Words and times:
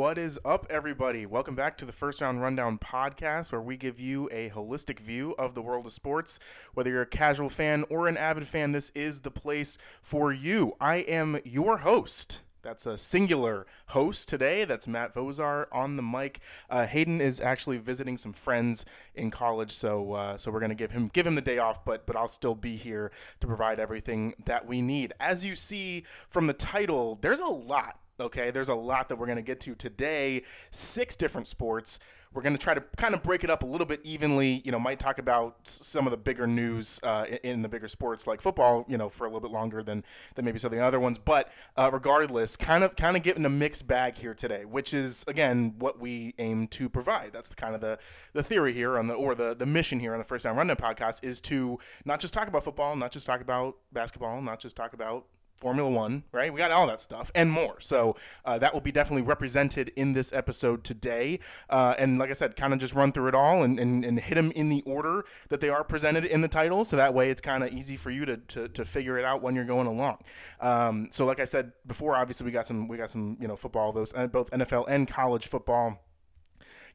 What 0.00 0.16
is 0.16 0.40
up, 0.46 0.66
everybody? 0.70 1.26
Welcome 1.26 1.54
back 1.54 1.76
to 1.76 1.84
the 1.84 1.92
First 1.92 2.22
Round 2.22 2.40
Rundown 2.40 2.78
podcast, 2.78 3.52
where 3.52 3.60
we 3.60 3.76
give 3.76 4.00
you 4.00 4.30
a 4.32 4.48
holistic 4.48 4.98
view 4.98 5.34
of 5.38 5.52
the 5.52 5.60
world 5.60 5.84
of 5.84 5.92
sports. 5.92 6.38
Whether 6.72 6.88
you're 6.88 7.02
a 7.02 7.06
casual 7.06 7.50
fan 7.50 7.84
or 7.90 8.08
an 8.08 8.16
avid 8.16 8.48
fan, 8.48 8.72
this 8.72 8.88
is 8.94 9.20
the 9.20 9.30
place 9.30 9.76
for 10.00 10.32
you. 10.32 10.72
I 10.80 11.00
am 11.00 11.38
your 11.44 11.76
host. 11.76 12.40
That's 12.62 12.86
a 12.86 12.96
singular 12.96 13.66
host 13.88 14.26
today. 14.26 14.64
That's 14.64 14.88
Matt 14.88 15.14
Vozar 15.14 15.66
on 15.70 15.96
the 15.96 16.02
mic. 16.02 16.40
Uh, 16.70 16.86
Hayden 16.86 17.20
is 17.20 17.38
actually 17.38 17.76
visiting 17.76 18.16
some 18.16 18.32
friends 18.32 18.86
in 19.14 19.30
college, 19.30 19.72
so 19.72 20.14
uh, 20.14 20.38
so 20.38 20.50
we're 20.50 20.60
gonna 20.60 20.74
give 20.74 20.92
him 20.92 21.08
give 21.12 21.26
him 21.26 21.34
the 21.34 21.42
day 21.42 21.58
off, 21.58 21.84
but 21.84 22.06
but 22.06 22.16
I'll 22.16 22.26
still 22.26 22.54
be 22.54 22.76
here 22.76 23.12
to 23.40 23.46
provide 23.46 23.78
everything 23.78 24.32
that 24.46 24.66
we 24.66 24.80
need. 24.80 25.12
As 25.20 25.44
you 25.44 25.56
see 25.56 26.04
from 26.30 26.46
the 26.46 26.54
title, 26.54 27.18
there's 27.20 27.40
a 27.40 27.44
lot 27.44 27.99
Okay, 28.20 28.50
there's 28.50 28.68
a 28.68 28.74
lot 28.74 29.08
that 29.08 29.16
we're 29.16 29.26
going 29.26 29.36
to 29.36 29.42
get 29.42 29.60
to 29.60 29.74
today. 29.74 30.42
Six 30.70 31.16
different 31.16 31.46
sports. 31.46 31.98
We're 32.32 32.42
going 32.42 32.54
to 32.54 32.62
try 32.62 32.74
to 32.74 32.84
kind 32.96 33.12
of 33.14 33.24
break 33.24 33.42
it 33.42 33.50
up 33.50 33.64
a 33.64 33.66
little 33.66 33.86
bit 33.86 34.00
evenly. 34.04 34.62
You 34.64 34.70
know, 34.70 34.78
might 34.78 35.00
talk 35.00 35.18
about 35.18 35.66
some 35.66 36.06
of 36.06 36.12
the 36.12 36.16
bigger 36.16 36.46
news 36.46 37.00
uh, 37.02 37.24
in 37.42 37.62
the 37.62 37.68
bigger 37.68 37.88
sports 37.88 38.26
like 38.26 38.40
football. 38.40 38.84
You 38.86 38.98
know, 38.98 39.08
for 39.08 39.24
a 39.24 39.28
little 39.28 39.40
bit 39.40 39.50
longer 39.50 39.82
than 39.82 40.04
than 40.36 40.44
maybe 40.44 40.58
some 40.58 40.70
of 40.70 40.78
the 40.78 40.84
other 40.84 41.00
ones. 41.00 41.18
But 41.18 41.50
uh, 41.76 41.90
regardless, 41.92 42.56
kind 42.56 42.84
of 42.84 42.94
kind 42.94 43.16
of 43.16 43.24
getting 43.24 43.44
a 43.44 43.50
mixed 43.50 43.88
bag 43.88 44.16
here 44.16 44.34
today, 44.34 44.64
which 44.64 44.94
is 44.94 45.24
again 45.26 45.74
what 45.78 45.98
we 45.98 46.34
aim 46.38 46.68
to 46.68 46.88
provide. 46.88 47.30
That's 47.32 47.48
the 47.48 47.56
kind 47.56 47.74
of 47.74 47.80
the 47.80 47.98
the 48.32 48.44
theory 48.44 48.74
here 48.74 48.96
on 48.96 49.08
the 49.08 49.14
or 49.14 49.34
the 49.34 49.56
the 49.56 49.66
mission 49.66 49.98
here 49.98 50.12
on 50.12 50.18
the 50.18 50.24
First 50.24 50.44
Down 50.44 50.56
Rundown 50.56 50.76
podcast 50.76 51.24
is 51.24 51.40
to 51.42 51.78
not 52.04 52.20
just 52.20 52.34
talk 52.34 52.46
about 52.46 52.62
football, 52.62 52.94
not 52.94 53.10
just 53.10 53.26
talk 53.26 53.40
about 53.40 53.78
basketball, 53.92 54.40
not 54.40 54.60
just 54.60 54.76
talk 54.76 54.92
about 54.92 55.26
Formula 55.60 55.88
One, 55.90 56.24
right? 56.32 56.52
We 56.52 56.58
got 56.58 56.70
all 56.70 56.86
that 56.86 57.00
stuff 57.00 57.30
and 57.34 57.52
more. 57.52 57.78
So 57.80 58.16
uh, 58.46 58.58
that 58.58 58.72
will 58.72 58.80
be 58.80 58.90
definitely 58.90 59.22
represented 59.22 59.92
in 59.94 60.14
this 60.14 60.32
episode 60.32 60.84
today. 60.84 61.38
Uh, 61.68 61.94
and 61.98 62.18
like 62.18 62.30
I 62.30 62.32
said, 62.32 62.56
kind 62.56 62.72
of 62.72 62.80
just 62.80 62.94
run 62.94 63.12
through 63.12 63.28
it 63.28 63.34
all 63.34 63.62
and, 63.62 63.78
and, 63.78 64.04
and, 64.04 64.18
hit 64.20 64.34
them 64.34 64.50
in 64.52 64.70
the 64.70 64.82
order 64.82 65.24
that 65.48 65.60
they 65.60 65.68
are 65.68 65.84
presented 65.84 66.24
in 66.24 66.40
the 66.40 66.48
title. 66.48 66.84
So 66.84 66.96
that 66.96 67.12
way 67.12 67.30
it's 67.30 67.40
kind 67.40 67.62
of 67.62 67.72
easy 67.72 67.96
for 67.96 68.10
you 68.10 68.24
to, 68.24 68.36
to, 68.38 68.68
to, 68.68 68.84
figure 68.84 69.18
it 69.18 69.24
out 69.24 69.42
when 69.42 69.54
you're 69.54 69.64
going 69.64 69.86
along. 69.86 70.18
Um, 70.60 71.08
so 71.10 71.26
like 71.26 71.40
I 71.40 71.44
said 71.44 71.72
before, 71.86 72.16
obviously 72.16 72.46
we 72.46 72.52
got 72.52 72.66
some 72.66 72.88
we 72.88 72.96
got 72.96 73.10
some 73.10 73.36
you 73.40 73.46
know 73.46 73.56
football 73.56 73.92
those 73.92 74.12
uh, 74.14 74.26
both 74.26 74.50
NFL 74.50 74.86
and 74.88 75.06
college 75.06 75.46
football 75.46 76.00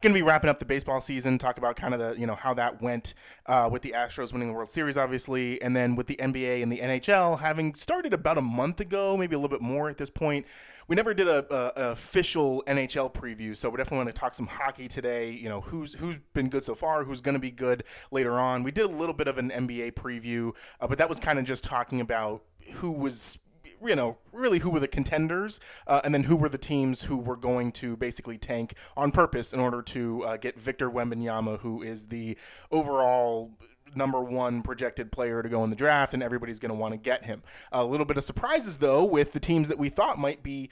going 0.02 0.14
to 0.14 0.20
be 0.20 0.24
wrapping 0.24 0.50
up 0.50 0.60
the 0.60 0.66
baseball 0.66 1.00
season, 1.00 1.38
talk 1.38 1.58
about 1.58 1.76
kind 1.76 1.94
of 1.94 2.00
the, 2.00 2.20
you 2.20 2.28
know, 2.28 2.36
how 2.36 2.54
that 2.54 2.82
went 2.82 3.14
uh, 3.46 3.70
with 3.72 3.82
the 3.82 3.94
Astros 3.96 4.34
winning 4.34 4.50
the 4.50 4.54
World 4.54 4.70
Series, 4.70 4.98
obviously, 4.98 5.62
and 5.62 5.76
then 5.76 5.96
with 5.96 6.08
the 6.08 6.16
NBA 6.18 6.62
and 6.62 6.72
the 6.72 6.80
NHL 6.80 7.40
having 7.40 7.74
started 7.74 8.14
about 8.14 8.38
a 8.38 8.42
month 8.42 8.80
ago, 8.80 9.18
maybe 9.18 9.36
a 9.36 9.40
little 9.40 9.50
bit 9.50 9.62
more 9.62 9.90
at 9.90 9.98
this 9.98 10.10
point. 10.10 10.46
We 10.88 10.96
never 10.96 11.14
did 11.14 11.28
a, 11.28 11.46
a, 11.54 11.88
a 11.88 11.92
official 11.92 12.64
NHL 12.68 13.14
preview, 13.14 13.56
so 13.56 13.70
we 13.70 13.78
definitely 13.78 14.06
want 14.06 14.10
to 14.10 14.20
talk 14.20 14.36
some 14.36 14.48
hockey 14.48 14.88
today. 14.88 15.32
You 15.32 15.50
know, 15.50 15.62
who's 15.62 15.94
who's 15.94 16.20
been 16.34 16.50
good 16.50 16.64
so 16.64 16.76
far, 16.76 17.04
who's 17.04 17.22
going 17.22 17.34
to 17.34 17.40
be 17.40 17.52
good 17.52 17.84
later 18.12 18.40
on. 18.40 18.64
We 18.64 18.72
did 18.72 18.86
a 18.86 18.94
little 18.96 19.14
bit 19.14 19.28
of 19.28 19.38
an 19.38 19.50
NBA 19.50 19.94
preview, 19.94 20.52
uh, 20.80 20.88
but 20.88 20.98
that 20.98 21.10
was 21.10 21.20
kind 21.20 21.40
of 21.40 21.46
just 21.46 21.64
talking 21.64 22.02
about 22.02 22.44
who 22.76 22.92
was 22.92 23.40
you 23.88 23.96
know, 23.96 24.18
really 24.32 24.60
who 24.60 24.70
were 24.70 24.80
the 24.80 24.88
contenders, 24.88 25.60
uh, 25.88 26.02
and 26.04 26.14
then 26.14 26.24
who 26.24 26.36
were 26.36 26.50
the 26.50 26.58
teams 26.58 27.04
who 27.04 27.18
were 27.18 27.36
going 27.36 27.72
to 27.74 27.96
basically 27.98 28.38
tank 28.38 28.76
on 28.96 29.12
purpose 29.12 29.54
in 29.54 29.60
order 29.60 29.82
to 29.82 30.24
uh, 30.24 30.38
get 30.38 30.60
Victor 30.60 30.90
Wembanyama, 30.90 31.60
who 31.60 31.82
is 31.82 32.08
the 32.08 32.38
overall 32.72 33.52
number 33.96 34.22
one 34.22 34.62
projected 34.62 35.12
player 35.12 35.42
to 35.42 35.50
go 35.50 35.64
in 35.64 35.70
the 35.70 35.76
draft, 35.76 36.14
and 36.14 36.22
everybody's 36.22 36.60
going 36.60 36.70
to 36.70 36.76
want 36.76 36.94
to 36.94 36.98
get 36.98 37.26
him. 37.26 37.44
A 37.72 37.84
little 37.84 38.06
bit 38.06 38.18
of 38.18 38.24
surprises, 38.24 38.80
though, 38.80 39.04
with 39.04 39.34
the 39.34 39.40
teams 39.40 39.68
that 39.70 39.78
we 39.78 39.90
thought 39.90 40.18
might 40.18 40.44
be 40.44 40.70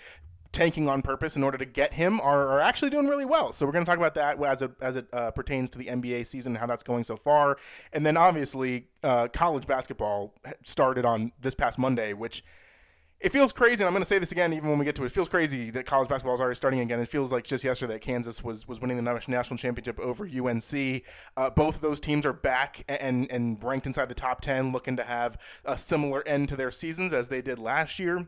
tanking 0.51 0.87
on 0.87 1.01
purpose 1.01 1.35
in 1.35 1.43
order 1.43 1.57
to 1.57 1.65
get 1.65 1.93
him 1.93 2.21
are, 2.21 2.47
are 2.47 2.59
actually 2.59 2.91
doing 2.91 3.07
really 3.07 3.25
well. 3.25 3.51
So 3.51 3.65
we're 3.65 3.71
going 3.71 3.85
to 3.85 3.89
talk 3.89 3.97
about 3.97 4.13
that 4.15 4.41
as 4.43 4.61
it, 4.61 4.71
as 4.81 4.95
it 4.97 5.07
uh, 5.11 5.31
pertains 5.31 5.71
to 5.71 5.79
the 5.79 5.85
NBA 5.85 6.27
season, 6.27 6.51
and 6.51 6.59
how 6.59 6.67
that's 6.67 6.83
going 6.83 7.03
so 7.03 7.15
far. 7.15 7.57
And 7.91 8.05
then 8.05 8.17
obviously, 8.17 8.87
uh, 9.03 9.29
college 9.29 9.65
basketball 9.65 10.33
started 10.63 11.05
on 11.05 11.31
this 11.41 11.55
past 11.55 11.79
Monday, 11.79 12.13
which– 12.13 12.43
it 13.23 13.31
feels 13.31 13.53
crazy, 13.53 13.81
and 13.81 13.87
I'm 13.87 13.93
going 13.93 14.01
to 14.01 14.07
say 14.07 14.19
this 14.19 14.33
again, 14.33 14.51
even 14.51 14.69
when 14.69 14.77
we 14.77 14.83
get 14.83 14.95
to 14.97 15.03
it. 15.03 15.05
It 15.05 15.11
feels 15.13 15.29
crazy 15.29 15.71
that 15.71 15.85
college 15.85 16.09
basketball 16.09 16.33
is 16.33 16.41
already 16.41 16.55
starting 16.55 16.81
again. 16.81 16.99
It 16.99 17.07
feels 17.07 17.31
like 17.31 17.45
just 17.45 17.63
yesterday 17.63 17.93
that 17.93 18.01
Kansas 18.01 18.43
was 18.43 18.67
was 18.67 18.81
winning 18.81 18.97
the 18.97 19.03
national 19.03 19.57
championship 19.57 19.97
over 20.01 20.25
UNC. 20.25 21.03
Uh, 21.37 21.49
both 21.49 21.75
of 21.75 21.81
those 21.81 22.01
teams 22.01 22.25
are 22.25 22.33
back 22.33 22.83
and 22.89 23.31
and 23.31 23.63
ranked 23.63 23.87
inside 23.87 24.09
the 24.09 24.13
top 24.13 24.41
ten, 24.41 24.73
looking 24.73 24.97
to 24.97 25.03
have 25.03 25.37
a 25.63 25.77
similar 25.77 26.21
end 26.27 26.49
to 26.49 26.57
their 26.57 26.69
seasons 26.69 27.13
as 27.13 27.29
they 27.29 27.41
did 27.41 27.59
last 27.59 27.97
year. 27.97 28.27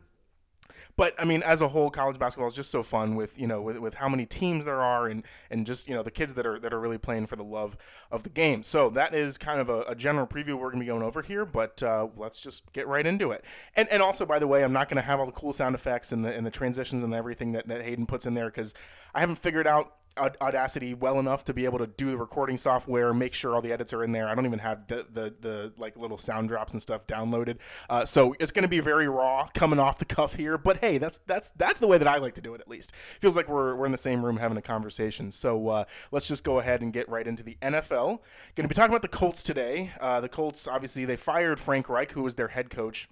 But 0.96 1.14
I 1.18 1.24
mean, 1.24 1.42
as 1.42 1.60
a 1.60 1.68
whole, 1.68 1.90
college 1.90 2.18
basketball 2.18 2.48
is 2.48 2.54
just 2.54 2.70
so 2.70 2.82
fun 2.82 3.14
with 3.14 3.38
you 3.38 3.46
know 3.46 3.62
with, 3.62 3.78
with 3.78 3.94
how 3.94 4.08
many 4.08 4.26
teams 4.26 4.64
there 4.64 4.80
are 4.80 5.06
and 5.06 5.24
and 5.50 5.66
just 5.66 5.88
you 5.88 5.94
know 5.94 6.02
the 6.02 6.10
kids 6.10 6.34
that 6.34 6.46
are 6.46 6.58
that 6.58 6.72
are 6.72 6.80
really 6.80 6.98
playing 6.98 7.26
for 7.26 7.36
the 7.36 7.44
love 7.44 7.76
of 8.10 8.22
the 8.22 8.30
game. 8.30 8.62
So 8.62 8.90
that 8.90 9.14
is 9.14 9.38
kind 9.38 9.60
of 9.60 9.68
a, 9.68 9.82
a 9.82 9.94
general 9.94 10.26
preview 10.26 10.54
we're 10.54 10.70
to 10.72 10.78
be 10.78 10.86
going 10.86 11.02
over 11.02 11.22
here. 11.22 11.44
But 11.44 11.82
uh, 11.82 12.08
let's 12.16 12.40
just 12.40 12.72
get 12.72 12.88
right 12.88 13.06
into 13.06 13.30
it. 13.30 13.44
And 13.74 13.88
and 13.90 14.02
also 14.02 14.26
by 14.26 14.38
the 14.38 14.46
way, 14.46 14.64
I'm 14.64 14.72
not 14.72 14.88
to 14.96 15.02
have 15.02 15.20
all 15.20 15.26
the 15.26 15.32
cool 15.32 15.52
sound 15.52 15.74
effects 15.74 16.12
and 16.12 16.24
the 16.24 16.34
and 16.34 16.46
the 16.46 16.50
transitions 16.50 17.02
and 17.02 17.14
everything 17.14 17.52
that, 17.52 17.68
that 17.68 17.82
Hayden 17.82 18.06
puts 18.06 18.26
in 18.26 18.34
there 18.34 18.46
because 18.46 18.74
I 19.14 19.20
haven't 19.20 19.36
figured 19.36 19.66
out 19.66 19.92
Audacity 20.18 20.94
well 20.94 21.18
enough 21.18 21.44
to 21.44 21.54
be 21.54 21.64
able 21.64 21.78
to 21.78 21.86
do 21.86 22.10
the 22.10 22.16
recording 22.16 22.58
software, 22.58 23.12
make 23.12 23.34
sure 23.34 23.54
all 23.54 23.62
the 23.62 23.72
edits 23.72 23.92
are 23.92 24.02
in 24.02 24.12
there. 24.12 24.28
I 24.28 24.34
don't 24.34 24.46
even 24.46 24.58
have 24.60 24.86
the 24.88 25.06
the, 25.10 25.34
the 25.40 25.72
like 25.76 25.96
little 25.96 26.18
sound 26.18 26.48
drops 26.48 26.72
and 26.72 26.82
stuff 26.82 27.06
downloaded, 27.06 27.58
uh, 27.90 28.04
so 28.04 28.34
it's 28.38 28.52
going 28.52 28.62
to 28.62 28.68
be 28.68 28.80
very 28.80 29.08
raw, 29.08 29.48
coming 29.54 29.78
off 29.78 29.98
the 29.98 30.04
cuff 30.04 30.34
here. 30.34 30.58
But 30.58 30.78
hey, 30.78 30.98
that's 30.98 31.18
that's 31.26 31.50
that's 31.50 31.80
the 31.80 31.86
way 31.86 31.98
that 31.98 32.08
I 32.08 32.18
like 32.18 32.34
to 32.34 32.40
do 32.40 32.54
it. 32.54 32.60
At 32.60 32.68
least 32.68 32.94
feels 32.94 33.36
like 33.36 33.48
we're 33.48 33.74
we're 33.74 33.86
in 33.86 33.92
the 33.92 33.98
same 33.98 34.24
room 34.24 34.38
having 34.38 34.56
a 34.56 34.62
conversation. 34.62 35.30
So 35.30 35.68
uh, 35.68 35.84
let's 36.10 36.28
just 36.28 36.44
go 36.44 36.58
ahead 36.58 36.82
and 36.82 36.92
get 36.92 37.08
right 37.08 37.26
into 37.26 37.42
the 37.42 37.56
NFL. 37.62 38.18
Going 38.54 38.64
to 38.64 38.68
be 38.68 38.74
talking 38.74 38.92
about 38.92 39.02
the 39.02 39.08
Colts 39.08 39.42
today. 39.42 39.92
Uh, 40.00 40.20
the 40.20 40.28
Colts 40.28 40.66
obviously 40.66 41.04
they 41.04 41.16
fired 41.16 41.60
Frank 41.60 41.88
Reich, 41.88 42.12
who 42.12 42.22
was 42.22 42.36
their 42.36 42.48
head 42.48 42.70
coach 42.70 43.08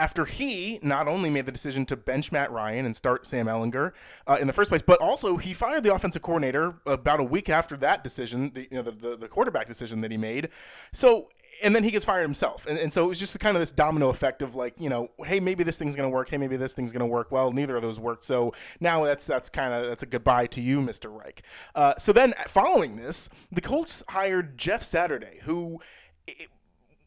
after 0.00 0.24
he 0.24 0.80
not 0.82 1.06
only 1.06 1.28
made 1.28 1.44
the 1.44 1.52
decision 1.52 1.84
to 1.84 1.94
bench 1.94 2.32
Matt 2.32 2.50
Ryan 2.50 2.86
and 2.86 2.96
start 2.96 3.26
Sam 3.26 3.46
Ehlinger 3.46 3.92
uh, 4.26 4.38
in 4.40 4.46
the 4.46 4.52
first 4.54 4.70
place, 4.70 4.80
but 4.80 4.98
also 4.98 5.36
he 5.36 5.52
fired 5.52 5.82
the 5.82 5.92
offensive 5.94 6.22
coordinator 6.22 6.80
about 6.86 7.20
a 7.20 7.22
week 7.24 7.50
after 7.50 7.76
that 7.76 8.02
decision, 8.02 8.50
the, 8.54 8.66
you 8.70 8.78
know, 8.78 8.82
the, 8.82 8.92
the, 8.92 9.16
the 9.18 9.28
quarterback 9.28 9.66
decision 9.66 10.00
that 10.00 10.10
he 10.10 10.16
made. 10.16 10.48
So, 10.94 11.28
and 11.62 11.76
then 11.76 11.84
he 11.84 11.90
gets 11.90 12.06
fired 12.06 12.22
himself. 12.22 12.64
And, 12.66 12.78
and 12.78 12.90
so 12.90 13.04
it 13.04 13.08
was 13.08 13.18
just 13.18 13.38
kind 13.40 13.58
of 13.58 13.60
this 13.60 13.72
domino 13.72 14.08
effect 14.08 14.40
of 14.40 14.54
like, 14.54 14.72
you 14.80 14.88
know, 14.88 15.10
hey, 15.18 15.38
maybe 15.38 15.64
this 15.64 15.78
thing's 15.78 15.94
going 15.94 16.10
to 16.10 16.14
work. 16.14 16.30
Hey, 16.30 16.38
maybe 16.38 16.56
this 16.56 16.72
thing's 16.72 16.92
going 16.92 17.00
to 17.00 17.06
work. 17.06 17.30
Well, 17.30 17.52
neither 17.52 17.76
of 17.76 17.82
those 17.82 18.00
worked. 18.00 18.24
So 18.24 18.54
now 18.80 19.04
that's 19.04 19.26
that's 19.26 19.50
kind 19.50 19.74
of 19.74 19.86
that's 19.86 20.02
a 20.02 20.06
goodbye 20.06 20.46
to 20.46 20.62
you, 20.62 20.80
Mr. 20.80 21.14
Reich. 21.14 21.42
Uh, 21.74 21.92
so 21.98 22.14
then 22.14 22.32
following 22.46 22.96
this, 22.96 23.28
the 23.52 23.60
Colts 23.60 24.02
hired 24.08 24.56
Jeff 24.56 24.82
Saturday, 24.82 25.40
who. 25.42 25.78
It, 26.26 26.48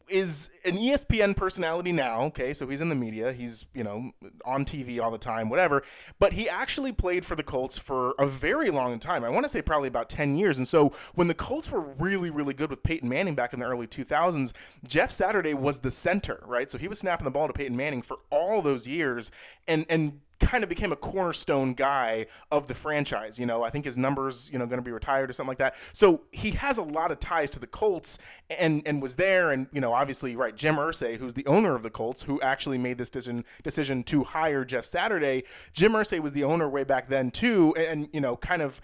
is 0.08 0.48
an 0.64 0.76
ESPN 0.76 1.36
personality 1.36 1.92
now. 1.92 2.22
Okay, 2.24 2.52
so 2.52 2.66
he's 2.66 2.80
in 2.80 2.88
the 2.88 2.94
media. 2.94 3.32
He's 3.32 3.66
you 3.74 3.84
know 3.84 4.12
on 4.44 4.64
TV 4.64 5.00
all 5.00 5.10
the 5.10 5.18
time, 5.18 5.48
whatever. 5.48 5.82
But 6.18 6.34
he 6.34 6.48
actually 6.48 6.92
played 6.92 7.24
for 7.24 7.36
the 7.36 7.42
Colts 7.42 7.78
for 7.78 8.14
a 8.18 8.26
very 8.26 8.70
long 8.70 8.98
time. 8.98 9.24
I 9.24 9.28
want 9.28 9.44
to 9.44 9.48
say 9.48 9.62
probably 9.62 9.88
about 9.88 10.08
ten 10.08 10.36
years. 10.36 10.58
And 10.58 10.68
so 10.68 10.92
when 11.14 11.28
the 11.28 11.34
Colts 11.34 11.70
were 11.70 11.80
really 11.80 12.30
really 12.30 12.54
good 12.54 12.70
with 12.70 12.82
Peyton 12.82 13.08
Manning 13.08 13.34
back 13.34 13.52
in 13.52 13.60
the 13.60 13.66
early 13.66 13.86
2000s, 13.86 14.52
Jeff 14.86 15.10
Saturday 15.10 15.54
was 15.54 15.80
the 15.80 15.90
center, 15.90 16.42
right? 16.46 16.70
So 16.70 16.78
he 16.78 16.88
was 16.88 16.98
snapping 16.98 17.24
the 17.24 17.30
ball 17.30 17.46
to 17.46 17.52
Peyton 17.52 17.76
Manning 17.76 18.02
for 18.02 18.18
all 18.30 18.62
those 18.62 18.86
years, 18.86 19.30
and 19.66 19.86
and 19.88 20.20
kind 20.44 20.62
of 20.62 20.68
became 20.68 20.92
a 20.92 20.96
cornerstone 20.96 21.74
guy 21.74 22.26
of 22.50 22.66
the 22.66 22.74
franchise. 22.74 23.38
You 23.38 23.46
know, 23.46 23.62
I 23.62 23.70
think 23.70 23.84
his 23.84 23.98
numbers, 23.98 24.50
you 24.52 24.58
know, 24.58 24.66
going 24.66 24.78
to 24.78 24.82
be 24.82 24.92
retired 24.92 25.30
or 25.30 25.32
something 25.32 25.48
like 25.48 25.58
that. 25.58 25.74
So 25.92 26.22
he 26.30 26.52
has 26.52 26.78
a 26.78 26.82
lot 26.82 27.10
of 27.10 27.20
ties 27.20 27.50
to 27.52 27.58
the 27.58 27.66
Colts 27.66 28.18
and 28.58 28.82
and 28.86 29.02
was 29.02 29.16
there. 29.16 29.50
And 29.50 29.66
you 29.72 29.80
know, 29.80 29.92
obviously, 29.92 30.36
right, 30.36 30.54
Jim 30.54 30.76
Irsay, 30.76 31.16
who's 31.16 31.34
the 31.34 31.46
owner 31.46 31.74
of 31.74 31.82
the 31.82 31.90
Colts, 31.90 32.22
who 32.22 32.40
actually 32.40 32.78
made 32.78 32.98
this 32.98 33.10
decision 33.10 33.44
decision 33.62 34.02
to 34.04 34.24
hire 34.24 34.64
Jeff 34.64 34.84
Saturday. 34.84 35.44
Jim 35.72 35.92
Irsay 35.92 36.20
was 36.20 36.32
the 36.32 36.44
owner 36.44 36.68
way 36.68 36.84
back 36.84 37.08
then 37.08 37.30
too, 37.30 37.74
and, 37.76 37.94
and 37.94 38.08
you 38.12 38.20
know, 38.20 38.36
kind 38.36 38.62
of 38.62 38.80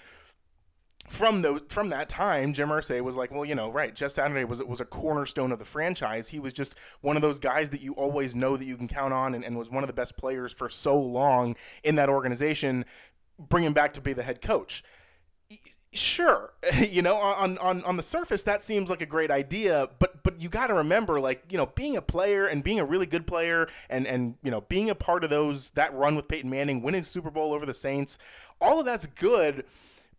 from 1.10 1.42
the 1.42 1.60
from 1.68 1.88
that 1.88 2.08
time, 2.08 2.52
Jim 2.52 2.68
Irsay 2.68 3.02
was 3.02 3.16
like, 3.16 3.32
well, 3.32 3.44
you 3.44 3.56
know, 3.56 3.68
right. 3.68 3.92
Jeff 3.96 4.12
Saturday 4.12 4.44
was 4.44 4.62
was 4.62 4.80
a 4.80 4.84
cornerstone 4.84 5.50
of 5.50 5.58
the 5.58 5.64
franchise. 5.64 6.28
He 6.28 6.38
was 6.38 6.52
just 6.52 6.76
one 7.00 7.16
of 7.16 7.22
those 7.22 7.40
guys 7.40 7.70
that 7.70 7.80
you 7.80 7.94
always 7.94 8.36
know 8.36 8.56
that 8.56 8.64
you 8.64 8.76
can 8.76 8.86
count 8.86 9.12
on, 9.12 9.34
and, 9.34 9.44
and 9.44 9.58
was 9.58 9.68
one 9.68 9.82
of 9.82 9.88
the 9.88 9.92
best 9.92 10.16
players 10.16 10.52
for 10.52 10.68
so 10.68 10.96
long 10.96 11.56
in 11.82 11.96
that 11.96 12.08
organization. 12.08 12.84
Bring 13.40 13.64
him 13.64 13.72
back 13.72 13.92
to 13.94 14.00
be 14.00 14.12
the 14.12 14.22
head 14.22 14.40
coach. 14.40 14.84
Sure, 15.92 16.52
you 16.78 17.02
know, 17.02 17.16
on, 17.16 17.58
on 17.58 17.82
on 17.82 17.96
the 17.96 18.04
surface 18.04 18.44
that 18.44 18.62
seems 18.62 18.88
like 18.88 19.00
a 19.00 19.06
great 19.06 19.32
idea, 19.32 19.88
but 19.98 20.22
but 20.22 20.40
you 20.40 20.48
got 20.48 20.68
to 20.68 20.74
remember, 20.74 21.20
like 21.20 21.42
you 21.50 21.58
know, 21.58 21.66
being 21.66 21.96
a 21.96 22.02
player 22.02 22.46
and 22.46 22.62
being 22.62 22.78
a 22.78 22.84
really 22.84 23.06
good 23.06 23.26
player, 23.26 23.66
and 23.88 24.06
and 24.06 24.36
you 24.44 24.50
know, 24.52 24.60
being 24.60 24.88
a 24.88 24.94
part 24.94 25.24
of 25.24 25.30
those 25.30 25.70
that 25.70 25.92
run 25.92 26.14
with 26.14 26.28
Peyton 26.28 26.48
Manning, 26.48 26.82
winning 26.82 27.02
Super 27.02 27.32
Bowl 27.32 27.52
over 27.52 27.66
the 27.66 27.74
Saints, 27.74 28.16
all 28.60 28.78
of 28.78 28.86
that's 28.86 29.08
good 29.08 29.64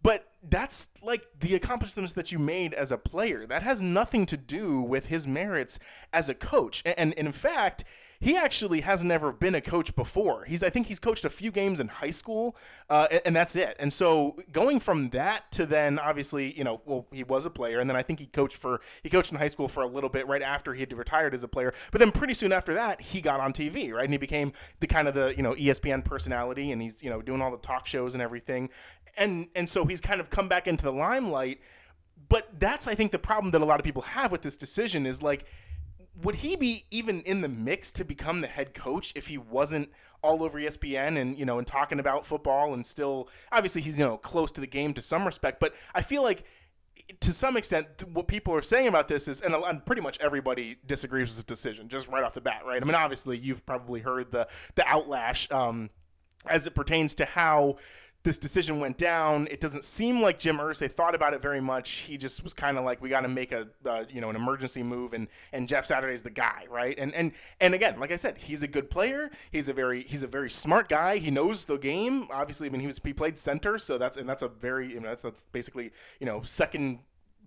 but 0.04 0.28
that's 0.44 0.90
like 1.04 1.26
the 1.40 1.56
accomplishments 1.56 2.14
that 2.14 2.32
you 2.32 2.40
made 2.40 2.74
as 2.74 2.92
a 2.92 2.98
player. 2.98 3.46
That 3.46 3.64
has 3.64 3.82
nothing 3.82 4.26
to 4.28 4.38
do 4.38 4.82
with 4.82 5.08
his 5.08 5.28
merits 5.28 5.80
as 6.12 6.30
a 6.30 6.34
coach. 6.34 6.82
And, 6.86 6.98
and 6.98 7.14
in 7.14 7.32
fact, 7.32 7.84
he 8.22 8.38
actually 8.38 8.82
has 8.82 9.04
never 9.04 9.34
been 9.34 9.56
a 9.56 9.62
coach 9.62 9.96
before. 9.96 10.46
He's 10.46 10.62
I 10.64 10.70
think 10.70 10.88
he's 10.88 11.00
coached 11.00 11.26
a 11.26 11.30
few 11.30 11.52
games 11.52 11.80
in 11.80 11.88
high 11.88 12.12
school, 12.12 12.56
uh, 12.88 13.08
and, 13.12 13.22
and, 13.26 13.36
that's 13.36 13.56
it. 13.56 13.76
And 13.80 13.92
so 13.92 14.38
going 14.52 14.80
from 14.80 15.10
that 15.10 15.52
to 15.54 15.66
then 15.66 15.98
obviously 15.98 16.56
you 16.56 16.64
know 16.64 16.82
well 16.86 17.08
he 17.12 17.24
was 17.24 17.48
a 17.48 17.50
player, 17.50 17.80
and 17.80 17.90
then 17.90 17.98
I 17.98 18.04
think 18.04 18.20
he 18.20 18.28
coached 18.28 18.58
for 18.58 18.80
he 19.02 19.10
coached 19.10 19.32
in 19.32 19.40
high 19.40 19.48
school 19.48 19.68
for 19.68 19.82
a 19.82 19.88
little 19.88 20.10
bit 20.10 20.28
right 20.28 20.44
after 20.44 20.76
he 20.76 20.82
had 20.82 20.94
retired 20.96 21.34
as 21.34 21.44
a 21.44 21.48
player. 21.48 21.74
But 21.92 22.00
then 22.00 22.12
pretty 22.12 22.36
soon 22.36 22.54
after 22.54 22.76
that 22.76 23.02
he 23.02 23.22
got 23.22 23.40
on 23.40 23.54
TV, 23.54 23.92
right, 23.92 24.04
and 24.04 24.14
he 24.14 24.20
became 24.20 24.54
the 24.80 24.88
kind 24.88 25.08
of 25.08 25.16
the 25.16 25.34
you 25.36 25.42
know 25.42 25.54
ESPN 25.54 26.06
personality, 26.06 26.72
and 26.72 26.80
he's 26.80 27.02
you 27.02 27.10
know 27.10 27.24
doing 27.24 27.42
all 27.42 27.50
the 27.50 27.58
talk 27.58 27.88
shows 27.88 28.14
and 28.14 28.22
everything, 28.22 28.70
and 29.18 29.48
and 29.56 29.70
so 29.70 29.86
he's 29.86 30.02
kind 30.02 30.22
of 30.22 30.30
come 30.30 30.48
back 30.48 30.68
into 30.68 30.84
the 30.84 30.94
limelight. 30.94 31.60
But 32.30 32.60
that's 32.60 32.88
I 32.88 32.96
think 32.96 33.12
the 33.12 33.20
problem 33.20 33.52
that 33.52 33.62
a 33.62 33.66
lot 33.66 33.80
of 33.80 33.84
people 33.84 34.04
have 34.04 34.32
with 34.32 34.42
this 34.42 34.58
decision 34.58 35.06
is 35.06 35.22
like 35.22 35.46
would 36.22 36.36
he 36.36 36.56
be 36.56 36.84
even 36.92 37.22
in 37.22 37.42
the 37.42 37.50
mix 37.50 37.92
to 37.94 38.04
become 38.04 38.42
the 38.42 38.48
head 38.48 38.74
coach 38.74 39.14
if 39.16 39.28
he 39.28 39.38
wasn't 39.38 39.90
all 40.22 40.44
over 40.44 40.60
ESPN 40.60 41.18
and 41.18 41.38
you 41.38 41.46
know 41.46 41.58
and 41.58 41.68
talking 41.68 42.00
about 42.00 42.26
football 42.26 42.74
and 42.74 42.86
still 42.86 43.30
obviously 43.52 43.82
he's 43.82 43.98
you 43.98 44.06
know 44.06 44.18
close 44.18 44.52
to 44.52 44.62
the 44.62 44.68
game 44.68 44.94
to 44.94 45.02
some 45.02 45.26
respect 45.26 45.60
but 45.60 45.74
I 45.96 46.02
feel 46.02 46.24
like 46.24 46.44
to 47.22 47.34
some 47.34 47.58
extent 47.58 47.88
what 48.12 48.28
people 48.28 48.54
are 48.54 48.62
saying 48.62 48.88
about 48.88 49.08
this 49.08 49.28
is 49.28 49.42
and, 49.42 49.86
pretty 49.86 50.02
much 50.02 50.20
everybody 50.20 50.78
disagrees 50.86 51.30
with 51.30 51.38
this 51.38 51.44
decision 51.44 51.88
just 51.88 52.08
right 52.08 52.24
off 52.24 52.34
the 52.34 52.42
bat 52.42 52.62
right 52.66 52.82
I 52.82 52.86
mean 52.86 52.96
obviously 52.96 53.38
you've 53.38 53.66
probably 53.66 54.02
heard 54.02 54.32
the 54.32 54.48
the 54.76 54.84
outlash 54.84 55.52
um, 55.52 55.90
as 56.46 56.68
it 56.68 56.76
pertains 56.76 57.16
to 57.16 57.26
how 57.26 57.78
this 58.24 58.38
decision 58.38 58.80
went 58.80 58.98
down. 58.98 59.48
It 59.50 59.60
doesn't 59.60 59.84
seem 59.84 60.22
like 60.22 60.38
Jim 60.38 60.58
Irsay 60.58 60.92
thought 60.92 61.16
about 61.16 61.34
it 61.34 61.42
very 61.42 61.62
much. 61.62 61.90
He 61.90 62.18
just 62.18 62.44
was 62.44 62.54
kind 62.54 62.78
of 62.78 62.86
like, 62.86 63.02
we 63.02 63.10
got 63.10 63.22
to 63.22 63.28
make 63.28 63.52
a 63.52 63.68
uh, 63.86 64.04
you 64.10 64.22
know 64.22 64.30
an 64.30 64.36
emergency 64.36 64.84
move, 64.84 65.14
and 65.14 65.28
and 65.52 65.68
Jeff 65.68 65.86
Saturday's 65.86 66.24
the 66.24 66.30
guy, 66.30 66.66
right? 66.70 66.98
And 66.98 67.14
and 67.14 67.32
and 67.60 67.74
again, 67.74 68.00
like 68.00 68.12
I 68.12 68.16
said, 68.18 68.38
he's 68.38 68.62
a 68.62 68.68
good 68.68 68.90
player. 68.90 69.32
He's 69.52 69.70
a 69.70 69.74
very 69.74 70.04
he's 70.04 70.24
a 70.24 70.28
very 70.28 70.50
smart 70.50 70.90
guy. 70.90 71.18
He 71.18 71.32
knows 71.32 71.66
the 71.66 71.78
game. 71.78 72.28
Obviously, 72.32 72.68
I 72.68 72.72
mean 72.72 72.82
he 72.82 72.88
was 72.88 73.00
he 73.04 73.14
played 73.14 73.38
center, 73.38 73.78
so 73.78 73.98
that's 73.98 74.18
and 74.18 74.30
that's 74.30 74.44
a 74.44 74.48
very 74.48 74.98
that's 75.00 75.24
that's 75.24 75.46
basically 75.52 75.92
you 76.20 76.26
know 76.26 76.42
second 76.44 77.00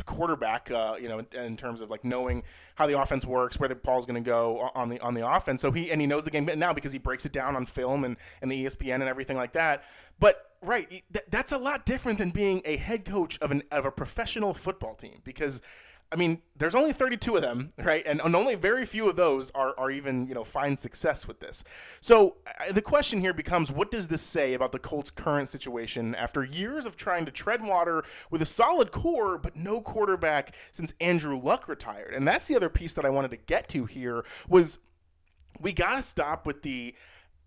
quarterback, 0.05 0.71
uh, 0.71 0.97
you 1.01 1.09
know, 1.09 1.21
in, 1.21 1.27
in, 1.35 1.57
terms 1.57 1.81
of 1.81 1.91
like 1.91 2.05
knowing 2.05 2.43
how 2.75 2.87
the 2.87 2.99
offense 2.99 3.25
works, 3.25 3.59
where 3.59 3.69
the 3.69 3.75
ball's 3.75 4.07
going 4.07 4.23
to 4.23 4.29
go 4.29 4.71
on 4.75 4.89
the 4.89 5.01
on 5.01 5.15
the 5.15 5.29
offense. 5.29 5.63
So 5.63 5.71
he 5.71 5.91
and 5.91 6.01
he 6.01 6.07
knows 6.07 6.25
the 6.25 6.31
game 6.31 6.49
now 6.57 6.73
because 6.73 6.93
he 6.93 6.99
breaks 6.99 7.25
it 7.25 7.33
down 7.33 7.57
on 7.57 7.67
film 7.67 8.05
and 8.05 8.17
and 8.43 8.51
the 8.51 8.65
ESPN 8.65 8.95
and 8.95 9.05
everything 9.05 9.37
like 9.37 9.53
that. 9.53 9.85
But 10.19 10.51
right, 10.63 10.89
th- 10.89 11.27
that's 11.31 11.53
a 11.53 11.59
lot 11.59 11.87
different 11.87 12.19
than 12.19 12.31
being 12.31 12.63
a 12.65 12.77
head 12.77 13.05
coach 13.05 13.39
of 13.41 13.51
an 13.51 13.63
of 13.71 13.85
a 13.85 13.91
professional 13.91 14.55
football 14.55 14.95
team 14.95 15.21
because 15.25 15.63
I 16.15 16.17
mean, 16.17 16.43
there's 16.57 16.77
only 16.77 16.93
32 16.93 17.35
of 17.35 17.43
them, 17.43 17.71
right? 17.77 18.05
And, 18.07 18.21
and 18.21 18.37
only 18.37 18.55
very 18.55 18.87
few 18.87 19.11
of 19.11 19.17
those 19.17 19.51
are, 19.51 19.75
are 19.77 19.91
even, 19.91 20.29
you 20.29 20.35
know, 20.35 20.45
find 20.45 20.79
success 20.79 21.27
with 21.27 21.41
this. 21.41 21.65
So 22.01 22.37
uh, 22.47 22.71
the 22.73 22.83
question 22.83 23.19
here 23.19 23.35
becomes 23.35 23.73
what 23.73 23.91
does 23.91 24.07
this 24.07 24.23
say 24.23 24.55
about 24.55 24.71
the 24.71 24.79
Colts' 24.79 25.11
current 25.11 25.49
situation 25.49 26.15
after 26.15 26.45
years 26.45 26.87
of 26.87 26.97
trying 26.97 27.25
to 27.25 27.33
tread 27.33 27.65
water 27.65 28.05
with 28.31 28.41
a 28.41 28.47
solid 28.47 28.93
core, 28.93 29.39
but 29.39 29.57
no 29.57 29.81
quarterback 29.81 30.55
since 30.71 30.95
Andrew 31.01 31.37
Luck 31.37 31.67
retired? 31.67 32.15
And 32.15 32.29
that's 32.29 32.47
the 32.47 32.55
other 32.55 32.69
piece 32.69 32.95
that 32.95 33.05
I 33.05 33.11
wanted 33.11 33.33
to 33.33 33.39
get 33.39 33.69
to 33.71 33.87
here 33.87 34.25
was 34.49 34.79
we 35.61 35.73
got 35.73 35.97
to 35.97 36.03
stop 36.03 36.47
with 36.47 36.63
the 36.63 36.95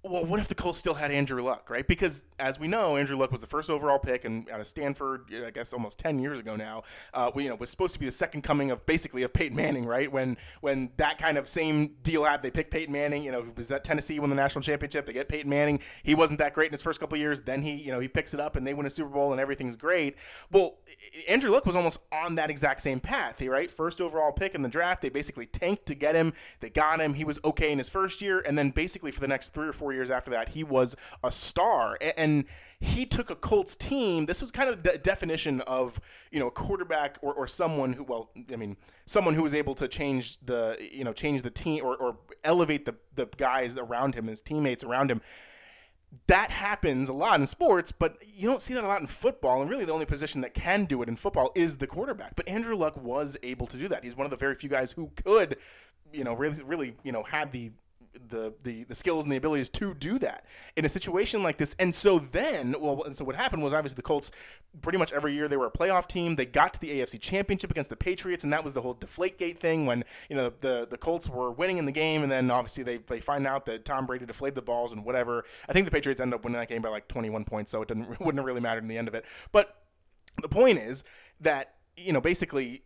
well, 0.10 0.26
what 0.26 0.40
if 0.40 0.48
the 0.48 0.56
Colts 0.56 0.80
still 0.80 0.96
had 0.96 1.12
Andrew 1.12 1.42
Luck, 1.44 1.70
right? 1.70 1.88
Because 1.88 2.26
as 2.40 2.60
we 2.60 2.68
know, 2.68 2.98
Andrew 2.98 3.18
Luck 3.18 3.32
was 3.32 3.42
the 3.42 3.48
first 3.48 3.70
overall 3.70 4.00
pick, 4.00 4.26
and 4.26 4.50
out 4.50 4.60
of 4.60 4.68
Stanford, 4.68 5.32
I 5.46 5.52
guess 5.52 5.74
almost 5.74 6.00
ten 6.00 6.20
years 6.20 6.40
ago 6.40 6.56
now, 6.56 6.84
uh, 7.14 7.32
you 7.36 7.50
know, 7.50 7.56
was 7.56 7.70
supposed 7.70 7.94
to 7.94 8.00
be 8.00 8.06
the 8.06 8.12
second 8.12 8.42
coming 8.42 8.72
of 8.72 8.86
basically 8.86 9.24
of 9.24 9.34
Peyton 9.34 9.56
Manning, 9.56 9.86
right? 9.86 10.12
When 10.12 10.38
when 10.62 10.92
that 10.98 11.18
kind 11.18 11.38
of 11.38 11.48
same 11.48 11.96
deal 12.04 12.24
happened, 12.24 12.44
they 12.44 12.52
picked 12.52 12.72
Peyton 12.72 12.92
Manning. 12.92 13.24
You 13.24 13.32
know, 13.32 13.46
was 13.56 13.72
at 13.72 13.84
Tennessee 13.84 14.20
won 14.20 14.30
the 14.30 14.36
national 14.36 14.62
championship. 14.62 15.06
They 15.06 15.14
get 15.14 15.28
Peyton 15.28 15.50
Manning. 15.50 15.80
He 16.04 16.16
wasn't 16.16 16.40
that 16.40 16.54
great 16.54 16.68
in 16.68 16.72
his 16.74 16.82
first 16.82 17.00
couple 17.00 17.18
years. 17.18 17.42
Then 17.42 17.62
he, 17.62 17.76
you 17.76 17.92
know, 17.92 18.00
he 18.00 18.08
picks 18.08 18.34
it 18.34 18.40
up 18.40 18.56
and 18.56 18.66
they 18.66 18.74
win 18.74 18.86
a 18.86 18.90
Super 18.90 19.10
Bowl 19.10 19.32
and 19.32 19.42
everything's 19.42 19.76
great. 19.76 20.16
Well, 20.52 20.78
Andrew 21.28 21.52
Luck 21.52 21.66
was 21.66 21.76
almost 21.76 22.00
on 22.12 22.36
that 22.36 22.50
exact 22.50 22.82
same 22.82 23.00
path, 23.00 23.42
right? 23.42 23.70
First 23.70 24.02
overall 24.02 24.32
pick 24.32 24.56
in 24.56 24.62
the 24.62 24.70
draft. 24.70 25.02
They 25.02 25.10
basically 25.10 25.46
tanked 25.46 25.86
to 25.88 25.96
get 25.96 26.16
him. 26.16 26.34
They 26.60 26.70
got 26.70 27.00
him. 27.00 27.16
He 27.16 27.24
was 27.24 27.40
okay 27.44 27.72
in 27.72 27.78
his 27.78 27.90
first 27.90 28.22
year, 28.22 28.40
and 28.46 28.58
then 28.58 28.72
basically 28.72 29.12
for 29.12 29.22
the 29.22 29.28
next 29.28 29.54
three 29.54 29.68
or 29.68 29.74
four 29.74 29.94
years 29.94 29.97
after 30.12 30.32
that, 30.32 30.50
he 30.50 30.64
was 30.64 30.96
a 31.24 31.32
star. 31.32 31.98
And 32.18 32.46
he 32.80 33.06
took 33.06 33.30
a 33.30 33.36
Colts 33.36 33.76
team. 33.76 34.26
This 34.26 34.42
was 34.42 34.52
kind 34.52 34.70
of 34.70 34.84
the 34.84 34.98
definition 34.98 35.62
of, 35.62 36.00
you 36.32 36.40
know, 36.40 36.48
a 36.48 36.52
quarterback 36.52 37.18
or, 37.22 37.34
or 37.34 37.48
someone 37.48 37.94
who, 37.94 38.04
well, 38.04 38.30
I 38.52 38.56
mean, 38.56 38.78
someone 39.06 39.34
who 39.34 39.44
was 39.44 39.54
able 39.54 39.76
to 39.76 39.88
change 39.88 40.38
the, 40.46 40.78
you 40.92 41.04
know, 41.04 41.14
change 41.14 41.42
the 41.42 41.52
team 41.52 41.84
or, 41.84 41.96
or 41.96 42.18
elevate 42.44 42.86
the, 42.86 42.96
the 43.16 43.28
guys 43.38 43.78
around 43.78 44.16
him, 44.16 44.28
his 44.28 44.42
teammates 44.42 44.84
around 44.84 45.12
him 45.12 45.22
that 46.28 46.52
happens 46.52 47.10
a 47.10 47.14
lot 47.14 47.40
in 47.40 47.48
sports, 47.48 47.92
but 47.92 48.18
you 48.26 48.48
don't 48.48 48.62
see 48.62 48.74
that 48.74 48.84
a 48.84 48.88
lot 48.88 49.02
in 49.02 49.08
football. 49.08 49.62
And 49.62 49.70
really, 49.70 49.86
the 49.86 49.92
only 49.92 50.06
position 50.06 50.42
that 50.42 50.54
can 50.54 50.86
do 50.86 51.02
it 51.02 51.10
in 51.10 51.16
football 51.16 51.52
is 51.56 51.78
the 51.78 51.88
quarterback. 51.88 52.36
But 52.36 52.48
Andrew 52.48 52.76
Luck 52.76 52.98
was 53.02 53.38
able 53.44 53.68
to 53.68 53.78
do 53.78 53.88
that. 53.90 54.04
He's 54.04 54.16
one 54.16 54.26
of 54.26 54.32
the 54.32 54.38
very 54.38 54.56
few 54.56 54.70
guys 54.70 54.94
who 54.94 55.12
could, 55.24 55.58
you 56.14 56.24
know, 56.24 56.34
really, 56.34 56.64
really, 56.64 56.96
you 57.04 57.12
know, 57.12 57.24
had 57.24 57.52
the 57.52 57.72
the, 58.14 58.54
the 58.64 58.84
the 58.86 58.96
skills 58.96 59.26
and 59.26 59.32
the 59.32 59.38
abilities 59.38 59.70
to 59.70 59.94
do 59.94 60.20
that 60.20 60.46
in 60.76 60.86
a 60.86 60.90
situation 60.90 61.44
like 61.44 61.58
this. 61.58 61.76
And 61.80 61.94
so 61.94 62.20
then, 62.20 62.76
well, 62.80 63.04
and 63.04 63.16
so 63.16 63.26
what 63.26 63.36
happened 63.36 63.64
was 63.64 63.74
obviously 63.74 63.96
the 63.96 64.02
Colts, 64.02 64.32
pretty 64.82 64.98
much 64.98 65.14
every 65.14 65.34
year 65.34 65.48
they 65.48 65.58
were 65.58 65.68
a 65.68 65.72
playoff 65.72 66.08
team. 66.08 66.36
They 66.36 66.46
got 66.46 66.74
to 66.74 66.80
the 66.80 66.90
AFC 66.90 67.20
Championship 67.20 67.72
against 67.72 67.90
the 67.90 67.96
Patriots, 67.96 68.44
and 68.44 68.54
that 68.54 68.64
was 68.64 68.74
the 68.74 68.82
whole 68.82 68.96
Deflategate 68.96 69.60
thing 69.60 69.86
when 69.86 70.04
you 70.30 70.36
know 70.36 70.52
the 70.62 70.88
the 70.90 70.98
Colts 70.98 71.30
were 71.30 71.52
winning 71.52 71.78
in 71.78 71.86
the 71.86 71.92
game, 71.92 72.24
and 72.24 72.32
then 72.32 72.52
obviously 72.52 72.84
they 72.84 72.98
they 72.98 73.20
find 73.20 73.48
out 73.48 73.66
that 73.66 73.86
Tom 73.86 74.06
Brady 74.06 74.26
deflated 74.26 74.56
the 74.56 74.62
balls 74.62 74.92
and 74.92 75.04
whatever. 75.06 75.44
I 75.68 75.74
think 75.74 75.86
the 75.86 75.92
Patriots 75.92 76.22
ended 76.22 76.36
up 76.36 76.44
winning 76.44 76.60
that 76.60 76.70
game 76.70 76.82
by 76.82 76.90
like 76.90 77.08
21 77.08 77.46
points, 77.46 77.72
so 77.72 77.82
it 77.82 77.88
didn't 77.88 78.08
wouldn't 78.20 78.38
have 78.38 78.46
really 78.46 78.62
mattered 78.62 78.84
in 78.84 78.88
the 78.88 78.98
end 78.98 79.08
of 79.08 79.16
it. 79.16 79.26
But 79.52 79.76
the 80.42 80.50
point 80.50 80.80
is 80.80 81.04
that 81.42 81.74
you 81.96 82.14
know 82.14 82.22
basically 82.22 82.84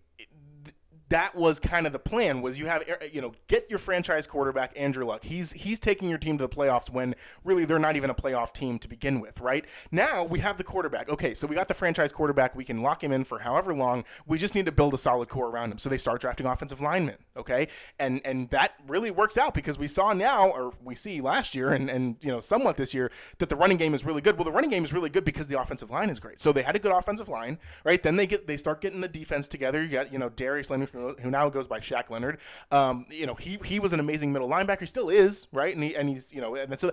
that 1.12 1.36
was 1.36 1.60
kind 1.60 1.86
of 1.86 1.92
the 1.92 2.00
plan 2.00 2.42
was 2.42 2.58
you 2.58 2.68
have 2.68 2.84
you 3.12 3.22
know 3.22 3.34
get 3.48 3.70
your 3.70 3.80
franchise 3.80 4.26
quarterback 4.26 4.72
Andrew 4.78 5.06
Luck. 5.06 5.24
He's 5.24 5.52
he's 5.52 5.78
taking 5.78 6.10
your 6.10 6.18
team 6.18 6.38
to 6.38 6.48
the 6.48 6.56
playoffs 6.56 6.90
when 6.90 7.16
really 7.44 7.66
they're 7.66 7.80
not 7.80 7.98
even 7.98 8.10
a 8.10 8.16
playoff 8.16 8.54
team 8.54 8.80
to 8.80 8.88
begin 8.88 9.20
with, 9.20 9.42
right? 9.42 9.66
Now 9.92 10.24
we 10.24 10.40
have 10.40 10.58
the 10.58 10.64
quarterback. 10.64 11.10
Okay, 11.10 11.34
so 11.34 11.48
we 11.48 11.56
got 11.56 11.68
the 11.68 11.74
franchise 11.74 12.14
quarterback. 12.14 12.56
We 12.56 12.64
can 12.64 12.82
lock 12.82 13.04
him 13.04 13.12
in 13.12 13.26
for 13.26 13.40
however 13.40 13.76
long. 13.76 14.06
We 14.26 14.38
just 14.38 14.56
need 14.56 14.66
to 14.68 14.72
build 14.72 14.94
a 14.94 14.98
solid 14.98 15.28
core 15.28 15.50
around 15.50 15.74
him. 15.74 15.80
So 15.80 15.90
they 15.90 15.98
start 15.98 16.22
drafting 16.22 16.48
offensive 16.48 16.80
linemen, 16.80 17.18
okay? 17.36 17.68
And 18.00 18.22
and 18.24 18.50
that 18.52 18.76
really 18.88 19.12
works 19.12 19.38
out 19.38 19.54
because 19.54 19.78
we 19.78 19.88
saw 19.88 20.14
now 20.14 20.50
or 20.50 20.72
we 20.82 20.96
see 20.96 21.20
last 21.20 21.56
year 21.56 21.74
and 21.74 21.90
and 21.90 22.16
you 22.22 22.32
know 22.32 22.40
somewhat 22.40 22.78
this 22.78 22.94
year 22.94 23.12
that 23.40 23.50
the 23.50 23.58
running 23.58 23.78
game 23.78 23.94
is 23.94 24.06
really 24.06 24.22
good. 24.22 24.38
Well, 24.38 24.46
the 24.46 24.52
running 24.52 24.70
game 24.70 24.86
is 24.86 24.94
really 24.94 25.10
good 25.10 25.26
because 25.26 25.48
the 25.48 25.60
offensive 25.60 25.90
line 25.90 26.10
is 26.10 26.22
great. 26.22 26.40
So 26.40 26.54
they 26.54 26.64
had 26.64 26.78
a 26.78 26.80
good 26.80 26.94
offensive 26.94 27.28
line, 27.28 27.60
right? 27.84 28.02
Then 28.02 28.16
they 28.16 28.28
get 28.28 28.48
they 28.48 28.56
start 28.56 28.80
getting 28.80 29.02
the 29.02 29.10
defense 29.10 29.50
together. 29.50 29.84
You 29.84 29.90
got, 29.90 30.14
you 30.14 30.18
know, 30.18 30.30
Darius 30.30 30.70
Leonard 30.70 30.90
who 31.22 31.30
now 31.30 31.50
goes 31.50 31.68
by 31.68 31.80
Shaq 31.80 32.10
Leonard. 32.10 32.40
Um, 32.72 33.06
you 33.10 33.26
know, 33.26 33.36
he 33.36 33.60
he 33.66 33.80
was 33.80 33.94
an 33.94 34.00
amazing 34.00 34.32
middle 34.32 34.50
linebacker, 34.50 34.82
He 34.82 34.86
still 34.86 35.10
is, 35.10 35.48
right? 35.52 35.74
And 35.74 35.84
he 35.84 35.96
and 35.96 36.10
he's 36.10 36.32
you 36.34 36.42
know, 36.42 36.56
and 36.56 36.80
so 36.80 36.92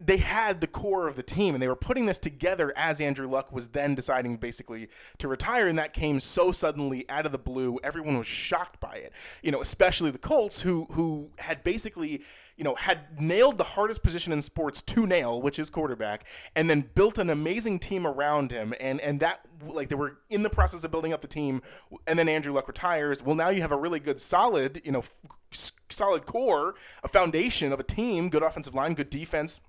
they 0.00 0.16
had 0.16 0.62
the 0.62 0.66
core 0.66 1.06
of 1.06 1.16
the 1.16 1.22
team 1.22 1.54
and 1.54 1.62
they 1.62 1.68
were 1.68 1.76
putting 1.76 2.06
this 2.06 2.18
together 2.18 2.72
as 2.74 3.00
Andrew 3.00 3.28
Luck 3.28 3.52
was 3.52 3.68
then 3.68 3.94
deciding 3.94 4.38
basically 4.38 4.88
to 5.18 5.28
retire 5.28 5.68
and 5.68 5.78
that 5.78 5.92
came 5.92 6.20
so 6.20 6.52
suddenly 6.52 7.08
out 7.10 7.26
of 7.26 7.32
the 7.32 7.38
blue. 7.38 7.78
Everyone 7.84 8.16
was 8.16 8.26
shocked 8.26 8.80
by 8.80 8.94
it. 8.94 9.12
You 9.42 9.52
know 9.52 9.60
especially 9.60 10.10
the 10.10 10.18
Colts 10.18 10.62
who 10.62 10.86
who 10.92 11.30
had 11.38 11.62
basically 11.62 12.22
you 12.56 12.64
know 12.64 12.74
had 12.76 13.20
nailed 13.20 13.58
the 13.58 13.64
hardest 13.64 14.02
position 14.02 14.32
in 14.32 14.40
sports 14.40 14.80
to 14.82 15.06
nail 15.06 15.40
which 15.40 15.58
is 15.58 15.68
quarterback 15.68 16.26
and 16.56 16.70
then 16.70 16.88
built 16.94 17.18
an 17.18 17.28
amazing 17.28 17.78
team 17.78 18.06
around 18.06 18.50
him. 18.50 18.72
And 18.80 19.00
and 19.02 19.20
that 19.20 19.40
like 19.68 19.88
they 19.88 19.96
were 19.96 20.16
in 20.30 20.42
the 20.42 20.50
process 20.50 20.82
of 20.82 20.90
building 20.90 21.12
up 21.12 21.20
the 21.20 21.28
team 21.28 21.60
and 22.06 22.18
then 22.18 22.28
Andrew 22.28 22.54
Luck 22.54 22.68
retires. 22.68 23.22
Well 23.22 23.36
now 23.36 23.50
you 23.50 23.60
have 23.60 23.72
a 23.72 23.76
really 23.76 24.00
good 24.00 24.18
solid 24.18 24.80
you 24.82 24.92
know 24.92 25.00
f- 25.00 25.72
solid 25.90 26.24
core 26.24 26.74
a 27.02 27.08
foundation 27.08 27.70
of 27.70 27.80
a 27.80 27.82
team 27.82 28.30
good 28.30 28.42
offensive 28.42 28.74
line 28.74 28.94
good 28.94 29.10
defense 29.10 29.60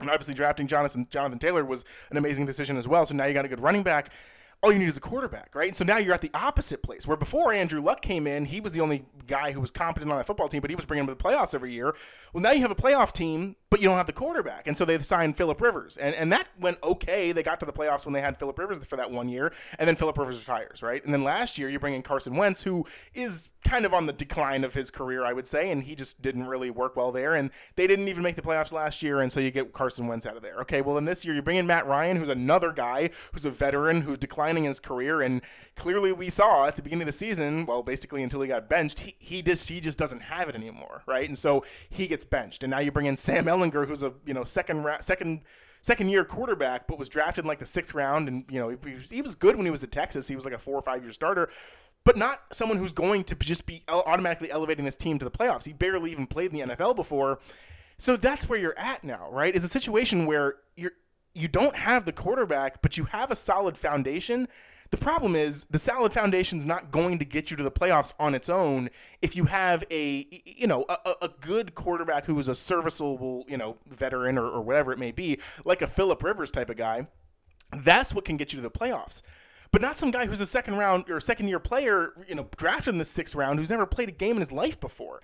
and 0.00 0.10
obviously, 0.10 0.34
drafting 0.34 0.66
Jonathan 0.66 1.06
Jonathan 1.10 1.38
Taylor 1.38 1.64
was 1.64 1.84
an 2.10 2.16
amazing 2.16 2.46
decision 2.46 2.76
as 2.76 2.88
well. 2.88 3.06
So 3.06 3.14
now 3.14 3.26
you 3.26 3.34
got 3.34 3.44
a 3.44 3.48
good 3.48 3.60
running 3.60 3.82
back 3.82 4.12
all 4.62 4.72
you 4.72 4.78
need 4.78 4.88
is 4.88 4.96
a 4.96 5.00
quarterback, 5.00 5.54
right? 5.54 5.68
And 5.68 5.76
So 5.76 5.84
now 5.84 5.96
you're 5.96 6.12
at 6.12 6.20
the 6.20 6.30
opposite 6.34 6.82
place 6.82 7.06
where 7.06 7.16
before 7.16 7.52
Andrew 7.52 7.80
Luck 7.80 8.02
came 8.02 8.26
in, 8.26 8.44
he 8.44 8.60
was 8.60 8.72
the 8.72 8.80
only 8.80 9.04
guy 9.26 9.52
who 9.52 9.60
was 9.60 9.70
competent 9.70 10.10
on 10.10 10.18
that 10.18 10.26
football 10.26 10.48
team, 10.48 10.60
but 10.60 10.70
he 10.70 10.76
was 10.76 10.84
bringing 10.84 11.06
them 11.06 11.16
to 11.16 11.22
the 11.22 11.28
playoffs 11.28 11.54
every 11.54 11.72
year. 11.72 11.94
Well, 12.32 12.42
now 12.42 12.52
you 12.52 12.60
have 12.60 12.70
a 12.70 12.74
playoff 12.76 13.12
team, 13.12 13.56
but 13.70 13.80
you 13.80 13.88
don't 13.88 13.96
have 13.96 14.06
the 14.06 14.12
quarterback. 14.12 14.66
And 14.66 14.76
so 14.76 14.84
they 14.84 14.98
signed 14.98 15.36
Philip 15.36 15.60
Rivers. 15.60 15.96
And, 15.96 16.14
and 16.14 16.32
that 16.32 16.48
went 16.58 16.78
okay. 16.82 17.32
They 17.32 17.42
got 17.42 17.60
to 17.60 17.66
the 17.66 17.72
playoffs 17.72 18.04
when 18.04 18.12
they 18.12 18.20
had 18.20 18.38
Philip 18.38 18.58
Rivers 18.58 18.78
for 18.84 18.96
that 18.96 19.10
one 19.10 19.28
year. 19.28 19.52
And 19.78 19.88
then 19.88 19.96
Philip 19.96 20.18
Rivers 20.18 20.40
retires, 20.40 20.82
right? 20.82 21.02
And 21.04 21.14
then 21.14 21.24
last 21.24 21.58
year 21.58 21.68
you 21.68 21.78
bring 21.78 21.94
in 21.94 22.02
Carson 22.02 22.34
Wentz, 22.34 22.64
who 22.64 22.84
is 23.14 23.50
kind 23.64 23.84
of 23.84 23.94
on 23.94 24.06
the 24.06 24.12
decline 24.12 24.64
of 24.64 24.74
his 24.74 24.90
career, 24.90 25.24
I 25.24 25.32
would 25.32 25.46
say, 25.46 25.70
and 25.70 25.82
he 25.82 25.94
just 25.94 26.20
didn't 26.20 26.46
really 26.46 26.70
work 26.70 26.96
well 26.96 27.12
there. 27.12 27.34
And 27.34 27.50
they 27.76 27.86
didn't 27.86 28.08
even 28.08 28.22
make 28.22 28.36
the 28.36 28.42
playoffs 28.42 28.72
last 28.72 29.02
year, 29.02 29.20
and 29.20 29.30
so 29.30 29.38
you 29.38 29.50
get 29.50 29.72
Carson 29.72 30.06
Wentz 30.06 30.26
out 30.26 30.36
of 30.36 30.42
there. 30.42 30.56
Okay, 30.60 30.80
well, 30.80 30.94
then 30.94 31.04
this 31.04 31.24
year 31.24 31.34
you 31.34 31.42
bring 31.42 31.56
in 31.56 31.66
Matt 31.66 31.86
Ryan, 31.86 32.16
who's 32.16 32.28
another 32.28 32.72
guy 32.72 33.10
who's 33.32 33.44
a 33.44 33.50
veteran 33.50 34.02
who 34.02 34.16
declined 34.16 34.49
declining 34.50 34.64
his 34.64 34.80
career, 34.80 35.22
and 35.22 35.42
clearly 35.76 36.12
we 36.12 36.28
saw 36.28 36.66
at 36.66 36.76
the 36.76 36.82
beginning 36.82 37.02
of 37.02 37.06
the 37.06 37.12
season, 37.12 37.66
well, 37.66 37.82
basically 37.82 38.22
until 38.22 38.40
he 38.40 38.48
got 38.48 38.68
benched, 38.68 39.00
he, 39.00 39.14
he 39.18 39.42
just 39.42 39.68
he 39.68 39.80
just 39.80 39.98
doesn't 39.98 40.22
have 40.22 40.48
it 40.48 40.54
anymore, 40.54 41.02
right? 41.06 41.28
And 41.28 41.38
so 41.38 41.64
he 41.88 42.06
gets 42.06 42.24
benched, 42.24 42.62
and 42.62 42.70
now 42.70 42.80
you 42.80 42.90
bring 42.90 43.06
in 43.06 43.16
Sam 43.16 43.46
Ehlinger, 43.46 43.86
who's 43.86 44.02
a 44.02 44.12
you 44.26 44.34
know 44.34 44.44
second 44.44 44.82
ra- 44.82 45.00
second 45.00 45.42
second 45.82 46.08
year 46.08 46.24
quarterback, 46.24 46.86
but 46.86 46.98
was 46.98 47.08
drafted 47.08 47.44
in 47.44 47.48
like 47.48 47.60
the 47.60 47.66
sixth 47.66 47.94
round, 47.94 48.28
and 48.28 48.44
you 48.50 48.58
know 48.58 48.70
he, 48.70 48.96
he 49.10 49.22
was 49.22 49.34
good 49.34 49.56
when 49.56 49.64
he 49.64 49.70
was 49.70 49.84
at 49.84 49.92
Texas. 49.92 50.28
He 50.28 50.34
was 50.34 50.44
like 50.44 50.54
a 50.54 50.58
four 50.58 50.76
or 50.76 50.82
five 50.82 51.02
year 51.02 51.12
starter, 51.12 51.48
but 52.04 52.16
not 52.16 52.40
someone 52.52 52.78
who's 52.78 52.92
going 52.92 53.24
to 53.24 53.34
just 53.36 53.66
be 53.66 53.84
automatically 53.88 54.50
elevating 54.50 54.84
this 54.84 54.96
team 54.96 55.18
to 55.18 55.24
the 55.24 55.30
playoffs. 55.30 55.66
He 55.66 55.72
barely 55.72 56.12
even 56.12 56.26
played 56.26 56.52
in 56.52 56.68
the 56.68 56.74
NFL 56.74 56.96
before. 56.96 57.38
So 57.98 58.16
that's 58.16 58.48
where 58.48 58.58
you're 58.58 58.78
at 58.78 59.04
now, 59.04 59.28
right? 59.30 59.54
Is 59.54 59.62
a 59.62 59.68
situation 59.68 60.24
where 60.24 60.56
you're 60.74 60.92
you 61.34 61.48
don't 61.48 61.76
have 61.76 62.04
the 62.04 62.12
quarterback, 62.12 62.82
but 62.82 62.96
you 62.96 63.04
have 63.04 63.30
a 63.30 63.36
solid 63.36 63.78
foundation. 63.78 64.48
The 64.90 64.96
problem 64.96 65.36
is 65.36 65.66
the 65.66 65.78
solid 65.78 66.12
foundation 66.12 66.58
is 66.58 66.64
not 66.64 66.90
going 66.90 67.18
to 67.20 67.24
get 67.24 67.50
you 67.50 67.56
to 67.56 67.62
the 67.62 67.70
playoffs 67.70 68.12
on 68.18 68.34
its 68.34 68.48
own 68.48 68.90
if 69.22 69.36
you 69.36 69.44
have 69.44 69.84
a 69.90 70.26
you 70.44 70.66
know 70.66 70.84
a, 70.88 71.14
a 71.22 71.28
good 71.40 71.76
quarterback 71.76 72.24
who 72.24 72.36
is 72.40 72.48
a 72.48 72.56
serviceable 72.56 73.44
you 73.46 73.56
know 73.56 73.76
veteran 73.86 74.36
or, 74.36 74.46
or 74.46 74.60
whatever 74.60 74.92
it 74.92 74.98
may 74.98 75.12
be, 75.12 75.38
like 75.64 75.80
a 75.80 75.86
Philip 75.86 76.22
Rivers 76.22 76.50
type 76.50 76.70
of 76.70 76.76
guy. 76.76 77.06
That's 77.72 78.12
what 78.12 78.24
can 78.24 78.36
get 78.36 78.52
you 78.52 78.56
to 78.56 78.62
the 78.62 78.70
playoffs 78.70 79.22
but 79.72 79.80
not 79.80 79.96
some 79.96 80.10
guy 80.10 80.26
who's 80.26 80.40
a 80.40 80.46
second 80.46 80.74
round 80.76 81.08
or 81.08 81.20
second 81.20 81.48
year 81.48 81.60
player, 81.60 82.12
you 82.26 82.34
know, 82.34 82.48
drafted 82.56 82.94
in 82.94 82.98
the 82.98 83.04
sixth 83.04 83.34
round 83.34 83.58
who's 83.58 83.70
never 83.70 83.86
played 83.86 84.08
a 84.08 84.12
game 84.12 84.32
in 84.32 84.40
his 84.40 84.52
life 84.52 84.80
before. 84.80 85.20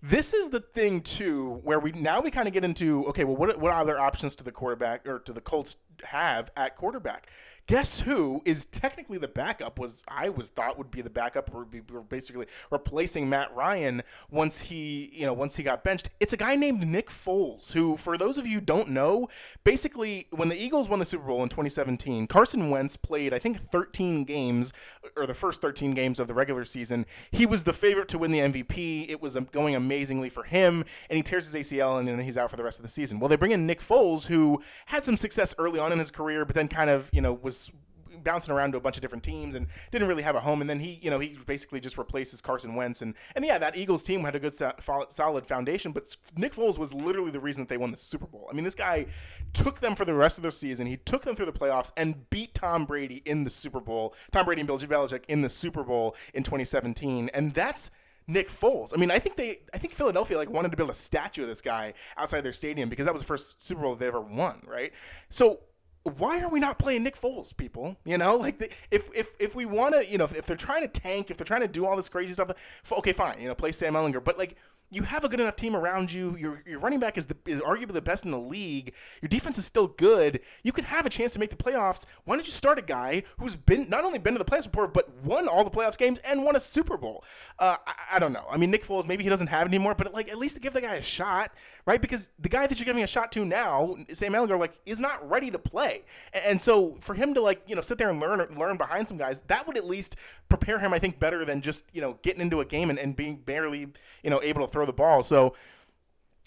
This 0.00 0.32
is 0.32 0.50
the 0.50 0.60
thing 0.60 1.00
too, 1.00 1.60
where 1.64 1.80
we 1.80 1.92
now 1.92 2.20
we 2.20 2.30
kind 2.30 2.46
of 2.46 2.54
get 2.54 2.64
into 2.64 3.04
okay, 3.06 3.24
well, 3.24 3.36
what 3.36 3.60
what 3.60 3.72
other 3.72 3.98
options 3.98 4.36
to 4.36 4.44
the 4.44 4.52
quarterback 4.52 5.06
or 5.08 5.18
to 5.20 5.32
the 5.32 5.40
Colts 5.40 5.76
have 6.04 6.52
at 6.56 6.76
quarterback? 6.76 7.28
guess 7.68 8.00
who 8.00 8.40
is 8.46 8.64
technically 8.64 9.18
the 9.18 9.28
backup 9.28 9.78
was 9.78 10.02
I 10.08 10.30
was 10.30 10.48
thought 10.48 10.78
would 10.78 10.90
be 10.90 11.02
the 11.02 11.10
backup 11.10 11.54
or 11.54 11.66
be 11.66 11.80
basically 12.08 12.46
replacing 12.70 13.28
Matt 13.28 13.54
Ryan 13.54 14.02
once 14.30 14.62
he 14.62 15.10
you 15.12 15.26
know 15.26 15.34
once 15.34 15.56
he 15.56 15.62
got 15.62 15.84
benched. 15.84 16.08
It's 16.18 16.32
a 16.32 16.36
guy 16.36 16.56
named 16.56 16.86
Nick 16.86 17.10
Foles 17.10 17.72
who 17.74 17.96
for 17.96 18.18
those 18.18 18.38
of 18.38 18.46
you 18.46 18.60
don't 18.60 18.88
know, 18.88 19.28
basically 19.62 20.26
when 20.30 20.48
the 20.48 20.60
Eagles 20.60 20.88
won 20.88 20.98
the 20.98 21.04
Super 21.04 21.26
Bowl 21.26 21.42
in 21.42 21.50
2017, 21.50 22.26
Carson 22.26 22.70
Wentz 22.70 22.96
played 22.96 23.32
I 23.32 23.38
think 23.38 23.58
13 23.58 24.24
games 24.24 24.72
or 25.14 25.26
the 25.26 25.34
first 25.34 25.60
13 25.60 25.92
games 25.92 26.18
of 26.18 26.26
the 26.26 26.34
regular 26.34 26.64
season. 26.64 27.04
He 27.30 27.44
was 27.44 27.64
the 27.64 27.74
favorite 27.74 28.08
to 28.08 28.18
win 28.18 28.32
the 28.32 28.40
MVP. 28.40 29.10
It 29.10 29.20
was 29.20 29.36
um, 29.36 29.46
going 29.52 29.74
amazingly 29.88 30.28
for 30.28 30.44
him 30.44 30.84
and 31.08 31.16
he 31.16 31.22
tears 31.22 31.50
his 31.50 31.54
ACL 31.54 31.98
and 31.98 32.06
then 32.06 32.18
he's 32.18 32.36
out 32.36 32.50
for 32.50 32.56
the 32.56 32.64
rest 32.64 32.78
of 32.78 32.82
the 32.82 32.90
season. 32.90 33.18
Well, 33.18 33.28
they 33.28 33.36
bring 33.36 33.52
in 33.52 33.66
Nick 33.66 33.80
Foles 33.80 34.26
who 34.26 34.62
had 34.86 35.04
some 35.04 35.16
success 35.16 35.54
early 35.58 35.80
on 35.80 35.92
in 35.92 35.98
his 35.98 36.10
career 36.10 36.44
but 36.44 36.54
then 36.54 36.68
kind 36.68 36.90
of, 36.90 37.08
you 37.12 37.22
know, 37.22 37.32
was 37.32 37.72
bouncing 38.24 38.54
around 38.54 38.72
to 38.72 38.78
a 38.78 38.80
bunch 38.80 38.96
of 38.96 39.02
different 39.02 39.24
teams 39.24 39.54
and 39.54 39.66
didn't 39.90 40.08
really 40.08 40.22
have 40.22 40.34
a 40.34 40.40
home. 40.40 40.60
And 40.60 40.68
then 40.68 40.80
he, 40.80 40.98
you 41.02 41.10
know, 41.10 41.18
he 41.18 41.38
basically 41.46 41.80
just 41.80 41.98
replaces 41.98 42.40
Carson 42.40 42.74
Wentz. 42.74 43.02
And 43.02 43.14
and 43.34 43.44
yeah, 43.44 43.58
that 43.58 43.76
Eagles 43.76 44.02
team 44.02 44.22
had 44.22 44.34
a 44.34 44.40
good 44.40 44.54
solid 44.54 45.46
foundation, 45.46 45.92
but 45.92 46.14
Nick 46.36 46.52
Foles 46.52 46.78
was 46.78 46.94
literally 46.94 47.30
the 47.30 47.40
reason 47.40 47.64
that 47.64 47.68
they 47.68 47.76
won 47.76 47.90
the 47.90 47.96
Super 47.96 48.26
Bowl. 48.26 48.48
I 48.50 48.54
mean, 48.54 48.64
this 48.64 48.74
guy 48.74 49.06
took 49.52 49.80
them 49.80 49.94
for 49.94 50.04
the 50.04 50.14
rest 50.14 50.38
of 50.38 50.42
their 50.42 50.50
season. 50.50 50.86
He 50.86 50.96
took 50.96 51.22
them 51.22 51.34
through 51.34 51.46
the 51.46 51.52
playoffs 51.52 51.92
and 51.96 52.28
beat 52.30 52.54
Tom 52.54 52.84
Brady 52.84 53.22
in 53.24 53.44
the 53.44 53.50
Super 53.50 53.80
Bowl. 53.80 54.14
Tom 54.32 54.44
Brady 54.44 54.60
and 54.60 54.66
Bill 54.66 54.78
Belichick 54.78 55.24
in 55.28 55.42
the 55.42 55.48
Super 55.48 55.82
Bowl 55.82 56.14
in 56.34 56.42
2017, 56.42 57.30
and 57.32 57.54
that's. 57.54 57.90
Nick 58.28 58.48
Foles. 58.48 58.92
I 58.94 58.98
mean, 58.98 59.10
I 59.10 59.18
think 59.18 59.36
they, 59.36 59.56
I 59.74 59.78
think 59.78 59.94
Philadelphia 59.94 60.36
like 60.36 60.50
wanted 60.50 60.70
to 60.70 60.76
build 60.76 60.90
a 60.90 60.94
statue 60.94 61.42
of 61.42 61.48
this 61.48 61.62
guy 61.62 61.94
outside 62.16 62.42
their 62.42 62.52
stadium 62.52 62.88
because 62.88 63.06
that 63.06 63.12
was 63.12 63.22
the 63.22 63.26
first 63.26 63.64
Super 63.64 63.80
Bowl 63.82 63.96
they 63.96 64.06
ever 64.06 64.20
won, 64.20 64.62
right? 64.66 64.92
So 65.30 65.60
why 66.02 66.40
are 66.40 66.48
we 66.48 66.60
not 66.60 66.78
playing 66.78 67.02
Nick 67.02 67.16
Foles, 67.16 67.56
people? 67.56 67.96
You 68.04 68.18
know, 68.18 68.36
like 68.36 68.58
the, 68.58 68.70
if 68.90 69.08
if 69.14 69.34
if 69.40 69.56
we 69.56 69.64
want 69.64 69.94
to, 69.94 70.06
you 70.06 70.18
know, 70.18 70.24
if, 70.24 70.36
if, 70.36 70.46
they're 70.46 70.56
trying 70.56 70.82
to 70.82 70.88
tank, 70.88 71.30
if 71.30 71.36
they're 71.36 71.44
trying 71.44 71.62
to 71.62 71.68
do 71.68 71.86
all 71.86 71.96
this 71.96 72.08
crazy 72.08 72.32
stuff, 72.32 72.82
okay, 72.92 73.12
fine, 73.12 73.40
you 73.40 73.48
know, 73.48 73.54
play 73.54 73.72
Sam 73.72 73.94
Ehlinger, 73.94 74.22
but 74.22 74.38
like 74.38 74.56
you 74.90 75.02
have 75.02 75.22
a 75.22 75.28
good 75.28 75.40
enough 75.40 75.56
team 75.56 75.76
around 75.76 76.12
you. 76.12 76.36
Your 76.36 76.62
your 76.66 76.78
running 76.80 76.98
back 76.98 77.18
is 77.18 77.26
the 77.26 77.36
is 77.46 77.60
arguably 77.60 77.92
the 77.92 78.02
best 78.02 78.24
in 78.24 78.30
the 78.30 78.38
league. 78.38 78.94
Your 79.20 79.28
defense 79.28 79.58
is 79.58 79.66
still 79.66 79.86
good. 79.86 80.40
You 80.62 80.72
could 80.72 80.84
have 80.84 81.04
a 81.04 81.10
chance 81.10 81.32
to 81.34 81.38
make 81.38 81.50
the 81.50 81.56
playoffs. 81.56 82.06
Why 82.24 82.36
don't 82.36 82.46
you 82.46 82.52
start 82.52 82.78
a 82.78 82.82
guy 82.82 83.24
who's 83.38 83.54
been 83.54 83.90
not 83.90 84.04
only 84.04 84.18
been 84.18 84.34
to 84.34 84.38
the 84.38 84.44
playoffs 84.44 84.70
before, 84.70 84.88
but 84.88 85.10
won 85.22 85.46
all 85.46 85.62
the 85.62 85.70
playoffs 85.70 85.98
games 85.98 86.20
and 86.20 86.42
won 86.42 86.56
a 86.56 86.60
Super 86.60 86.96
Bowl? 86.96 87.22
Uh, 87.58 87.76
I, 87.86 88.16
I, 88.16 88.18
don't 88.18 88.32
know. 88.32 88.46
I 88.50 88.56
mean, 88.56 88.70
Nick 88.70 88.84
Foles 88.84 89.06
maybe 89.06 89.24
he 89.24 89.28
doesn't 89.28 89.48
have 89.48 89.66
it 89.66 89.70
anymore, 89.70 89.94
but 89.94 90.12
like 90.14 90.28
at 90.28 90.38
least 90.38 90.56
to 90.56 90.60
give 90.60 90.72
the 90.72 90.80
guy 90.80 90.94
a 90.94 91.02
shot, 91.02 91.52
right? 91.84 92.00
Because 92.00 92.30
the 92.38 92.48
guy 92.48 92.66
that 92.66 92.78
you're 92.78 92.86
giving 92.86 93.02
a 93.02 93.06
shot 93.06 93.30
to 93.32 93.44
now, 93.44 93.96
Sam 94.12 94.32
Ehlinger, 94.32 94.58
like 94.58 94.78
is 94.86 95.00
not 95.00 95.28
ready 95.28 95.50
to 95.50 95.58
play, 95.58 96.04
and 96.46 96.60
so 96.62 96.96
for 97.00 97.14
him 97.14 97.34
to 97.34 97.42
like 97.42 97.62
you 97.66 97.74
know 97.74 97.82
sit 97.82 97.98
there 97.98 98.08
and 98.08 98.20
learn 98.20 98.38
learn 98.56 98.78
behind 98.78 99.06
some 99.06 99.18
guys, 99.18 99.40
that 99.48 99.66
would 99.66 99.76
at 99.76 99.86
least 99.86 100.16
prepare 100.48 100.78
him, 100.78 100.94
I 100.94 100.98
think, 100.98 101.18
better 101.18 101.44
than 101.44 101.60
just 101.60 101.84
you 101.92 102.00
know 102.00 102.18
getting 102.22 102.40
into 102.40 102.60
a 102.60 102.64
game 102.64 102.88
and, 102.88 102.98
and 102.98 103.14
being 103.14 103.36
barely 103.36 103.88
you 104.22 104.30
know 104.30 104.40
able 104.42 104.66
to 104.66 104.77
throw 104.78 104.86
the 104.86 104.92
ball. 104.92 105.24
So 105.24 105.54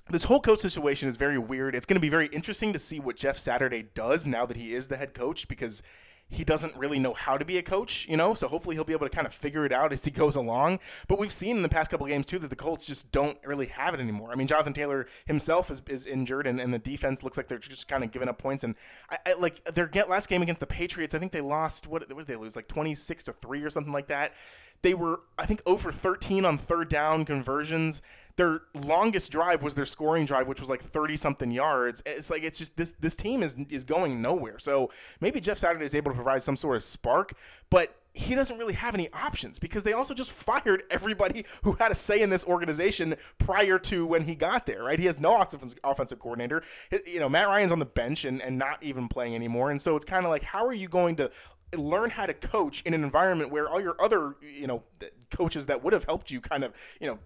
this 0.10 0.24
whole 0.24 0.40
coach 0.40 0.60
situation 0.60 1.10
is 1.10 1.18
very 1.18 1.38
weird. 1.38 1.76
It's 1.76 1.86
going 1.86 1.98
to 1.98 2.02
be 2.02 2.10
very 2.10 2.28
interesting 2.28 2.72
to 2.72 2.80
see 2.80 3.00
what 3.00 3.18
Jeff 3.18 3.38
Saturday 3.38 3.90
does 3.94 4.26
now 4.26 4.46
that 4.46 4.56
he 4.56 4.74
is 4.74 4.88
the 4.88 4.96
head 4.96 5.14
coach 5.14 5.50
because 5.50 5.84
he 6.30 6.46
doesn't 6.46 6.74
really 6.78 6.98
know 6.98 7.14
how 7.14 7.38
to 7.38 7.44
be 7.44 7.58
a 7.58 7.62
coach, 7.62 8.08
you 8.08 8.16
know. 8.16 8.34
So 8.34 8.48
hopefully 8.48 8.78
he'll 8.78 8.86
be 8.86 8.94
able 8.94 9.06
to 9.06 9.14
kind 9.14 9.28
of 9.28 9.34
figure 9.34 9.66
it 9.66 9.74
out 9.74 9.92
as 9.92 10.06
he 10.06 10.12
goes 10.24 10.38
along. 10.38 10.80
But 11.10 11.20
we've 11.20 11.32
seen 11.32 11.58
in 11.58 11.62
the 11.62 11.68
past 11.68 11.92
couple 11.92 12.08
games 12.08 12.26
too 12.26 12.40
that 12.40 12.50
the 12.50 12.56
Colts 12.56 12.86
just 12.86 13.12
don't 13.12 13.38
really 13.46 13.66
have 13.66 13.94
it 13.94 14.00
anymore. 14.00 14.32
I 14.32 14.36
mean, 14.36 14.48
Jonathan 14.48 14.72
Taylor 14.72 15.08
himself 15.26 15.70
is, 15.70 15.82
is 15.90 16.06
injured, 16.06 16.48
and, 16.48 16.62
and 16.62 16.74
the 16.74 16.80
defense 16.80 17.22
looks 17.22 17.36
like 17.36 17.50
they're 17.50 17.60
just 17.60 17.90
kind 17.90 18.02
of 18.02 18.12
giving 18.12 18.30
up 18.30 18.38
points. 18.38 18.64
And 18.64 18.76
I, 19.10 19.18
I 19.26 19.34
like 19.34 19.62
their 19.66 19.90
last 20.08 20.30
game 20.30 20.42
against 20.42 20.62
the 20.62 20.68
Patriots, 20.68 21.14
I 21.14 21.20
think 21.20 21.34
they 21.34 21.42
lost. 21.42 21.86
What, 21.86 22.08
what 22.08 22.26
did 22.26 22.28
they 22.28 22.38
lose? 22.38 22.56
Like 22.56 22.70
twenty 22.70 22.96
six 22.96 23.24
to 23.24 23.34
three 23.34 23.62
or 23.64 23.70
something 23.70 23.94
like 23.94 24.08
that. 24.08 24.34
They 24.82 24.94
were, 24.94 25.22
I 25.38 25.46
think, 25.46 25.62
oh 25.66 25.72
over 25.72 25.92
13 25.92 26.46
on 26.46 26.58
third 26.58 26.90
down 26.90 27.26
conversions. 27.26 28.02
Their 28.36 28.62
longest 28.74 29.32
drive 29.32 29.64
was 29.64 29.76
their 29.76 29.86
scoring 29.86 30.26
drive, 30.26 30.48
which 30.48 30.60
was 30.60 30.70
like 30.70 30.82
30 30.82 31.18
something 31.18 31.52
yards. 31.52 32.04
It's 32.06 32.30
like 32.30 32.44
it's 32.44 32.60
just 32.60 32.78
this 32.78 32.94
this 33.00 33.16
team 33.16 33.42
is 33.42 33.58
is 33.70 33.84
going 33.84 34.22
nowhere. 34.22 34.60
So 34.60 34.90
maybe 35.20 35.40
Jeff 35.40 35.58
Saturday 35.58 35.86
is 35.86 35.96
able 35.96 36.12
to 36.12 36.16
provide 36.16 36.44
some 36.44 36.56
sort 36.56 36.76
of 36.78 36.84
spark, 36.84 37.34
but 37.70 37.96
he 38.14 38.36
doesn't 38.36 38.58
really 38.58 38.74
have 38.74 38.94
any 38.94 39.10
options 39.14 39.58
because 39.58 39.84
they 39.84 39.94
also 39.94 40.14
just 40.14 40.32
fired 40.34 40.84
everybody 40.90 41.46
who 41.64 41.74
had 41.74 41.92
a 41.92 41.96
say 41.96 42.22
in 42.22 42.30
this 42.30 42.46
organization 42.46 43.16
prior 43.38 43.80
to 43.80 44.06
when 44.06 44.24
he 44.24 44.36
got 44.36 44.66
there, 44.66 44.84
right? 44.84 45.00
He 45.00 45.06
has 45.06 45.20
no 45.20 45.42
offensive 45.42 46.20
coordinator. 46.20 46.64
You 47.06 47.20
know, 47.20 47.30
Matt 47.30 47.48
Ryan's 47.48 47.72
on 47.72 47.80
the 47.80 47.86
bench 47.86 48.26
and, 48.26 48.42
and 48.42 48.58
not 48.58 48.84
even 48.84 49.08
playing 49.08 49.36
anymore. 49.36 49.72
And 49.72 49.82
so 49.82 49.96
it's 49.96 50.06
kind 50.06 50.26
of 50.26 50.32
like, 50.32 50.44
how 50.44 50.66
are 50.66 50.74
you 50.74 50.88
going 50.88 51.16
to 51.18 51.32
learn 51.78 52.10
how 52.10 52.26
to 52.26 52.34
coach 52.34 52.82
in 52.84 52.94
an 52.94 53.04
environment 53.04 53.52
where 53.52 53.70
all 53.70 53.82
your 53.82 53.96
other, 54.02 54.36
you 54.42 54.68
know, 54.68 54.84
coaches 55.30 55.68
that 55.68 55.84
would 55.84 55.94
have 55.94 56.04
helped 56.06 56.32
you 56.32 56.42
kind 56.42 56.64
of, 56.64 56.74
you 57.00 57.08
know, 57.08 57.20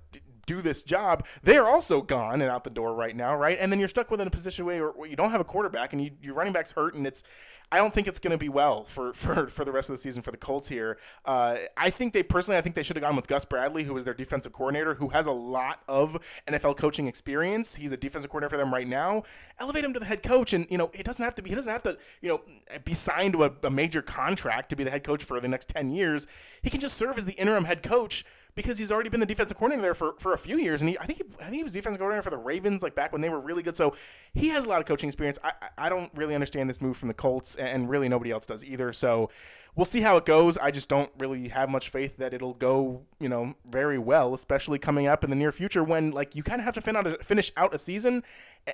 do 0.46 0.62
this 0.62 0.84
job, 0.84 1.26
they're 1.44 1.68
also 1.68 2.02
gone 2.02 2.42
and 2.42 2.50
out 2.50 2.64
the 2.64 2.70
door 2.70 2.94
right 2.94 3.16
now, 3.16 3.36
right? 3.36 3.58
And 3.60 3.72
then 3.72 3.80
you're 3.80 3.90
stuck 3.90 4.12
within 4.12 4.28
a 4.28 4.32
position 4.32 4.66
where, 4.66 4.90
where 4.90 5.10
you 5.10 5.16
don't 5.16 5.32
have 5.32 5.42
a 5.42 5.46
quarterback 5.46 5.94
and 5.94 6.04
you, 6.04 6.12
your 6.22 6.34
running 6.34 6.54
back's 6.54 6.72
hurt, 6.72 6.94
and 6.94 7.06
it's 7.06 7.24
I 7.72 7.78
don't 7.78 7.94
think 7.94 8.08
it's 8.08 8.20
going 8.20 8.32
to 8.32 8.38
be 8.38 8.50
well 8.50 8.84
for, 8.84 9.14
for, 9.14 9.48
for 9.48 9.66
the 9.66 9.72
rest 9.72 9.90
of 9.90 9.96
the 9.96 10.02
season 10.02 10.22
for 10.22 10.32
the 10.32 10.38
Colts 10.38 10.68
here. 10.68 10.98
Uh, 11.26 11.58
I 11.76 11.90
think 11.90 12.14
they 12.14 12.24
personally, 12.24 12.58
I 12.58 12.62
think 12.62 12.76
they 12.76 12.84
should 12.84 12.96
have 12.96 13.04
gone 13.04 13.16
with 13.16 13.28
Gus 13.28 13.46
Bradley, 13.46 13.84
who 13.84 13.98
is 13.98 14.06
their 14.06 14.14
defensive 14.14 14.54
coordinator, 14.54 14.96
who 14.96 15.10
has 15.10 15.26
a 15.26 15.32
lot 15.32 15.80
of 15.88 16.18
NFL 16.48 16.78
coaching 16.78 17.08
experience. 17.08 17.76
He's 17.76 17.92
a 17.92 17.98
defensive 17.98 18.30
coordinator 18.30 18.52
for 18.52 18.58
them 18.58 18.74
right 18.74 18.88
now. 18.88 19.24
Elevate 19.60 19.84
him 19.84 19.94
to 19.94 20.00
the 20.00 20.06
head 20.06 20.24
coach, 20.24 20.54
and 20.54 20.68
you 20.70 20.78
know 20.78 20.92
it 20.94 21.04
doesn't 21.04 21.24
have 21.24 21.36
to 21.36 21.42
be. 21.42 21.50
He 21.50 21.56
doesn't 21.56 21.72
have 21.72 21.84
to 21.84 21.98
you 22.22 22.30
know 22.30 22.42
be 22.84 22.94
signed 22.94 23.34
to 23.34 23.46
a, 23.46 23.52
a 23.64 23.70
major 23.70 24.02
contract 24.02 24.70
to 24.70 24.76
be 24.76 24.84
the 24.84 24.92
head 24.92 25.04
coach 25.04 25.24
for 25.24 25.40
the 25.40 25.48
next 25.48 25.70
ten 25.70 25.90
years. 25.90 26.28
He 26.62 26.70
can 26.70 26.80
just 26.80 26.96
serve 26.96 27.18
as 27.18 27.26
the 27.26 27.34
interim 27.34 27.66
head 27.66 27.84
coach 27.84 28.26
because 28.56 28.78
he's 28.78 28.92
already 28.92 29.10
been 29.10 29.20
the 29.20 29.26
defensive 29.26 29.58
coordinator 29.58 29.82
there 29.82 29.94
for, 29.94 30.14
for 30.18 30.32
a 30.34 30.38
few 30.38 30.58
years, 30.58 30.82
and 30.82 30.90
he 30.90 30.98
I 30.98 31.06
think 31.06 31.20
he, 31.20 31.26
I 31.40 31.46
think 31.46 31.56
he 31.56 31.64
was 31.64 31.74
defensive 31.74 32.00
coordinator 32.00 32.22
for 32.22 32.30
the 32.30 32.38
Ravens 32.38 32.82
like 32.82 32.96
back 32.96 33.12
when 33.12 33.22
they 33.22 33.30
were 33.30 33.40
really 33.40 33.62
good. 33.62 33.76
So 33.76 33.94
he 34.34 34.48
has 34.50 34.66
a 34.66 34.70
lot 34.70 34.80
of 34.80 34.86
coaching 34.86 35.10
experience. 35.10 35.38
I 35.44 35.52
I 35.78 35.90
don't 35.90 36.10
really 36.16 36.34
understand 36.34 36.70
this 36.70 36.80
move 36.80 36.96
from 36.96 37.10
the 37.10 37.14
Colts, 37.14 37.56
and 37.56 37.90
really 37.90 38.08
nobody 38.08 38.32
else 38.32 38.46
does 38.46 38.64
either. 38.64 38.94
So 38.94 39.30
we'll 39.76 39.86
see 39.86 40.02
how 40.02 40.16
it 40.16 40.26
goes. 40.26 40.58
I 40.58 40.72
just 40.72 40.88
don't 40.88 41.12
really 41.18 41.50
have 41.50 41.70
much 41.70 41.90
faith 41.90 42.18
that 42.18 42.34
it'll 42.34 42.54
go 42.54 43.04
you 43.20 43.28
know 43.28 43.56
very 43.70 44.00
well, 44.00 44.34
especially 44.34 44.80
coming 44.80 45.06
up 45.06 45.24
in 45.24 45.30
the 45.30 45.36
near 45.36 45.52
future 45.52 45.84
when 45.84 46.12
like 46.12 46.36
you 46.36 46.42
kind 46.42 46.62
of 46.62 46.66
have 46.66 46.76
to 46.76 46.82
fin 46.82 46.96
out 46.96 47.08
a, 47.08 47.18
finish 47.22 47.52
out 47.58 47.74
a 47.74 47.80
season, 47.80 48.24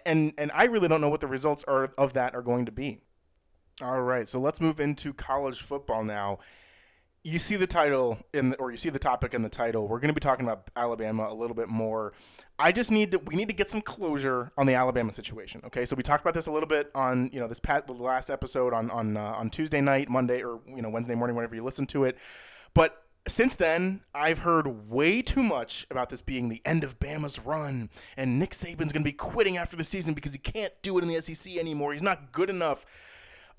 and 0.06 0.34
and 0.38 0.52
I 0.54 0.66
really 0.66 0.88
don't 0.88 1.02
know 1.02 1.10
what 1.10 1.22
the 1.22 1.28
results 1.28 1.64
are 1.68 1.92
of 1.98 2.14
that 2.14 2.36
are 2.36 2.44
going 2.44 2.66
to 2.68 2.72
be. 2.72 3.00
All 3.82 4.02
right, 4.04 4.28
so 4.28 4.40
let's 4.40 4.62
move 4.62 4.80
into 4.80 5.12
college 5.12 5.60
football 5.60 6.04
now 6.04 6.38
you 7.24 7.38
see 7.38 7.56
the 7.56 7.68
title 7.68 8.18
in 8.34 8.50
the, 8.50 8.58
or 8.58 8.72
you 8.72 8.78
see 8.78 8.90
the 8.90 9.00
topic 9.00 9.34
in 9.34 9.44
the 9.44 9.50
title. 9.50 9.88
We're 9.88 10.00
going 10.00 10.10
to 10.10 10.14
be 10.14 10.20
talking 10.20 10.46
about 10.46 10.70
Alabama 10.76 11.28
a 11.30 11.34
little 11.34 11.56
bit 11.56 11.68
more. 11.70 12.14
I 12.58 12.72
just 12.72 12.92
need 12.92 13.12
to 13.12 13.20
we 13.20 13.36
need 13.36 13.48
to 13.48 13.54
get 13.54 13.70
some 13.70 13.82
closure 13.82 14.52
on 14.58 14.66
the 14.66 14.74
Alabama 14.74 15.12
situation. 15.12 15.62
Okay, 15.66 15.86
so 15.86 15.96
we 15.96 16.04
talked 16.04 16.24
about 16.24 16.34
this 16.34 16.48
a 16.48 16.52
little 16.52 16.68
bit 16.68 16.90
on 16.96 17.30
you 17.32 17.40
know 17.40 17.48
this 17.48 17.60
past 17.60 17.88
the 17.88 17.94
last 17.94 18.30
episode 18.30 18.74
on 18.74 18.90
on 18.90 19.18
uh, 19.18 19.34
on 19.38 19.50
Tuesday 19.50 19.82
night, 19.82 20.10
Monday, 20.10 20.44
or 20.44 20.62
you 20.68 20.82
know 20.82 20.90
Wednesday 20.90 21.16
morning, 21.16 21.36
whenever 21.36 21.56
you 21.56 21.64
listen 21.64 21.86
to 21.88 22.06
it. 22.06 22.18
But 22.74 23.04
since 23.28 23.56
then, 23.56 24.02
I've 24.16 24.40
heard 24.40 24.90
way 24.90 25.22
too 25.22 25.44
much 25.44 25.86
about 25.92 26.10
this 26.10 26.24
being 26.24 26.50
the 26.50 26.62
end 26.66 26.84
of 26.84 27.00
Bama's 27.00 27.40
run, 27.40 27.92
and 28.18 28.40
Nick 28.40 28.52
Saban's 28.52 28.92
going 28.92 29.04
to 29.04 29.10
be 29.10 29.14
quitting 29.14 29.58
after 29.58 29.76
the 29.76 29.84
season 29.84 30.16
because 30.16 30.32
he 30.32 30.40
can't 30.40 30.74
do 30.82 30.98
it 30.98 31.04
in 31.04 31.08
the 31.08 31.22
SEC 31.22 31.56
anymore. 31.58 31.94
He's 31.94 32.02
not 32.02 32.32
good 32.32 32.50
enough 32.50 32.86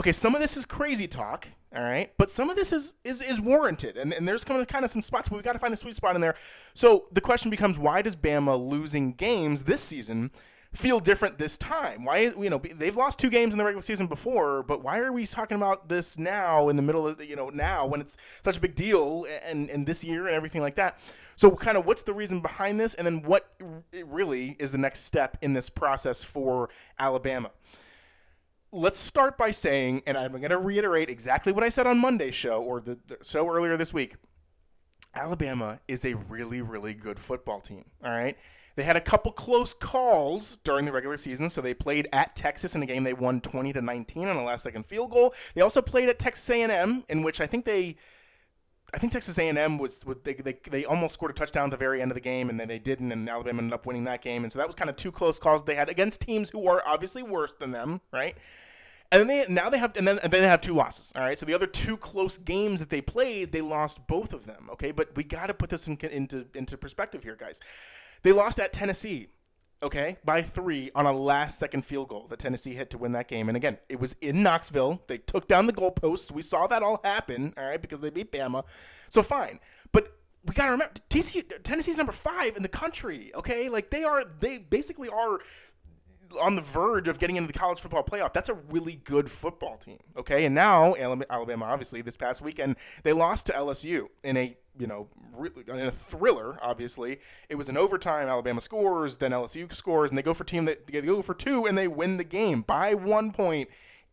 okay, 0.00 0.12
some 0.12 0.34
of 0.34 0.40
this 0.40 0.56
is 0.56 0.66
crazy 0.66 1.06
talk, 1.06 1.46
all 1.74 1.82
right, 1.82 2.12
but 2.18 2.30
some 2.30 2.50
of 2.50 2.56
this 2.56 2.72
is 2.72 2.94
is, 3.04 3.22
is 3.22 3.40
warranted, 3.40 3.96
and, 3.96 4.12
and 4.12 4.28
there's 4.28 4.44
kind 4.44 4.60
of 4.60 4.68
kind 4.68 4.84
of 4.84 4.90
some 4.90 5.02
spots, 5.02 5.28
but 5.28 5.36
we've 5.36 5.44
got 5.44 5.54
to 5.54 5.58
find 5.58 5.72
the 5.72 5.76
sweet 5.78 5.96
spot 5.96 6.14
in 6.14 6.20
there. 6.20 6.34
So 6.74 7.06
the 7.12 7.20
question 7.20 7.50
becomes, 7.50 7.78
why 7.78 8.02
does 8.02 8.14
Bama 8.14 8.58
losing 8.58 9.12
games 9.12 9.64
this 9.64 9.82
season? 9.82 10.30
feel 10.72 11.00
different 11.00 11.38
this 11.38 11.58
time? 11.58 12.04
Why 12.04 12.32
you 12.38 12.50
know 12.50 12.58
they've 12.58 12.96
lost 12.96 13.18
two 13.18 13.30
games 13.30 13.52
in 13.54 13.58
the 13.58 13.64
regular 13.64 13.82
season 13.82 14.06
before, 14.06 14.62
but 14.62 14.82
why 14.82 14.98
are 14.98 15.12
we 15.12 15.26
talking 15.26 15.56
about 15.56 15.88
this 15.88 16.18
now 16.18 16.68
in 16.68 16.76
the 16.76 16.82
middle 16.82 17.06
of 17.06 17.22
you 17.22 17.36
know 17.36 17.50
now 17.50 17.86
when 17.86 18.00
it's 18.00 18.16
such 18.42 18.56
a 18.56 18.60
big 18.60 18.74
deal 18.74 19.26
and 19.44 19.68
and 19.68 19.86
this 19.86 20.02
year 20.02 20.26
and 20.26 20.34
everything 20.34 20.62
like 20.62 20.76
that? 20.76 20.98
So 21.36 21.50
kind 21.50 21.76
of 21.76 21.86
what's 21.86 22.02
the 22.02 22.14
reason 22.14 22.40
behind 22.40 22.80
this, 22.80 22.94
and 22.94 23.06
then 23.06 23.22
what 23.22 23.52
really 24.04 24.56
is 24.58 24.72
the 24.72 24.78
next 24.78 25.00
step 25.00 25.36
in 25.42 25.52
this 25.52 25.68
process 25.68 26.24
for 26.24 26.68
Alabama? 26.98 27.50
Let's 28.72 28.98
start 28.98 29.36
by 29.36 29.50
saying, 29.50 30.02
and 30.06 30.16
I'm 30.16 30.32
going 30.32 30.50
to 30.50 30.58
reiterate 30.58 31.10
exactly 31.10 31.52
what 31.52 31.62
I 31.62 31.68
said 31.68 31.86
on 31.86 31.98
Monday's 31.98 32.34
show 32.34 32.62
or 32.62 32.80
the, 32.80 32.98
the, 33.06 33.18
show 33.22 33.48
earlier 33.48 33.76
this 33.76 33.92
week. 33.92 34.16
Alabama 35.14 35.78
is 35.86 36.04
a 36.06 36.14
really, 36.14 36.62
really 36.62 36.94
good 36.94 37.18
football 37.18 37.60
team. 37.60 37.84
All 38.02 38.10
right. 38.10 38.36
They 38.74 38.84
had 38.84 38.96
a 38.96 39.00
couple 39.02 39.32
close 39.32 39.74
calls 39.74 40.56
during 40.56 40.86
the 40.86 40.92
regular 40.92 41.18
season, 41.18 41.50
so 41.50 41.60
they 41.60 41.74
played 41.74 42.08
at 42.10 42.34
Texas 42.34 42.74
in 42.74 42.82
a 42.82 42.86
game 42.86 43.04
they 43.04 43.12
won 43.12 43.42
20 43.42 43.74
to 43.74 43.82
19 43.82 44.28
on 44.28 44.36
a 44.36 44.44
last-second 44.44 44.86
field 44.86 45.10
goal. 45.10 45.34
They 45.54 45.60
also 45.60 45.82
played 45.82 46.08
at 46.08 46.18
Texas 46.18 46.48
A&M, 46.48 47.04
in 47.08 47.22
which 47.22 47.42
I 47.42 47.46
think 47.46 47.66
they, 47.66 47.96
I 48.94 48.98
think 48.98 49.12
Texas 49.12 49.38
A&M 49.38 49.78
was, 49.78 50.04
they, 50.22 50.34
they, 50.34 50.58
they 50.70 50.84
almost 50.84 51.14
scored 51.14 51.30
a 51.30 51.34
touchdown 51.34 51.64
at 51.64 51.70
the 51.70 51.76
very 51.78 52.02
end 52.02 52.10
of 52.10 52.14
the 52.14 52.20
game, 52.20 52.50
and 52.50 52.60
then 52.60 52.68
they 52.68 52.78
didn't, 52.78 53.10
and 53.10 53.28
Alabama 53.28 53.58
ended 53.58 53.72
up 53.72 53.86
winning 53.86 54.04
that 54.04 54.20
game. 54.20 54.42
And 54.42 54.52
so 54.52 54.58
that 54.58 54.66
was 54.66 54.74
kind 54.74 54.90
of 54.90 54.96
two 54.96 55.10
close 55.10 55.38
calls 55.38 55.62
they 55.64 55.74
had 55.74 55.88
against 55.88 56.20
teams 56.20 56.50
who 56.50 56.68
are 56.68 56.82
obviously 56.86 57.22
worse 57.22 57.54
than 57.54 57.70
them, 57.70 58.02
right? 58.12 58.36
And 59.10 59.20
then 59.20 59.28
they 59.28 59.44
now 59.52 59.68
they 59.68 59.76
have 59.76 59.94
and 59.96 60.08
then 60.08 60.18
and 60.20 60.32
then 60.32 60.40
they 60.40 60.48
have 60.48 60.62
two 60.62 60.74
losses. 60.74 61.12
All 61.14 61.22
right, 61.22 61.38
so 61.38 61.44
the 61.44 61.52
other 61.52 61.66
two 61.66 61.98
close 61.98 62.38
games 62.38 62.80
that 62.80 62.88
they 62.88 63.02
played, 63.02 63.52
they 63.52 63.60
lost 63.60 64.06
both 64.06 64.32
of 64.32 64.46
them. 64.46 64.70
Okay, 64.72 64.90
but 64.90 65.14
we 65.14 65.22
got 65.22 65.48
to 65.48 65.54
put 65.54 65.68
this 65.68 65.86
in, 65.86 65.98
into 66.10 66.46
into 66.54 66.78
perspective 66.78 67.22
here, 67.22 67.36
guys. 67.36 67.60
They 68.22 68.32
lost 68.32 68.58
at 68.58 68.72
Tennessee, 68.72 69.28
okay, 69.82 70.16
by 70.24 70.42
three 70.42 70.90
on 70.94 71.06
a 71.06 71.12
last 71.12 71.58
second 71.58 71.84
field 71.84 72.08
goal 72.08 72.26
that 72.28 72.38
Tennessee 72.38 72.74
hit 72.74 72.90
to 72.90 72.98
win 72.98 73.12
that 73.12 73.28
game. 73.28 73.48
And 73.48 73.56
again, 73.56 73.78
it 73.88 74.00
was 74.00 74.14
in 74.20 74.42
Knoxville. 74.42 75.02
They 75.08 75.18
took 75.18 75.48
down 75.48 75.66
the 75.66 75.72
goalposts. 75.72 76.30
We 76.30 76.42
saw 76.42 76.66
that 76.68 76.82
all 76.82 77.00
happen, 77.02 77.52
all 77.56 77.64
right, 77.64 77.80
because 77.80 78.00
they 78.00 78.10
beat 78.10 78.30
Bama. 78.32 78.64
So 79.08 79.22
fine, 79.22 79.58
but 79.92 80.16
we 80.44 80.54
got 80.54 80.66
to 80.66 80.72
remember 80.72 80.94
TCU, 81.08 81.44
Tennessee's 81.62 81.96
number 81.96 82.12
five 82.12 82.56
in 82.56 82.62
the 82.62 82.68
country. 82.68 83.32
Okay, 83.34 83.68
like 83.68 83.90
they 83.90 84.04
are, 84.04 84.24
they 84.38 84.58
basically 84.58 85.08
are 85.08 85.38
on 86.40 86.56
the 86.56 86.62
verge 86.62 87.08
of 87.08 87.18
getting 87.18 87.36
into 87.36 87.52
the 87.52 87.58
college 87.58 87.80
football 87.80 88.02
playoff. 88.02 88.32
That's 88.32 88.48
a 88.48 88.54
really 88.54 88.96
good 88.96 89.30
football 89.30 89.76
team. 89.76 89.98
Okay, 90.16 90.44
and 90.44 90.54
now 90.54 90.94
Alabama, 91.30 91.66
obviously, 91.66 92.02
this 92.02 92.16
past 92.16 92.42
weekend 92.42 92.76
they 93.02 93.12
lost 93.12 93.46
to 93.46 93.52
LSU 93.52 94.08
in 94.22 94.36
a 94.36 94.56
you 94.78 94.86
know 94.86 95.08
in 95.68 95.80
a 95.80 95.90
thriller. 95.90 96.58
Obviously, 96.62 97.18
it 97.48 97.56
was 97.56 97.68
an 97.68 97.76
overtime. 97.76 98.28
Alabama 98.28 98.60
scores, 98.60 99.18
then 99.18 99.32
LSU 99.32 99.72
scores, 99.72 100.10
and 100.10 100.18
they 100.18 100.22
go 100.22 100.34
for 100.34 100.44
team 100.44 100.64
that 100.66 100.86
they 100.86 101.00
go 101.00 101.22
for 101.22 101.34
two, 101.34 101.66
and 101.66 101.76
they 101.76 101.88
win 101.88 102.16
the 102.16 102.24
game 102.24 102.62
by 102.62 102.94
one 102.94 103.32
point 103.32 103.68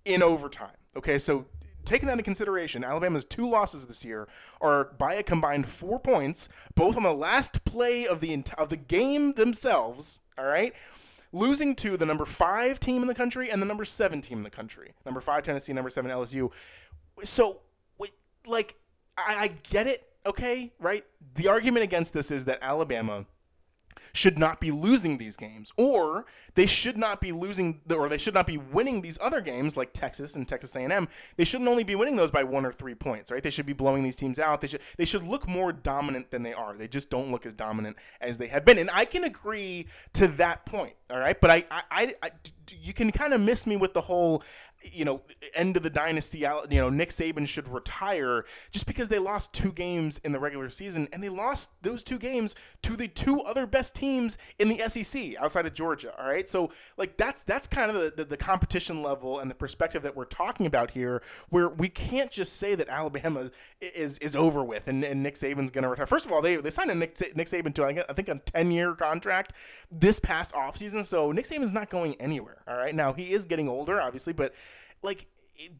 in 0.06 0.24
overtime. 0.24 0.76
Okay, 0.96 1.20
so 1.20 1.46
taking 1.86 2.08
that 2.08 2.14
into 2.14 2.24
consideration, 2.24 2.84
Alabama's 2.84 3.26
two 3.26 3.50
losses 3.50 3.86
this 3.88 4.06
year 4.06 4.28
are 4.62 4.86
by 4.98 5.16
a 5.16 5.24
combined 5.24 5.68
four 5.68 6.00
points, 6.00 6.50
both 6.76 6.96
on 6.96 7.04
the 7.04 7.14
last 7.14 7.64
play 7.66 8.06
of 8.06 8.20
the 8.20 8.44
of 8.58 8.70
the 8.70 8.78
game 8.78 9.34
themselves. 9.34 10.22
All 10.38 10.46
right, 10.46 10.74
losing 11.32 11.76
to 11.76 11.98
the 11.98 12.06
number 12.06 12.26
five 12.26 12.80
team 12.80 13.02
in 13.02 13.08
the 13.08 13.16
country 13.16 13.50
and 13.50 13.62
the 13.62 13.66
number 13.66 13.86
seven 13.86 14.22
team 14.22 14.40
in 14.40 14.44
the 14.44 14.50
country. 14.50 14.94
Number 15.06 15.22
five 15.22 15.44
Tennessee, 15.44 15.74
number 15.74 15.90
seven 15.90 16.12
LSU. 16.12 16.52
So, 17.24 17.60
like, 18.48 18.78
I, 19.18 19.36
I 19.40 19.48
get 19.70 19.88
it. 19.88 20.08
Okay, 20.26 20.74
right. 20.80 21.04
The 21.36 21.48
argument 21.48 21.84
against 21.84 22.14
this 22.14 22.32
is 22.32 22.46
that 22.46 22.60
Alabama 22.62 23.26
should 24.14 24.38
not 24.38 24.60
be 24.60 24.72
losing 24.72 25.18
these 25.18 25.38
games, 25.38 25.72
or 25.78 26.26
they 26.56 26.66
should 26.66 26.98
not 26.98 27.22
be 27.22 27.32
losing, 27.32 27.82
or 27.90 28.10
they 28.10 28.18
should 28.18 28.34
not 28.34 28.48
be 28.48 28.58
winning 28.58 29.02
these 29.02 29.18
other 29.22 29.42
games 29.42 29.78
like 29.78 29.94
Texas 29.94 30.36
and 30.36 30.48
Texas 30.48 30.76
A&M. 30.76 31.08
They 31.38 31.46
shouldn't 31.46 31.70
only 31.70 31.84
be 31.84 31.96
winning 31.96 32.16
those 32.16 32.32
by 32.32 32.44
one 32.44 32.66
or 32.66 32.72
three 32.72 32.96
points, 32.96 33.32
right? 33.32 33.44
They 33.44 33.50
should 33.50 33.66
be 33.66 33.74
blowing 33.74 34.04
these 34.04 34.16
teams 34.16 34.40
out. 34.40 34.62
They 34.62 34.68
should 34.68 34.82
they 34.98 35.06
should 35.06 35.24
look 35.24 35.48
more 35.48 35.72
dominant 35.72 36.32
than 36.32 36.44
they 36.44 36.54
are. 36.54 36.76
They 36.76 36.88
just 36.88 37.10
don't 37.10 37.32
look 37.32 37.46
as 37.46 37.54
dominant 37.54 37.98
as 38.22 38.38
they 38.38 38.48
have 38.48 38.66
been, 38.66 38.78
and 38.78 38.90
I 38.94 39.06
can 39.06 39.24
agree 39.24 39.88
to 40.14 40.28
that 40.28 40.66
point. 40.66 40.94
All 41.10 41.20
right, 41.20 41.40
but 41.40 41.50
I 41.50 41.64
I, 41.72 41.84
I, 41.92 42.16
I 42.24 42.30
you 42.72 42.94
can 42.94 43.12
kind 43.12 43.34
of 43.34 43.42
miss 43.42 43.66
me 43.66 43.78
with 43.78 43.94
the 43.94 44.02
whole 44.02 44.44
you 44.82 45.04
know, 45.04 45.22
end 45.56 45.76
of 45.76 45.84
the 45.84 45.90
dynasty, 45.90 46.40
you 46.40 46.80
know, 46.80 46.90
Nick 46.90 47.10
Saban 47.10 47.48
should 47.48 47.68
retire 47.68 48.46
just 48.72 48.88
because 48.88 49.10
they 49.10 49.20
lost 49.20 49.54
two 49.54 49.72
games 49.72 50.20
in 50.24 50.32
the 50.32 50.40
regular 50.40 50.70
season 50.70 51.08
and 51.12 51.22
they 51.22 51.30
lost 51.30 51.72
those 51.82 52.04
two 52.04 52.18
games 52.18 52.56
to 52.84 52.96
the 52.96 53.08
two 53.08 53.42
other 53.42 53.66
best 53.66 53.94
teams 53.94 54.38
in 54.58 54.70
the 54.70 54.78
SEC 54.88 55.36
outside 55.40 55.66
of 55.66 55.74
Georgia. 55.74 56.14
All 56.20 56.30
right. 56.30 56.50
So, 56.50 56.70
like, 56.98 57.18
that's 57.18 57.44
that's 57.44 57.68
kind 57.68 57.92
of 57.92 57.98
the, 57.98 58.24
the, 58.24 58.26
the 58.26 58.38
competition 58.38 59.04
level 59.04 59.40
and 59.40 59.52
the 59.52 59.56
perspective 59.56 60.02
that 60.04 60.16
we're 60.16 60.26
talking 60.26 60.66
about 60.66 60.92
here, 60.92 61.22
where 61.50 61.68
we 61.68 61.90
can't 61.90 62.32
just 62.32 62.54
say 62.54 62.76
that 62.76 62.88
Alabama 62.90 63.50
is 63.82 64.18
is 64.20 64.36
over 64.36 64.64
with 64.64 64.88
and, 64.88 65.04
and 65.04 65.22
Nick 65.24 65.36
Saban's 65.36 65.72
going 65.72 65.84
to 65.84 65.90
retire. 65.90 66.06
First 66.06 66.26
of 66.26 66.32
all, 66.32 66.42
they, 66.42 66.56
they 66.56 66.70
signed 66.70 66.92
a 66.92 66.96
Nick, 66.96 67.18
Nick 67.36 67.48
Saban 67.48 67.74
to, 67.76 67.86
I 67.86 68.14
think, 68.14 68.30
a 68.30 68.36
10 68.36 68.72
year 68.72 68.94
contract 68.94 69.54
this 69.92 70.20
past 70.20 70.54
offseason. 70.54 71.04
So, 71.04 71.32
Nick 71.32 71.46
Saban's 71.46 71.74
not 71.74 71.90
going 71.90 72.16
anywhere. 72.16 72.59
All 72.68 72.78
right. 72.78 72.94
Now, 72.94 73.14
he 73.14 73.34
is 73.34 73.46
getting 73.46 73.68
older, 73.68 74.02
obviously, 74.02 74.34
but 74.34 74.54
like 75.02 75.28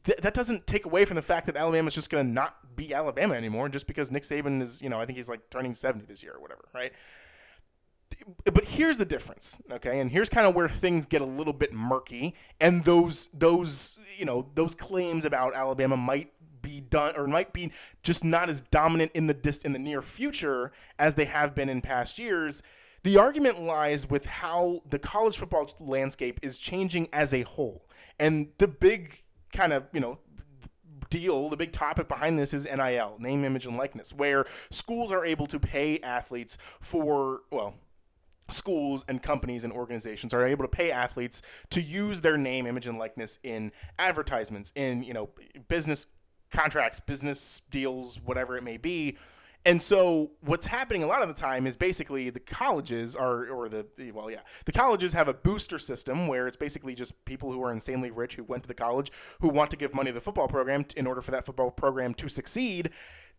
th- 0.04 0.18
that 0.20 0.34
doesn't 0.34 0.68
take 0.68 0.86
away 0.86 1.06
from 1.06 1.16
the 1.16 1.22
fact 1.22 1.46
that 1.46 1.56
Alabama's 1.56 1.96
just 1.96 2.10
going 2.10 2.26
to 2.26 2.32
not 2.32 2.76
be 2.76 2.94
Alabama 2.94 3.36
anymore 3.36 3.70
just 3.70 3.88
because 3.88 4.12
Nick 4.12 4.24
Saban 4.24 4.62
is, 4.62 4.82
you 4.82 4.90
know, 4.90 5.00
I 5.00 5.06
think 5.06 5.18
he's 5.18 5.30
like 5.30 5.50
turning 5.50 5.74
70 5.74 6.06
this 6.06 6.24
year 6.24 6.34
or 6.34 6.42
whatever, 6.42 6.68
right? 6.74 6.92
But 8.44 8.66
here's 8.66 8.98
the 8.98 9.06
difference, 9.06 9.62
okay? 9.72 10.00
And 10.00 10.12
here's 10.12 10.30
kind 10.30 10.48
of 10.48 10.56
where 10.56 10.68
things 10.68 11.06
get 11.06 11.22
a 11.22 11.26
little 11.26 11.54
bit 11.54 11.74
murky 11.74 12.36
and 12.60 12.84
those 12.84 13.30
those, 13.34 13.98
you 14.18 14.26
know, 14.26 14.48
those 14.56 14.76
claims 14.76 15.26
about 15.26 15.54
Alabama 15.54 15.96
might 15.96 16.34
be 16.62 16.82
done 16.82 17.16
or 17.16 17.28
might 17.28 17.54
be 17.54 17.72
just 18.04 18.24
not 18.24 18.50
as 18.50 18.62
dominant 18.62 19.12
in 19.14 19.28
the 19.28 19.34
dis- 19.34 19.64
in 19.64 19.74
the 19.74 19.80
near 19.80 20.02
future 20.02 20.72
as 20.98 21.16
they 21.16 21.26
have 21.26 21.56
been 21.56 21.70
in 21.70 21.82
past 21.82 22.20
years. 22.20 22.62
The 23.04 23.18
argument 23.18 23.62
lies 23.62 24.10
with 24.10 24.26
how 24.26 24.82
the 24.90 25.00
college 25.00 25.38
football 25.38 25.70
landscape 25.80 26.40
is 26.42 26.58
changing 26.58 27.08
as 27.14 27.34
a 27.34 27.44
whole. 27.44 27.86
And 28.20 28.50
the 28.58 28.68
big 28.68 29.24
kind 29.54 29.72
of, 29.72 29.86
you 29.94 30.00
know, 30.00 30.20
deal, 31.10 31.50
the 31.50 31.58
big 31.58 31.72
topic 31.72 32.08
behind 32.08 32.38
this 32.38 32.54
is 32.54 32.66
NIL, 32.66 33.16
name, 33.20 33.44
image, 33.44 33.66
and 33.66 33.78
likeness, 33.78 34.14
where 34.14 34.46
schools 34.70 35.12
are 35.12 35.26
able 35.26 35.48
to 35.48 35.60
pay 35.60 36.00
athletes 36.00 36.58
for, 36.80 37.42
well, 37.52 37.76
schools 38.50 39.06
and 39.08 39.24
companies 39.24 39.64
and 39.64 39.72
organizations 39.72 40.34
are 40.34 40.46
able 40.46 40.64
to 40.64 40.70
pay 40.70 40.92
athletes 40.92 41.42
to 41.70 41.82
use 41.82 42.22
their 42.22 42.38
name, 42.38 42.66
image, 42.66 42.88
and 42.88 42.98
likeness 42.98 43.40
in 43.44 43.72
advertisements, 43.98 44.72
in, 44.76 45.04
you 45.04 45.14
know, 45.14 45.30
business 45.68 46.08
contracts, 46.52 47.00
business 47.00 47.62
deals, 47.70 48.20
whatever 48.24 48.58
it 48.58 48.64
may 48.64 48.78
be 48.78 49.18
and 49.66 49.82
so 49.82 50.32
what's 50.42 50.66
happening 50.66 51.04
a 51.04 51.08
lot 51.08 51.22
of 51.22 51.28
the 51.28 51.34
time 51.34 51.68
is 51.68 51.76
basically 51.76 52.30
the 52.30 52.40
colleges 52.40 53.16
are, 53.16 53.48
or 53.48 53.68
the, 53.68 53.86
well, 54.14 54.32
yeah, 54.32 54.42
the 54.66 54.72
colleges 54.72 55.14
have 55.14 55.28
a 55.28 55.34
booster 55.34 55.78
system 55.78 56.28
where 56.28 56.48
it's 56.48 56.56
basically 56.56 56.96
just 56.96 57.26
people 57.26 57.52
who 57.52 57.62
are 57.64 57.72
insanely 57.72 58.10
rich 58.10 58.36
who 58.36 58.44
went 58.44 58.64
to 58.64 58.68
the 58.68 58.74
college 58.74 59.12
who 59.42 59.50
want 59.50 59.70
to 59.72 59.78
give 59.78 59.94
money 59.94 60.12
to 60.12 60.14
the 60.14 60.22
football 60.22 60.48
program 60.48 60.86
in 60.96 61.06
order 61.06 61.22
for 61.22 61.32
that 61.32 61.46
football 61.46 61.72
program 61.72 62.14
to 62.14 62.30
succeed 62.30 62.90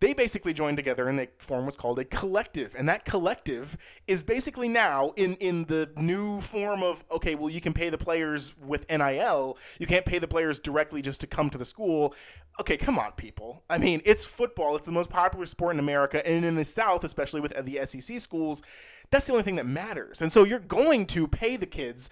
they 0.01 0.15
basically 0.15 0.55
joined 0.55 0.79
together 0.79 1.09
and 1.09 1.19
they 1.19 1.29
form 1.39 1.67
what's 1.67 1.77
called 1.77 1.99
a 1.99 2.05
collective. 2.05 2.75
And 2.77 2.89
that 2.89 3.05
collective 3.05 3.77
is 4.07 4.23
basically 4.23 4.69
now 4.69 5.13
in, 5.15 5.35
in 5.35 5.65
the 5.67 5.91
new 5.99 6.41
form 6.41 6.83
of 6.83 7.05
okay, 7.11 7.35
well, 7.35 7.51
you 7.51 7.61
can 7.61 7.75
pay 7.75 7.91
the 7.91 7.99
players 7.99 8.55
with 8.59 8.89
NIL. 8.91 9.59
You 9.79 9.87
can't 9.87 10.07
pay 10.07 10.19
the 10.19 10.29
players 10.29 10.59
directly 10.59 11.03
just 11.03 11.21
to 11.21 11.27
come 11.27 11.51
to 11.51 11.59
the 11.59 11.67
school. 11.67 12.15
Okay, 12.59 12.77
come 12.77 12.99
on, 12.99 13.13
people. 13.13 13.63
I 13.69 13.79
mean, 13.79 14.01
it's 14.05 14.25
football. 14.25 14.75
It's 14.77 14.87
the 14.87 14.93
most 14.93 15.11
popular 15.11 15.47
sport 15.47 15.75
in 15.75 15.81
America. 15.81 16.27
And 16.27 16.45
in 16.45 16.57
the 16.57 16.65
South, 16.65 17.05
especially 17.05 17.41
with 17.41 17.53
the 17.65 17.87
SEC 17.87 18.21
schools, 18.21 18.63
that's 19.11 19.27
the 19.27 19.33
only 19.33 19.43
thing 19.43 19.57
that 19.57 19.67
matters. 19.67 20.23
And 20.23 20.33
so 20.33 20.45
you're 20.45 20.61
going 20.61 21.07
to 21.07 21.27
pay 21.27 21.57
the 21.57 21.67
kids 21.67 22.11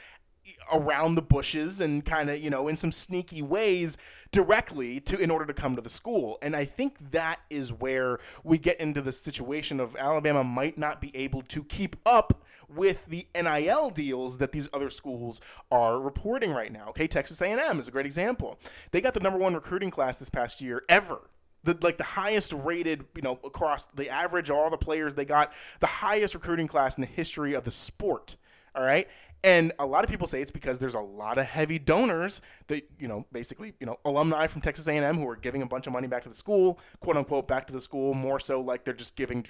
around 0.73 1.15
the 1.15 1.23
bushes 1.23 1.81
and 1.81 2.05
kind 2.05 2.31
of 2.31 2.39
you 2.39 2.51
know 2.51 2.69
in 2.69 2.77
some 2.77 2.93
sneaky 2.93 3.43
ways 3.43 3.97
directly 4.31 5.01
to 5.01 5.19
in 5.19 5.31
order 5.31 5.47
to 5.47 5.55
come 5.55 5.77
to 5.77 5.83
the 5.83 5.89
school 5.89 6.39
and 6.43 6.55
i 6.55 6.65
think 6.65 6.97
that 7.11 7.41
is 7.51 7.73
where 7.73 8.19
we 8.45 8.59
get 8.59 8.79
into 8.81 9.01
the 9.01 9.13
situation 9.13 9.81
of 9.81 9.97
alabama 9.97 10.45
might 10.45 10.79
not 10.79 11.01
be 11.01 11.15
able 11.17 11.43
to 11.43 11.63
keep 11.65 11.97
up 12.07 12.43
with 12.69 13.07
the 13.07 13.27
nil 13.35 13.91
deals 13.91 14.39
that 14.39 14.53
these 14.53 14.69
other 14.73 14.91
schools 14.91 15.41
are 15.71 16.01
reporting 16.01 16.53
right 16.53 16.73
now 16.73 16.89
okay 16.89 17.07
texas 17.07 17.41
a&m 17.41 17.79
is 17.81 17.89
a 17.89 17.91
great 17.91 18.07
example 18.07 18.59
they 18.91 19.01
got 19.01 19.15
the 19.15 19.21
number 19.21 19.39
one 19.39 19.55
recruiting 19.55 19.91
class 19.91 20.19
this 20.19 20.31
past 20.31 20.61
year 20.61 20.83
ever 20.89 21.31
the 21.65 21.77
like 21.83 21.97
the 21.97 22.05
highest 22.05 22.53
rated, 22.53 23.05
you 23.17 23.23
know, 23.23 23.39
across 23.45 23.87
the 23.87 24.09
average 24.09 24.51
all 24.51 24.71
the 24.71 24.77
players 24.77 25.15
they 25.15 25.25
got, 25.25 25.53
the 25.81 25.87
highest 25.87 26.35
recruiting 26.35 26.69
class 26.69 26.97
in 26.97 27.01
the 27.01 27.09
history 27.09 27.55
of 27.55 27.65
the 27.65 27.71
sport. 27.71 28.37
All 28.75 28.85
right. 28.85 29.09
And 29.45 29.73
a 29.79 29.87
lot 29.87 30.03
of 30.03 30.11
people 30.11 30.27
say 30.27 30.43
it's 30.43 30.51
because 30.51 30.81
there's 30.81 30.95
a 30.95 31.01
lot 31.01 31.39
of 31.39 31.47
heavy 31.47 31.79
donors 31.79 32.41
that, 32.67 32.89
you 32.99 33.07
know, 33.07 33.25
basically, 33.31 33.73
you 33.79 33.87
know, 33.87 33.99
alumni 34.05 34.49
from 34.49 34.63
Texas 34.63 34.89
A&M 34.89 35.17
who 35.17 35.29
are 35.29 35.37
giving 35.37 35.63
a 35.63 35.67
bunch 35.67 35.87
of 35.87 35.93
money 35.93 36.09
back 36.09 36.25
to 36.25 36.29
the 36.29 36.35
school, 36.35 36.79
quote 37.01 37.17
unquote, 37.17 37.47
back 37.47 37.67
to 37.69 37.73
the 37.73 37.81
school, 37.81 38.15
more 38.15 38.41
so 38.41 38.61
like 38.61 38.85
they're 38.85 38.95
just 38.95 39.15
giving, 39.15 39.45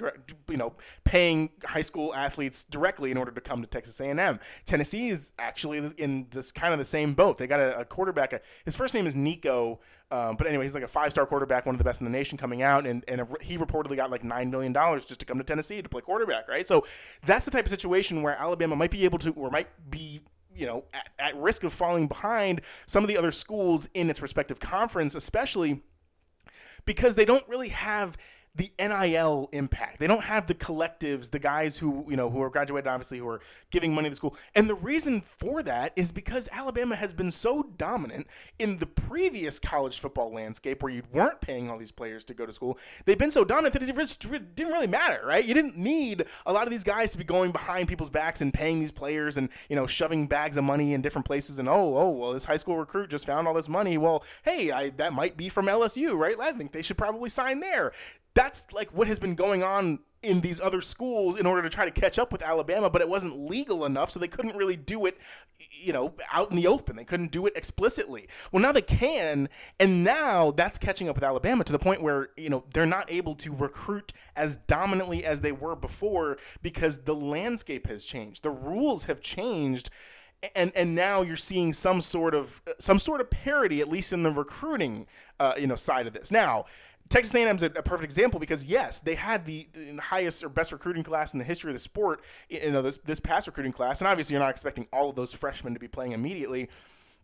you 0.48 0.56
know, 0.56 0.74
paying 1.04 1.50
high 1.64 1.80
school 1.80 2.14
athletes 2.14 2.64
directly 2.64 3.10
in 3.10 3.16
order 3.16 3.30
to 3.30 3.40
come 3.40 3.62
to 3.62 3.66
Texas 3.66 3.98
A&M. 4.00 4.38
Tennessee 4.66 5.08
is 5.08 5.32
actually 5.38 5.78
in 5.96 6.26
this 6.32 6.52
kind 6.52 6.72
of 6.74 6.78
the 6.78 6.84
same 6.84 7.14
boat. 7.14 7.38
They 7.38 7.46
got 7.46 7.60
a, 7.60 7.78
a 7.78 7.84
quarterback. 7.84 8.42
His 8.66 8.76
first 8.76 8.94
name 8.94 9.06
is 9.06 9.16
Nico, 9.16 9.80
um, 10.10 10.36
but 10.36 10.46
anyway, 10.46 10.64
he's 10.64 10.74
like 10.74 10.82
a 10.82 10.88
five-star 10.88 11.26
quarterback, 11.26 11.66
one 11.66 11.74
of 11.74 11.78
the 11.78 11.84
best 11.84 12.00
in 12.00 12.04
the 12.04 12.10
nation 12.10 12.38
coming 12.38 12.62
out, 12.62 12.86
and, 12.86 13.04
and 13.08 13.20
a, 13.20 13.28
he 13.42 13.58
reportedly 13.58 13.96
got 13.96 14.10
like 14.10 14.22
$9 14.22 14.50
million 14.50 14.72
just 14.72 15.20
to 15.20 15.26
come 15.26 15.38
to 15.38 15.44
Tennessee 15.44 15.82
to 15.82 15.88
play 15.88 16.00
quarterback, 16.00 16.48
right? 16.48 16.66
So 16.66 16.84
that's 17.26 17.44
the 17.44 17.50
type 17.50 17.64
of 17.64 17.70
situation 17.70 18.22
where 18.22 18.34
Alabama 18.36 18.74
might 18.74 18.90
be 18.90 19.04
able 19.04 19.18
to, 19.18 19.32
or 19.32 19.50
might 19.50 19.68
be 19.88 20.20
you 20.54 20.66
know 20.66 20.84
at, 20.92 21.08
at 21.18 21.36
risk 21.36 21.64
of 21.64 21.72
falling 21.72 22.06
behind 22.08 22.60
some 22.86 23.04
of 23.04 23.08
the 23.08 23.16
other 23.16 23.32
schools 23.32 23.88
in 23.94 24.10
its 24.10 24.20
respective 24.22 24.60
conference, 24.60 25.14
especially 25.14 25.82
because 26.84 27.14
they 27.14 27.24
don't 27.24 27.46
really 27.48 27.68
have 27.68 28.16
the 28.58 28.72
NIL 28.78 29.48
impact. 29.52 30.00
They 30.00 30.08
don't 30.08 30.24
have 30.24 30.48
the 30.48 30.54
collectives, 30.54 31.30
the 31.30 31.38
guys 31.38 31.78
who, 31.78 32.04
you 32.08 32.16
know, 32.16 32.28
who 32.28 32.42
are 32.42 32.50
graduated 32.50 32.88
obviously 32.88 33.18
who 33.18 33.28
are 33.28 33.40
giving 33.70 33.94
money 33.94 34.10
to 34.10 34.16
school. 34.16 34.36
And 34.54 34.68
the 34.68 34.74
reason 34.74 35.20
for 35.20 35.62
that 35.62 35.92
is 35.94 36.10
because 36.10 36.48
Alabama 36.50 36.96
has 36.96 37.12
been 37.12 37.30
so 37.30 37.62
dominant 37.62 38.26
in 38.58 38.78
the 38.78 38.86
previous 38.86 39.60
college 39.60 40.00
football 40.00 40.32
landscape 40.32 40.82
where 40.82 40.92
you 40.92 41.04
weren't 41.12 41.40
paying 41.40 41.70
all 41.70 41.78
these 41.78 41.92
players 41.92 42.24
to 42.24 42.34
go 42.34 42.46
to 42.46 42.52
school. 42.52 42.78
They've 43.04 43.18
been 43.18 43.30
so 43.30 43.44
dominant 43.44 43.74
that 43.74 43.82
it 43.82 44.54
didn't 44.56 44.72
really 44.72 44.88
matter, 44.88 45.24
right? 45.24 45.44
You 45.44 45.54
didn't 45.54 45.78
need 45.78 46.24
a 46.44 46.52
lot 46.52 46.64
of 46.64 46.72
these 46.72 46.84
guys 46.84 47.12
to 47.12 47.18
be 47.18 47.24
going 47.24 47.52
behind 47.52 47.86
people's 47.86 48.10
backs 48.10 48.40
and 48.40 48.52
paying 48.52 48.80
these 48.80 48.92
players 48.92 49.36
and, 49.36 49.50
you 49.68 49.76
know, 49.76 49.86
shoving 49.86 50.26
bags 50.26 50.56
of 50.56 50.64
money 50.64 50.94
in 50.94 51.00
different 51.00 51.26
places 51.26 51.60
and 51.60 51.68
oh, 51.68 51.96
oh, 51.96 52.10
well, 52.10 52.32
this 52.32 52.44
high 52.44 52.56
school 52.56 52.76
recruit 52.76 53.08
just 53.08 53.24
found 53.24 53.46
all 53.46 53.54
this 53.54 53.68
money. 53.68 53.96
Well, 53.98 54.24
hey, 54.42 54.72
I, 54.72 54.90
that 54.90 55.12
might 55.12 55.36
be 55.36 55.48
from 55.48 55.66
LSU, 55.66 56.18
right? 56.18 56.34
I 56.40 56.50
think 56.52 56.72
they 56.72 56.82
should 56.82 56.98
probably 56.98 57.30
sign 57.30 57.60
there 57.60 57.92
that's 58.38 58.72
like 58.72 58.94
what 58.94 59.08
has 59.08 59.18
been 59.18 59.34
going 59.34 59.64
on 59.64 59.98
in 60.22 60.40
these 60.40 60.60
other 60.60 60.80
schools 60.80 61.36
in 61.36 61.44
order 61.44 61.62
to 61.62 61.68
try 61.68 61.84
to 61.84 61.90
catch 61.90 62.18
up 62.18 62.32
with 62.32 62.42
Alabama, 62.42 62.88
but 62.88 63.00
it 63.00 63.08
wasn't 63.08 63.48
legal 63.48 63.84
enough, 63.84 64.10
so 64.10 64.20
they 64.20 64.28
couldn't 64.28 64.56
really 64.56 64.76
do 64.76 65.06
it, 65.06 65.16
you 65.70 65.92
know, 65.92 66.14
out 66.32 66.50
in 66.50 66.56
the 66.56 66.66
open. 66.66 66.96
They 66.96 67.04
couldn't 67.04 67.32
do 67.32 67.46
it 67.46 67.52
explicitly. 67.56 68.28
Well, 68.52 68.62
now 68.62 68.72
they 68.72 68.82
can, 68.82 69.48
and 69.80 70.04
now 70.04 70.52
that's 70.52 70.78
catching 70.78 71.08
up 71.08 71.16
with 71.16 71.24
Alabama 71.24 71.64
to 71.64 71.72
the 71.72 71.78
point 71.78 72.02
where, 72.02 72.28
you 72.36 72.48
know, 72.48 72.64
they're 72.72 72.86
not 72.86 73.10
able 73.10 73.34
to 73.34 73.52
recruit 73.52 74.12
as 74.36 74.56
dominantly 74.56 75.24
as 75.24 75.40
they 75.40 75.52
were 75.52 75.74
before 75.74 76.38
because 76.62 76.98
the 76.98 77.14
landscape 77.14 77.88
has 77.88 78.04
changed. 78.04 78.42
The 78.44 78.50
rules 78.50 79.04
have 79.04 79.20
changed 79.20 79.90
and 80.54 80.70
and 80.76 80.94
now 80.94 81.22
you're 81.22 81.36
seeing 81.36 81.72
some 81.72 82.00
sort 82.00 82.34
of 82.34 82.62
some 82.78 82.98
sort 82.98 83.20
of 83.20 83.30
parity 83.30 83.80
at 83.80 83.88
least 83.88 84.12
in 84.12 84.22
the 84.22 84.30
recruiting 84.30 85.06
uh, 85.40 85.54
you 85.58 85.66
know 85.66 85.74
side 85.74 86.06
of 86.06 86.12
this 86.12 86.30
now 86.30 86.64
Texas 87.08 87.34
A&M 87.34 87.56
is 87.56 87.62
a, 87.62 87.66
a, 87.66 87.82
perfect 87.82 88.04
example 88.04 88.38
because 88.38 88.66
yes, 88.66 89.00
they 89.00 89.14
had 89.14 89.46
the, 89.46 89.66
the, 89.72 90.00
highest 90.00 90.44
or 90.44 90.48
best 90.48 90.72
recruiting 90.72 91.02
class 91.02 91.32
in 91.32 91.38
the 91.38 91.44
history 91.44 91.70
of 91.70 91.74
the 91.74 91.80
sport. 91.80 92.22
You 92.48 92.70
know 92.70 92.82
this 92.82 92.98
this 92.98 93.20
past 93.20 93.46
recruiting 93.46 93.72
class, 93.72 94.00
and 94.00 94.08
obviously 94.08 94.34
you're 94.34 94.42
not 94.42 94.50
expecting 94.50 94.86
all 94.92 95.10
of 95.10 95.16
those 95.16 95.32
freshmen 95.32 95.74
to 95.74 95.80
be 95.80 95.88
playing 95.88 96.12
immediately. 96.12 96.68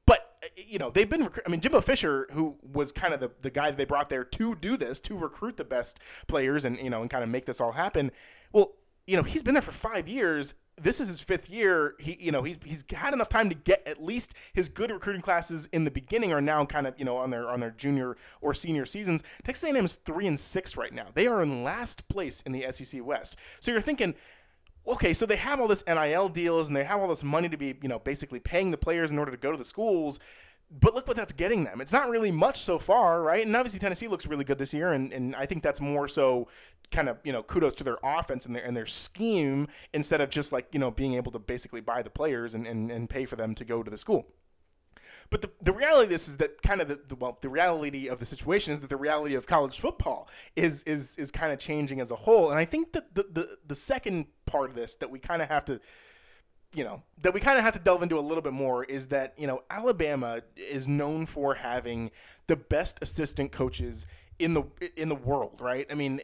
But 0.06 0.36
you 0.56 0.78
know 0.78 0.90
they've 0.90 1.08
been. 1.08 1.28
I 1.46 1.50
mean, 1.50 1.60
Jimbo 1.60 1.80
Fisher, 1.80 2.28
who 2.32 2.56
was 2.62 2.92
kind 2.92 3.14
of 3.14 3.20
the, 3.20 3.30
the 3.40 3.50
guy 3.50 3.70
that 3.70 3.76
they 3.76 3.84
brought 3.84 4.08
there 4.08 4.24
to 4.24 4.54
do 4.54 4.76
this, 4.76 5.00
to 5.00 5.16
recruit 5.16 5.56
the 5.56 5.64
best 5.64 6.00
players, 6.26 6.64
and 6.64 6.78
you 6.78 6.90
know, 6.90 7.00
and 7.00 7.10
kind 7.10 7.24
of 7.24 7.30
make 7.30 7.46
this 7.46 7.60
all 7.60 7.72
happen. 7.72 8.10
Well, 8.52 8.72
you 9.06 9.16
know, 9.16 9.22
he's 9.22 9.42
been 9.42 9.54
there 9.54 9.62
for 9.62 9.72
five 9.72 10.08
years, 10.08 10.54
this 10.76 11.00
is 11.00 11.08
his 11.08 11.20
fifth 11.20 11.48
year. 11.48 11.94
He, 11.98 12.16
you 12.18 12.32
know, 12.32 12.42
he's 12.42 12.58
he's 12.64 12.84
had 12.92 13.14
enough 13.14 13.28
time 13.28 13.48
to 13.48 13.54
get 13.54 13.86
at 13.86 14.02
least 14.02 14.34
his 14.52 14.68
good 14.68 14.90
recruiting 14.90 15.22
classes 15.22 15.68
in 15.72 15.84
the 15.84 15.90
beginning 15.90 16.32
are 16.32 16.40
now 16.40 16.64
kind 16.64 16.86
of 16.86 16.94
you 16.98 17.04
know 17.04 17.16
on 17.16 17.30
their 17.30 17.48
on 17.48 17.60
their 17.60 17.70
junior 17.70 18.16
or 18.40 18.54
senior 18.54 18.84
seasons. 18.84 19.22
Texas 19.44 19.70
A&M 19.70 19.84
is 19.84 19.94
three 19.94 20.26
and 20.26 20.38
six 20.38 20.76
right 20.76 20.92
now. 20.92 21.06
They 21.14 21.26
are 21.26 21.42
in 21.42 21.62
last 21.62 22.08
place 22.08 22.40
in 22.42 22.52
the 22.52 22.66
SEC 22.72 23.04
West. 23.04 23.38
So 23.60 23.70
you're 23.70 23.80
thinking, 23.80 24.14
okay, 24.86 25.12
so 25.14 25.26
they 25.26 25.36
have 25.36 25.60
all 25.60 25.68
this 25.68 25.84
NIL 25.86 26.28
deals 26.28 26.68
and 26.68 26.76
they 26.76 26.84
have 26.84 27.00
all 27.00 27.08
this 27.08 27.24
money 27.24 27.48
to 27.48 27.56
be 27.56 27.76
you 27.80 27.88
know 27.88 27.98
basically 28.00 28.40
paying 28.40 28.70
the 28.70 28.78
players 28.78 29.12
in 29.12 29.18
order 29.18 29.30
to 29.30 29.38
go 29.38 29.52
to 29.52 29.58
the 29.58 29.64
schools. 29.64 30.18
But 30.70 30.94
look 30.94 31.06
what 31.06 31.16
that's 31.16 31.32
getting 31.32 31.64
them. 31.64 31.80
It's 31.80 31.92
not 31.92 32.08
really 32.08 32.32
much 32.32 32.58
so 32.58 32.78
far, 32.78 33.22
right? 33.22 33.46
And 33.46 33.54
obviously 33.54 33.78
Tennessee 33.78 34.08
looks 34.08 34.26
really 34.26 34.44
good 34.44 34.58
this 34.58 34.74
year, 34.74 34.92
and, 34.92 35.12
and 35.12 35.36
I 35.36 35.46
think 35.46 35.62
that's 35.62 35.80
more 35.80 36.08
so 36.08 36.48
kind 36.90 37.08
of 37.08 37.18
you 37.24 37.32
know 37.32 37.42
kudos 37.42 37.74
to 37.74 37.84
their 37.84 37.98
offense 38.04 38.46
and 38.46 38.54
their 38.54 38.64
and 38.64 38.76
their 38.76 38.86
scheme 38.86 39.68
instead 39.92 40.20
of 40.20 40.30
just 40.30 40.52
like 40.52 40.68
you 40.72 40.78
know 40.78 40.90
being 40.90 41.14
able 41.14 41.32
to 41.32 41.38
basically 41.38 41.80
buy 41.80 42.02
the 42.02 42.10
players 42.10 42.54
and, 42.54 42.66
and, 42.66 42.90
and 42.90 43.08
pay 43.08 43.24
for 43.24 43.36
them 43.36 43.54
to 43.54 43.64
go 43.64 43.82
to 43.82 43.90
the 43.90 43.98
school. 43.98 44.26
But 45.30 45.42
the, 45.42 45.50
the 45.62 45.72
reality 45.72 46.04
of 46.04 46.10
this 46.10 46.28
is 46.28 46.36
that 46.38 46.62
kind 46.62 46.80
of 46.80 46.88
the, 46.88 47.00
the, 47.08 47.14
well 47.14 47.38
the 47.40 47.48
reality 47.48 48.08
of 48.08 48.20
the 48.20 48.26
situation 48.26 48.72
is 48.72 48.80
that 48.80 48.90
the 48.90 48.96
reality 48.96 49.34
of 49.34 49.46
college 49.46 49.78
football 49.78 50.28
is 50.56 50.82
is 50.84 51.16
is 51.16 51.30
kind 51.30 51.52
of 51.52 51.58
changing 51.58 52.00
as 52.00 52.10
a 52.10 52.16
whole. 52.16 52.50
And 52.50 52.58
I 52.58 52.64
think 52.64 52.92
that 52.92 53.14
the 53.14 53.24
the, 53.30 53.56
the 53.66 53.74
second 53.74 54.26
part 54.46 54.70
of 54.70 54.76
this 54.76 54.96
that 54.96 55.10
we 55.10 55.18
kind 55.18 55.42
of 55.42 55.48
have 55.48 55.64
to 55.66 55.80
you 56.74 56.84
know 56.84 57.02
that 57.22 57.32
we 57.32 57.40
kind 57.40 57.56
of 57.56 57.64
have 57.64 57.74
to 57.74 57.78
delve 57.78 58.02
into 58.02 58.18
a 58.18 58.20
little 58.20 58.42
bit 58.42 58.52
more 58.52 58.84
is 58.84 59.08
that 59.08 59.34
you 59.38 59.46
know 59.46 59.62
Alabama 59.70 60.42
is 60.56 60.88
known 60.88 61.26
for 61.26 61.54
having 61.54 62.10
the 62.46 62.56
best 62.56 62.98
assistant 63.00 63.52
coaches 63.52 64.06
in 64.38 64.54
the 64.54 64.64
in 64.96 65.08
the 65.08 65.14
world, 65.14 65.60
right? 65.60 65.86
I 65.90 65.94
mean, 65.94 66.20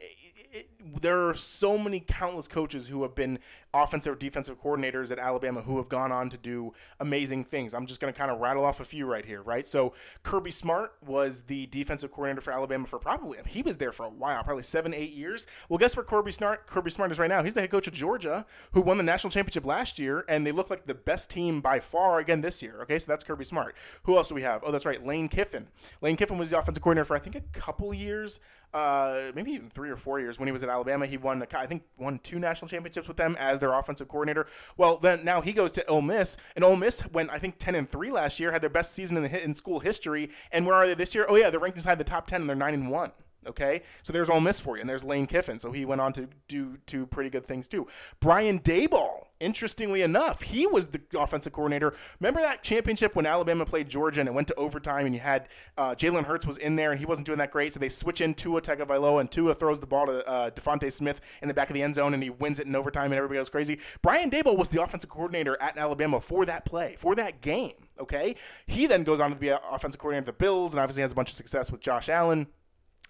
it, 0.51 0.69
there 1.01 1.27
are 1.27 1.35
so 1.35 1.77
many 1.77 1.99
countless 1.99 2.47
coaches 2.47 2.87
who 2.87 3.03
have 3.03 3.15
been 3.15 3.39
offensive 3.73 4.13
or 4.13 4.15
defensive 4.15 4.61
coordinators 4.61 5.11
at 5.11 5.19
Alabama 5.19 5.61
who 5.61 5.77
have 5.77 5.89
gone 5.89 6.11
on 6.11 6.29
to 6.29 6.37
do 6.37 6.73
amazing 6.99 7.45
things. 7.45 7.73
I'm 7.73 7.85
just 7.85 7.99
going 7.99 8.13
to 8.13 8.17
kind 8.17 8.31
of 8.31 8.39
rattle 8.39 8.65
off 8.65 8.79
a 8.79 8.85
few 8.85 9.05
right 9.05 9.25
here, 9.25 9.41
right? 9.41 9.65
So 9.65 9.93
Kirby 10.23 10.51
Smart 10.51 10.93
was 11.05 11.43
the 11.43 11.67
defensive 11.67 12.11
coordinator 12.11 12.41
for 12.41 12.51
Alabama 12.51 12.85
for 12.85 12.99
probably 12.99 13.37
he 13.47 13.61
was 13.61 13.77
there 13.77 13.91
for 13.91 14.05
a 14.05 14.09
while, 14.09 14.43
probably 14.43 14.63
seven, 14.63 14.93
eight 14.93 15.11
years. 15.11 15.47
Well, 15.69 15.77
guess 15.77 15.95
where 15.95 16.05
Kirby 16.05 16.31
Smart 16.31 16.67
Kirby 16.67 16.91
Smart 16.91 17.11
is 17.11 17.19
right 17.19 17.29
now? 17.29 17.43
He's 17.43 17.53
the 17.53 17.61
head 17.61 17.71
coach 17.71 17.87
of 17.87 17.93
Georgia, 17.93 18.45
who 18.73 18.81
won 18.81 18.97
the 18.97 19.03
national 19.03 19.31
championship 19.31 19.65
last 19.65 19.99
year, 19.99 20.25
and 20.27 20.45
they 20.45 20.51
look 20.51 20.69
like 20.69 20.87
the 20.87 20.95
best 20.95 21.29
team 21.29 21.61
by 21.61 21.79
far 21.79 22.19
again 22.19 22.41
this 22.41 22.61
year. 22.61 22.81
Okay, 22.81 22.99
so 22.99 23.11
that's 23.11 23.23
Kirby 23.23 23.45
Smart. 23.45 23.75
Who 24.03 24.17
else 24.17 24.29
do 24.29 24.35
we 24.35 24.41
have? 24.41 24.61
Oh, 24.65 24.71
that's 24.71 24.85
right, 24.85 25.05
Lane 25.05 25.27
Kiffin. 25.27 25.67
Lane 26.01 26.17
Kiffin 26.17 26.37
was 26.37 26.49
the 26.49 26.57
offensive 26.57 26.83
coordinator 26.83 27.05
for 27.05 27.15
I 27.15 27.19
think 27.19 27.35
a 27.35 27.41
couple 27.59 27.93
years, 27.93 28.39
uh, 28.73 29.31
maybe 29.35 29.51
even 29.51 29.69
three 29.69 29.89
or 29.89 29.97
four 29.97 30.19
years 30.19 30.39
when 30.39 30.47
he 30.47 30.51
was 30.51 30.63
at 30.63 30.69
Alabama. 30.71 31.05
He 31.05 31.17
won, 31.17 31.45
I 31.53 31.65
think, 31.65 31.83
won 31.97 32.19
two 32.19 32.39
national 32.39 32.69
championships 32.69 33.07
with 33.07 33.17
them 33.17 33.35
as 33.39 33.59
their 33.59 33.73
offensive 33.73 34.07
coordinator. 34.07 34.47
Well, 34.77 34.97
then 34.97 35.23
now 35.23 35.41
he 35.41 35.53
goes 35.53 35.71
to 35.73 35.85
Ole 35.85 36.01
Miss, 36.01 36.37
and 36.55 36.65
Ole 36.65 36.77
Miss 36.77 37.05
went, 37.11 37.31
I 37.31 37.37
think, 37.37 37.57
ten 37.57 37.75
and 37.75 37.89
three 37.89 38.11
last 38.11 38.39
year, 38.39 38.51
had 38.51 38.61
their 38.61 38.69
best 38.69 38.93
season 38.93 39.17
in 39.17 39.23
the 39.23 39.43
in 39.43 39.53
school 39.53 39.79
history. 39.79 40.29
And 40.51 40.65
where 40.65 40.75
are 40.75 40.87
they 40.87 40.95
this 40.95 41.13
year? 41.13 41.25
Oh 41.29 41.35
yeah, 41.35 41.49
they're 41.49 41.59
ranked 41.59 41.77
inside 41.77 41.97
the 41.99 42.03
top 42.03 42.27
ten, 42.27 42.41
and 42.41 42.49
they're 42.49 42.55
nine 42.55 42.73
and 42.73 42.89
one. 42.89 43.11
Okay, 43.47 43.81
so 44.03 44.13
there's 44.13 44.29
Ole 44.29 44.39
Miss 44.39 44.59
for 44.59 44.75
you, 44.77 44.81
and 44.81 44.89
there's 44.89 45.03
Lane 45.03 45.25
Kiffin. 45.25 45.57
So 45.57 45.71
he 45.71 45.83
went 45.83 45.99
on 45.99 46.13
to 46.13 46.29
do 46.47 46.77
two 46.85 47.07
pretty 47.07 47.31
good 47.31 47.45
things 47.45 47.67
too. 47.67 47.87
Brian 48.19 48.59
Daboll, 48.59 49.20
interestingly 49.41 50.01
enough, 50.01 50.43
he 50.43 50.65
was 50.67 50.87
the 50.87 51.01
offensive 51.17 51.51
coordinator. 51.51 51.93
Remember 52.19 52.39
that 52.39 52.63
championship 52.63 53.15
when 53.15 53.25
Alabama 53.25 53.65
played 53.65 53.89
Georgia 53.89 54.21
and 54.21 54.29
it 54.29 54.33
went 54.33 54.47
to 54.47 54.55
overtime, 54.55 55.05
and 55.05 55.15
you 55.15 55.21
had 55.21 55.47
uh, 55.77 55.95
Jalen 55.95 56.25
Hurts 56.25 56.45
was 56.45 56.57
in 56.57 56.75
there 56.75 56.91
and 56.91 56.99
he 56.99 57.05
wasn't 57.05 57.25
doing 57.25 57.39
that 57.39 57.51
great, 57.51 57.73
so 57.73 57.79
they 57.79 57.89
switch 57.89 58.21
in 58.21 58.33
Tua 58.33 58.61
Tagovailoa, 58.61 59.19
and 59.19 59.31
Tua 59.31 59.53
throws 59.55 59.79
the 59.79 59.87
ball 59.87 60.05
to 60.05 60.25
uh, 60.27 60.51
DeVonta 60.51 60.91
Smith 60.91 61.19
in 61.41 61.47
the 61.47 61.53
back 61.53 61.69
of 61.69 61.73
the 61.73 61.81
end 61.81 61.95
zone, 61.95 62.13
and 62.13 62.23
he 62.23 62.29
wins 62.29 62.59
it 62.59 62.67
in 62.67 62.75
overtime, 62.75 63.05
and 63.05 63.15
everybody 63.15 63.39
goes 63.39 63.49
crazy. 63.49 63.79
Brian 64.01 64.29
Daboll 64.29 64.57
was 64.57 64.69
the 64.69 64.81
offensive 64.81 65.09
coordinator 65.09 65.57
at 65.61 65.77
Alabama 65.77 66.21
for 66.21 66.45
that 66.45 66.63
play, 66.65 66.95
for 66.97 67.15
that 67.15 67.41
game. 67.41 67.73
Okay, 67.99 68.35
he 68.65 68.87
then 68.87 69.03
goes 69.03 69.19
on 69.19 69.29
to 69.31 69.35
be 69.35 69.49
offensive 69.49 69.99
coordinator 69.99 70.21
of 70.21 70.37
the 70.37 70.43
Bills, 70.43 70.73
and 70.73 70.81
obviously 70.81 71.01
has 71.01 71.11
a 71.11 71.15
bunch 71.15 71.29
of 71.29 71.35
success 71.35 71.71
with 71.71 71.81
Josh 71.81 72.09
Allen 72.09 72.47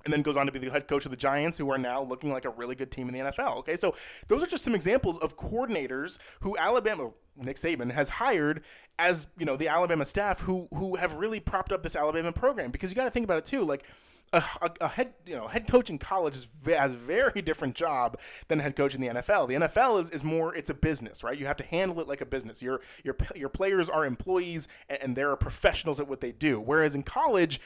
and 0.06 0.14
then 0.14 0.22
goes 0.22 0.38
on 0.38 0.46
to 0.46 0.52
be 0.52 0.60
the 0.60 0.70
head 0.70 0.88
coach 0.88 1.06
of 1.06 1.12
the 1.12 1.18
Giants, 1.18 1.58
who 1.58 1.70
are 1.72 1.78
now 1.78 2.02
looking 2.02 2.32
like 2.32 2.46
a 2.46 2.50
really 2.50 2.76
good 2.76 2.92
team 2.92 3.08
in 3.08 3.14
the 3.14 3.32
NFL. 3.32 3.58
Okay, 3.60 3.76
so 3.76 3.94
those 4.28 4.44
are 4.44 4.48
just 4.48 4.64
some 4.64 4.76
examples 4.76 5.18
of 5.20 5.38
coordinators 5.38 6.18
who 6.42 6.58
Alabama, 6.58 7.12
Nick 7.36 7.58
Saban, 7.58 7.92
has 7.92 8.10
hired 8.10 8.64
as 8.98 9.28
you 9.38 9.46
know 9.46 9.56
the 9.58 9.68
Alabama 9.68 10.06
staff 10.06 10.42
who 10.42 10.68
who 10.74 10.96
have 10.96 11.14
really 11.14 11.40
propped 11.40 11.72
up 11.72 11.84
this 11.84 11.96
Alabama 11.96 12.32
program. 12.32 12.72
Because 12.72 12.92
you 12.92 12.96
got 12.96 13.06
to 13.06 13.12
think 13.12 13.24
about 13.24 13.38
it 13.38 13.46
too, 13.46 13.66
like. 13.66 13.86
A, 14.34 14.42
a, 14.62 14.72
a, 14.80 14.88
head 14.88 15.14
you 15.26 15.36
know 15.36 15.48
head 15.48 15.68
coach 15.68 15.90
in 15.90 15.98
college 15.98 16.36
is, 16.36 16.48
has 16.66 16.94
a 16.94 16.96
very 16.96 17.42
different 17.42 17.76
job 17.76 18.18
than 18.48 18.60
head 18.60 18.78
coach 18.78 18.96
in 18.96 19.02
the 19.02 19.10
NFL. 19.10 19.50
The 19.50 19.56
NFL 19.56 20.00
is, 20.00 20.10
is 20.10 20.24
more 20.24 20.56
it's 20.56 20.70
a 20.70 20.74
business, 20.74 21.22
right? 21.22 21.38
You 21.38 21.48
have 21.48 21.58
to 21.58 21.66
handle 21.66 22.00
it 22.00 22.08
like 22.08 22.22
a 22.22 22.26
business. 22.26 22.62
Your 22.62 22.80
your 23.04 23.18
your 23.36 23.50
players 23.50 23.90
are 23.90 24.06
employees 24.06 24.70
and, 24.88 25.00
and 25.02 25.16
they're 25.18 25.36
professionals 25.36 26.00
at 26.00 26.08
what 26.08 26.22
they 26.22 26.32
do. 26.32 26.62
Whereas 26.62 26.96
in 26.96 27.04
college, 27.04 27.60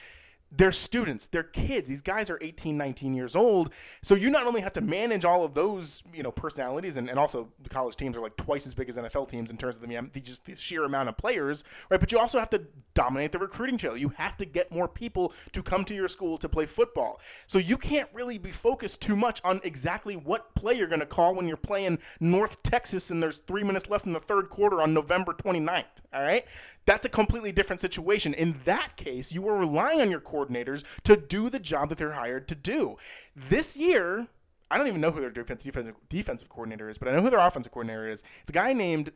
they're 0.50 0.72
students. 0.72 1.26
They're 1.26 1.42
kids. 1.42 1.88
These 1.88 2.02
guys 2.02 2.30
are 2.30 2.38
18 2.40 2.76
19 2.76 3.14
years 3.14 3.34
old. 3.34 3.72
So 4.02 4.14
you 4.14 4.30
not 4.30 4.46
only 4.46 4.60
have 4.60 4.72
to 4.74 4.80
manage 4.80 5.24
all 5.24 5.44
of 5.44 5.54
those 5.54 6.02
you 6.14 6.22
know 6.22 6.30
personalities 6.30 6.96
and, 6.96 7.10
and 7.10 7.18
also 7.18 7.48
the 7.62 7.68
college 7.68 7.96
teams 7.96 8.16
are 8.16 8.20
like 8.20 8.36
twice 8.36 8.66
as 8.66 8.74
big 8.74 8.88
as 8.88 8.96
nfl 8.96 9.28
teams 9.28 9.50
in 9.50 9.56
terms 9.56 9.76
of 9.76 9.82
the, 9.82 10.08
the 10.12 10.20
just 10.20 10.44
the 10.44 10.54
sheer 10.54 10.84
amount 10.84 11.08
of 11.08 11.16
players 11.16 11.64
right? 11.90 11.98
But 11.98 12.12
you 12.12 12.18
also 12.18 12.38
have 12.38 12.50
to 12.50 12.62
dominate 12.94 13.32
the 13.32 13.38
recruiting 13.38 13.78
trail. 13.78 13.96
You 13.96 14.10
have 14.10 14.36
to 14.38 14.44
get 14.44 14.70
more 14.70 14.88
people 14.88 15.32
to 15.52 15.62
come 15.62 15.84
to 15.84 15.94
your 15.94 16.08
school 16.08 16.38
to 16.38 16.48
play 16.48 16.66
football. 16.66 17.20
So 17.46 17.58
you 17.58 17.76
can't 17.76 18.08
really 18.12 18.38
be 18.38 18.50
focused 18.50 19.02
too 19.02 19.16
much 19.16 19.40
on 19.44 19.60
exactly 19.64 20.14
what 20.14 20.54
play 20.54 20.74
you're 20.74 20.86
going 20.86 21.00
to 21.00 21.06
call 21.06 21.34
when 21.34 21.46
you're 21.48 21.56
playing 21.56 21.98
north 22.20 22.62
texas 22.62 23.10
and 23.10 23.22
there's 23.22 23.38
three 23.40 23.62
minutes 23.62 23.88
left 23.88 24.06
in 24.06 24.12
the 24.12 24.20
third 24.20 24.48
quarter 24.48 24.80
on 24.80 24.94
november 24.94 25.32
29th 25.32 25.84
all 26.14 26.22
right? 26.22 26.44
That's 26.86 27.04
a 27.04 27.08
completely 27.08 27.52
different 27.52 27.80
situation. 27.80 28.32
In 28.32 28.60
that 28.64 28.96
case 28.96 29.32
you 29.32 29.46
are 29.48 29.56
relying 29.56 30.00
on 30.00 30.10
your 30.10 30.20
coordinators 30.36 30.84
to 31.02 31.16
do 31.16 31.48
the 31.48 31.58
job 31.58 31.88
that 31.88 31.98
they're 31.98 32.12
hired 32.12 32.48
to 32.48 32.54
do. 32.54 32.96
This 33.34 33.76
year, 33.76 34.28
I 34.70 34.78
don't 34.78 34.88
even 34.88 35.00
know 35.00 35.10
who 35.10 35.20
their 35.20 35.30
defensive 35.30 35.94
defensive 36.08 36.48
coordinator 36.48 36.88
is, 36.88 36.98
but 36.98 37.08
I 37.08 37.12
know 37.12 37.22
who 37.22 37.30
their 37.30 37.38
offensive 37.40 37.72
coordinator 37.72 38.06
is. 38.06 38.24
It's 38.40 38.50
a 38.50 38.52
guy 38.52 38.72
named 38.72 39.12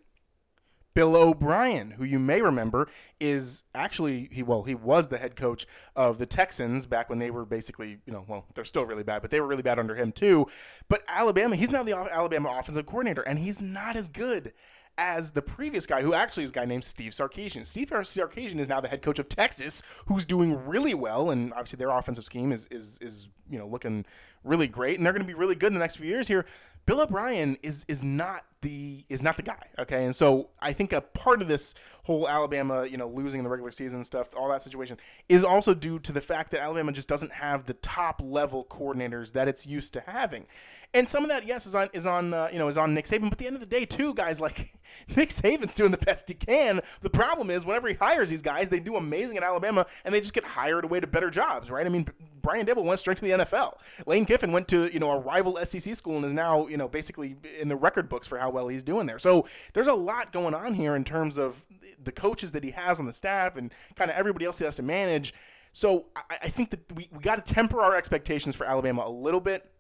Bill 0.94 1.14
O'Brien, 1.14 1.92
who 1.92 2.04
you 2.04 2.18
may 2.18 2.42
remember 2.42 2.88
is 3.20 3.62
actually 3.74 4.28
he 4.32 4.42
well 4.42 4.64
he 4.64 4.74
was 4.74 5.08
the 5.08 5.18
head 5.18 5.36
coach 5.36 5.66
of 5.94 6.18
the 6.18 6.26
Texans 6.26 6.86
back 6.86 7.08
when 7.08 7.18
they 7.18 7.30
were 7.30 7.44
basically 7.44 7.98
you 8.06 8.12
know 8.12 8.24
well 8.26 8.46
they're 8.54 8.64
still 8.64 8.84
really 8.84 9.04
bad 9.04 9.22
but 9.22 9.30
they 9.30 9.40
were 9.40 9.46
really 9.46 9.62
bad 9.62 9.78
under 9.78 9.94
him 9.94 10.12
too. 10.12 10.46
But 10.88 11.02
Alabama 11.08 11.56
he's 11.56 11.70
now 11.70 11.82
the 11.82 11.96
Alabama 11.96 12.56
offensive 12.58 12.86
coordinator 12.86 13.22
and 13.22 13.38
he's 13.38 13.60
not 13.60 13.96
as 13.96 14.08
good 14.08 14.52
as 15.00 15.30
the 15.30 15.40
previous 15.40 15.86
guy, 15.86 16.02
who 16.02 16.12
actually 16.12 16.44
is 16.44 16.50
a 16.50 16.52
guy 16.52 16.66
named 16.66 16.84
Steve 16.84 17.12
Sarkisian. 17.12 17.64
Steve 17.64 17.88
Sarkisian 17.88 18.58
is 18.58 18.68
now 18.68 18.82
the 18.82 18.88
head 18.88 19.00
coach 19.00 19.18
of 19.18 19.30
Texas, 19.30 19.82
who's 20.06 20.26
doing 20.26 20.66
really 20.66 20.92
well, 20.92 21.30
and 21.30 21.52
obviously 21.54 21.78
their 21.78 21.88
offensive 21.88 22.24
scheme 22.24 22.52
is 22.52 22.66
is 22.66 22.98
is 23.00 23.30
you 23.48 23.58
know 23.58 23.66
looking 23.66 24.04
really 24.44 24.68
great, 24.68 24.98
and 24.98 25.06
they're 25.06 25.14
going 25.14 25.22
to 25.22 25.26
be 25.26 25.34
really 25.34 25.54
good 25.54 25.68
in 25.68 25.74
the 25.74 25.80
next 25.80 25.96
few 25.96 26.06
years 26.06 26.28
here. 26.28 26.44
Bill 26.84 27.00
O'Brien 27.00 27.56
is 27.62 27.86
is 27.88 28.04
not 28.04 28.44
the 28.62 29.04
is 29.08 29.22
not 29.22 29.36
the 29.36 29.42
guy. 29.42 29.68
Okay, 29.78 30.04
and 30.04 30.14
so 30.14 30.50
I 30.60 30.72
think 30.72 30.92
a 30.92 31.00
part 31.00 31.40
of 31.40 31.48
this 31.48 31.74
whole 32.04 32.28
Alabama, 32.28 32.86
you 32.86 32.96
know, 32.96 33.08
losing 33.08 33.42
the 33.42 33.48
regular 33.48 33.70
season 33.70 34.04
stuff, 34.04 34.34
all 34.36 34.48
that 34.50 34.62
situation, 34.62 34.98
is 35.28 35.44
also 35.44 35.74
due 35.74 35.98
to 36.00 36.12
the 36.12 36.20
fact 36.20 36.50
that 36.50 36.60
Alabama 36.60 36.92
just 36.92 37.08
doesn't 37.08 37.32
have 37.32 37.64
the 37.64 37.74
top 37.74 38.20
level 38.22 38.64
coordinators 38.64 39.32
that 39.32 39.48
it's 39.48 39.66
used 39.66 39.92
to 39.94 40.00
having, 40.00 40.46
and 40.92 41.08
some 41.08 41.22
of 41.22 41.30
that, 41.30 41.46
yes, 41.46 41.66
is 41.66 41.74
on 41.74 41.88
is 41.92 42.06
on 42.06 42.34
uh, 42.34 42.48
you 42.52 42.58
know 42.58 42.68
is 42.68 42.76
on 42.76 42.94
Nick 42.94 43.06
Saban. 43.06 43.22
But 43.22 43.32
at 43.32 43.38
the 43.38 43.46
end 43.46 43.56
of 43.56 43.60
the 43.60 43.66
day, 43.66 43.84
too, 43.84 44.14
guys 44.14 44.40
like 44.40 44.74
Nick 45.16 45.30
Saban's 45.30 45.74
doing 45.74 45.90
the 45.90 45.98
best 45.98 46.28
he 46.28 46.34
can. 46.34 46.80
The 47.00 47.10
problem 47.10 47.50
is 47.50 47.64
whenever 47.64 47.88
he 47.88 47.94
hires 47.94 48.30
these 48.30 48.42
guys, 48.42 48.68
they 48.68 48.80
do 48.80 48.96
amazing 48.96 49.36
in 49.36 49.42
Alabama, 49.42 49.86
and 50.04 50.14
they 50.14 50.20
just 50.20 50.34
get 50.34 50.44
hired 50.44 50.84
away 50.84 51.00
to 51.00 51.06
better 51.06 51.30
jobs, 51.30 51.70
right? 51.70 51.86
I 51.86 51.88
mean, 51.88 52.06
Brian 52.40 52.66
Daboll 52.66 52.84
went 52.84 53.00
straight 53.00 53.18
to 53.18 53.24
the 53.24 53.30
NFL. 53.30 53.74
Lane 54.06 54.24
Kiffin 54.24 54.52
went 54.52 54.68
to 54.68 54.92
you 54.92 54.98
know 54.98 55.10
a 55.10 55.18
rival 55.18 55.56
SEC 55.64 55.94
school 55.94 56.16
and 56.16 56.24
is 56.24 56.32
now 56.32 56.66
you 56.66 56.76
know 56.76 56.88
basically 56.88 57.36
in 57.60 57.68
the 57.68 57.76
record 57.76 58.08
books 58.08 58.26
for 58.26 58.38
how 58.38 58.50
well 58.50 58.68
he's 58.68 58.82
doing 58.82 59.06
there. 59.06 59.18
So 59.18 59.46
there's 59.74 59.86
a 59.86 59.94
lot 59.94 60.32
going 60.32 60.54
on 60.54 60.74
here 60.74 60.96
in 60.96 61.04
terms 61.04 61.38
of 61.38 61.66
the 62.02 62.12
coaches 62.12 62.52
that 62.52 62.64
he 62.64 62.70
has 62.70 62.98
on 62.98 63.06
the 63.06 63.12
staff 63.12 63.56
and 63.56 63.72
kind 63.96 64.10
of 64.10 64.16
everybody 64.16 64.44
else 64.44 64.58
he 64.58 64.64
has 64.64 64.76
to 64.76 64.82
manage. 64.82 65.34
So 65.72 66.06
I, 66.16 66.22
I 66.42 66.48
think 66.48 66.70
that 66.70 66.92
we, 66.92 67.08
we 67.12 67.20
got 67.20 67.44
to 67.44 67.54
temper 67.54 67.80
our 67.80 67.94
expectations 67.94 68.56
for 68.56 68.66
Alabama 68.66 69.04
a 69.06 69.10
little 69.10 69.40
bit 69.40 69.70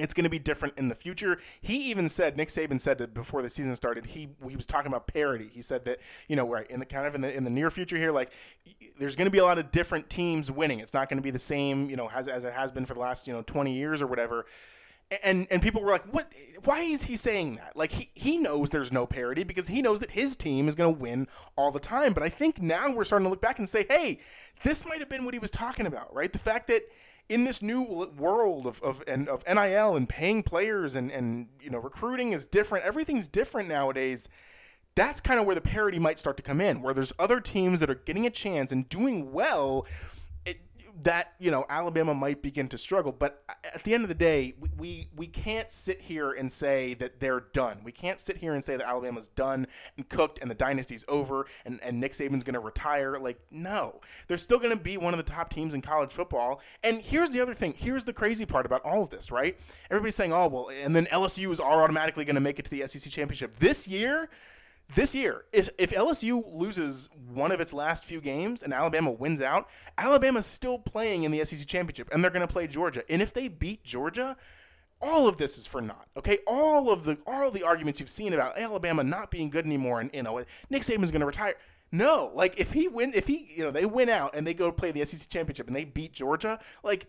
it's 0.00 0.14
going 0.14 0.24
to 0.24 0.30
be 0.30 0.38
different 0.38 0.76
in 0.78 0.88
the 0.88 0.94
future. 0.94 1.38
He 1.60 1.90
even 1.90 2.08
said 2.08 2.36
Nick 2.36 2.48
Saban 2.48 2.80
said 2.80 2.98
that 2.98 3.14
before 3.14 3.42
the 3.42 3.50
season 3.50 3.74
started, 3.76 4.06
he 4.06 4.28
he 4.48 4.56
was 4.56 4.66
talking 4.66 4.88
about 4.88 5.06
parity. 5.06 5.50
He 5.52 5.62
said 5.62 5.84
that 5.84 5.98
you 6.28 6.36
know 6.36 6.48
right 6.48 6.66
in 6.70 6.80
the 6.80 6.86
kind 6.86 7.06
of 7.06 7.14
in 7.14 7.20
the 7.20 7.34
in 7.34 7.44
the 7.44 7.50
near 7.50 7.70
future 7.70 7.96
here, 7.96 8.12
like 8.12 8.32
there's 8.98 9.16
going 9.16 9.26
to 9.26 9.30
be 9.30 9.38
a 9.38 9.44
lot 9.44 9.58
of 9.58 9.70
different 9.70 10.10
teams 10.10 10.50
winning. 10.50 10.80
It's 10.80 10.94
not 10.94 11.08
going 11.08 11.18
to 11.18 11.22
be 11.22 11.30
the 11.30 11.38
same 11.38 11.90
you 11.90 11.96
know 11.96 12.10
as 12.14 12.28
as 12.28 12.44
it 12.44 12.52
has 12.52 12.72
been 12.72 12.86
for 12.86 12.94
the 12.94 13.00
last 13.00 13.26
you 13.26 13.32
know 13.32 13.42
20 13.42 13.72
years 13.72 14.02
or 14.02 14.06
whatever. 14.06 14.46
And 15.24 15.46
and 15.50 15.62
people 15.62 15.82
were 15.82 15.90
like, 15.90 16.04
what? 16.12 16.30
Why 16.64 16.80
is 16.80 17.04
he 17.04 17.16
saying 17.16 17.56
that? 17.56 17.76
Like 17.76 17.92
he 17.92 18.10
he 18.14 18.36
knows 18.36 18.68
there's 18.68 18.92
no 18.92 19.06
parity 19.06 19.42
because 19.42 19.68
he 19.68 19.80
knows 19.80 20.00
that 20.00 20.10
his 20.10 20.36
team 20.36 20.68
is 20.68 20.74
going 20.74 20.94
to 20.94 21.00
win 21.00 21.28
all 21.56 21.70
the 21.72 21.80
time. 21.80 22.12
But 22.12 22.22
I 22.22 22.28
think 22.28 22.60
now 22.60 22.92
we're 22.92 23.04
starting 23.04 23.24
to 23.24 23.30
look 23.30 23.40
back 23.40 23.58
and 23.58 23.66
say, 23.66 23.86
hey, 23.88 24.20
this 24.64 24.86
might 24.86 25.00
have 25.00 25.08
been 25.08 25.24
what 25.24 25.32
he 25.32 25.40
was 25.40 25.50
talking 25.50 25.86
about, 25.86 26.14
right? 26.14 26.30
The 26.30 26.38
fact 26.38 26.66
that 26.66 26.82
in 27.28 27.44
this 27.44 27.60
new 27.60 27.82
world 28.16 28.66
of, 28.66 28.82
of 28.82 29.02
and 29.06 29.28
of 29.28 29.44
NIL 29.46 29.96
and 29.96 30.08
paying 30.08 30.42
players 30.42 30.94
and 30.94 31.10
and 31.10 31.48
you 31.60 31.70
know 31.70 31.78
recruiting 31.78 32.32
is 32.32 32.46
different. 32.46 32.84
Everything's 32.84 33.28
different 33.28 33.68
nowadays. 33.68 34.28
That's 34.94 35.20
kind 35.20 35.38
of 35.38 35.46
where 35.46 35.54
the 35.54 35.60
parity 35.60 35.98
might 35.98 36.18
start 36.18 36.36
to 36.38 36.42
come 36.42 36.60
in, 36.60 36.82
where 36.82 36.92
there's 36.92 37.12
other 37.18 37.40
teams 37.40 37.78
that 37.80 37.88
are 37.88 37.94
getting 37.94 38.26
a 38.26 38.30
chance 38.30 38.72
and 38.72 38.88
doing 38.88 39.32
well 39.32 39.86
that 41.02 41.34
you 41.38 41.50
know 41.50 41.64
Alabama 41.68 42.14
might 42.14 42.42
begin 42.42 42.68
to 42.68 42.78
struggle. 42.78 43.12
But 43.12 43.42
at 43.74 43.84
the 43.84 43.94
end 43.94 44.04
of 44.04 44.08
the 44.08 44.14
day, 44.14 44.54
we, 44.58 44.68
we, 44.76 45.08
we 45.14 45.26
can't 45.26 45.70
sit 45.70 46.00
here 46.02 46.32
and 46.32 46.50
say 46.50 46.94
that 46.94 47.20
they're 47.20 47.44
done. 47.52 47.80
We 47.84 47.92
can't 47.92 48.20
sit 48.20 48.38
here 48.38 48.54
and 48.54 48.64
say 48.64 48.76
that 48.76 48.86
Alabama's 48.86 49.28
done 49.28 49.66
and 49.96 50.08
cooked 50.08 50.38
and 50.40 50.50
the 50.50 50.54
dynasty's 50.54 51.04
over 51.08 51.46
and, 51.64 51.80
and 51.82 52.00
Nick 52.00 52.12
Saban's 52.12 52.44
going 52.44 52.54
to 52.54 52.60
retire. 52.60 53.18
Like, 53.18 53.40
no, 53.50 54.00
they're 54.26 54.38
still 54.38 54.58
going 54.58 54.76
to 54.76 54.82
be 54.82 54.96
one 54.96 55.14
of 55.14 55.18
the 55.24 55.30
top 55.30 55.50
teams 55.50 55.74
in 55.74 55.82
college 55.82 56.12
football. 56.12 56.60
And 56.82 57.00
here's 57.00 57.30
the 57.30 57.40
other 57.40 57.54
thing. 57.54 57.74
Here's 57.76 58.04
the 58.04 58.12
crazy 58.12 58.46
part 58.46 58.66
about 58.66 58.82
all 58.82 59.02
of 59.02 59.10
this, 59.10 59.30
right? 59.30 59.58
Everybody's 59.90 60.16
saying, 60.16 60.32
oh 60.32 60.48
well, 60.48 60.70
and 60.82 60.94
then 60.96 61.06
LSU 61.06 61.50
is 61.50 61.60
automatically 61.60 62.24
going 62.24 62.34
to 62.34 62.40
make 62.40 62.58
it 62.58 62.64
to 62.64 62.70
the 62.70 62.86
SEC 62.86 63.10
championship 63.12 63.56
this 63.56 63.86
year 63.86 64.28
this 64.94 65.14
year, 65.14 65.44
if, 65.52 65.68
if 65.78 65.90
LSU 65.90 66.42
loses 66.50 67.08
one 67.32 67.52
of 67.52 67.60
its 67.60 67.74
last 67.74 68.04
few 68.06 68.20
games 68.20 68.62
and 68.62 68.72
Alabama 68.72 69.10
wins 69.10 69.40
out, 69.40 69.68
Alabama's 69.98 70.46
still 70.46 70.78
playing 70.78 71.24
in 71.24 71.30
the 71.30 71.44
SEC 71.44 71.66
championship 71.66 72.08
and 72.12 72.22
they're 72.24 72.30
going 72.30 72.46
to 72.46 72.52
play 72.52 72.66
Georgia. 72.66 73.02
And 73.10 73.20
if 73.20 73.32
they 73.32 73.48
beat 73.48 73.84
Georgia, 73.84 74.36
all 75.00 75.28
of 75.28 75.36
this 75.36 75.58
is 75.58 75.66
for 75.66 75.80
naught. 75.80 76.08
Okay, 76.16 76.38
all 76.46 76.90
of 76.90 77.04
the 77.04 77.18
all 77.26 77.50
the 77.50 77.62
arguments 77.62 78.00
you've 78.00 78.08
seen 78.08 78.32
about 78.32 78.58
Alabama 78.58 79.04
not 79.04 79.30
being 79.30 79.50
good 79.50 79.64
anymore 79.64 80.00
and 80.00 80.10
you 80.12 80.22
know 80.22 80.42
Nick 80.70 80.82
Saban's 80.82 81.10
going 81.10 81.20
to 81.20 81.26
retire. 81.26 81.54
No, 81.90 82.30
like 82.34 82.58
if 82.58 82.72
he 82.72 82.88
win, 82.88 83.12
if 83.14 83.26
he 83.26 83.48
you 83.54 83.64
know 83.64 83.70
they 83.70 83.86
win 83.86 84.08
out 84.08 84.34
and 84.34 84.46
they 84.46 84.54
go 84.54 84.72
play 84.72 84.90
the 84.90 85.04
SEC 85.04 85.28
championship 85.28 85.66
and 85.66 85.76
they 85.76 85.84
beat 85.84 86.12
Georgia, 86.12 86.58
like 86.82 87.06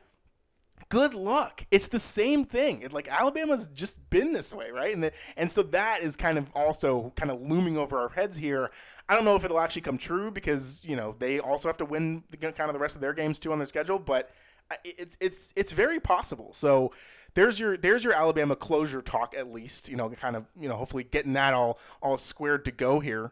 good 0.89 1.13
luck. 1.13 1.65
It's 1.71 1.87
the 1.87 1.99
same 1.99 2.45
thing. 2.45 2.81
It, 2.81 2.91
like 2.91 3.07
Alabama's 3.07 3.67
just 3.67 4.09
been 4.09 4.33
this 4.33 4.53
way, 4.53 4.71
right? 4.71 4.93
And 4.93 5.03
the, 5.03 5.11
and 5.37 5.49
so 5.49 5.63
that 5.63 6.01
is 6.01 6.15
kind 6.15 6.37
of 6.37 6.47
also 6.55 7.13
kind 7.15 7.31
of 7.31 7.45
looming 7.45 7.77
over 7.77 7.97
our 7.97 8.09
heads 8.09 8.37
here. 8.37 8.71
I 9.07 9.15
don't 9.15 9.23
know 9.23 9.35
if 9.35 9.45
it'll 9.45 9.59
actually 9.59 9.83
come 9.83 9.97
true 9.97 10.31
because 10.31 10.83
you 10.83 10.95
know 10.95 11.15
they 11.19 11.39
also 11.39 11.69
have 11.69 11.77
to 11.77 11.85
win 11.85 12.23
the, 12.31 12.37
kind 12.37 12.69
of 12.69 12.73
the 12.73 12.79
rest 12.79 12.95
of 12.95 13.01
their 13.01 13.13
games 13.13 13.39
too 13.39 13.51
on 13.51 13.59
their 13.59 13.67
schedule, 13.67 13.99
but 13.99 14.31
uh, 14.71 14.75
it's 14.83 15.15
it's 15.21 15.53
it's 15.55 15.71
very 15.71 15.99
possible. 15.99 16.49
So 16.53 16.91
there's 17.35 17.59
your 17.59 17.77
there's 17.77 18.03
your 18.03 18.13
Alabama 18.13 18.55
closure 18.55 19.01
talk 19.01 19.35
at 19.37 19.51
least. 19.51 19.89
You 19.89 19.95
know, 19.95 20.09
kind 20.09 20.35
of 20.35 20.45
you 20.59 20.67
know 20.67 20.75
hopefully 20.75 21.03
getting 21.03 21.33
that 21.33 21.53
all 21.53 21.79
all 22.01 22.17
squared 22.17 22.65
to 22.65 22.71
go 22.71 22.99
here, 22.99 23.31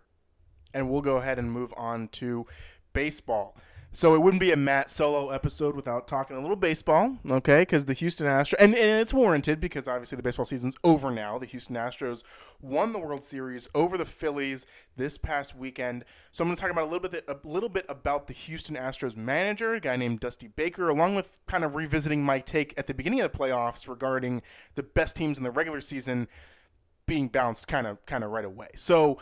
and 0.74 0.90
we'll 0.90 1.02
go 1.02 1.18
ahead 1.18 1.40
and 1.40 1.52
move 1.52 1.74
on 1.76 2.08
to 2.10 2.46
baseball. 2.94 3.56
So 3.98 4.14
it 4.14 4.20
wouldn't 4.20 4.42
be 4.42 4.52
a 4.52 4.56
Matt 4.56 4.92
solo 4.92 5.32
episode 5.32 5.76
without 5.76 6.08
talking 6.08 6.38
a 6.38 6.40
little 6.40 6.56
baseball, 6.56 7.18
okay? 7.32 7.64
Because 7.64 7.86
the 7.86 7.94
Houston 7.94 8.28
Astros, 8.28 8.54
and, 8.60 8.76
and 8.76 9.02
it's 9.02 9.12
warranted 9.12 9.60
because 9.60 9.88
obviously 9.88 10.18
the 10.18 10.22
baseball 10.22 10.46
season's 10.46 10.76
over 10.84 11.10
now. 11.10 11.40
The 11.40 11.48
Houston 11.48 11.76
Astros 11.76 12.22
won 12.62 12.94
the 12.94 13.00
World 13.00 13.24
Series 13.24 13.68
over 13.74 13.98
the 13.98 14.06
Phillies 14.06 14.68
this 14.98 15.18
past 15.18 15.56
weekend. 15.56 16.06
So 16.32 16.44
I'm 16.44 16.50
going 16.50 16.58
to 16.58 16.62
talk 16.62 16.70
about 16.70 16.84
a 16.84 16.92
little 16.92 17.10
bit 17.10 17.26
a 17.28 17.38
little 17.44 17.70
bit 17.70 17.88
about 17.90 18.28
the 18.28 18.34
Houston 18.34 18.76
Astros 18.76 19.18
manager, 19.18 19.74
a 19.74 19.80
guy 19.80 19.96
named 19.96 20.20
Dusty 20.20 20.48
Baker, 20.48 20.90
along 20.90 21.16
with 21.16 21.40
kind 21.48 21.64
of 21.64 21.74
revisiting 21.74 22.24
my 22.24 22.38
take 22.38 22.76
at 22.78 22.86
the 22.86 22.94
beginning 22.94 23.22
of 23.22 23.32
the 23.32 23.36
playoffs 23.36 23.90
regarding 23.90 24.44
the 24.76 24.84
best 24.84 25.16
teams 25.16 25.40
in 25.40 25.44
the 25.44 25.50
regular 25.50 25.82
season 25.82 26.28
being 27.08 27.30
bounced 27.30 27.68
kind 27.68 27.88
of 27.88 28.06
kind 28.06 28.24
of 28.24 28.30
right 28.30 28.46
away. 28.46 28.68
So 28.76 29.18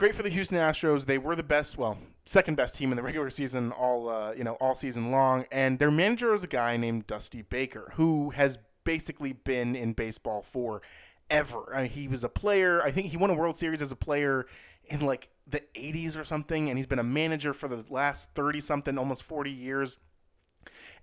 great 0.00 0.14
for 0.14 0.22
the 0.22 0.30
Houston 0.30 0.56
Astros. 0.56 1.04
They 1.04 1.18
were 1.18 1.36
the 1.36 1.42
best, 1.42 1.76
well, 1.76 1.98
second 2.24 2.56
best 2.56 2.74
team 2.74 2.90
in 2.90 2.96
the 2.96 3.02
regular 3.02 3.28
season 3.28 3.70
all 3.70 4.08
uh, 4.08 4.32
you 4.32 4.44
know 4.44 4.54
all 4.54 4.74
season 4.74 5.10
long, 5.10 5.44
and 5.52 5.78
their 5.78 5.90
manager 5.90 6.32
is 6.32 6.42
a 6.42 6.46
guy 6.46 6.78
named 6.78 7.06
Dusty 7.06 7.42
Baker, 7.42 7.92
who 7.96 8.30
has 8.30 8.58
basically 8.84 9.34
been 9.34 9.76
in 9.76 9.92
baseball 9.92 10.40
for 10.40 10.80
ever. 11.28 11.76
I 11.76 11.82
mean, 11.82 11.90
he 11.90 12.08
was 12.08 12.24
a 12.24 12.30
player. 12.30 12.82
I 12.82 12.90
think 12.90 13.08
he 13.08 13.18
won 13.18 13.28
a 13.28 13.34
World 13.34 13.56
Series 13.56 13.82
as 13.82 13.92
a 13.92 13.96
player 13.96 14.46
in 14.86 15.00
like 15.00 15.28
the 15.46 15.60
80s 15.74 16.18
or 16.18 16.24
something, 16.24 16.70
and 16.70 16.78
he's 16.78 16.86
been 16.86 16.98
a 16.98 17.04
manager 17.04 17.52
for 17.52 17.68
the 17.68 17.84
last 17.90 18.30
30 18.34 18.60
something, 18.60 18.96
almost 18.96 19.22
40 19.22 19.50
years. 19.50 19.98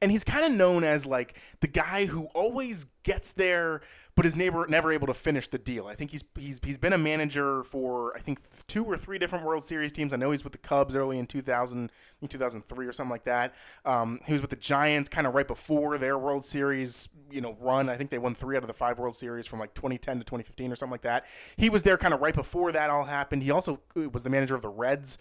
And 0.01 0.10
he's 0.10 0.23
kind 0.23 0.43
of 0.43 0.57
known 0.57 0.83
as 0.83 1.05
like 1.05 1.39
the 1.60 1.67
guy 1.67 2.07
who 2.07 2.25
always 2.33 2.88
gets 3.03 3.33
there 3.33 3.81
but 4.17 4.25
is 4.25 4.36
neighbor 4.36 4.65
never 4.67 4.91
able 4.91 5.06
to 5.06 5.13
finish 5.13 5.47
the 5.47 5.60
deal. 5.60 5.86
I 5.86 5.93
think 5.93 6.10
he's 6.10 6.23
he's 6.38 6.60
he's 6.63 6.80
been 6.80 6.91
a 6.91 6.97
manager 6.97 7.63
for 7.63 8.17
I 8.17 8.19
think 8.19 8.39
two 8.65 8.84
or 8.84 8.97
three 8.97 9.19
different 9.19 9.45
World 9.45 9.63
Series 9.63 9.91
teams. 9.91 10.12
I 10.12 10.17
know 10.17 10.32
he's 10.32 10.43
with 10.43 10.53
the 10.53 10.60
Cubs 10.60 10.95
early 10.95 11.19
in 11.19 11.27
2000, 11.27 11.91
in 12.23 12.27
2003 12.27 12.88
or 12.88 12.91
something 12.91 13.12
like 13.12 13.25
that. 13.25 13.53
Um, 13.86 14.19
he 14.25 14.34
was 14.34 14.41
with 14.41 14.49
the 14.49 14.56
Giants 14.56 15.08
kind 15.08 15.27
of 15.27 15.36
right 15.36 15.47
before 15.47 15.99
their 15.99 16.17
World 16.17 16.45
Series 16.45 17.10
you 17.30 17.41
know 17.41 17.56
run. 17.62 17.89
I 17.89 17.95
think 17.95 18.10
they 18.10 18.17
won 18.17 18.34
three 18.34 18.58
out 18.58 18.63
of 18.63 18.67
the 18.67 18.73
five 18.73 18.97
World 18.97 19.15
Series 19.15 19.45
from 19.45 19.60
like 19.60 19.75
2010 19.75 20.17
to 20.17 20.23
2015 20.23 20.71
or 20.71 20.75
something 20.75 20.91
like 20.91 21.03
that. 21.03 21.25
He 21.56 21.69
was 21.69 21.84
there 21.84 21.97
kind 21.97 22.13
of 22.15 22.19
right 22.19 22.34
before 22.34 22.71
that 22.71 22.89
all 22.89 23.03
happened. 23.03 23.43
He 23.43 23.51
also 23.51 23.82
was 23.95 24.23
the 24.23 24.32
manager 24.32 24.56
of 24.56 24.63
the 24.63 24.69
Reds 24.69 25.19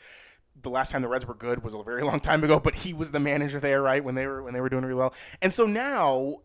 the 0.62 0.70
last 0.70 0.90
time 0.90 1.02
the 1.02 1.08
Reds 1.08 1.26
were 1.26 1.34
good 1.34 1.62
was 1.62 1.74
a 1.74 1.82
very 1.82 2.02
long 2.04 2.18
time 2.18 2.42
ago, 2.42 2.58
but 2.58 2.76
he 2.76 2.94
was 2.94 3.12
the 3.12 3.20
manager 3.20 3.60
there, 3.60 3.82
right 3.82 4.02
when 4.02 4.14
they 4.14 4.26
were 4.26 4.42
when 4.42 4.54
they 4.54 4.60
were 4.62 4.70
doing 4.70 4.84
really 4.84 4.98
well. 4.98 5.12
And 5.42 5.52
so 5.52 5.66
now 5.66 6.40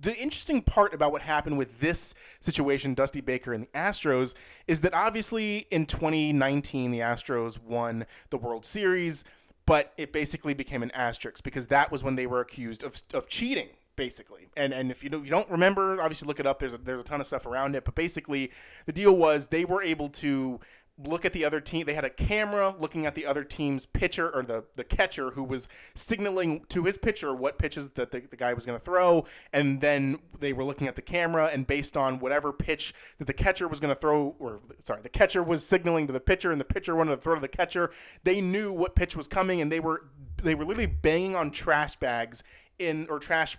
the 0.00 0.16
interesting 0.16 0.62
part 0.62 0.94
about 0.94 1.12
what 1.12 1.22
happened 1.22 1.58
with 1.58 1.80
this 1.80 2.14
situation, 2.40 2.94
Dusty 2.94 3.20
Baker 3.20 3.52
and 3.52 3.64
the 3.64 3.68
Astros, 3.68 4.34
is 4.66 4.80
that 4.80 4.94
obviously 4.94 5.66
in 5.70 5.86
2019 5.86 6.90
the 6.90 6.98
Astros 6.98 7.58
won 7.62 8.06
the 8.30 8.38
World 8.38 8.64
Series, 8.64 9.24
but 9.66 9.92
it 9.96 10.12
basically 10.12 10.54
became 10.54 10.82
an 10.82 10.90
asterisk 10.92 11.44
because 11.44 11.68
that 11.68 11.92
was 11.92 12.02
when 12.02 12.16
they 12.16 12.26
were 12.26 12.40
accused 12.40 12.82
of, 12.82 13.00
of 13.14 13.28
cheating 13.28 13.68
basically. 13.94 14.48
And 14.56 14.72
and 14.72 14.90
if 14.90 15.04
you 15.04 15.10
don't, 15.10 15.24
you 15.24 15.30
don't 15.30 15.50
remember, 15.50 16.00
obviously 16.00 16.26
look 16.26 16.40
it 16.40 16.46
up. 16.46 16.58
There's 16.58 16.74
a, 16.74 16.78
there's 16.78 17.00
a 17.00 17.04
ton 17.04 17.20
of 17.20 17.26
stuff 17.26 17.46
around 17.46 17.76
it, 17.76 17.84
but 17.84 17.94
basically 17.94 18.50
the 18.86 18.92
deal 18.92 19.14
was 19.14 19.48
they 19.48 19.64
were 19.64 19.82
able 19.82 20.08
to 20.08 20.60
look 20.98 21.24
at 21.24 21.32
the 21.32 21.44
other 21.44 21.60
team. 21.60 21.86
They 21.86 21.94
had 21.94 22.04
a 22.04 22.10
camera 22.10 22.74
looking 22.78 23.06
at 23.06 23.14
the 23.14 23.26
other 23.26 23.44
team's 23.44 23.86
pitcher 23.86 24.28
or 24.28 24.42
the, 24.42 24.64
the 24.74 24.84
catcher 24.84 25.30
who 25.30 25.42
was 25.42 25.68
signaling 25.94 26.64
to 26.68 26.84
his 26.84 26.98
pitcher 26.98 27.34
what 27.34 27.58
pitches 27.58 27.90
that 27.90 28.12
the, 28.12 28.20
the 28.20 28.36
guy 28.36 28.52
was 28.52 28.66
going 28.66 28.78
to 28.78 28.84
throw. 28.84 29.24
And 29.52 29.80
then 29.80 30.18
they 30.38 30.52
were 30.52 30.64
looking 30.64 30.88
at 30.88 30.96
the 30.96 31.02
camera, 31.02 31.50
and 31.52 31.66
based 31.66 31.96
on 31.96 32.18
whatever 32.18 32.52
pitch 32.52 32.92
that 33.18 33.26
the 33.26 33.32
catcher 33.32 33.68
was 33.68 33.80
going 33.80 33.94
to 33.94 34.00
throw, 34.00 34.36
or 34.38 34.60
sorry, 34.84 35.02
the 35.02 35.08
catcher 35.08 35.42
was 35.42 35.64
signaling 35.64 36.06
to 36.06 36.12
the 36.12 36.20
pitcher, 36.20 36.50
and 36.50 36.60
the 36.60 36.64
pitcher 36.64 36.94
wanted 36.94 37.16
to 37.16 37.22
throw 37.22 37.34
to 37.34 37.40
the 37.40 37.48
catcher, 37.48 37.90
they 38.24 38.40
knew 38.40 38.72
what 38.72 38.94
pitch 38.94 39.16
was 39.16 39.26
coming, 39.26 39.60
and 39.60 39.72
they 39.72 39.80
were 39.80 40.06
they 40.42 40.54
were 40.54 40.64
literally 40.64 40.86
banging 40.86 41.36
on 41.36 41.50
trash 41.50 41.96
bags 41.96 42.42
in 42.78 43.06
or 43.08 43.18
trash 43.18 43.56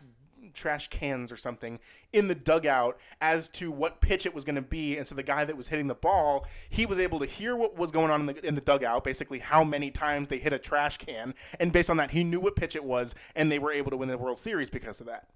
trash 0.54 0.88
cans 0.88 1.32
or 1.32 1.38
something 1.38 1.80
in 2.12 2.28
the 2.28 2.36
dugout 2.36 2.98
as 3.20 3.50
to 3.50 3.72
what 3.72 4.02
pitch 4.02 4.26
it 4.26 4.34
was 4.34 4.44
going 4.44 4.56
to 4.56 4.62
be. 4.62 4.98
And 4.98 5.08
so 5.08 5.16
the 5.16 5.24
guy 5.24 5.46
that 5.46 5.58
was 5.58 5.68
hitting 5.68 5.88
the 5.88 5.96
ball, 5.96 6.46
he 6.70 6.86
was 6.86 7.00
able 7.00 7.20
to 7.20 7.26
hear 7.26 7.56
what 7.56 7.78
was 7.78 7.92
going 7.92 8.12
on 8.12 8.22
in 8.22 8.26
the, 8.28 8.46
in 8.46 8.56
the 8.56 8.62
dugout, 8.62 9.04
basically 9.04 9.39
how 9.39 9.63
many 9.63 9.92
times 9.92 10.28
they 10.28 10.38
hit 10.38 10.54
a 10.54 10.60
trash 10.60 10.98
can. 10.98 11.34
And 11.60 11.72
based 11.74 11.89
on 11.89 11.98
that, 11.98 12.12
he 12.12 12.24
knew 12.24 12.39
what 12.39 12.56
pitch 12.56 12.76
it 12.76 12.84
was, 12.84 13.16
and 13.36 13.52
they 13.52 13.60
were 13.60 13.72
able 13.72 13.92
to 13.92 13.98
win 13.98 14.10
the 14.10 14.18
World 14.18 14.38
Series 14.38 14.70
because 14.70 15.00
of 15.02 15.08
that. 15.08 15.28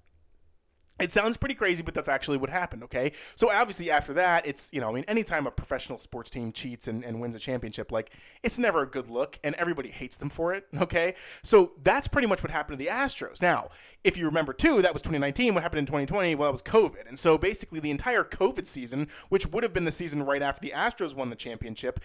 It 1.00 1.12
sounds 1.12 1.38
pretty 1.38 1.56
crazy, 1.56 1.84
but 1.84 1.94
that's 1.94 2.10
actually 2.10 2.38
what 2.38 2.50
happened, 2.50 2.84
okay? 2.84 3.12
So 3.36 3.52
obviously 3.52 3.92
after 3.92 4.14
that, 4.14 4.48
it's, 4.48 4.72
you 4.74 4.82
know, 4.82 4.90
I 4.90 4.94
mean, 4.94 5.06
anytime 5.08 5.46
a 5.46 5.52
professional 5.52 6.00
sports 6.00 6.30
team 6.30 6.52
cheats 6.52 6.88
and, 6.88 7.04
and 7.04 7.22
wins 7.22 7.36
a 7.36 7.40
championship, 7.40 7.92
like, 7.92 8.12
it's 8.44 8.58
never 8.58 8.82
a 8.82 8.88
good 8.88 9.10
look, 9.10 9.40
and 9.44 9.54
everybody 9.56 9.90
hates 9.90 10.18
them 10.18 10.30
for 10.30 10.54
it, 10.54 10.66
okay? 10.78 11.16
So 11.44 11.74
that's 11.84 12.08
pretty 12.08 12.28
much 12.28 12.42
what 12.42 12.52
happened 12.52 12.80
to 12.80 12.84
the 12.84 12.90
Astros. 12.90 13.42
Now, 13.42 13.70
if 14.04 14.18
you 14.18 14.26
remember 14.26 14.54
too, 14.54 14.82
that 14.82 14.94
was 14.94 15.02
2019. 15.02 15.54
What 15.54 15.64
happened 15.64 15.80
in 15.80 15.86
2020? 15.86 16.36
Well, 16.36 16.50
it 16.50 16.52
was 16.54 16.64
COVID. 16.64 17.08
And 17.08 17.20
so 17.20 17.38
basically 17.38 17.80
the 17.80 17.92
entire 17.92 18.24
COVID 18.24 18.66
season, 18.66 19.08
which 19.30 19.46
would 19.48 19.64
have 19.64 19.74
been 19.74 19.86
the 19.86 19.92
season 19.92 20.24
right 20.24 20.42
after 20.42 20.62
the 20.62 20.74
Astros 20.76 21.16
won 21.16 21.30
the 21.30 21.36
championship, 21.36 22.00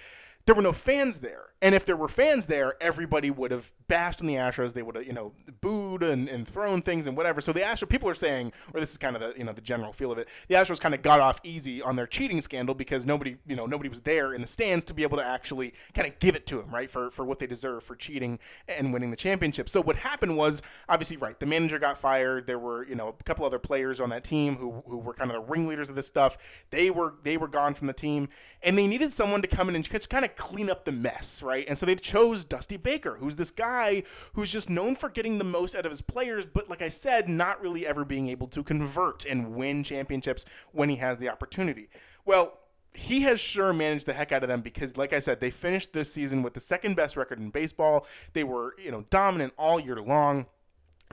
there 0.46 0.54
were 0.54 0.62
no 0.62 0.72
fans 0.72 1.20
there. 1.20 1.48
And 1.60 1.76
if 1.76 1.86
there 1.86 1.96
were 1.96 2.08
fans 2.08 2.46
there, 2.46 2.74
everybody 2.80 3.30
would 3.30 3.52
have 3.52 3.70
bashed 3.86 4.20
on 4.20 4.26
the 4.26 4.34
Astros. 4.34 4.74
They 4.74 4.82
would 4.82 4.96
have, 4.96 5.06
you 5.06 5.12
know, 5.12 5.32
booed 5.60 6.02
and, 6.02 6.28
and 6.28 6.46
thrown 6.46 6.82
things 6.82 7.06
and 7.06 7.16
whatever. 7.16 7.40
So 7.40 7.52
the 7.52 7.60
Astros 7.60 7.88
people 7.88 8.08
are 8.08 8.14
saying, 8.14 8.52
or 8.74 8.80
this 8.80 8.90
is 8.90 8.98
kind 8.98 9.14
of 9.14 9.22
the, 9.22 9.38
you 9.38 9.44
know, 9.44 9.52
the 9.52 9.60
general 9.60 9.92
feel 9.92 10.10
of 10.10 10.18
it. 10.18 10.26
The 10.48 10.56
Astros 10.56 10.80
kind 10.80 10.92
of 10.92 11.02
got 11.02 11.20
off 11.20 11.40
easy 11.44 11.80
on 11.80 11.94
their 11.94 12.08
cheating 12.08 12.40
scandal 12.40 12.74
because 12.74 13.06
nobody, 13.06 13.36
you 13.46 13.54
know, 13.54 13.66
nobody 13.66 13.88
was 13.88 14.00
there 14.00 14.34
in 14.34 14.40
the 14.40 14.48
stands 14.48 14.84
to 14.86 14.94
be 14.94 15.04
able 15.04 15.18
to 15.18 15.24
actually 15.24 15.72
kind 15.94 16.08
of 16.08 16.18
give 16.18 16.34
it 16.34 16.46
to 16.46 16.56
them, 16.56 16.70
right, 16.74 16.90
for 16.90 17.10
for 17.10 17.24
what 17.24 17.38
they 17.38 17.46
deserve 17.46 17.84
for 17.84 17.94
cheating 17.94 18.40
and 18.66 18.92
winning 18.92 19.12
the 19.12 19.16
championship. 19.16 19.68
So 19.68 19.80
what 19.80 19.96
happened 19.96 20.36
was 20.36 20.62
obviously 20.88 21.16
right. 21.16 21.38
The 21.38 21.46
manager 21.46 21.78
got 21.78 21.96
fired. 21.96 22.48
There 22.48 22.58
were, 22.58 22.84
you 22.88 22.96
know, 22.96 23.08
a 23.08 23.22
couple 23.22 23.46
other 23.46 23.60
players 23.60 24.00
on 24.00 24.10
that 24.10 24.24
team 24.24 24.56
who 24.56 24.82
who 24.86 24.98
were 24.98 25.14
kind 25.14 25.30
of 25.30 25.36
the 25.36 25.52
ringleaders 25.52 25.90
of 25.90 25.94
this 25.94 26.08
stuff. 26.08 26.64
They 26.70 26.90
were 26.90 27.14
they 27.22 27.36
were 27.36 27.48
gone 27.48 27.74
from 27.74 27.86
the 27.86 27.92
team, 27.92 28.30
and 28.64 28.76
they 28.76 28.88
needed 28.88 29.12
someone 29.12 29.42
to 29.42 29.48
come 29.48 29.68
in 29.68 29.76
and 29.76 29.84
just 29.84 30.10
kind 30.10 30.24
of 30.24 30.31
clean 30.36 30.70
up 30.70 30.84
the 30.84 30.92
mess, 30.92 31.42
right? 31.42 31.64
And 31.68 31.78
so 31.78 31.86
they 31.86 31.94
chose 31.94 32.44
Dusty 32.44 32.76
Baker, 32.76 33.16
who's 33.18 33.36
this 33.36 33.50
guy 33.50 34.02
who's 34.34 34.52
just 34.52 34.68
known 34.68 34.94
for 34.94 35.08
getting 35.08 35.38
the 35.38 35.44
most 35.44 35.74
out 35.74 35.86
of 35.86 35.92
his 35.92 36.02
players, 36.02 36.46
but 36.46 36.68
like 36.68 36.82
I 36.82 36.88
said, 36.88 37.28
not 37.28 37.60
really 37.60 37.86
ever 37.86 38.04
being 38.04 38.28
able 38.28 38.48
to 38.48 38.62
convert 38.62 39.24
and 39.24 39.54
win 39.54 39.82
championships 39.82 40.44
when 40.72 40.88
he 40.88 40.96
has 40.96 41.18
the 41.18 41.28
opportunity. 41.28 41.88
Well, 42.24 42.58
he 42.94 43.22
has 43.22 43.40
sure 43.40 43.72
managed 43.72 44.06
the 44.06 44.12
heck 44.12 44.32
out 44.32 44.42
of 44.42 44.48
them 44.48 44.60
because, 44.60 44.96
like 44.96 45.12
I 45.12 45.18
said, 45.18 45.40
they 45.40 45.50
finished 45.50 45.92
this 45.92 46.12
season 46.12 46.42
with 46.42 46.54
the 46.54 46.60
second 46.60 46.94
best 46.94 47.16
record 47.16 47.38
in 47.38 47.50
baseball. 47.50 48.06
They 48.32 48.44
were, 48.44 48.74
you 48.78 48.90
know, 48.90 49.04
dominant 49.08 49.54
all 49.56 49.80
year 49.80 50.00
long. 50.00 50.46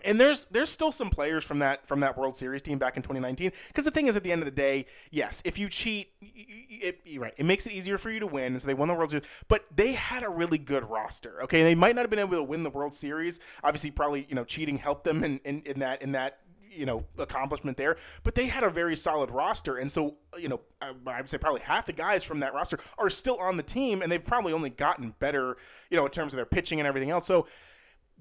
And 0.06 0.20
there's 0.20 0.46
there's 0.46 0.70
still 0.70 0.92
some 0.92 1.10
players 1.10 1.44
from 1.44 1.60
that 1.60 1.88
from 1.88 2.00
that 2.02 2.18
World 2.18 2.36
Series 2.36 2.62
team 2.62 2.78
back 2.78 2.98
in 2.98 3.04
2019. 3.04 3.52
Because 3.68 3.86
the 3.86 3.92
thing 3.92 4.08
is, 4.08 4.16
at 4.16 4.24
the 4.24 4.32
end 4.32 4.42
of 4.42 4.46
the 4.46 4.52
day, 4.52 4.86
yes, 5.12 5.42
if 5.46 5.58
you 5.58 5.70
cheat, 5.70 6.12
it, 6.22 7.00
right, 7.18 7.34
it 7.38 7.46
makes 7.46 7.66
it 7.66 7.74
easier 7.74 7.98
for 7.98 8.10
you 8.12 8.20
to 8.20 8.28
win. 8.28 8.60
So 8.60 8.68
they 8.68 8.74
won 8.74 8.88
the 8.88 8.94
World 8.94 9.12
Series, 9.12 9.28
but 9.48 9.66
they 9.76 9.94
had 9.94 10.24
a 10.24 10.30
really 10.30 10.58
good 10.58 10.90
roster. 10.90 11.42
Okay, 11.44 11.64
they 11.64 11.76
might 11.76 11.96
not 11.96 12.02
have 12.02 12.10
been 12.10 12.20
able 12.20 12.38
to 12.38 12.44
win 12.44 12.64
the 12.64 12.70
World 12.70 12.94
Series. 12.94 13.40
Obviously, 13.64 13.92
probably 13.92 14.26
you 14.30 14.36
know 14.36 14.44
cheating 14.44 14.78
helped 14.78 15.04
them 15.04 15.24
in, 15.24 15.40
in, 15.46 15.62
in 15.66 15.80
that 15.80 16.02
in 16.02 16.12
that 16.14 16.40
you 16.72 16.86
know 16.86 17.04
accomplishment 17.18 17.78
there 17.78 17.98
but 18.24 18.36
they 18.36 18.48
had 18.48 18.64
a 18.64 18.70
very 18.70 18.96
solid 18.96 19.32
roster 19.32 19.78
and 19.78 19.92
so 19.92 20.16
you 20.38 20.48
know 20.48 20.62
I, 20.82 20.92
would 21.20 21.30
say 21.30 21.38
probably 21.38 21.62
half 21.62 21.86
the 21.86 21.94
guys 21.94 22.24
from 22.24 22.40
that 22.42 22.54
roster 22.54 22.80
are 22.98 23.10
still 23.10 23.40
on 23.40 23.58
the 23.58 23.64
team 23.64 24.02
and 24.02 24.12
they've 24.12 24.24
probably 24.24 24.54
only 24.54 24.70
gotten 24.70 25.16
better 25.20 25.58
you 25.90 25.98
know 25.98 26.06
in 26.06 26.12
terms 26.12 26.34
of 26.34 26.38
their 26.38 26.46
pitching 26.46 26.80
and 26.80 26.88
everything 26.88 27.10
else 27.10 27.26
so 27.26 27.48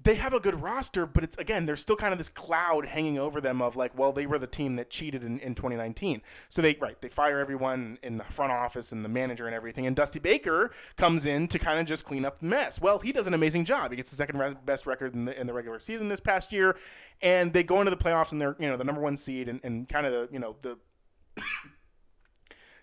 they 0.03 0.15
have 0.15 0.33
a 0.33 0.39
good 0.39 0.61
roster, 0.61 1.05
but 1.05 1.23
it's 1.23 1.37
again, 1.37 1.65
there's 1.65 1.81
still 1.81 1.95
kind 1.95 2.13
of 2.13 2.17
this 2.17 2.29
cloud 2.29 2.85
hanging 2.85 3.19
over 3.19 3.41
them 3.41 3.61
of 3.61 3.75
like, 3.75 3.97
well, 3.97 4.11
they 4.11 4.25
were 4.25 4.39
the 4.39 4.47
team 4.47 4.75
that 4.75 4.89
cheated 4.89 5.23
in, 5.23 5.39
in 5.39 5.55
2019. 5.55 6.21
So 6.47 6.61
they 6.61 6.77
right, 6.79 6.99
they 7.01 7.09
fire 7.09 7.39
everyone 7.39 7.97
in 8.01 8.17
the 8.17 8.23
front 8.25 8.51
office 8.51 8.91
and 8.91 9.03
the 9.03 9.09
manager 9.09 9.45
and 9.45 9.55
everything, 9.55 9.85
and 9.85 9.95
Dusty 9.95 10.19
Baker 10.19 10.71
comes 10.95 11.25
in 11.25 11.47
to 11.49 11.59
kind 11.59 11.79
of 11.79 11.85
just 11.85 12.05
clean 12.05 12.25
up 12.25 12.39
the 12.39 12.45
mess. 12.45 12.79
Well, 12.79 12.99
he 12.99 13.11
does 13.11 13.27
an 13.27 13.33
amazing 13.33 13.65
job. 13.65 13.91
He 13.91 13.97
gets 13.97 14.09
the 14.09 14.15
second 14.15 14.57
best 14.65 14.85
record 14.85 15.13
in 15.13 15.25
the, 15.25 15.39
in 15.39 15.47
the 15.47 15.53
regular 15.53 15.79
season 15.79 16.07
this 16.07 16.19
past 16.19 16.51
year, 16.51 16.77
and 17.21 17.51
they 17.53 17.63
go 17.63 17.79
into 17.81 17.91
the 17.91 17.97
playoffs 17.97 18.31
and 18.31 18.41
they're 18.41 18.55
you 18.59 18.67
know 18.67 18.77
the 18.77 18.83
number 18.83 19.01
one 19.01 19.17
seed 19.17 19.49
and, 19.49 19.59
and 19.63 19.89
kind 19.89 20.05
of 20.05 20.13
the 20.13 20.29
you 20.31 20.39
know 20.39 20.55
the 20.61 20.77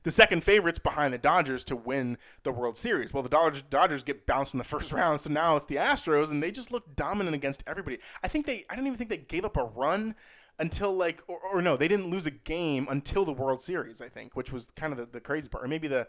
the 0.07 0.12
second 0.12 0.45
favorites 0.45 0.79
behind 0.79 1.12
the 1.12 1.19
Dodgers 1.19 1.64
to 1.64 1.75
win 1.75 2.16
the 2.45 2.53
World 2.53 2.77
Series. 2.77 3.12
Well, 3.12 3.25
the 3.25 3.29
Dodgers, 3.29 3.62
Dodgers 3.62 4.05
get 4.05 4.25
bounced 4.25 4.55
in 4.55 4.59
the 4.59 4.64
first 4.73 4.92
round, 4.92 5.21
so 5.21 5.33
now 5.33 5.57
it's 5.57 5.66
the 5.66 5.75
Astros, 5.75 6.31
and 6.31 6.40
they 6.40 6.53
just 6.53 6.71
look 6.71 6.95
dominant 6.95 7.35
against 7.35 7.64
everybody. 7.66 7.99
I 8.23 8.29
think 8.29 8.47
they, 8.47 8.62
I 8.71 8.77
don't 8.77 8.87
even 8.87 8.97
think 8.97 9.11
they 9.11 9.16
gave 9.16 9.45
up 9.45 9.57
a 9.57 9.64
run 9.64 10.14
until 10.61 10.97
like, 10.97 11.25
or, 11.27 11.40
or 11.40 11.61
no, 11.61 11.77
they 11.77 11.88
didn't 11.88 12.09
lose 12.09 12.25
a 12.25 12.31
game 12.31 12.87
until 12.88 13.25
the 13.25 13.33
World 13.33 13.61
Series, 13.61 14.01
I 14.01 14.09
think, 14.09 14.37
which 14.37 14.53
was 14.53 14.66
kind 14.77 14.92
of 14.92 14.99
the, 15.01 15.07
the 15.07 15.21
crazy 15.21 15.49
part, 15.49 15.64
or 15.64 15.66
maybe 15.66 15.88
the 15.88 16.07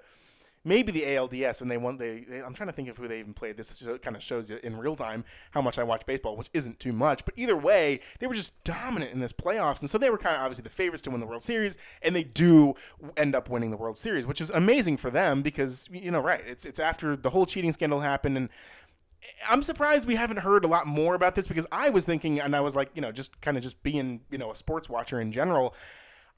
maybe 0.68 0.92
the 0.92 1.04
ALDS 1.04 1.62
when 1.62 1.70
they 1.70 1.78
won. 1.78 1.98
They, 1.98 2.20
they, 2.28 2.42
I'm 2.42 2.54
trying 2.54 2.68
to 2.68 2.74
think 2.74 2.90
of 2.90 2.98
who 2.98 3.08
they 3.08 3.20
even 3.20 3.34
played. 3.34 3.58
This 3.58 3.86
uh, 3.86 3.98
kind 3.98 4.16
of 4.16 4.22
shows 4.22 4.50
you 4.50 4.60
in 4.62 4.78
real 4.78 4.96
time 4.96 5.24
how 5.52 5.62
much 5.62 5.80
I 5.80 5.84
watch 5.84 6.06
baseball, 6.06 6.36
which 6.36 6.50
isn't 6.54 6.80
too 6.80 6.94
much. 6.94 7.26
But 7.26 7.34
either 7.38 7.56
way, 7.56 8.02
they 8.20 8.28
were 8.28 8.36
just 8.36 8.64
dominant 8.64 9.14
in 9.14 9.20
this 9.20 9.34
playoffs, 9.34 9.80
and 9.80 9.90
so 9.90 9.98
they 9.98 10.10
were 10.10 10.18
kind 10.18 10.36
of 10.36 10.42
obviously 10.42 10.64
the 10.64 10.70
favorites 10.70 11.02
to 11.04 11.12
win 11.12 11.22
the 11.22 11.26
World 11.26 11.44
Series, 11.44 11.78
and 12.02 12.16
they 12.16 12.24
do 12.24 12.74
end 13.16 13.36
up 13.36 13.50
winning 13.50 13.72
the 13.72 13.78
World 13.78 13.98
Series, 13.98 14.28
which 14.28 14.42
is 14.42 14.50
amazing 14.50 14.98
for 14.98 15.10
them 15.10 15.42
because 15.42 15.90
you 15.92 16.12
know, 16.12 16.22
right? 16.22 16.42
It's 16.46 16.66
it's 16.66 16.80
after 16.80 17.16
the 17.16 17.30
whole 17.30 17.46
cheating 17.46 17.72
scandal 17.72 18.02
happened 18.02 18.38
and. 18.38 18.50
Eh, 18.50 19.28
I'm 19.50 19.64
surprised 19.64 20.08
we 20.08 20.14
haven't 20.14 20.38
heard 20.38 20.64
a 20.64 20.68
lot 20.68 20.86
more 20.86 21.16
about 21.16 21.34
this 21.34 21.48
because 21.48 21.66
I 21.72 21.90
was 21.90 22.06
thinking, 22.06 22.40
and 22.40 22.56
I 22.56 22.60
was 22.60 22.76
like, 22.76 22.92
you 22.94 23.02
know, 23.02 23.12
just 23.12 23.42
kind 23.42 23.58
of 23.58 23.64
just 23.64 23.82
being, 23.82 24.22
you 24.30 24.38
know, 24.38 24.52
a 24.52 24.56
sports 24.56 24.90
watcher 24.90 25.20
in 25.20 25.32
general. 25.32 25.74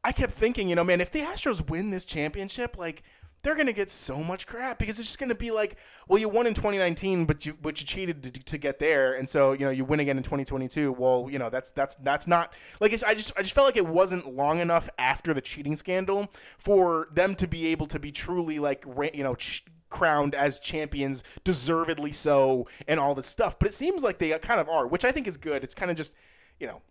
I 0.02 0.14
kept 0.14 0.32
thinking, 0.32 0.70
you 0.70 0.76
know, 0.76 0.86
man, 0.86 1.02
if 1.02 1.12
the 1.12 1.20
Astros 1.20 1.70
win 1.70 1.90
this 1.90 2.06
championship, 2.06 2.78
like, 2.78 3.04
they're 3.42 3.56
gonna 3.56 3.74
get 3.74 3.90
so 3.90 4.24
much 4.24 4.46
crap 4.48 4.80
because 4.80 5.00
it's 5.00 5.08
just 5.08 5.20
gonna 5.20 5.36
be 5.36 5.52
like, 5.52 5.78
well, 6.08 6.20
you 6.20 6.30
won 6.30 6.48
in 6.48 6.54
2019, 6.54 7.26
but 7.26 7.46
you 7.46 7.58
but 7.62 7.80
you 7.80 7.88
cheated 7.88 8.24
to, 8.24 8.32
to 8.32 8.58
get 8.58 8.80
there, 8.80 9.14
and 9.14 9.28
so 9.30 9.54
you 9.54 9.66
know 9.66 9.72
you 9.72 9.86
win 9.86 10.00
again 10.00 10.18
in 10.18 10.24
2022. 10.24 10.92
Well, 10.92 11.28
you 11.32 11.40
know 11.40 11.50
that's 11.50 11.72
that's 11.72 11.96
that's 11.98 12.28
not 12.28 12.54
like 12.80 12.92
I 12.92 13.14
just 13.14 13.34
I 13.38 13.42
just 13.42 13.54
felt 13.54 13.68
like 13.68 13.78
it 13.78 13.88
wasn't 13.88 14.34
long 14.36 14.60
enough 14.60 14.90
after 14.98 15.34
the 15.34 15.42
cheating 15.42 15.76
scandal 15.76 16.32
for 16.58 17.08
them 17.14 17.36
to 17.36 17.48
be 17.48 17.68
able 17.68 17.86
to 17.88 18.00
be 18.00 18.12
truly 18.12 18.60
like 18.60 18.86
you 19.14 19.24
know. 19.24 19.36
Ch- 19.36 19.64
crowned 19.90 20.36
as 20.36 20.60
champions, 20.60 21.24
deservedly 21.44 22.12
so, 22.12 22.68
and 22.88 23.00
all 23.00 23.16
this 23.16 23.26
stuff. 23.26 23.58
But 23.58 23.70
it 23.70 23.74
seems 23.74 24.04
like 24.04 24.20
they 24.20 24.38
kind 24.38 24.60
of 24.60 24.70
are, 24.70 24.86
which 24.86 25.04
I 25.04 25.12
think 25.12 25.28
is 25.28 25.36
good. 25.36 25.64
It's 25.64 25.74
kind 25.74 25.90
of 25.90 25.98
just, 25.98 26.16
you 26.60 26.68
know, 26.68 26.84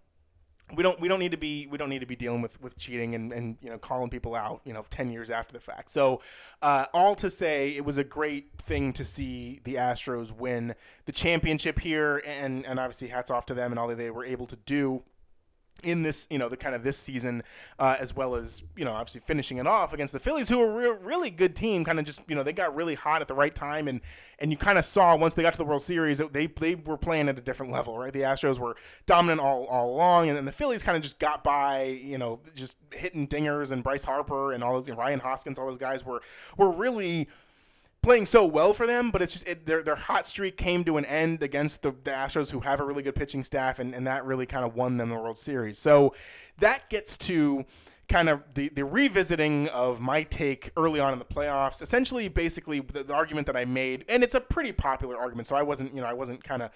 we 0.74 0.82
don't 0.82 1.00
we 1.00 1.08
don't 1.08 1.18
need 1.18 1.32
to 1.32 1.38
be 1.38 1.66
we 1.66 1.78
don't 1.78 1.88
need 1.88 2.00
to 2.00 2.06
be 2.06 2.16
dealing 2.16 2.42
with 2.42 2.60
with 2.60 2.76
cheating 2.78 3.14
and 3.14 3.32
and 3.32 3.56
you 3.62 3.70
know 3.70 3.78
calling 3.78 4.10
people 4.10 4.34
out 4.34 4.60
you 4.64 4.72
know 4.72 4.84
10 4.90 5.10
years 5.10 5.30
after 5.30 5.52
the 5.52 5.60
fact. 5.60 5.90
So 5.90 6.20
uh, 6.62 6.86
all 6.92 7.14
to 7.16 7.30
say 7.30 7.70
it 7.70 7.84
was 7.84 7.98
a 7.98 8.04
great 8.04 8.50
thing 8.58 8.92
to 8.94 9.04
see 9.04 9.60
the 9.64 9.76
astros 9.76 10.32
win 10.32 10.74
the 11.06 11.12
championship 11.12 11.80
here 11.80 12.22
and 12.26 12.66
and 12.66 12.78
obviously 12.78 13.08
hats 13.08 13.30
off 13.30 13.46
to 13.46 13.54
them 13.54 13.72
and 13.72 13.78
all 13.78 13.88
that 13.88 13.98
they 13.98 14.10
were 14.10 14.24
able 14.24 14.46
to 14.46 14.56
do 14.56 15.02
in 15.82 16.02
this, 16.02 16.26
you 16.30 16.38
know, 16.38 16.48
the 16.48 16.56
kind 16.56 16.74
of 16.74 16.82
this 16.82 16.98
season, 16.98 17.42
uh, 17.78 17.96
as 17.98 18.14
well 18.14 18.34
as 18.34 18.62
you 18.76 18.84
know, 18.84 18.92
obviously 18.92 19.20
finishing 19.20 19.58
it 19.58 19.66
off 19.66 19.92
against 19.92 20.12
the 20.12 20.18
Phillies, 20.20 20.48
who 20.48 20.58
were 20.58 20.88
a 20.88 20.92
re- 20.92 20.98
really 21.02 21.30
good 21.30 21.54
team. 21.54 21.84
Kind 21.84 21.98
of 21.98 22.04
just 22.04 22.20
you 22.28 22.34
know, 22.34 22.42
they 22.42 22.52
got 22.52 22.74
really 22.74 22.94
hot 22.94 23.20
at 23.20 23.28
the 23.28 23.34
right 23.34 23.54
time, 23.54 23.88
and 23.88 24.00
and 24.38 24.50
you 24.50 24.56
kind 24.56 24.78
of 24.78 24.84
saw 24.84 25.16
once 25.16 25.34
they 25.34 25.42
got 25.42 25.52
to 25.54 25.58
the 25.58 25.64
World 25.64 25.82
Series, 25.82 26.18
that 26.18 26.32
they 26.32 26.46
they 26.46 26.74
were 26.74 26.96
playing 26.96 27.28
at 27.28 27.38
a 27.38 27.42
different 27.42 27.72
level, 27.72 27.98
right? 27.98 28.12
The 28.12 28.20
Astros 28.20 28.58
were 28.58 28.76
dominant 29.06 29.40
all, 29.40 29.66
all 29.66 29.90
along, 29.90 30.28
and 30.28 30.36
then 30.36 30.44
the 30.44 30.52
Phillies 30.52 30.82
kind 30.82 30.96
of 30.96 31.02
just 31.02 31.18
got 31.18 31.44
by, 31.44 31.84
you 31.84 32.18
know, 32.18 32.40
just 32.54 32.76
hitting 32.92 33.26
dingers, 33.26 33.72
and 33.72 33.82
Bryce 33.82 34.04
Harper 34.04 34.52
and 34.52 34.62
all 34.62 34.72
those, 34.72 34.88
Ryan 34.90 35.20
Hoskins, 35.20 35.58
all 35.58 35.66
those 35.66 35.78
guys 35.78 36.04
were 36.04 36.20
were 36.56 36.70
really 36.70 37.28
playing 38.08 38.24
so 38.24 38.42
well 38.42 38.72
for 38.72 38.86
them, 38.86 39.10
but 39.10 39.20
it's 39.20 39.34
just 39.34 39.46
it, 39.46 39.66
their 39.66 39.82
their 39.82 39.94
hot 39.94 40.24
streak 40.24 40.56
came 40.56 40.82
to 40.82 40.96
an 40.96 41.04
end 41.04 41.42
against 41.42 41.82
the, 41.82 41.90
the 42.04 42.10
Astros, 42.10 42.50
who 42.50 42.60
have 42.60 42.80
a 42.80 42.84
really 42.84 43.02
good 43.02 43.14
pitching 43.14 43.44
staff, 43.44 43.78
and, 43.78 43.94
and 43.94 44.06
that 44.06 44.24
really 44.24 44.46
kind 44.46 44.64
of 44.64 44.74
won 44.74 44.96
them 44.96 45.10
the 45.10 45.14
World 45.14 45.36
Series. 45.36 45.78
So 45.78 46.14
that 46.56 46.88
gets 46.88 47.18
to 47.18 47.66
kind 48.08 48.30
of 48.30 48.54
the, 48.54 48.70
the 48.70 48.86
revisiting 48.86 49.68
of 49.68 50.00
my 50.00 50.22
take 50.22 50.70
early 50.74 51.00
on 51.00 51.12
in 51.12 51.18
the 51.18 51.24
playoffs. 51.26 51.82
Essentially, 51.82 52.28
basically, 52.28 52.80
the, 52.80 53.04
the 53.04 53.12
argument 53.12 53.46
that 53.46 53.58
I 53.58 53.66
made, 53.66 54.06
and 54.08 54.22
it's 54.22 54.34
a 54.34 54.40
pretty 54.40 54.72
popular 54.72 55.18
argument, 55.18 55.46
so 55.46 55.54
I 55.54 55.62
wasn't, 55.62 55.94
you 55.94 56.00
know, 56.00 56.06
I 56.06 56.14
wasn't 56.14 56.42
kind 56.42 56.62
of 56.62 56.70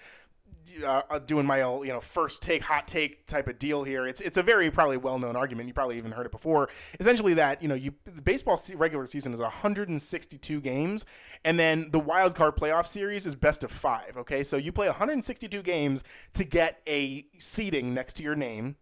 uh, 0.85 1.19
doing 1.19 1.45
my 1.45 1.59
you 1.59 1.87
know 1.87 1.99
first 1.99 2.41
take 2.41 2.63
hot 2.63 2.87
take 2.87 3.25
type 3.25 3.47
of 3.47 3.59
deal 3.59 3.83
here. 3.83 4.07
It's 4.07 4.21
it's 4.21 4.37
a 4.37 4.43
very 4.43 4.69
probably 4.71 4.97
well 4.97 5.19
known 5.19 5.35
argument. 5.35 5.67
You 5.67 5.73
probably 5.73 5.97
even 5.97 6.11
heard 6.11 6.25
it 6.25 6.31
before. 6.31 6.69
Essentially, 6.99 7.33
that 7.35 7.61
you 7.61 7.67
know 7.67 7.75
you 7.75 7.93
the 8.05 8.21
baseball 8.21 8.59
regular 8.75 9.05
season 9.05 9.33
is 9.33 9.39
162 9.39 10.61
games, 10.61 11.05
and 11.43 11.59
then 11.59 11.89
the 11.91 11.99
wild 11.99 12.35
card 12.35 12.55
playoff 12.55 12.87
series 12.87 13.25
is 13.25 13.35
best 13.35 13.63
of 13.63 13.71
five. 13.71 14.15
Okay, 14.17 14.43
so 14.43 14.57
you 14.57 14.71
play 14.71 14.87
162 14.87 15.61
games 15.61 16.03
to 16.33 16.43
get 16.43 16.81
a 16.87 17.25
seeding 17.39 17.93
next 17.93 18.13
to 18.13 18.23
your 18.23 18.35
name. 18.35 18.75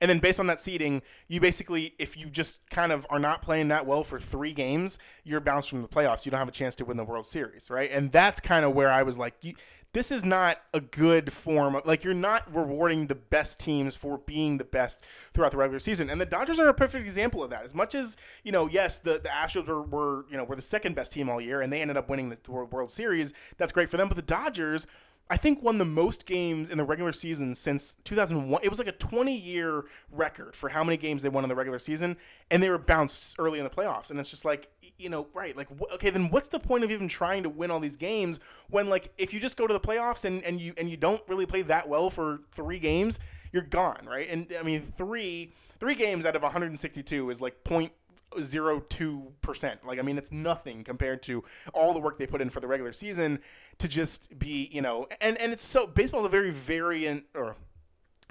And 0.00 0.08
then 0.08 0.18
based 0.18 0.40
on 0.40 0.46
that 0.46 0.60
seeding, 0.60 1.02
you 1.28 1.40
basically, 1.40 1.94
if 1.98 2.16
you 2.16 2.26
just 2.26 2.68
kind 2.70 2.92
of 2.92 3.06
are 3.10 3.18
not 3.18 3.42
playing 3.42 3.68
that 3.68 3.86
well 3.86 4.02
for 4.02 4.18
three 4.18 4.52
games, 4.52 4.98
you're 5.24 5.40
bounced 5.40 5.68
from 5.68 5.82
the 5.82 5.88
playoffs. 5.88 6.24
You 6.24 6.30
don't 6.30 6.38
have 6.38 6.48
a 6.48 6.52
chance 6.52 6.74
to 6.76 6.84
win 6.84 6.96
the 6.96 7.04
World 7.04 7.26
Series, 7.26 7.70
right? 7.70 7.90
And 7.92 8.10
that's 8.10 8.40
kind 8.40 8.64
of 8.64 8.74
where 8.74 8.90
I 8.90 9.02
was 9.02 9.18
like, 9.18 9.34
you, 9.42 9.54
this 9.92 10.12
is 10.12 10.24
not 10.24 10.58
a 10.72 10.80
good 10.80 11.32
form 11.32 11.74
of 11.74 11.84
like 11.86 12.04
you're 12.04 12.14
not 12.14 12.52
rewarding 12.54 13.08
the 13.08 13.14
best 13.14 13.58
teams 13.58 13.96
for 13.96 14.18
being 14.18 14.58
the 14.58 14.64
best 14.64 15.04
throughout 15.32 15.50
the 15.50 15.56
regular 15.56 15.80
season. 15.80 16.08
And 16.08 16.20
the 16.20 16.26
Dodgers 16.26 16.60
are 16.60 16.68
a 16.68 16.74
perfect 16.74 17.04
example 17.04 17.42
of 17.42 17.50
that. 17.50 17.64
As 17.64 17.74
much 17.74 17.94
as, 17.94 18.16
you 18.44 18.52
know, 18.52 18.68
yes, 18.68 19.00
the, 19.00 19.20
the 19.22 19.28
Astros 19.28 19.66
were, 19.66 19.82
were, 19.82 20.26
you 20.30 20.36
know, 20.36 20.44
were 20.44 20.56
the 20.56 20.62
second 20.62 20.94
best 20.94 21.12
team 21.12 21.28
all 21.28 21.40
year 21.40 21.60
and 21.60 21.72
they 21.72 21.80
ended 21.80 21.96
up 21.96 22.08
winning 22.08 22.28
the 22.30 22.38
World 22.50 22.90
Series. 22.90 23.32
That's 23.58 23.72
great 23.72 23.88
for 23.88 23.96
them. 23.96 24.08
But 24.08 24.16
the 24.16 24.22
Dodgers 24.22 24.86
I 25.30 25.36
think 25.36 25.62
won 25.62 25.78
the 25.78 25.84
most 25.84 26.26
games 26.26 26.70
in 26.70 26.76
the 26.76 26.84
regular 26.84 27.12
season 27.12 27.54
since 27.54 27.94
2001. 28.02 28.62
It 28.64 28.68
was 28.68 28.80
like 28.80 28.88
a 28.88 28.92
20 28.92 29.34
year 29.34 29.84
record 30.10 30.56
for 30.56 30.68
how 30.70 30.82
many 30.82 30.96
games 30.96 31.22
they 31.22 31.28
won 31.28 31.44
in 31.44 31.48
the 31.48 31.54
regular 31.54 31.78
season, 31.78 32.16
and 32.50 32.60
they 32.60 32.68
were 32.68 32.78
bounced 32.78 33.36
early 33.38 33.60
in 33.60 33.64
the 33.64 33.70
playoffs. 33.70 34.10
And 34.10 34.18
it's 34.18 34.28
just 34.28 34.44
like, 34.44 34.68
you 34.98 35.08
know, 35.08 35.28
right? 35.32 35.56
Like, 35.56 35.68
okay, 35.94 36.10
then 36.10 36.30
what's 36.30 36.48
the 36.48 36.58
point 36.58 36.82
of 36.82 36.90
even 36.90 37.06
trying 37.06 37.44
to 37.44 37.48
win 37.48 37.70
all 37.70 37.78
these 37.78 37.96
games 37.96 38.40
when, 38.70 38.88
like, 38.88 39.12
if 39.18 39.32
you 39.32 39.38
just 39.38 39.56
go 39.56 39.68
to 39.68 39.72
the 39.72 39.80
playoffs 39.80 40.24
and, 40.24 40.42
and 40.42 40.60
you 40.60 40.74
and 40.76 40.90
you 40.90 40.96
don't 40.96 41.22
really 41.28 41.46
play 41.46 41.62
that 41.62 41.88
well 41.88 42.10
for 42.10 42.40
three 42.50 42.80
games, 42.80 43.20
you're 43.52 43.62
gone, 43.62 44.06
right? 44.06 44.28
And 44.28 44.52
I 44.58 44.64
mean, 44.64 44.80
three 44.82 45.52
three 45.78 45.94
games 45.94 46.26
out 46.26 46.36
of 46.36 46.42
162 46.42 47.30
is 47.30 47.40
like 47.40 47.64
point 47.64 47.92
zero 48.40 48.80
two 48.80 49.32
percent. 49.40 49.86
Like 49.86 49.98
I 49.98 50.02
mean, 50.02 50.18
it's 50.18 50.32
nothing 50.32 50.84
compared 50.84 51.22
to 51.24 51.44
all 51.74 51.92
the 51.92 52.00
work 52.00 52.18
they 52.18 52.26
put 52.26 52.40
in 52.40 52.50
for 52.50 52.60
the 52.60 52.68
regular 52.68 52.92
season 52.92 53.40
to 53.78 53.88
just 53.88 54.38
be 54.38 54.68
you 54.72 54.82
know. 54.82 55.06
And 55.20 55.40
and 55.40 55.52
it's 55.52 55.64
so 55.64 55.86
baseball 55.86 56.20
is 56.20 56.26
a 56.26 56.30
very 56.30 56.50
variant 56.50 57.24
or 57.34 57.56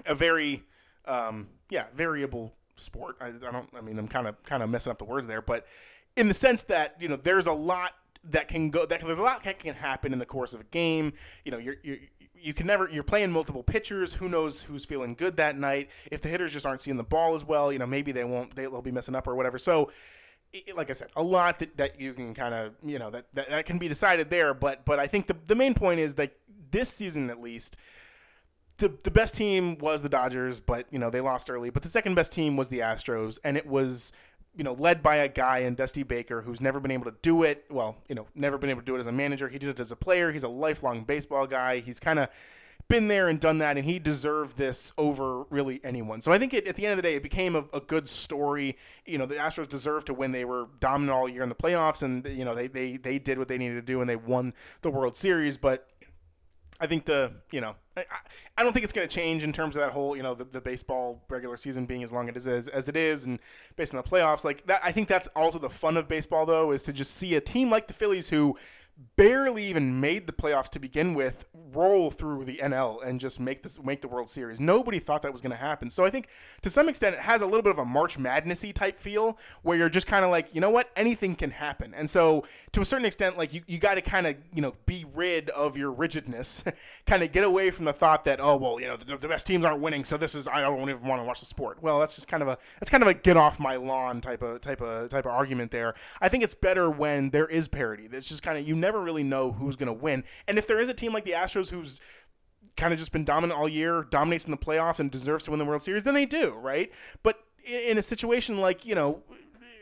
a 0.05 0.15
very 0.15 0.63
um, 1.05 1.49
yeah 1.69 1.87
variable 1.93 2.53
sport. 2.75 3.17
I, 3.19 3.27
I 3.27 3.51
don't. 3.51 3.69
I 3.75 3.81
mean, 3.81 3.97
I'm 3.99 4.07
kind 4.07 4.27
of 4.27 4.41
kind 4.43 4.63
of 4.63 4.69
messing 4.69 4.91
up 4.91 4.97
the 4.97 5.05
words 5.05 5.27
there, 5.27 5.41
but 5.41 5.65
in 6.15 6.27
the 6.27 6.33
sense 6.33 6.63
that 6.63 6.95
you 6.99 7.07
know, 7.07 7.15
there's 7.15 7.47
a 7.47 7.53
lot 7.53 7.93
that 8.23 8.47
can 8.47 8.69
go. 8.69 8.85
That 8.85 9.01
there's 9.01 9.19
a 9.19 9.23
lot 9.23 9.43
that 9.43 9.59
can 9.59 9.75
happen 9.75 10.13
in 10.13 10.19
the 10.19 10.25
course 10.25 10.53
of 10.53 10.61
a 10.61 10.65
game. 10.65 11.13
You 11.45 11.51
know, 11.51 11.57
you're, 11.57 11.75
you're 11.83 11.97
you 12.41 12.53
can 12.53 12.67
never 12.67 12.89
you're 12.89 13.03
playing 13.03 13.31
multiple 13.31 13.63
pitchers 13.63 14.15
who 14.15 14.29
knows 14.29 14.63
who's 14.63 14.85
feeling 14.85 15.15
good 15.15 15.37
that 15.37 15.57
night 15.57 15.89
if 16.11 16.21
the 16.21 16.29
hitters 16.29 16.53
just 16.53 16.65
aren't 16.65 16.81
seeing 16.81 16.97
the 16.97 17.03
ball 17.03 17.35
as 17.35 17.43
well 17.43 17.71
you 17.71 17.79
know 17.79 17.85
maybe 17.85 18.11
they 18.11 18.23
won't 18.23 18.55
they'll 18.55 18.81
be 18.81 18.91
messing 18.91 19.15
up 19.15 19.27
or 19.27 19.35
whatever 19.35 19.57
so 19.57 19.89
like 20.75 20.89
I 20.89 20.93
said, 20.93 21.09
a 21.15 21.23
lot 21.23 21.59
that, 21.59 21.77
that 21.77 21.99
you 21.99 22.13
can 22.13 22.33
kind 22.33 22.53
of, 22.53 22.73
you 22.83 22.97
know, 22.97 23.09
that, 23.11 23.25
that, 23.33 23.49
that 23.49 23.65
can 23.65 23.77
be 23.77 23.87
decided 23.87 24.29
there. 24.29 24.53
But 24.53 24.85
but 24.85 24.99
I 24.99 25.07
think 25.07 25.27
the, 25.27 25.35
the 25.45 25.55
main 25.55 25.73
point 25.73 25.99
is 25.99 26.15
that 26.15 26.35
this 26.71 26.89
season, 26.89 27.29
at 27.29 27.39
least, 27.39 27.77
the, 28.77 28.97
the 29.03 29.11
best 29.11 29.35
team 29.35 29.77
was 29.77 30.01
the 30.01 30.09
Dodgers, 30.09 30.59
but, 30.59 30.87
you 30.91 30.99
know, 30.99 31.09
they 31.09 31.21
lost 31.21 31.49
early. 31.49 31.69
But 31.69 31.83
the 31.83 31.89
second 31.89 32.15
best 32.15 32.33
team 32.33 32.55
was 32.55 32.69
the 32.69 32.79
Astros. 32.79 33.39
And 33.43 33.57
it 33.57 33.67
was 33.67 34.11
you 34.55 34.63
know, 34.63 34.73
led 34.73 35.01
by 35.01 35.17
a 35.17 35.27
guy 35.27 35.59
in 35.59 35.75
Dusty 35.75 36.03
Baker 36.03 36.41
who's 36.41 36.59
never 36.59 36.79
been 36.79 36.91
able 36.91 37.05
to 37.05 37.15
do 37.21 37.43
it. 37.43 37.65
Well, 37.69 37.97
you 38.07 38.15
know, 38.15 38.27
never 38.35 38.57
been 38.57 38.69
able 38.69 38.81
to 38.81 38.85
do 38.85 38.95
it 38.95 38.99
as 38.99 39.07
a 39.07 39.11
manager. 39.11 39.47
He 39.47 39.59
did 39.59 39.69
it 39.69 39.79
as 39.79 39.91
a 39.91 39.95
player. 39.95 40.31
He's 40.31 40.43
a 40.43 40.49
lifelong 40.49 41.03
baseball 41.03 41.47
guy. 41.47 41.79
He's 41.79 41.99
kind 41.99 42.19
of 42.19 42.29
been 42.89 43.07
there 43.07 43.29
and 43.29 43.39
done 43.39 43.59
that, 43.59 43.77
and 43.77 43.85
he 43.85 43.99
deserved 43.99 44.57
this 44.57 44.91
over 44.97 45.43
really 45.43 45.79
anyone. 45.83 46.21
So 46.21 46.31
I 46.31 46.39
think 46.39 46.53
it, 46.53 46.67
at 46.67 46.75
the 46.75 46.85
end 46.85 46.91
of 46.91 46.97
the 46.97 47.03
day, 47.03 47.15
it 47.15 47.23
became 47.23 47.55
a, 47.55 47.63
a, 47.71 47.79
good 47.79 48.09
story. 48.09 48.75
You 49.05 49.19
know, 49.19 49.27
the 49.27 49.35
Astros 49.35 49.69
deserved 49.69 50.07
to 50.07 50.13
win. 50.13 50.31
They 50.31 50.43
were 50.43 50.67
dominant 50.79 51.15
all 51.15 51.29
year 51.29 51.43
in 51.43 51.49
the 51.49 51.55
playoffs, 51.55 52.01
and 52.01 52.25
you 52.25 52.43
know 52.43 52.55
they 52.55 52.67
they 52.67 52.97
they 52.97 53.19
did 53.19 53.37
what 53.37 53.47
they 53.47 53.59
needed 53.59 53.75
to 53.75 53.81
do, 53.83 54.01
and 54.01 54.09
they 54.09 54.15
won 54.15 54.53
the 54.81 54.89
World 54.89 55.15
Series. 55.15 55.57
But 55.57 55.87
I 56.79 56.87
think 56.87 57.05
the 57.05 57.33
you 57.51 57.61
know 57.61 57.75
I, 57.97 58.03
I 58.57 58.63
don't 58.63 58.73
think 58.73 58.83
it's 58.83 58.93
going 58.93 59.07
to 59.07 59.13
change 59.13 59.43
in 59.43 59.51
terms 59.51 59.75
of 59.75 59.81
that 59.81 59.91
whole 59.91 60.15
you 60.15 60.23
know 60.23 60.33
the, 60.33 60.45
the 60.45 60.61
baseball 60.61 61.23
regular 61.29 61.57
season 61.57 61.85
being 61.85 62.03
as 62.03 62.13
long 62.13 62.29
as 62.29 62.47
it 62.47 62.53
is 62.53 62.67
as 62.67 62.87
it 62.87 62.95
is 62.95 63.25
and 63.25 63.39
based 63.75 63.93
on 63.93 64.01
the 64.01 64.09
playoffs. 64.09 64.45
Like 64.45 64.65
that 64.67 64.81
I 64.83 64.91
think 64.91 65.07
that's 65.07 65.27
also 65.35 65.59
the 65.59 65.69
fun 65.69 65.97
of 65.97 66.07
baseball 66.07 66.45
though 66.45 66.71
is 66.71 66.83
to 66.83 66.93
just 66.93 67.13
see 67.15 67.35
a 67.35 67.41
team 67.41 67.69
like 67.69 67.87
the 67.87 67.93
Phillies 67.93 68.29
who 68.29 68.57
barely 69.15 69.65
even 69.65 69.99
made 69.99 70.27
the 70.27 70.33
playoffs 70.33 70.69
to 70.69 70.79
begin 70.79 71.13
with 71.13 71.45
roll 71.53 72.09
through 72.09 72.45
the 72.45 72.57
NL 72.57 73.05
and 73.05 73.19
just 73.19 73.39
make 73.39 73.63
this 73.63 73.81
make 73.81 74.01
the 74.01 74.07
World 74.07 74.29
Series. 74.29 74.59
Nobody 74.59 74.99
thought 74.99 75.21
that 75.21 75.31
was 75.31 75.41
going 75.41 75.51
to 75.51 75.57
happen. 75.57 75.89
So 75.89 76.03
I 76.05 76.09
think 76.09 76.27
to 76.61 76.69
some 76.69 76.89
extent 76.89 77.15
it 77.15 77.21
has 77.21 77.41
a 77.41 77.45
little 77.45 77.61
bit 77.61 77.71
of 77.71 77.77
a 77.77 77.85
March 77.85 78.17
Madnessy 78.17 78.73
type 78.73 78.97
feel 78.97 79.37
where 79.61 79.77
you're 79.77 79.89
just 79.89 80.07
kind 80.07 80.25
of 80.25 80.31
like, 80.31 80.53
you 80.53 80.61
know 80.61 80.69
what, 80.69 80.89
anything 80.95 81.35
can 81.35 81.51
happen. 81.51 81.93
And 81.93 82.09
so 82.09 82.45
to 82.71 82.81
a 82.81 82.85
certain 82.85 83.05
extent 83.05 83.37
like 83.37 83.53
you, 83.53 83.61
you 83.67 83.77
got 83.77 83.95
to 83.95 84.01
kind 84.01 84.27
of, 84.27 84.35
you 84.53 84.61
know, 84.61 84.75
be 84.85 85.05
rid 85.13 85.49
of 85.51 85.77
your 85.77 85.91
rigidness, 85.91 86.63
kind 87.05 87.23
of 87.23 87.31
get 87.31 87.43
away 87.43 87.71
from 87.71 87.85
the 87.85 87.93
thought 87.93 88.25
that 88.25 88.39
oh, 88.39 88.55
well, 88.55 88.79
you 88.79 88.87
know, 88.87 88.95
the, 88.95 89.17
the 89.17 89.27
best 89.27 89.45
teams 89.45 89.63
aren't 89.65 89.81
winning, 89.81 90.03
so 90.03 90.17
this 90.17 90.35
is 90.35 90.47
I 90.47 90.61
don't 90.61 90.89
even 90.89 91.07
want 91.07 91.21
to 91.21 91.25
watch 91.25 91.39
the 91.39 91.45
sport. 91.45 91.81
Well, 91.81 91.99
that's 91.99 92.15
just 92.15 92.27
kind 92.27 92.41
of 92.41 92.49
a 92.49 92.57
that's 92.79 92.89
kind 92.89 93.03
of 93.03 93.09
a 93.09 93.13
get 93.13 93.37
off 93.37 93.59
my 93.59 93.75
lawn 93.75 94.21
type 94.21 94.41
of 94.41 94.61
type 94.61 94.81
of 94.81 95.09
type 95.09 95.25
of 95.25 95.31
argument 95.31 95.71
there. 95.71 95.93
I 96.21 96.29
think 96.29 96.43
it's 96.43 96.55
better 96.55 96.89
when 96.89 97.29
there 97.29 97.47
is 97.47 97.67
parity. 97.67 98.07
It's 98.11 98.27
just 98.27 98.43
kind 98.43 98.57
of 98.57 98.67
you 98.67 98.75
never 98.75 98.88
never 98.89 99.01
really 99.01 99.23
know 99.23 99.51
who's 99.51 99.75
going 99.75 99.87
to 99.87 99.93
win. 99.93 100.23
And 100.47 100.57
if 100.57 100.65
there 100.65 100.79
is 100.79 100.89
a 100.89 100.93
team 100.95 101.13
like 101.13 101.23
the 101.23 101.33
Astros 101.33 101.69
who's 101.69 102.01
kind 102.75 102.91
of 102.91 102.97
just 102.97 103.11
been 103.11 103.23
dominant 103.23 103.59
all 103.59 103.69
year, 103.69 104.07
dominates 104.09 104.45
in 104.45 104.51
the 104.51 104.57
playoffs, 104.57 104.99
and 104.99 105.11
deserves 105.11 105.45
to 105.45 105.51
win 105.51 105.59
the 105.59 105.65
World 105.65 105.83
Series, 105.83 106.03
then 106.03 106.15
they 106.15 106.25
do, 106.25 106.55
right? 106.55 106.91
But 107.21 107.39
in 107.63 107.99
a 107.99 108.01
situation 108.01 108.59
like, 108.59 108.85
you 108.85 108.95
know, 108.95 109.23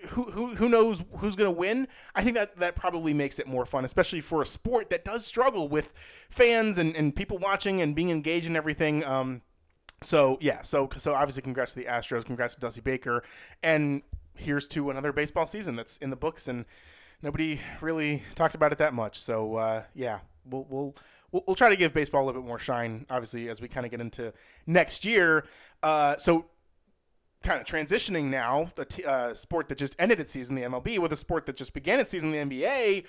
who, 0.10 0.32
who, 0.32 0.56
who 0.56 0.68
knows 0.68 1.04
who's 1.18 1.36
going 1.36 1.54
to 1.54 1.58
win? 1.58 1.88
I 2.16 2.24
think 2.24 2.36
that 2.36 2.58
that 2.58 2.76
probably 2.76 3.14
makes 3.14 3.40
it 3.40 3.48
more 3.48 3.66
fun, 3.66 3.86
especially 3.86 4.22
for 4.22 4.42
a 4.42 4.46
sport 4.46 4.90
that 4.90 5.06
does 5.06 5.26
struggle 5.26 5.70
with 5.70 5.94
fans 6.30 6.78
and, 6.78 6.96
and 6.96 7.16
people 7.16 7.38
watching 7.38 7.82
and 7.82 7.96
being 7.96 8.10
engaged 8.10 8.48
in 8.48 8.56
everything. 8.56 9.06
Um, 9.06 9.42
so 10.02 10.38
yeah, 10.42 10.62
so 10.62 10.90
so 10.98 11.16
obviously, 11.16 11.42
congrats 11.42 11.74
to 11.74 11.80
the 11.80 11.86
Astros, 11.86 12.26
congrats 12.26 12.56
to 12.56 12.60
Dusty 12.62 12.82
Baker, 12.82 13.24
and 13.64 14.04
here's 14.36 14.68
to 14.68 14.92
another 14.92 15.12
baseball 15.12 15.48
season 15.48 15.76
that's 15.76 15.98
in 15.98 16.12
the 16.12 16.16
books 16.16 16.48
and 16.48 16.66
nobody 17.22 17.60
really 17.82 18.24
talked 18.36 18.56
about 18.56 18.72
it 18.72 18.78
that 18.80 18.94
much. 18.94 19.20
So 19.20 19.56
uh, 19.56 19.84
yeah, 19.94 20.20
we'll, 20.46 20.66
we'll 20.70 20.96
we'll 21.32 21.56
try 21.56 21.70
to 21.70 21.76
give 21.76 21.94
baseball 21.94 22.24
a 22.24 22.26
little 22.26 22.42
bit 22.42 22.48
more 22.48 22.60
shine, 22.60 23.06
obviously, 23.10 23.50
as 23.50 23.62
we 23.62 23.68
kind 23.68 23.86
of 23.86 23.92
get 23.92 24.02
into 24.02 24.34
next 24.66 25.06
year. 25.06 25.46
Uh, 25.84 26.18
so 26.18 26.46
kind 27.44 27.62
of 27.62 27.68
transitioning 27.68 28.26
now, 28.26 28.72
the 28.76 28.86
t- 28.86 29.04
uh, 29.04 29.34
sport 29.34 29.70
that 29.70 29.78
just 29.78 29.96
ended 30.00 30.20
its 30.20 30.32
season, 30.32 30.56
the 30.56 30.64
MLB, 30.64 31.00
with 31.00 31.12
a 31.12 31.18
sport 31.18 31.46
that 31.46 31.56
just 31.56 31.74
began 31.74 32.00
its 32.00 32.10
season, 32.10 32.32
the 32.32 32.38
NBA 32.38 33.06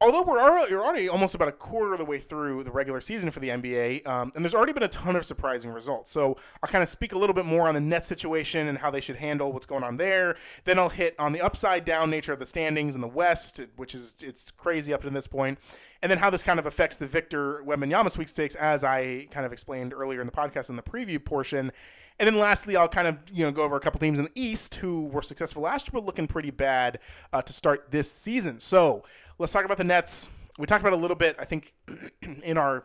although 0.00 0.22
we're 0.22 0.40
already, 0.40 1.08
almost 1.08 1.34
about 1.34 1.48
a 1.48 1.52
quarter 1.52 1.92
of 1.92 1.98
the 1.98 2.04
way 2.04 2.18
through 2.18 2.62
the 2.62 2.70
regular 2.70 3.00
season 3.00 3.30
for 3.30 3.40
the 3.40 3.48
NBA, 3.48 4.06
um, 4.06 4.30
and 4.34 4.44
there's 4.44 4.54
already 4.54 4.72
been 4.72 4.84
a 4.84 4.88
ton 4.88 5.16
of 5.16 5.24
surprising 5.24 5.72
results. 5.72 6.10
So 6.10 6.36
I'll 6.62 6.70
kind 6.70 6.82
of 6.82 6.88
speak 6.88 7.12
a 7.12 7.18
little 7.18 7.34
bit 7.34 7.44
more 7.44 7.68
on 7.68 7.74
the 7.74 7.80
net 7.80 8.04
situation 8.04 8.68
and 8.68 8.78
how 8.78 8.90
they 8.90 9.00
should 9.00 9.16
handle 9.16 9.52
what's 9.52 9.66
going 9.66 9.82
on 9.82 9.96
there. 9.96 10.36
Then 10.64 10.78
I'll 10.78 10.88
hit 10.88 11.16
on 11.18 11.32
the 11.32 11.40
upside 11.40 11.84
down 11.84 12.10
nature 12.10 12.32
of 12.32 12.38
the 12.38 12.46
standings 12.46 12.94
in 12.94 13.00
the 13.00 13.08
West, 13.08 13.60
which 13.76 13.94
is 13.94 14.16
it's 14.22 14.50
crazy 14.52 14.92
up 14.92 15.02
to 15.02 15.10
this 15.10 15.26
point, 15.26 15.58
and 16.02 16.10
then 16.10 16.18
how 16.18 16.30
this 16.30 16.44
kind 16.44 16.60
of 16.60 16.66
affects 16.66 16.96
the 16.96 17.06
Victor 17.06 17.62
Wembanyama 17.66 18.10
sweepstakes, 18.10 18.54
as 18.54 18.84
I 18.84 19.26
kind 19.30 19.44
of 19.44 19.52
explained 19.52 19.92
earlier 19.92 20.20
in 20.20 20.26
the 20.26 20.32
podcast 20.32 20.70
in 20.70 20.76
the 20.76 20.82
preview 20.82 21.22
portion. 21.22 21.72
And 22.20 22.26
then 22.26 22.38
lastly, 22.38 22.76
I'll 22.76 22.88
kind 22.88 23.08
of 23.08 23.16
you 23.32 23.44
know 23.44 23.52
go 23.52 23.62
over 23.62 23.76
a 23.76 23.80
couple 23.80 24.00
teams 24.00 24.18
in 24.18 24.26
the 24.26 24.32
East 24.34 24.76
who 24.76 25.06
were 25.06 25.22
successful 25.22 25.62
last 25.62 25.86
year 25.86 25.92
but 25.94 26.04
looking 26.04 26.26
pretty 26.26 26.50
bad 26.50 26.98
uh, 27.32 27.42
to 27.42 27.52
start 27.52 27.90
this 27.90 28.10
season. 28.10 28.60
So 28.60 29.04
let's 29.38 29.52
talk 29.52 29.64
about 29.64 29.78
the 29.78 29.84
Nets. 29.84 30.30
We 30.58 30.66
talked 30.66 30.82
about 30.82 30.92
a 30.92 31.00
little 31.00 31.16
bit, 31.16 31.36
I 31.38 31.44
think, 31.44 31.72
in 32.42 32.58
our 32.58 32.84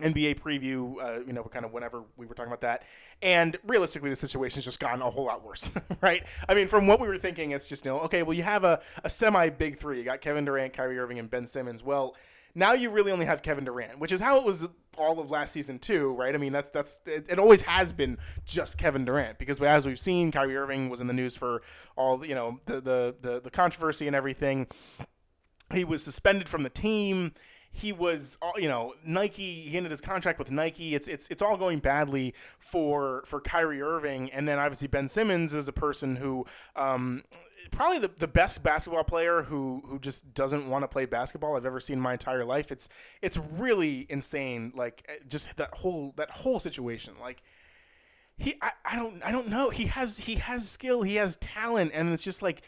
NBA 0.00 0.40
preview, 0.40 0.94
uh, 1.00 1.24
you 1.26 1.32
know, 1.32 1.42
kind 1.44 1.64
of 1.64 1.72
whenever 1.72 2.04
we 2.16 2.26
were 2.26 2.34
talking 2.34 2.52
about 2.52 2.60
that. 2.60 2.84
And 3.22 3.56
realistically, 3.66 4.10
the 4.10 4.16
situation's 4.16 4.64
just 4.64 4.78
gotten 4.78 5.02
a 5.02 5.10
whole 5.10 5.24
lot 5.24 5.44
worse, 5.44 5.72
right? 6.00 6.24
I 6.48 6.54
mean, 6.54 6.68
from 6.68 6.86
what 6.86 7.00
we 7.00 7.08
were 7.08 7.18
thinking, 7.18 7.50
it's 7.50 7.68
just, 7.68 7.84
you 7.84 7.90
know, 7.90 8.00
okay, 8.00 8.22
well, 8.22 8.34
you 8.34 8.42
have 8.42 8.64
a, 8.64 8.80
a 9.02 9.10
semi 9.10 9.48
big 9.48 9.78
three. 9.78 9.98
You 9.98 10.04
got 10.04 10.20
Kevin 10.20 10.44
Durant, 10.44 10.72
Kyrie 10.72 10.98
Irving, 10.98 11.18
and 11.18 11.30
Ben 11.30 11.46
Simmons. 11.46 11.82
Well, 11.82 12.14
now 12.54 12.72
you 12.72 12.90
really 12.90 13.12
only 13.12 13.26
have 13.26 13.42
Kevin 13.42 13.64
Durant, 13.64 13.98
which 13.98 14.12
is 14.12 14.20
how 14.20 14.38
it 14.38 14.44
was 14.44 14.68
all 14.96 15.20
of 15.20 15.30
last 15.30 15.52
season 15.52 15.78
too, 15.78 16.12
right? 16.14 16.34
I 16.34 16.38
mean, 16.38 16.52
that's 16.52 16.70
that's 16.70 17.00
it, 17.06 17.30
it, 17.30 17.38
always 17.38 17.62
has 17.62 17.92
been 17.92 18.18
just 18.44 18.78
Kevin 18.78 19.04
Durant 19.04 19.38
because 19.38 19.60
as 19.60 19.86
we've 19.86 20.00
seen, 20.00 20.32
Kyrie 20.32 20.56
Irving 20.56 20.88
was 20.88 21.00
in 21.00 21.06
the 21.06 21.12
news 21.12 21.36
for 21.36 21.62
all 21.96 22.24
you 22.24 22.34
know 22.34 22.58
the 22.66 22.80
the 22.80 23.16
the, 23.20 23.40
the 23.40 23.50
controversy 23.50 24.06
and 24.06 24.16
everything. 24.16 24.66
He 25.72 25.84
was 25.84 26.02
suspended 26.02 26.48
from 26.48 26.62
the 26.62 26.70
team. 26.70 27.32
He 27.70 27.92
was 27.92 28.38
uh, 28.40 28.52
you 28.56 28.68
know 28.68 28.94
Nike 29.04 29.60
he 29.60 29.76
ended 29.76 29.90
his 29.90 30.00
contract 30.00 30.38
with 30.38 30.50
Nike. 30.50 30.94
It's 30.94 31.06
it's 31.06 31.28
it's 31.28 31.42
all 31.42 31.56
going 31.56 31.80
badly 31.80 32.34
for 32.58 33.22
for 33.26 33.40
Kyrie 33.40 33.82
Irving. 33.82 34.30
And 34.32 34.48
then 34.48 34.58
obviously 34.58 34.88
Ben 34.88 35.08
Simmons 35.08 35.52
is 35.52 35.68
a 35.68 35.72
person 35.72 36.16
who 36.16 36.46
um, 36.76 37.24
probably 37.70 37.98
the, 37.98 38.08
the 38.08 38.28
best 38.28 38.62
basketball 38.62 39.04
player 39.04 39.42
who 39.42 39.82
who 39.86 39.98
just 39.98 40.32
doesn't 40.32 40.68
want 40.68 40.82
to 40.82 40.88
play 40.88 41.04
basketball 41.04 41.56
I've 41.56 41.66
ever 41.66 41.80
seen 41.80 41.98
in 41.98 42.02
my 42.02 42.12
entire 42.12 42.44
life. 42.44 42.72
It's 42.72 42.88
it's 43.20 43.36
really 43.36 44.06
insane. 44.08 44.72
Like 44.74 45.04
eh, 45.08 45.16
just 45.28 45.54
that 45.56 45.74
whole 45.74 46.14
that 46.16 46.30
whole 46.30 46.60
situation. 46.60 47.14
Like 47.20 47.42
he 48.38 48.54
I, 48.62 48.70
I 48.84 48.96
don't 48.96 49.22
I 49.22 49.30
don't 49.30 49.48
know. 49.48 49.70
He 49.70 49.86
has 49.86 50.18
he 50.18 50.36
has 50.36 50.68
skill. 50.68 51.02
He 51.02 51.16
has 51.16 51.36
talent. 51.36 51.90
And 51.92 52.12
it's 52.12 52.24
just 52.24 52.42
like 52.42 52.62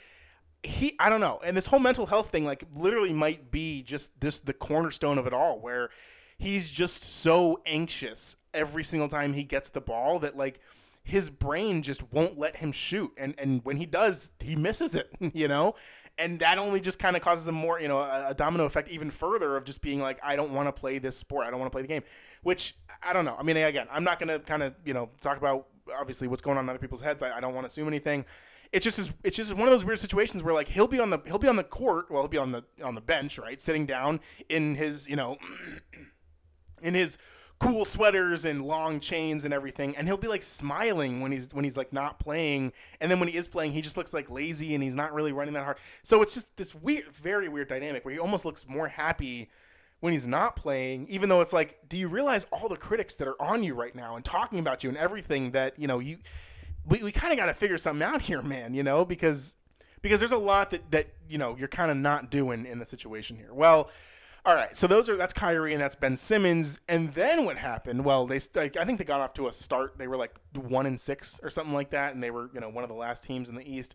he 0.63 0.95
I 0.99 1.09
don't 1.09 1.21
know. 1.21 1.41
And 1.45 1.57
this 1.57 1.67
whole 1.67 1.79
mental 1.79 2.07
health 2.07 2.31
thing 2.31 2.45
like 2.45 2.65
literally 2.75 3.13
might 3.13 3.51
be 3.51 3.83
just 3.83 4.21
this 4.21 4.41
the 4.41 4.53
cornerstone 4.53 5.19
of 5.19 5.27
it 5.27 5.33
all 5.33 5.59
where 5.59 5.91
he's 6.39 6.71
just 6.71 7.03
so 7.03 7.61
anxious 7.67 8.37
every 8.53 8.85
single 8.85 9.09
time 9.09 9.33
he 9.33 9.45
gets 9.45 9.71
the 9.71 9.81
ball 9.81 10.19
that 10.21 10.37
like 10.37 10.61
his 11.03 11.31
brain 11.31 11.83
just 11.83 12.13
won't 12.13 12.39
let 12.39 12.57
him 12.57 12.73
shoot. 12.73 13.11
And 13.17 13.35
and 13.39 13.65
when 13.65 13.77
he 13.77 13.87
does 13.87 14.35
he 14.41 14.55
misses 14.55 14.95
it 14.95 15.11
you 15.35 15.49
know? 15.49 15.75
And 16.19 16.41
that 16.41 16.59
only 16.59 16.81
just 16.81 16.99
kind 16.99 17.17
of 17.17 17.23
causes 17.23 17.49
him 17.49 17.55
more 17.55 17.81
you 17.81 17.89
know 17.89 18.01
a, 18.01 18.29
a, 18.29 18.35
domino 18.35 18.65
effect 18.65 18.91
even 18.91 19.11
further 19.11 19.57
of 19.57 19.65
just 19.65 19.81
being 19.81 20.01
like 20.01 20.19
i 20.23 20.37
don't 20.37 20.53
want 20.53 20.69
to 20.69 20.73
play 20.73 20.99
this 20.99 21.17
sport. 21.17 21.47
I 21.47 21.51
don't 21.51 21.59
want 21.59 21.73
to 21.73 21.75
play 21.75 21.83
the 21.83 21.89
game. 21.89 22.03
Which 22.43 22.77
i 23.03 23.15
don't 23.15 23.25
know. 23.25 23.37
I 23.39 23.43
mean 23.45 23.57
again 23.57 23.87
i'm 23.91 24.05
not 24.05 24.21
to 24.21 24.41
kind 24.41 24.63
of 24.63 24.75
you 24.85 24.93
know 24.93 25.09
talk 25.23 25.39
about 25.39 25.69
obviously 25.99 26.29
what's 26.29 26.43
going 26.43 26.59
on 26.59 26.65
in 26.65 26.69
other 26.71 26.79
people's 26.79 27.01
heads. 27.01 27.23
I, 27.23 27.39
I 27.39 27.41
don't 27.41 27.55
want 27.55 27.65
to 27.65 27.69
assume 27.69 27.89
anything 27.89 28.27
it's 28.73 28.85
just 28.85 28.99
is, 28.99 29.13
it's 29.25 29.37
just 29.37 29.53
one 29.55 29.67
of 29.67 29.71
those 29.71 29.85
weird 29.85 29.99
situations 29.99 30.43
where 30.43 30.55
like 30.55 30.69
he'll 30.69 30.89
be 30.89 31.01
on 31.01 31.11
the 31.11 31.21
he'll 31.27 31.39
be 31.39 31.49
on 31.49 31.57
the 31.57 31.65
court, 31.65 32.11
well 32.11 32.23
he'll 32.23 32.29
be 32.29 32.39
on 32.39 32.53
the 32.53 32.65
on 32.83 32.95
the 32.95 33.01
bench, 33.01 33.39
right, 33.39 33.61
sitting 33.61 33.87
down 33.87 34.21
in 34.49 34.77
his 34.77 35.09
you 35.09 35.17
know 35.17 35.37
in 36.83 36.95
his 36.95 37.19
cool 37.61 37.85
sweaters 37.85 38.47
and 38.47 38.63
long 38.63 38.99
chains 39.01 39.45
and 39.45 39.53
everything 39.53 39.95
and 39.95 40.07
he'll 40.07 40.17
be 40.17 40.27
like 40.27 40.43
smiling 40.43 41.21
when 41.21 41.31
he's 41.31 41.53
when 41.53 41.63
he's 41.63 41.77
like 41.77 41.93
not 41.93 42.19
playing 42.19 42.73
and 43.03 43.11
then 43.11 43.21
when 43.21 43.29
he 43.29 43.37
is 43.37 43.47
playing 43.47 43.71
he 43.71 43.83
just 43.83 43.99
looks 43.99 44.15
like 44.15 44.31
lazy 44.31 44.75
and 44.75 44.83
he's 44.83 44.97
not 44.97 45.13
really 45.13 45.31
running 45.31 45.53
that 45.53 45.65
hard. 45.65 45.77
So 46.03 46.23
it's 46.23 46.33
just 46.33 46.57
this 46.57 46.75
weird 46.75 47.09
very 47.13 47.49
weird 47.51 47.69
dynamic 47.69 48.03
where 48.05 48.15
he 48.15 48.19
almost 48.19 48.47
looks 48.47 48.67
more 48.67 48.89
happy 48.89 49.51
when 50.01 50.15
he's 50.15 50.27
not 50.27 50.57
playing 50.57 51.07
even 51.09 51.29
though 51.29 51.43
it's 51.43 51.53
like 51.53 51.79
do 51.87 51.99
you 51.99 52.09
realize 52.09 52.47
all 52.51 52.67
the 52.67 52.79
critics 52.79 53.15
that 53.17 53.29
are 53.29 53.41
on 53.41 53.63
you 53.63 53.75
right 53.75 53.95
now 53.95 54.17
and 54.17 54.25
talking 54.25 54.59
about 54.59 54.83
you 54.83 54.89
and 54.89 54.97
everything 54.97 55.51
that 55.51 55.79
you 55.79 55.87
know 55.87 55.99
you 55.99 56.17
we, 56.87 57.03
we 57.03 57.13
kind 57.13 57.33
of 57.33 57.39
got 57.39 57.47
to 57.47 57.55
figure 57.55 57.79
something 57.79 58.03
out 58.03 58.23
here, 58.23 58.43
man, 58.43 58.75
you 58.75 58.83
know, 58.83 59.05
because 59.05 59.57
because 60.03 60.21
there's 60.21 60.33
a 60.33 60.39
lot 60.39 60.71
that 60.71 60.91
that 60.91 61.09
you 61.29 61.39
know 61.39 61.57
you're 61.59 61.69
kind 61.69 61.91
of 61.91 61.97
not 61.97 62.31
doing 62.31 62.67
in 62.67 62.79
the 62.79 62.87
situation 62.87 63.37
here. 63.37 63.53
Well, 63.53 63.91
all 64.45 64.55
right, 64.55 64.75
so 64.75 64.87
those 64.87 65.09
are 65.09 65.17
that's 65.17 65.35
Kyrie 65.35 65.75
and 65.75 65.83
that's 65.83 65.95
Ben 65.95 66.17
Simmons, 66.17 66.81
and 66.89 67.13
then 67.13 67.45
what 67.45 67.59
happened? 67.59 68.05
Well, 68.05 68.27
they 68.27 68.37
I 68.37 68.69
think 68.69 68.99
they 68.99 69.05
got 69.05 69.21
off 69.21 69.35
to 69.35 69.49
a 69.49 69.53
start. 69.53 69.99
They 69.99 70.09
were 70.09 70.17
like 70.17 70.35
one 70.55 70.87
and 70.87 70.99
six 70.99 71.39
or 71.43 71.51
something 71.51 71.75
like 71.75 71.91
that, 71.91 72.15
and 72.15 72.23
they 72.23 72.31
were 72.31 72.51
you 72.55 72.61
know 72.61 72.71
one 72.71 72.83
of 72.83 72.89
the 72.89 72.97
last 72.97 73.25
teams 73.25 73.51
in 73.51 73.57
the 73.57 73.71
East. 73.71 73.95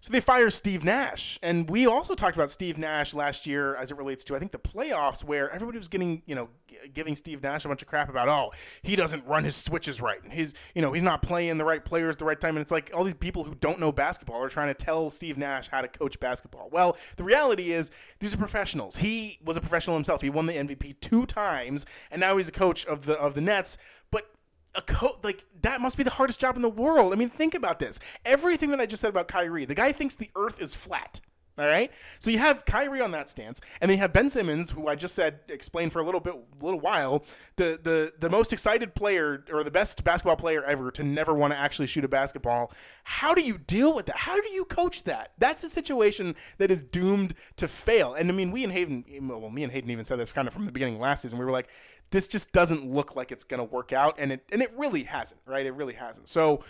So 0.00 0.12
they 0.12 0.20
fire 0.20 0.50
Steve 0.50 0.84
Nash. 0.84 1.38
And 1.42 1.68
we 1.68 1.86
also 1.86 2.14
talked 2.14 2.36
about 2.36 2.50
Steve 2.50 2.78
Nash 2.78 3.14
last 3.14 3.46
year 3.46 3.74
as 3.74 3.90
it 3.90 3.96
relates 3.96 4.24
to, 4.24 4.36
I 4.36 4.38
think, 4.38 4.52
the 4.52 4.58
playoffs, 4.58 5.24
where 5.24 5.50
everybody 5.50 5.78
was 5.78 5.88
getting, 5.88 6.22
you 6.26 6.34
know, 6.34 6.48
giving 6.92 7.16
Steve 7.16 7.42
Nash 7.42 7.64
a 7.64 7.68
bunch 7.68 7.82
of 7.82 7.88
crap 7.88 8.08
about, 8.08 8.28
oh, 8.28 8.52
he 8.82 8.94
doesn't 8.96 9.26
run 9.26 9.44
his 9.44 9.56
switches 9.56 10.00
right. 10.00 10.22
And 10.22 10.32
his, 10.32 10.54
you 10.74 10.82
know, 10.82 10.92
he's 10.92 11.02
not 11.02 11.22
playing 11.22 11.58
the 11.58 11.64
right 11.64 11.84
players 11.84 12.14
at 12.14 12.18
the 12.18 12.24
right 12.24 12.38
time. 12.38 12.56
And 12.56 12.62
it's 12.62 12.72
like 12.72 12.90
all 12.94 13.04
these 13.04 13.14
people 13.14 13.44
who 13.44 13.54
don't 13.54 13.80
know 13.80 13.90
basketball 13.90 14.42
are 14.42 14.48
trying 14.48 14.68
to 14.68 14.74
tell 14.74 15.10
Steve 15.10 15.36
Nash 15.36 15.68
how 15.68 15.80
to 15.80 15.88
coach 15.88 16.20
basketball. 16.20 16.68
Well, 16.70 16.96
the 17.16 17.24
reality 17.24 17.72
is 17.72 17.90
these 18.20 18.34
are 18.34 18.38
professionals. 18.38 18.98
He 18.98 19.38
was 19.44 19.56
a 19.56 19.60
professional 19.60 19.96
himself. 19.96 20.22
He 20.22 20.30
won 20.30 20.46
the 20.46 20.54
MVP 20.54 21.00
two 21.00 21.26
times, 21.26 21.86
and 22.10 22.20
now 22.20 22.36
he's 22.36 22.48
a 22.48 22.52
coach 22.52 22.86
of 22.86 23.06
the 23.06 23.18
of 23.18 23.34
the 23.34 23.40
Nets. 23.40 23.78
But 24.10 24.30
a 24.74 24.82
coach 24.82 25.16
like 25.22 25.44
that 25.62 25.80
must 25.80 25.96
be 25.96 26.02
the 26.02 26.10
hardest 26.10 26.40
job 26.40 26.56
in 26.56 26.62
the 26.62 26.68
world. 26.68 27.12
I 27.12 27.16
mean, 27.16 27.30
think 27.30 27.54
about 27.54 27.78
this. 27.78 27.98
Everything 28.24 28.70
that 28.70 28.80
I 28.80 28.86
just 28.86 29.00
said 29.00 29.10
about 29.10 29.28
Kyrie, 29.28 29.64
the 29.64 29.74
guy 29.74 29.92
thinks 29.92 30.14
the 30.14 30.30
earth 30.36 30.60
is 30.60 30.74
flat. 30.74 31.20
All 31.58 31.66
right. 31.66 31.90
So 32.20 32.30
you 32.30 32.38
have 32.38 32.64
Kyrie 32.64 33.00
on 33.00 33.10
that 33.10 33.28
stance, 33.28 33.60
and 33.80 33.90
then 33.90 33.96
you 33.96 34.02
have 34.02 34.12
Ben 34.12 34.30
Simmons, 34.30 34.70
who 34.70 34.86
I 34.86 34.94
just 34.94 35.14
said 35.14 35.40
explained 35.48 35.92
for 35.92 35.98
a 35.98 36.04
little 36.04 36.20
bit, 36.20 36.34
a 36.34 36.64
little 36.64 36.78
while, 36.78 37.24
the 37.56 37.78
the 37.82 38.12
the 38.18 38.30
most 38.30 38.52
excited 38.52 38.94
player 38.94 39.44
or 39.52 39.64
the 39.64 39.70
best 39.70 40.04
basketball 40.04 40.36
player 40.36 40.62
ever 40.62 40.92
to 40.92 41.02
never 41.02 41.34
want 41.34 41.52
to 41.52 41.58
actually 41.58 41.88
shoot 41.88 42.04
a 42.04 42.08
basketball. 42.08 42.70
How 43.02 43.34
do 43.34 43.42
you 43.42 43.58
deal 43.58 43.92
with 43.92 44.06
that? 44.06 44.18
How 44.18 44.40
do 44.40 44.48
you 44.50 44.64
coach 44.64 45.02
that? 45.04 45.32
That's 45.38 45.64
a 45.64 45.68
situation 45.68 46.36
that 46.58 46.70
is 46.70 46.84
doomed 46.84 47.34
to 47.56 47.66
fail. 47.66 48.14
And 48.14 48.30
I 48.30 48.34
mean, 48.34 48.52
we 48.52 48.62
and 48.62 48.72
Hayden, 48.72 49.04
well, 49.22 49.50
me 49.50 49.64
and 49.64 49.72
Hayden 49.72 49.90
even 49.90 50.04
said 50.04 50.20
this 50.20 50.32
kind 50.32 50.46
of 50.46 50.54
from 50.54 50.64
the 50.64 50.72
beginning 50.72 51.00
last 51.00 51.22
season. 51.22 51.40
We 51.40 51.44
were 51.44 51.50
like, 51.50 51.68
this 52.10 52.28
just 52.28 52.52
doesn't 52.52 52.88
look 52.88 53.16
like 53.16 53.32
it's 53.32 53.44
going 53.44 53.58
to 53.58 53.64
work 53.64 53.92
out, 53.92 54.14
and 54.18 54.30
it 54.30 54.44
and 54.52 54.62
it 54.62 54.72
really 54.76 55.02
hasn't, 55.02 55.40
right? 55.44 55.66
It 55.66 55.72
really 55.72 55.94
hasn't. 55.94 56.28
So, 56.28 56.62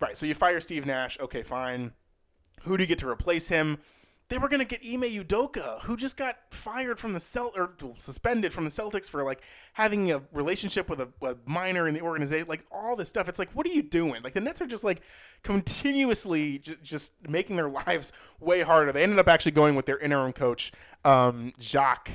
right. 0.00 0.16
So 0.18 0.26
you 0.26 0.34
fire 0.34 0.60
Steve 0.60 0.84
Nash. 0.84 1.18
Okay, 1.18 1.42
fine. 1.42 1.92
Who 2.64 2.76
do 2.76 2.82
you 2.82 2.88
get 2.88 2.98
to 2.98 3.08
replace 3.08 3.48
him? 3.48 3.78
They 4.30 4.38
were 4.38 4.48
going 4.48 4.60
to 4.60 4.66
get 4.66 4.80
Ime 4.82 5.02
Udoka, 5.02 5.82
who 5.82 5.96
just 5.96 6.16
got 6.16 6.36
fired 6.50 6.98
from 6.98 7.12
the 7.12 7.20
Celt 7.20 7.58
or 7.58 7.72
suspended 7.98 8.52
from 8.52 8.64
the 8.64 8.70
Celtics 8.70 9.08
for 9.08 9.22
like 9.22 9.42
having 9.74 10.10
a 10.10 10.22
relationship 10.32 10.88
with 10.88 11.00
a, 11.00 11.08
a, 11.22 11.36
minor 11.44 11.86
in 11.86 11.94
the 11.94 12.00
organization, 12.00 12.48
like 12.48 12.64
all 12.72 12.96
this 12.96 13.08
stuff. 13.08 13.28
It's 13.28 13.38
like, 13.38 13.50
what 13.52 13.66
are 13.66 13.70
you 13.70 13.82
doing? 13.82 14.22
Like 14.22 14.32
the 14.32 14.40
Nets 14.40 14.62
are 14.62 14.66
just 14.66 14.82
like 14.82 15.02
continuously 15.42 16.58
j- 16.58 16.76
just 16.82 17.12
making 17.28 17.56
their 17.56 17.68
lives 17.86 18.12
way 18.40 18.62
harder. 18.62 18.92
They 18.92 19.02
ended 19.02 19.18
up 19.18 19.28
actually 19.28 19.52
going 19.52 19.74
with 19.74 19.84
their 19.86 19.98
interim 19.98 20.32
coach, 20.32 20.72
um, 21.04 21.52
Jacques. 21.60 22.10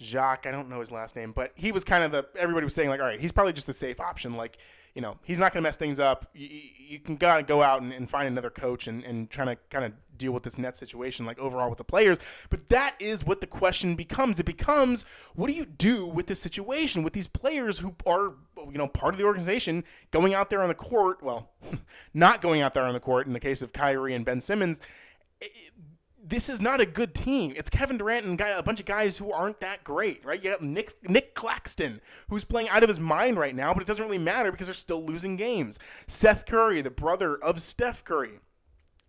Jacques, 0.00 0.46
I 0.46 0.50
don't 0.50 0.68
know 0.70 0.80
his 0.80 0.90
last 0.90 1.14
name, 1.14 1.32
but 1.32 1.52
he 1.54 1.72
was 1.72 1.84
kind 1.84 2.02
of 2.02 2.10
the 2.10 2.26
everybody 2.40 2.64
was 2.64 2.74
saying 2.74 2.88
like, 2.88 3.00
all 3.00 3.06
right, 3.06 3.20
he's 3.20 3.32
probably 3.32 3.52
just 3.52 3.66
the 3.66 3.74
safe 3.74 4.00
option. 4.00 4.34
Like 4.34 4.56
you 4.94 5.02
know, 5.02 5.18
he's 5.22 5.38
not 5.38 5.52
going 5.52 5.62
to 5.62 5.68
mess 5.68 5.76
things 5.76 6.00
up. 6.00 6.28
You, 6.34 6.48
you 6.88 6.98
can 6.98 7.16
go 7.16 7.62
out 7.62 7.82
and, 7.82 7.92
and, 7.92 8.10
find 8.10 8.26
another 8.26 8.50
coach 8.50 8.88
and, 8.88 9.04
and 9.04 9.30
trying 9.30 9.48
to 9.48 9.56
kind 9.68 9.84
of 9.84 9.92
deal 10.20 10.32
with 10.32 10.42
this 10.42 10.58
net 10.58 10.76
situation, 10.76 11.26
like 11.26 11.38
overall 11.38 11.68
with 11.68 11.78
the 11.78 11.84
players. 11.84 12.18
But 12.50 12.68
that 12.68 12.96
is 13.00 13.24
what 13.24 13.40
the 13.40 13.46
question 13.46 13.94
becomes. 13.96 14.38
It 14.38 14.46
becomes, 14.46 15.04
what 15.34 15.48
do 15.48 15.54
you 15.54 15.64
do 15.64 16.06
with 16.06 16.26
this 16.26 16.40
situation 16.40 17.02
with 17.02 17.12
these 17.12 17.26
players 17.26 17.78
who 17.78 17.94
are, 18.06 18.34
you 18.56 18.78
know, 18.78 18.88
part 18.88 19.14
of 19.14 19.18
the 19.18 19.24
organization 19.24 19.84
going 20.10 20.34
out 20.34 20.50
there 20.50 20.62
on 20.62 20.68
the 20.68 20.74
court? 20.74 21.22
Well, 21.22 21.50
not 22.14 22.42
going 22.42 22.60
out 22.60 22.74
there 22.74 22.84
on 22.84 22.94
the 22.94 23.00
court 23.00 23.26
in 23.26 23.32
the 23.32 23.40
case 23.40 23.62
of 23.62 23.72
Kyrie 23.72 24.14
and 24.14 24.24
Ben 24.24 24.40
Simmons. 24.40 24.80
It, 25.40 25.72
this 26.22 26.48
is 26.48 26.60
not 26.60 26.80
a 26.80 26.86
good 26.86 27.14
team. 27.14 27.52
It's 27.56 27.70
Kevin 27.70 27.98
Durant 27.98 28.24
and 28.24 28.40
a 28.40 28.62
bunch 28.62 28.78
of 28.80 28.86
guys 28.86 29.18
who 29.18 29.32
aren't 29.32 29.60
that 29.60 29.82
great, 29.82 30.24
right? 30.24 30.42
You 30.42 30.50
got 30.50 30.62
Nick 30.62 30.92
Nick 31.08 31.34
Claxton, 31.34 32.00
who's 32.28 32.44
playing 32.44 32.68
out 32.68 32.82
of 32.82 32.88
his 32.88 33.00
mind 33.00 33.38
right 33.38 33.54
now, 33.54 33.72
but 33.74 33.82
it 33.82 33.86
doesn't 33.86 34.04
really 34.04 34.18
matter 34.18 34.50
because 34.52 34.66
they're 34.66 34.74
still 34.74 35.04
losing 35.04 35.36
games. 35.36 35.78
Seth 36.06 36.46
Curry, 36.46 36.82
the 36.82 36.90
brother 36.90 37.36
of 37.36 37.60
Steph 37.60 38.04
Curry. 38.04 38.40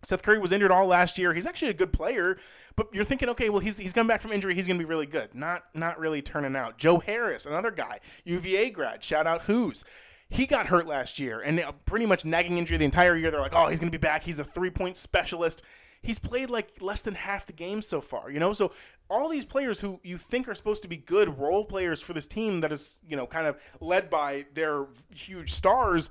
Seth 0.02 0.22
Curry 0.22 0.38
was 0.38 0.52
injured 0.52 0.70
all 0.70 0.86
last 0.86 1.18
year. 1.18 1.32
He's 1.32 1.46
actually 1.46 1.70
a 1.70 1.74
good 1.74 1.92
player, 1.92 2.36
but 2.76 2.88
you're 2.92 3.04
thinking, 3.04 3.28
okay, 3.30 3.50
well, 3.50 3.60
he's 3.60 3.78
he's 3.78 3.92
come 3.92 4.06
back 4.06 4.20
from 4.20 4.32
injury. 4.32 4.54
He's 4.54 4.66
going 4.66 4.78
to 4.78 4.84
be 4.84 4.88
really 4.88 5.06
good. 5.06 5.34
Not 5.34 5.64
not 5.74 5.98
really 5.98 6.22
turning 6.22 6.56
out. 6.56 6.78
Joe 6.78 6.98
Harris, 6.98 7.46
another 7.46 7.70
guy, 7.70 7.98
UVA 8.24 8.70
grad. 8.70 9.02
Shout 9.02 9.26
out 9.26 9.42
who's 9.42 9.84
he 10.28 10.46
got 10.46 10.68
hurt 10.68 10.86
last 10.86 11.18
year 11.18 11.40
and 11.40 11.60
uh, 11.60 11.72
pretty 11.84 12.06
much 12.06 12.24
nagging 12.24 12.56
injury 12.56 12.78
the 12.78 12.86
entire 12.86 13.14
year. 13.14 13.30
They're 13.30 13.40
like, 13.40 13.52
oh, 13.54 13.66
he's 13.66 13.80
going 13.80 13.92
to 13.92 13.98
be 13.98 14.00
back. 14.00 14.22
He's 14.22 14.38
a 14.38 14.44
three 14.44 14.70
point 14.70 14.96
specialist 14.96 15.62
he's 16.02 16.18
played 16.18 16.50
like 16.50 16.70
less 16.80 17.02
than 17.02 17.14
half 17.14 17.46
the 17.46 17.52
games 17.52 17.86
so 17.86 18.00
far, 18.00 18.30
you 18.30 18.40
know? 18.40 18.52
So 18.52 18.72
all 19.08 19.28
these 19.28 19.44
players 19.44 19.80
who 19.80 20.00
you 20.02 20.18
think 20.18 20.48
are 20.48 20.54
supposed 20.54 20.82
to 20.82 20.88
be 20.88 20.96
good 20.96 21.38
role 21.38 21.64
players 21.64 22.02
for 22.02 22.12
this 22.12 22.26
team 22.26 22.60
that 22.60 22.72
is, 22.72 22.98
you 23.06 23.16
know, 23.16 23.26
kind 23.26 23.46
of 23.46 23.56
led 23.80 24.10
by 24.10 24.46
their 24.54 24.86
huge 25.14 25.52
stars, 25.52 26.10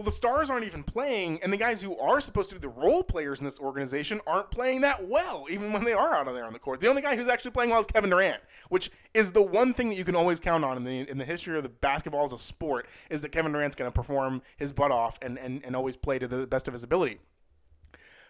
well, 0.00 0.06
the 0.06 0.12
stars 0.12 0.48
aren't 0.48 0.64
even 0.64 0.82
playing, 0.82 1.40
and 1.42 1.52
the 1.52 1.58
guys 1.58 1.82
who 1.82 1.94
are 1.98 2.22
supposed 2.22 2.48
to 2.48 2.56
be 2.56 2.60
the 2.62 2.70
role 2.70 3.02
players 3.02 3.38
in 3.38 3.44
this 3.44 3.60
organization 3.60 4.18
aren't 4.26 4.50
playing 4.50 4.80
that 4.80 5.06
well, 5.06 5.44
even 5.50 5.74
when 5.74 5.84
they 5.84 5.92
are 5.92 6.14
out 6.14 6.26
of 6.26 6.32
there 6.32 6.46
on 6.46 6.54
the 6.54 6.58
court. 6.58 6.80
The 6.80 6.88
only 6.88 7.02
guy 7.02 7.16
who's 7.16 7.28
actually 7.28 7.50
playing 7.50 7.68
well 7.68 7.80
is 7.80 7.86
Kevin 7.86 8.08
Durant, 8.08 8.40
which 8.70 8.90
is 9.12 9.32
the 9.32 9.42
one 9.42 9.74
thing 9.74 9.90
that 9.90 9.96
you 9.96 10.06
can 10.06 10.16
always 10.16 10.40
count 10.40 10.64
on 10.64 10.78
in 10.78 10.84
the 10.84 11.00
in 11.10 11.18
the 11.18 11.26
history 11.26 11.54
of 11.58 11.64
the 11.64 11.68
basketball 11.68 12.24
as 12.24 12.32
a 12.32 12.38
sport, 12.38 12.88
is 13.10 13.20
that 13.20 13.28
Kevin 13.28 13.52
Durant's 13.52 13.76
going 13.76 13.90
to 13.90 13.94
perform 13.94 14.40
his 14.56 14.72
butt 14.72 14.90
off 14.90 15.18
and, 15.20 15.38
and, 15.38 15.62
and 15.66 15.76
always 15.76 15.98
play 15.98 16.18
to 16.18 16.26
the 16.26 16.46
best 16.46 16.66
of 16.66 16.72
his 16.72 16.82
ability. 16.82 17.18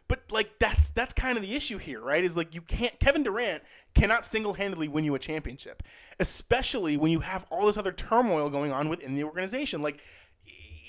But 0.09 0.25
like 0.33 0.59
that's 0.59 0.91
that's 0.91 1.15
kind 1.15 1.39
of 1.39 1.45
the 1.45 1.55
issue 1.55 1.79
here, 1.79 2.01
right? 2.01 2.25
Is 2.25 2.37
like 2.37 2.53
you 2.53 2.63
can't 2.63 2.99
Kevin 2.99 3.23
Durant 3.23 3.63
cannot 3.95 4.25
single-handedly 4.25 4.89
win 4.89 5.05
you 5.05 5.15
a 5.15 5.21
championship, 5.21 5.85
especially 6.19 6.97
when 6.97 7.13
you 7.13 7.21
have 7.21 7.47
all 7.49 7.67
this 7.67 7.77
other 7.77 7.93
turmoil 7.93 8.51
going 8.51 8.73
on 8.73 8.89
within 8.89 9.15
the 9.15 9.23
organization. 9.23 9.83
Like 9.83 10.01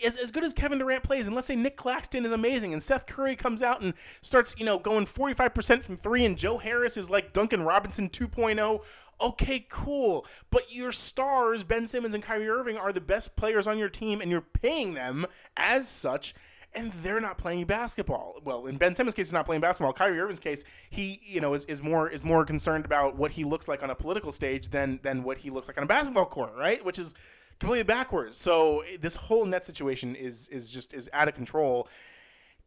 as, 0.06 0.18
as 0.18 0.32
good 0.32 0.44
as 0.44 0.54
Kevin 0.54 0.80
Durant 0.80 1.04
plays, 1.04 1.28
and 1.28 1.36
let's 1.36 1.48
say 1.48 1.56
Nick 1.56 1.78
Claxton 1.78 2.26
is 2.26 2.32
amazing, 2.32 2.74
and 2.74 2.82
Seth 2.82 3.06
Curry 3.06 3.36
comes 3.36 3.62
out 3.62 3.82
and 3.82 3.94
starts, 4.22 4.56
you 4.58 4.66
know, 4.66 4.80
going 4.80 5.06
45% 5.06 5.84
from 5.84 5.98
three, 5.98 6.26
and 6.26 6.38
Joe 6.38 6.58
Harris 6.58 6.98
is 6.98 7.10
like 7.10 7.34
Duncan 7.34 7.64
Robinson 7.64 8.10
2.0. 8.10 8.84
Okay, 9.20 9.66
cool. 9.70 10.26
But 10.50 10.74
your 10.74 10.92
stars, 10.92 11.64
Ben 11.64 11.88
Simmons 11.88 12.14
and 12.14 12.24
Kyrie 12.24 12.50
Irving, 12.50 12.78
are 12.78 12.92
the 12.92 13.02
best 13.02 13.36
players 13.36 13.68
on 13.68 13.78
your 13.78 13.90
team, 13.90 14.22
and 14.22 14.32
you're 14.32 14.42
paying 14.42 14.94
them 14.94 15.26
as 15.56 15.88
such 15.88 16.34
and 16.74 16.92
they're 16.94 17.20
not 17.20 17.38
playing 17.38 17.66
basketball. 17.66 18.40
Well, 18.44 18.66
in 18.66 18.78
Ben 18.78 18.96
Simmons' 18.96 19.14
case, 19.14 19.28
he's 19.28 19.34
not 19.34 19.46
playing 19.46 19.62
basketball. 19.62 19.94
Kyrie 19.94 20.20
Irving's 20.20 20.40
case, 20.40 20.64
he 20.90 21.20
you 21.24 21.42
know 21.42 21.54
is, 21.54 21.66
is 21.66 21.82
more 21.82 22.10
is 22.10 22.24
more 22.24 22.46
concerned 22.46 22.86
about 22.86 23.18
what 23.18 23.32
he 23.32 23.44
looks 23.44 23.68
like 23.68 23.84
on 23.84 23.90
a 23.90 23.96
political 23.96 24.32
stage 24.32 24.70
than 24.70 25.00
than 25.04 25.24
what 25.24 25.40
he 25.40 25.50
looks 25.50 25.68
like 25.68 25.78
on 25.78 25.84
a 25.84 25.88
basketball 25.88 26.26
court, 26.26 26.54
right? 26.56 26.84
Which 26.86 27.00
is 27.00 27.14
completely 27.62 27.84
backwards. 27.84 28.38
So 28.38 28.82
eh, 28.82 28.98
this 29.00 29.16
whole 29.16 29.46
net 29.46 29.64
situation 29.64 30.16
is 30.16 30.50
is 30.50 30.70
just 30.70 30.94
is 30.94 31.10
out 31.14 31.30
of 31.30 31.36
control. 31.36 31.88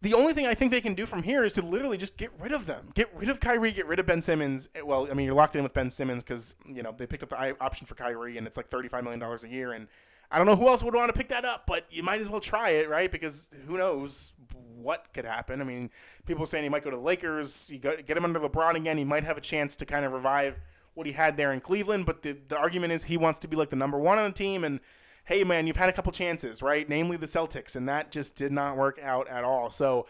The 0.00 0.14
only 0.14 0.34
thing 0.34 0.46
I 0.46 0.54
think 0.54 0.70
they 0.70 0.82
can 0.82 0.94
do 0.94 1.06
from 1.06 1.22
here 1.22 1.44
is 1.44 1.54
to 1.54 1.62
literally 1.62 1.96
just 1.96 2.16
get 2.16 2.30
rid 2.38 2.52
of 2.52 2.66
them. 2.66 2.90
Get 2.94 3.08
rid 3.14 3.28
of 3.30 3.40
Kyrie, 3.40 3.72
get 3.72 3.86
rid 3.86 3.98
of 3.98 4.06
Ben 4.06 4.22
Simmons. 4.22 4.68
Eh, 4.74 4.82
well, 4.82 5.08
I 5.10 5.14
mean, 5.14 5.26
you're 5.26 5.34
locked 5.34 5.56
in 5.56 5.62
with 5.62 5.72
Ben 5.72 5.90
Simmons 5.90 6.22
because, 6.22 6.54
you 6.66 6.82
know, 6.82 6.94
they 6.96 7.06
picked 7.06 7.22
up 7.22 7.30
the 7.30 7.56
option 7.60 7.86
for 7.86 7.94
Kyrie 7.94 8.38
and 8.38 8.46
it's 8.46 8.56
like 8.56 8.70
$35 8.70 9.02
million 9.02 9.22
a 9.22 9.48
year. 9.48 9.72
And 9.72 9.88
I 10.30 10.36
don't 10.36 10.46
know 10.46 10.56
who 10.56 10.68
else 10.68 10.84
would 10.84 10.94
want 10.94 11.12
to 11.12 11.18
pick 11.18 11.28
that 11.28 11.44
up, 11.44 11.64
but 11.66 11.86
you 11.90 12.02
might 12.02 12.20
as 12.20 12.28
well 12.28 12.40
try 12.40 12.70
it, 12.70 12.88
right? 12.88 13.10
Because 13.10 13.50
who 13.66 13.78
knows 13.78 14.34
what 14.76 15.06
could 15.14 15.24
happen. 15.24 15.62
I 15.62 15.64
mean, 15.64 15.90
people 16.26 16.44
saying 16.44 16.64
he 16.64 16.68
might 16.68 16.84
go 16.84 16.90
to 16.90 16.96
the 16.96 17.02
Lakers. 17.02 17.70
You 17.72 17.78
go, 17.78 17.96
get 17.96 18.16
him 18.16 18.24
under 18.24 18.40
LeBron 18.40 18.74
again. 18.74 18.98
He 18.98 19.04
might 19.04 19.24
have 19.24 19.38
a 19.38 19.42
chance 19.42 19.74
to 19.76 19.86
kind 19.86 20.04
of 20.04 20.12
revive 20.12 20.60
what 20.94 21.06
he 21.06 21.12
had 21.12 21.36
there 21.36 21.52
in 21.52 21.60
Cleveland. 21.60 22.06
But 22.06 22.22
the, 22.22 22.36
the 22.48 22.56
argument 22.56 22.92
is 22.92 23.04
he 23.04 23.16
wants 23.16 23.38
to 23.40 23.48
be 23.48 23.56
like 23.56 23.70
the 23.70 23.76
number 23.76 23.98
one 23.98 24.18
on 24.18 24.24
the 24.24 24.32
team. 24.32 24.64
And 24.64 24.80
hey, 25.26 25.44
man, 25.44 25.66
you've 25.66 25.76
had 25.76 25.88
a 25.88 25.92
couple 25.92 26.12
chances, 26.12 26.62
right? 26.62 26.88
Namely 26.88 27.16
the 27.16 27.26
Celtics. 27.26 27.76
And 27.76 27.88
that 27.88 28.10
just 28.10 28.36
did 28.36 28.52
not 28.52 28.76
work 28.76 28.98
out 29.02 29.28
at 29.28 29.44
all. 29.44 29.70
So 29.70 30.06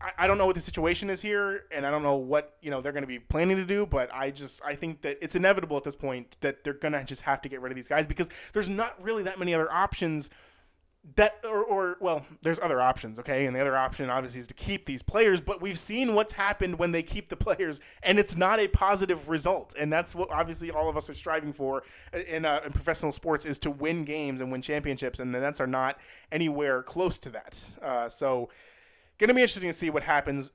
I, 0.00 0.12
I 0.18 0.26
don't 0.26 0.38
know 0.38 0.46
what 0.46 0.54
the 0.54 0.60
situation 0.60 1.10
is 1.10 1.20
here, 1.22 1.64
and 1.74 1.86
I 1.86 1.90
don't 1.90 2.02
know 2.02 2.16
what 2.16 2.56
you 2.62 2.70
know 2.70 2.80
they're 2.80 2.92
going 2.92 3.02
to 3.02 3.08
be 3.08 3.18
planning 3.18 3.56
to 3.56 3.64
do. 3.64 3.86
But 3.86 4.12
I 4.12 4.30
just 4.30 4.62
I 4.64 4.74
think 4.74 5.02
that 5.02 5.18
it's 5.22 5.34
inevitable 5.34 5.76
at 5.76 5.84
this 5.84 5.96
point 5.96 6.36
that 6.40 6.64
they're 6.64 6.72
going 6.72 6.92
to 6.92 7.04
just 7.04 7.22
have 7.22 7.40
to 7.42 7.48
get 7.48 7.60
rid 7.60 7.72
of 7.72 7.76
these 7.76 7.88
guys 7.88 8.06
because 8.06 8.30
there's 8.52 8.68
not 8.68 9.00
really 9.02 9.22
that 9.24 9.38
many 9.38 9.54
other 9.54 9.70
options 9.70 10.30
that 11.16 11.36
or, 11.44 11.64
or 11.64 11.96
well 12.00 12.26
there's 12.42 12.58
other 12.58 12.80
options 12.80 13.18
okay? 13.18 13.46
And 13.46 13.56
the 13.56 13.60
other 13.60 13.76
option 13.76 14.10
obviously 14.10 14.40
is 14.40 14.46
to 14.48 14.54
keep 14.54 14.84
these 14.84 15.02
players 15.02 15.40
but 15.40 15.62
we've 15.62 15.78
seen 15.78 16.14
what's 16.14 16.34
happened 16.34 16.78
when 16.78 16.92
they 16.92 17.02
keep 17.02 17.28
the 17.28 17.36
players 17.36 17.80
and 18.02 18.18
it's 18.18 18.36
not 18.36 18.60
a 18.60 18.68
positive 18.68 19.28
result. 19.28 19.74
And 19.78 19.92
that's 19.92 20.14
what 20.14 20.30
obviously 20.30 20.70
all 20.70 20.88
of 20.88 20.96
us 20.96 21.08
are 21.08 21.14
striving 21.14 21.52
for 21.52 21.82
in, 22.28 22.44
uh, 22.44 22.60
in 22.64 22.72
professional 22.72 23.12
sports 23.12 23.44
is 23.44 23.58
to 23.60 23.70
win 23.70 24.04
games 24.04 24.40
and 24.40 24.52
win 24.52 24.62
championships 24.62 25.20
and 25.20 25.34
the 25.34 25.40
nets 25.40 25.60
are 25.60 25.66
not 25.66 25.98
anywhere 26.30 26.82
close 26.82 27.18
to 27.20 27.30
that. 27.30 27.76
Uh, 27.82 28.08
so 28.08 28.50
to 29.18 29.34
be 29.34 29.40
interesting 29.40 29.68
to 29.68 29.72
see 29.72 29.90
what 29.90 30.02
happens 30.02 30.52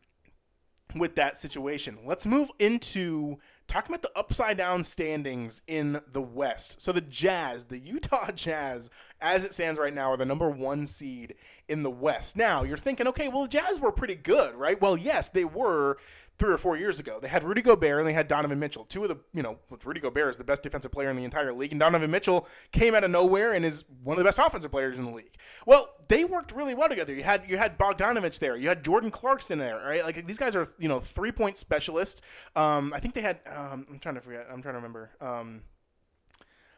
with 0.95 1.15
that 1.15 1.37
situation. 1.37 1.99
Let's 2.05 2.25
move 2.25 2.49
into 2.59 3.37
talking 3.67 3.93
about 3.93 4.01
the 4.01 4.17
upside 4.19 4.57
down 4.57 4.83
standings 4.83 5.61
in 5.67 6.01
the 6.11 6.21
West. 6.21 6.81
So 6.81 6.91
the 6.91 7.01
Jazz, 7.01 7.65
the 7.65 7.79
Utah 7.79 8.31
Jazz, 8.35 8.89
as 9.21 9.45
it 9.45 9.53
stands 9.53 9.79
right 9.79 9.93
now, 9.93 10.11
are 10.11 10.17
the 10.17 10.25
number 10.25 10.49
one 10.49 10.85
seed 10.85 11.35
in 11.67 11.83
the 11.83 11.89
West. 11.89 12.37
Now 12.37 12.63
you're 12.63 12.77
thinking, 12.77 13.07
okay, 13.07 13.27
well 13.27 13.43
the 13.43 13.49
Jazz 13.49 13.79
were 13.79 13.91
pretty 13.91 14.15
good, 14.15 14.55
right? 14.55 14.79
Well, 14.79 14.97
yes, 14.97 15.29
they 15.29 15.45
were 15.45 15.97
three 16.37 16.51
or 16.51 16.57
four 16.57 16.77
years 16.77 16.99
ago. 16.99 17.19
They 17.21 17.27
had 17.27 17.43
Rudy 17.43 17.61
Gobert 17.61 17.99
and 17.99 18.07
they 18.07 18.13
had 18.13 18.27
Donovan 18.27 18.59
Mitchell. 18.59 18.85
Two 18.85 19.03
of 19.03 19.09
the, 19.09 19.17
you 19.33 19.41
know, 19.41 19.57
Rudy 19.83 19.99
Gobert 19.99 20.31
is 20.31 20.37
the 20.37 20.43
best 20.43 20.63
defensive 20.63 20.91
player 20.91 21.09
in 21.09 21.15
the 21.15 21.23
entire 21.23 21.53
league, 21.53 21.71
and 21.71 21.79
Donovan 21.79 22.11
Mitchell 22.11 22.47
came 22.71 22.93
out 22.95 23.03
of 23.03 23.11
nowhere 23.11 23.53
and 23.53 23.63
is 23.63 23.85
one 24.03 24.15
of 24.15 24.17
the 24.17 24.25
best 24.25 24.39
offensive 24.39 24.71
players 24.71 24.97
in 24.97 25.05
the 25.05 25.11
league. 25.11 25.35
Well, 25.65 25.89
they 26.07 26.25
worked 26.25 26.51
really 26.51 26.73
well 26.73 26.89
together. 26.89 27.13
You 27.13 27.23
had 27.23 27.43
you 27.47 27.57
had 27.57 27.77
Bogdanovich 27.77 28.39
there. 28.39 28.55
You 28.55 28.69
had 28.69 28.83
Jordan 28.83 29.11
Clarkson 29.11 29.59
there, 29.59 29.77
right? 29.77 30.03
Like 30.03 30.27
these 30.27 30.37
guys 30.37 30.55
are, 30.55 30.67
you 30.77 30.87
know, 30.87 30.99
three 30.99 31.31
point 31.31 31.57
specialists. 31.57 32.21
Um, 32.55 32.93
I 32.93 32.99
think 32.99 33.13
they 33.13 33.21
had. 33.21 33.39
Um, 33.47 33.87
I'm 33.89 33.99
trying 33.99 34.15
to 34.15 34.21
forget. 34.21 34.47
I'm 34.51 34.61
trying 34.61 34.73
to 34.73 34.79
remember. 34.79 35.11
Um, 35.21 35.61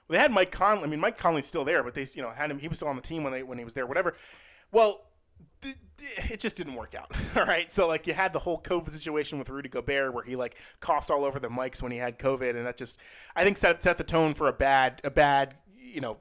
they 0.09 0.17
had 0.17 0.31
Mike 0.31 0.51
Conley. 0.51 0.83
I 0.83 0.87
mean, 0.87 0.99
Mike 0.99 1.17
Conley's 1.17 1.47
still 1.47 1.65
there, 1.65 1.83
but 1.83 1.93
they, 1.93 2.05
you 2.15 2.21
know, 2.21 2.29
had 2.29 2.49
him. 2.49 2.59
He 2.59 2.67
was 2.67 2.77
still 2.77 2.87
on 2.87 2.95
the 2.95 3.01
team 3.01 3.23
when 3.23 3.33
they 3.33 3.43
when 3.43 3.57
he 3.57 3.65
was 3.65 3.73
there. 3.73 3.85
Whatever. 3.85 4.13
Well, 4.71 5.06
it 6.29 6.39
just 6.39 6.57
didn't 6.57 6.75
work 6.75 6.95
out. 6.95 7.11
All 7.35 7.45
right. 7.45 7.71
So 7.71 7.88
like 7.88 8.07
you 8.07 8.13
had 8.13 8.33
the 8.33 8.39
whole 8.39 8.61
COVID 8.61 8.89
situation 8.89 9.39
with 9.39 9.49
Rudy 9.49 9.69
Gobert 9.69 10.13
where 10.13 10.23
he 10.23 10.35
like 10.35 10.55
coughs 10.79 11.09
all 11.09 11.25
over 11.25 11.39
the 11.39 11.49
mics 11.49 11.81
when 11.81 11.91
he 11.91 11.97
had 11.97 12.19
COVID 12.19 12.55
and 12.55 12.65
that 12.65 12.77
just 12.77 12.99
I 13.35 13.43
think 13.43 13.57
set 13.57 13.83
set 13.83 13.97
the 13.97 14.03
tone 14.03 14.33
for 14.33 14.47
a 14.47 14.53
bad 14.53 15.01
a 15.03 15.09
bad, 15.09 15.55
you 15.75 16.01
know, 16.01 16.17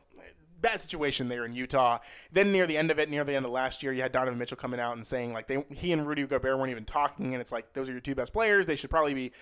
bad 0.61 0.81
situation 0.81 1.29
there 1.29 1.45
in 1.45 1.55
Utah. 1.55 1.99
Then 2.33 2.53
near 2.53 2.67
the 2.67 2.77
end 2.77 2.91
of 2.91 2.99
it, 2.99 3.11
near 3.11 3.25
the 3.25 3.35
end 3.35 3.45
of 3.45 3.53
last 3.53 3.83
year, 3.83 3.93
you 3.93 4.03
had 4.03 4.13
Donovan 4.13 4.39
Mitchell 4.39 4.57
coming 4.57 4.81
out 4.81 4.97
and 4.97 5.07
saying 5.07 5.33
like 5.33 5.47
they 5.47 5.65
he 5.71 5.93
and 5.93 6.07
Rudy 6.07 6.27
Gobert 6.27 6.59
weren't 6.59 6.71
even 6.71 6.85
talking 6.85 7.35
and 7.35 7.41
it's 7.41 7.53
like 7.53 7.73
those 7.75 7.89
are 7.89 7.93
your 7.93 8.01
two 8.01 8.15
best 8.15 8.33
players. 8.33 8.67
They 8.67 8.77
should 8.77 8.91
probably 8.91 9.15
be 9.15 9.33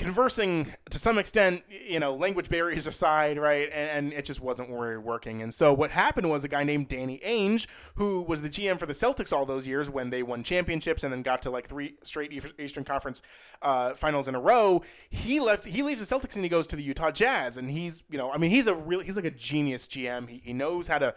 conversing 0.00 0.72
to 0.88 0.98
some 0.98 1.18
extent, 1.18 1.62
you 1.68 2.00
know, 2.00 2.14
language 2.14 2.48
barriers 2.48 2.86
aside, 2.86 3.38
right? 3.38 3.68
And, 3.70 4.06
and, 4.06 4.12
it 4.14 4.24
just 4.24 4.40
wasn't 4.40 4.70
working. 4.70 5.42
And 5.42 5.52
so 5.52 5.74
what 5.74 5.90
happened 5.90 6.30
was 6.30 6.42
a 6.42 6.48
guy 6.48 6.64
named 6.64 6.88
Danny 6.88 7.18
Ainge, 7.18 7.66
who 7.96 8.22
was 8.22 8.40
the 8.40 8.48
GM 8.48 8.78
for 8.78 8.86
the 8.86 8.94
Celtics 8.94 9.30
all 9.30 9.44
those 9.44 9.66
years 9.66 9.90
when 9.90 10.08
they 10.08 10.22
won 10.22 10.42
championships 10.42 11.04
and 11.04 11.12
then 11.12 11.20
got 11.20 11.42
to 11.42 11.50
like 11.50 11.68
three 11.68 11.96
straight 12.02 12.32
Eastern 12.58 12.82
Conference 12.82 13.20
uh, 13.60 13.94
finals 13.94 14.26
in 14.26 14.34
a 14.34 14.40
row. 14.40 14.82
He 15.10 15.38
left. 15.38 15.66
He 15.66 15.82
leaves 15.82 16.08
the 16.08 16.16
Celtics 16.16 16.34
and 16.34 16.44
he 16.44 16.48
goes 16.48 16.66
to 16.68 16.76
the 16.76 16.82
Utah 16.82 17.10
Jazz. 17.10 17.58
And 17.58 17.70
he's, 17.70 18.02
you 18.08 18.16
know, 18.16 18.32
I 18.32 18.38
mean, 18.38 18.50
he's 18.50 18.66
a 18.66 18.74
really, 18.74 19.04
he's 19.04 19.16
like 19.16 19.26
a 19.26 19.30
genius 19.30 19.86
GM. 19.86 20.30
He, 20.30 20.40
he 20.42 20.52
knows 20.54 20.88
how 20.88 20.98
to 20.98 21.14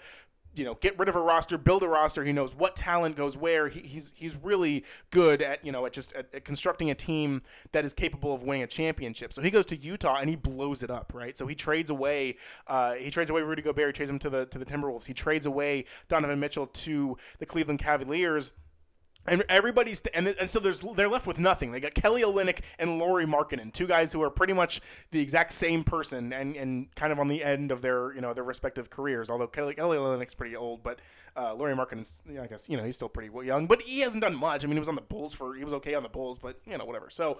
you 0.55 0.63
know 0.63 0.75
get 0.75 0.97
rid 0.97 1.09
of 1.09 1.15
a 1.15 1.19
roster, 1.19 1.57
build 1.57 1.83
a 1.83 1.87
roster. 1.87 2.23
He 2.23 2.31
knows 2.31 2.55
what 2.55 2.75
talent 2.75 3.15
goes 3.15 3.35
where. 3.37 3.69
He, 3.69 3.81
he's 3.81 4.13
he's 4.15 4.35
really 4.35 4.85
good 5.11 5.41
at 5.41 5.63
you 5.65 5.71
know 5.71 5.85
at 5.85 5.93
just 5.93 6.13
at, 6.13 6.33
at, 6.33 6.45
constructing 6.45 6.89
a 6.89 6.95
team 6.95 7.41
that 7.71 7.85
is 7.85 7.93
capable 7.93 8.33
of 8.33 8.43
winning 8.43 8.63
a 8.63 8.67
championship. 8.67 9.33
So 9.33 9.41
he 9.41 9.49
goes 9.49 9.65
to 9.67 9.75
Utah 9.75 10.17
and 10.19 10.29
he 10.29 10.35
blows 10.35 10.83
it 10.83 10.89
up, 10.89 11.13
right? 11.13 11.37
So 11.37 11.47
he 11.47 11.55
trades 11.55 11.89
away 11.89 12.37
uh, 12.67 12.93
he 12.93 13.09
trades 13.09 13.29
away 13.29 13.41
Rudy 13.41 13.61
Gobert, 13.61 13.87
he 13.87 13.93
trades 13.93 14.11
him 14.11 14.19
to 14.19 14.29
the 14.29 14.45
to 14.47 14.59
the 14.59 14.65
Timberwolves. 14.65 15.05
He 15.05 15.13
trades 15.13 15.45
away 15.45 15.85
Donovan 16.07 16.39
Mitchell 16.39 16.67
to 16.67 17.17
the 17.39 17.45
Cleveland 17.45 17.79
Cavaliers 17.79 18.53
and 19.27 19.43
everybody's 19.49 20.01
and, 20.13 20.27
and 20.27 20.49
so 20.49 20.59
there's 20.59 20.81
they're 20.95 21.09
left 21.09 21.27
with 21.27 21.39
nothing. 21.39 21.71
They 21.71 21.79
got 21.79 21.93
Kelly 21.93 22.23
Olynyk 22.23 22.59
and 22.77 22.99
Lauri 22.99 23.25
Markkanen, 23.25 23.71
two 23.71 23.87
guys 23.87 24.11
who 24.11 24.21
are 24.21 24.29
pretty 24.29 24.53
much 24.53 24.81
the 25.11 25.21
exact 25.21 25.53
same 25.53 25.83
person 25.83 26.33
and, 26.33 26.55
and 26.55 26.93
kind 26.95 27.11
of 27.13 27.19
on 27.19 27.27
the 27.27 27.43
end 27.43 27.71
of 27.71 27.81
their 27.81 28.13
you 28.13 28.21
know 28.21 28.33
their 28.33 28.43
respective 28.43 28.89
careers. 28.89 29.29
Although 29.29 29.47
Kelly, 29.47 29.75
Kelly 29.75 29.97
Olynyk's 29.97 30.33
pretty 30.33 30.55
old, 30.55 30.83
but 30.83 30.99
uh, 31.35 31.53
Lauri 31.53 31.73
Markkanen's 31.73 32.21
I 32.41 32.47
guess 32.47 32.69
you 32.69 32.77
know 32.77 32.83
he's 32.83 32.95
still 32.95 33.09
pretty 33.09 33.31
young, 33.45 33.65
but 33.65 33.81
he 33.81 34.01
hasn't 34.01 34.21
done 34.23 34.35
much. 34.35 34.63
I 34.63 34.67
mean, 34.67 34.75
he 34.75 34.79
was 34.79 34.89
on 34.89 34.95
the 34.95 35.01
Bulls 35.01 35.33
for 35.33 35.55
he 35.55 35.63
was 35.63 35.73
okay 35.73 35.95
on 35.95 36.03
the 36.03 36.09
Bulls, 36.09 36.39
but 36.39 36.59
you 36.65 36.77
know 36.77 36.85
whatever. 36.85 37.09
So, 37.09 37.39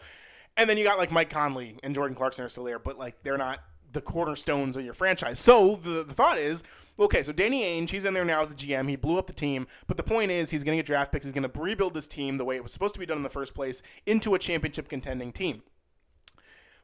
and 0.58 0.70
then 0.70 0.78
you 0.78 0.84
got 0.84 0.98
like 0.98 1.12
Mike 1.12 1.30
Conley 1.30 1.78
and 1.84 1.94
Jordan 1.94 2.16
Clarkson 2.16 2.46
are 2.46 2.50
still 2.50 2.64
there, 2.64 2.80
but 2.80 2.98
like 2.98 3.24
they're 3.24 3.38
not 3.38 3.60
the 3.94 4.02
cornerstones 4.02 4.76
of 4.76 4.84
your 4.84 4.94
franchise. 4.94 5.40
So 5.40 5.76
the, 5.76 6.04
the 6.04 6.14
thought 6.14 6.38
is, 6.38 6.64
okay, 7.00 7.24
so 7.24 7.32
Danny 7.32 7.64
Ainge, 7.64 7.92
he's 7.92 8.06
in 8.06 8.14
there 8.14 8.26
now 8.26 8.42
as 8.42 8.50
the 8.50 8.56
GM. 8.56 8.90
He 8.90 8.96
blew 8.96 9.18
up 9.18 9.28
the 9.28 9.34
team, 9.34 9.68
but 9.88 9.98
the 9.98 10.04
point 10.04 10.32
is, 10.32 10.50
he's 10.50 10.64
going 10.64 10.76
to 10.76 10.80
get 10.80 10.86
draft 10.86 11.12
picks. 11.12 11.26
He's 11.26 11.34
going 11.34 11.50
to 11.50 11.60
rebuild 11.60 11.94
this 11.94 12.08
team 12.08 12.38
the 12.38 12.46
way 12.46 12.56
it 12.56 12.64
was 12.64 12.74
supposed 12.74 12.94
to 12.96 13.00
be 13.00 13.06
done 13.06 13.18
in 13.18 13.24
the 13.24 13.30
first 13.30 13.54
place 13.54 13.82
into 14.06 14.36
a 14.36 14.40
championship 14.40 14.90
contending 14.90 15.32
team. 15.32 15.64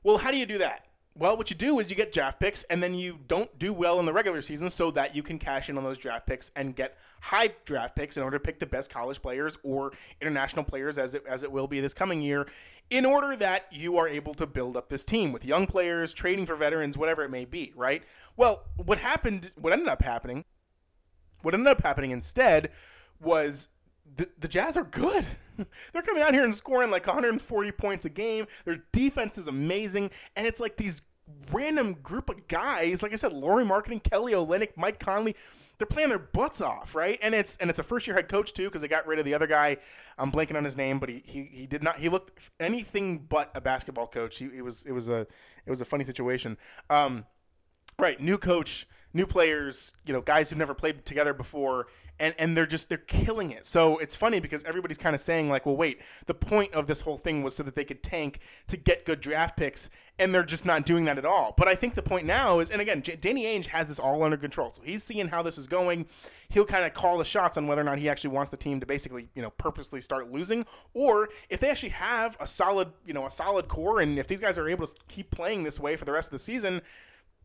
Well, 0.04 0.20
how 0.20 0.32
do 0.32 0.38
you 0.38 0.46
do 0.46 0.58
that? 0.60 0.86
Well, 1.16 1.36
what 1.36 1.50
you 1.50 1.56
do 1.56 1.80
is 1.80 1.90
you 1.90 1.98
get 1.98 2.14
draft 2.14 2.40
picks, 2.40 2.64
and 2.66 2.82
then 2.82 2.94
you 2.94 3.20
don't 3.28 3.60
do 3.60 3.74
well 3.74 4.00
in 4.00 4.06
the 4.06 4.14
regular 4.14 4.42
season 4.42 4.70
so 4.70 4.90
that 4.92 5.16
you 5.16 5.22
can 5.22 5.38
cash 5.38 5.70
in 5.70 5.78
on 5.78 5.84
those 5.84 5.98
draft 5.98 6.26
picks 6.26 6.50
and 6.56 6.76
get 6.76 6.98
high 7.22 7.50
draft 7.66 7.96
picks 7.96 8.16
in 8.16 8.24
order 8.24 8.38
to 8.38 8.44
pick 8.44 8.60
the 8.60 8.66
best 8.66 8.90
college 8.90 9.22
players 9.22 9.58
or 9.62 9.92
international 10.22 10.64
players, 10.64 10.98
as 10.98 11.16
it, 11.16 11.24
as 11.28 11.44
it 11.44 11.52
will 11.52 11.68
be 11.68 11.82
this 11.82 11.94
coming 11.94 12.22
year, 12.22 12.48
in 12.90 13.06
order 13.06 13.36
that 13.36 13.66
you 13.72 13.98
are 13.98 14.08
able 14.08 14.34
to 14.34 14.48
build 14.48 14.78
up 14.78 14.88
this 14.90 15.04
team 15.04 15.34
with 15.34 15.44
young 15.44 15.68
players, 15.68 16.14
trading 16.14 16.46
for 16.46 16.56
veterans, 16.56 16.98
whatever 16.98 17.24
it 17.24 17.30
may 17.30 17.44
be, 17.44 17.74
right? 17.76 18.04
Well, 18.38 18.64
what 18.78 19.00
happened, 19.00 19.52
what 19.58 19.74
ended 19.74 19.90
up 19.90 20.02
happening, 20.02 20.46
what 21.42 21.54
ended 21.54 21.68
up 21.68 21.82
happening 21.82 22.12
instead 22.12 22.70
was 23.20 23.68
the, 24.16 24.30
the 24.40 24.48
Jazz 24.48 24.78
are 24.78 24.84
good. 24.84 25.28
They're 25.94 26.02
coming 26.02 26.24
out 26.24 26.34
here 26.34 26.44
and 26.44 26.56
scoring 26.56 26.92
like 26.92 27.06
140 27.06 27.72
points 27.74 28.06
a 28.06 28.10
game. 28.10 28.46
Their 28.66 28.84
defense 28.92 29.38
is 29.38 29.48
amazing, 29.48 30.12
and 30.36 30.48
it's 30.48 30.60
like 30.60 30.78
these 30.78 31.02
random 31.52 31.94
group 31.94 32.30
of 32.30 32.48
guys. 32.48 33.04
Like 33.04 33.14
I 33.14 33.16
said, 33.16 33.34
Lauri 33.34 33.66
Markkanen, 33.66 34.04
Kelly 34.04 34.34
Olynyk, 34.34 34.76
Mike 34.76 35.00
Conley. 35.00 35.36
They're 35.78 35.88
playing 35.88 36.10
their 36.10 36.20
butts 36.20 36.60
off, 36.60 36.94
right? 36.94 37.18
And 37.24 37.34
it's 37.34 37.56
and 37.58 37.70
it's 37.70 37.80
a 37.80 37.84
first 37.84 38.06
year 38.06 38.16
head 38.16 38.28
coach 38.28 38.54
too 38.54 38.66
because 38.66 38.82
they 38.82 38.90
got 38.90 39.08
rid 39.08 39.18
of 39.18 39.24
the 39.24 39.34
other 39.34 39.48
guy. 39.48 39.78
I'm 40.18 40.30
blanking 40.30 40.58
on 40.58 40.66
his 40.66 40.76
name, 40.76 41.00
but 41.00 41.08
he, 41.08 41.24
he 41.26 41.44
he 41.46 41.68
did 41.68 41.84
not. 41.84 41.98
He 41.98 42.10
looked 42.10 42.50
anything 42.60 43.20
but 43.20 43.50
a 43.56 43.62
basketball 43.62 44.08
coach. 44.08 44.40
He, 44.40 44.46
it 44.46 44.64
was 44.64 44.86
it 44.86 44.92
was 44.92 45.08
a 45.08 45.22
it 45.66 45.70
was 45.70 45.80
a 45.80 45.86
funny 45.86 46.04
situation. 46.04 46.58
Um, 46.90 47.26
right, 47.98 48.20
new 48.20 48.38
coach 48.38 48.88
new 49.14 49.26
players, 49.26 49.94
you 50.06 50.14
know, 50.14 50.22
guys 50.22 50.50
who've 50.50 50.60
never 50.60 50.74
played 50.74 51.06
together 51.06 51.34
before, 51.34 51.88
and 52.20 52.36
and 52.38 52.56
they're 52.56 52.66
just 52.66 52.90
they're 52.90 52.98
killing 52.98 53.52
it. 53.52 53.66
So 53.66 53.98
it's 53.98 54.16
funny 54.16 54.40
because 54.40 54.64
everybody's 54.64 54.98
kind 54.98 55.16
of 55.16 55.22
saying 55.22 55.50
like, 55.50 55.66
well, 55.66 55.76
wait, 55.76 56.02
the 56.26 56.34
point 56.34 56.74
of 56.74 56.88
this 56.88 57.02
whole 57.02 57.18
thing 57.18 57.44
was 57.44 57.56
so 57.56 57.64
that 57.64 57.76
they 57.76 57.86
could 57.86 58.04
tank 58.04 58.40
to 58.68 58.78
get 58.78 59.06
good 59.06 59.22
draft 59.22 59.58
picks, 59.58 59.90
and 60.18 60.34
they're 60.34 60.44
just 60.44 60.66
not 60.66 60.86
doing 60.86 61.06
that 61.06 61.18
at 61.18 61.26
all. 61.26 61.54
But 61.58 61.68
I 61.68 61.76
think 61.76 61.96
the 61.96 62.04
point 62.04 62.26
now 62.26 62.60
is, 62.60 62.70
and 62.70 62.82
again, 62.82 63.02
J- 63.02 63.16
Danny 63.16 63.46
Ainge 63.46 63.68
has 63.68 63.88
this 63.88 64.00
all 64.00 64.22
under 64.24 64.38
control, 64.38 64.72
so 64.72 64.82
he's 64.84 65.04
seeing 65.04 65.30
how 65.30 65.42
this 65.42 65.58
is 65.58 65.68
going. 65.68 66.08
He'll 66.50 66.66
kind 66.66 66.86
of 66.86 66.94
call 66.94 67.18
the 67.18 67.26
shots 67.26 67.58
on 67.58 67.68
whether 67.68 67.82
or 67.82 67.86
not 67.86 68.00
he 68.00 68.10
actually 68.10 68.32
wants 68.32 68.52
the 68.52 68.58
team 68.58 68.80
to 68.80 68.86
basically, 68.86 69.30
you 69.34 69.42
know, 69.42 69.52
purposely 69.52 70.02
start 70.02 70.32
losing, 70.32 70.66
or 70.94 71.30
if 71.50 71.60
they 71.60 71.70
actually 71.70 71.90
have 71.90 72.38
a 72.40 72.48
solid, 72.48 72.90
you 73.06 73.14
know, 73.14 73.26
a 73.26 73.32
solid 73.32 73.68
core, 73.68 74.02
and 74.02 74.20
if 74.20 74.28
these 74.28 74.40
guys 74.40 74.58
are 74.58 74.70
able 74.70 74.86
to 74.86 74.96
keep 75.08 75.32
playing 75.32 75.64
this 75.64 75.80
way 75.80 75.96
for 75.96 76.06
the 76.06 76.12
rest 76.12 76.28
of 76.28 76.34
the 76.34 76.40
season 76.40 76.82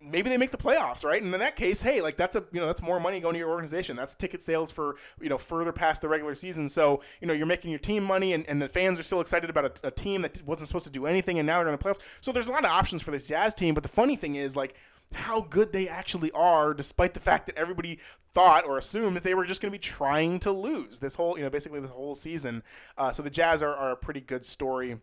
maybe 0.04 0.28
they 0.28 0.36
make 0.36 0.50
the 0.50 0.56
playoffs, 0.56 1.04
right? 1.04 1.22
And 1.22 1.32
in 1.32 1.40
that 1.40 1.56
case, 1.56 1.82
hey, 1.82 2.00
like 2.00 2.16
that's 2.16 2.36
a 2.36 2.44
you 2.52 2.60
know 2.60 2.66
that's 2.66 2.82
more 2.82 3.00
money 3.00 3.20
going 3.20 3.34
to 3.34 3.38
your 3.38 3.50
organization. 3.50 3.96
That's 3.96 4.14
ticket 4.14 4.42
sales 4.42 4.70
for 4.70 4.96
you 5.20 5.28
know 5.28 5.38
further 5.38 5.72
past 5.72 6.02
the 6.02 6.08
regular 6.08 6.34
season. 6.34 6.68
So 6.68 7.00
you 7.20 7.26
know 7.26 7.34
you're 7.34 7.46
making 7.46 7.70
your 7.70 7.78
team 7.78 8.04
money, 8.04 8.32
and, 8.32 8.46
and 8.48 8.60
the 8.60 8.68
fans 8.68 8.98
are 9.00 9.02
still 9.02 9.20
excited 9.20 9.50
about 9.50 9.80
a, 9.84 9.88
a 9.88 9.90
team 9.90 10.22
that 10.22 10.42
wasn't 10.44 10.68
supposed 10.68 10.86
to 10.86 10.92
do 10.92 11.06
anything, 11.06 11.38
and 11.38 11.46
now 11.46 11.58
they're 11.58 11.72
in 11.72 11.78
the 11.78 11.84
playoffs. 11.84 12.18
So 12.20 12.32
there's 12.32 12.48
a 12.48 12.52
lot 12.52 12.64
of 12.64 12.70
options 12.70 13.02
for 13.02 13.10
this 13.10 13.26
Jazz 13.26 13.54
team. 13.54 13.74
But 13.74 13.82
the 13.82 13.88
funny 13.88 14.16
thing 14.16 14.34
is 14.34 14.56
like 14.56 14.74
how 15.12 15.42
good 15.42 15.72
they 15.72 15.88
actually 15.88 16.30
are, 16.32 16.74
despite 16.74 17.14
the 17.14 17.20
fact 17.20 17.46
that 17.46 17.56
everybody 17.56 17.98
thought 18.32 18.66
or 18.66 18.78
assumed 18.78 19.16
that 19.16 19.22
they 19.22 19.34
were 19.34 19.44
just 19.44 19.60
going 19.60 19.70
to 19.70 19.78
be 19.78 19.80
trying 19.80 20.38
to 20.40 20.50
lose 20.50 20.98
this 20.98 21.14
whole, 21.14 21.36
you 21.36 21.44
know, 21.44 21.50
basically 21.50 21.80
this 21.80 21.90
whole 21.90 22.14
season. 22.14 22.62
Uh, 22.96 23.12
so 23.12 23.22
the 23.22 23.30
Jazz 23.30 23.62
are, 23.62 23.74
are 23.74 23.92
a 23.92 23.96
pretty 23.96 24.20
good 24.20 24.44
story 24.44 24.98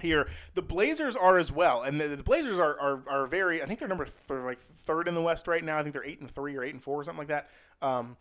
here. 0.00 0.28
The 0.54 0.62
Blazers 0.62 1.16
are 1.16 1.38
as 1.38 1.52
well, 1.52 1.82
and 1.82 2.00
the, 2.00 2.08
the 2.08 2.22
Blazers 2.22 2.58
are, 2.58 2.78
are, 2.78 3.02
are 3.08 3.26
very. 3.26 3.62
I 3.62 3.66
think 3.66 3.78
they're 3.78 3.88
number 3.88 4.04
th- 4.04 4.40
like 4.40 4.58
third 4.60 5.08
in 5.08 5.14
the 5.14 5.22
West 5.22 5.46
right 5.48 5.64
now. 5.64 5.78
I 5.78 5.82
think 5.82 5.92
they're 5.92 6.04
eight 6.04 6.20
and 6.20 6.30
three 6.30 6.56
or 6.56 6.62
eight 6.62 6.74
and 6.74 6.82
four 6.82 7.00
or 7.00 7.04
something 7.04 7.26
like 7.26 7.28
that. 7.28 7.50
Um, 7.80 8.16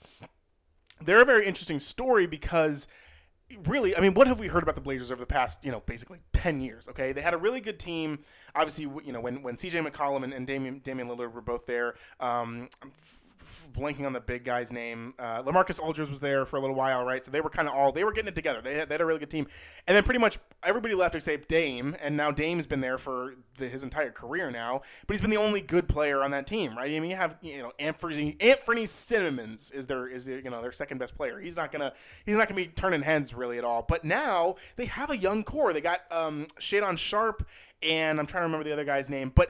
they're 1.02 1.22
a 1.22 1.26
very 1.26 1.46
interesting 1.46 1.80
story 1.80 2.28
because 2.28 2.88
really, 3.66 3.96
I 3.96 4.02
mean, 4.02 4.14
what 4.14 4.28
have 4.28 4.40
we 4.40 4.48
heard 4.48 4.64
about 4.64 4.76
the 4.76 4.82
Blazers 4.82 5.12
over 5.12 5.20
the 5.20 5.26
past, 5.26 5.64
you 5.64 5.72
know, 5.72 5.82
basically 5.86 6.20
10 6.34 6.62
years? 6.62 6.88
Okay. 6.88 7.12
They 7.12 7.22
had 7.22 7.34
a 7.34 7.38
really 7.38 7.62
good 7.62 7.80
team. 7.80 8.20
Obviously, 8.56 8.86
you 9.06 9.12
know, 9.14 9.22
when, 9.22 9.42
when 9.42 9.56
CJ 9.56 9.86
McCollum 9.88 10.24
and, 10.24 10.34
and 10.34 10.48
Damian, 10.48 10.80
Damian 10.80 11.08
Lillard 11.08 11.34
were 11.34 11.42
both 11.42 11.66
there, 11.66 11.96
um, 12.20 12.70
blanking 13.76 14.06
on 14.06 14.14
the 14.14 14.20
big 14.20 14.44
guy's 14.44 14.72
name. 14.72 15.14
Uh, 15.20 15.44
LaMarcus 15.44 15.80
Aldridge 15.80 16.10
was 16.10 16.20
there 16.20 16.46
for 16.46 16.58
a 16.58 16.60
little 16.60 16.76
while, 16.76 17.04
right? 17.04 17.24
So 17.24 17.32
they 17.32 17.42
were 17.42 17.50
kind 17.50 17.68
of 17.68 17.74
all 17.74 17.92
they 17.92 18.04
were 18.04 18.12
getting 18.12 18.30
it 18.30 18.36
together. 18.36 18.62
They 18.62 18.76
had, 18.76 18.90
they 18.90 18.96
had 18.96 19.02
a 19.02 19.06
really 19.06 19.20
good 19.20 19.30
team, 19.30 19.48
and 19.88 19.96
then 19.96 20.04
pretty 20.04 20.20
much 20.20 20.40
everybody 20.64 20.96
left 20.96 21.16
except 21.16 21.48
Dame, 21.48 21.96
and 22.02 22.18
now 22.18 22.32
Dame's 22.32 22.68
been 22.68 22.82
there 22.82 22.98
for 22.98 23.36
the, 23.58 23.68
his 23.68 23.84
entire 23.84 24.12
career 24.12 24.52
now. 24.52 24.82
But 25.06 25.16
he's 25.16 25.22
been 25.22 25.30
the 25.30 25.38
only 25.38 25.62
good 25.62 25.88
player 25.88 26.24
on 26.24 26.32
that 26.32 26.48
team, 26.48 26.76
right? 26.76 26.92
I 26.92 27.00
mean, 27.00 27.10
you 27.10 27.16
have 27.16 27.38
you 27.42 27.62
know 27.62 27.72
Anthony 27.80 28.38
Anthony 28.40 28.86
Simons 28.86 29.72
is 29.72 29.88
their 29.88 30.08
is 30.08 30.26
their, 30.26 30.40
you 30.40 30.50
know 30.50 30.62
their 30.62 30.72
second 30.72 30.98
best 30.98 31.16
player. 31.16 31.40
He's 31.40 31.56
not 31.56 31.72
gonna 31.72 31.94
he's 32.26 32.36
not 32.36 32.48
gonna 32.48 32.62
be 32.62 32.68
turning 32.68 33.02
heads 33.02 33.34
really 33.34 33.58
at 33.58 33.64
all. 33.64 33.86
But 33.88 34.04
now 34.04 34.56
they 34.76 34.86
have 34.86 35.10
a 35.10 35.18
young 35.18 35.44
core. 35.44 35.74
They 35.74 35.82
got 35.82 36.02
um, 36.12 36.46
Shaedon 36.60 36.98
Sharpe, 36.98 37.48
and 37.82 38.20
I'm 38.20 38.26
trying 38.26 38.42
to 38.42 38.46
remember 38.46 38.64
the 38.64 38.74
other 38.74 38.86
guy's 38.86 39.10
name, 39.10 39.32
but 39.34 39.50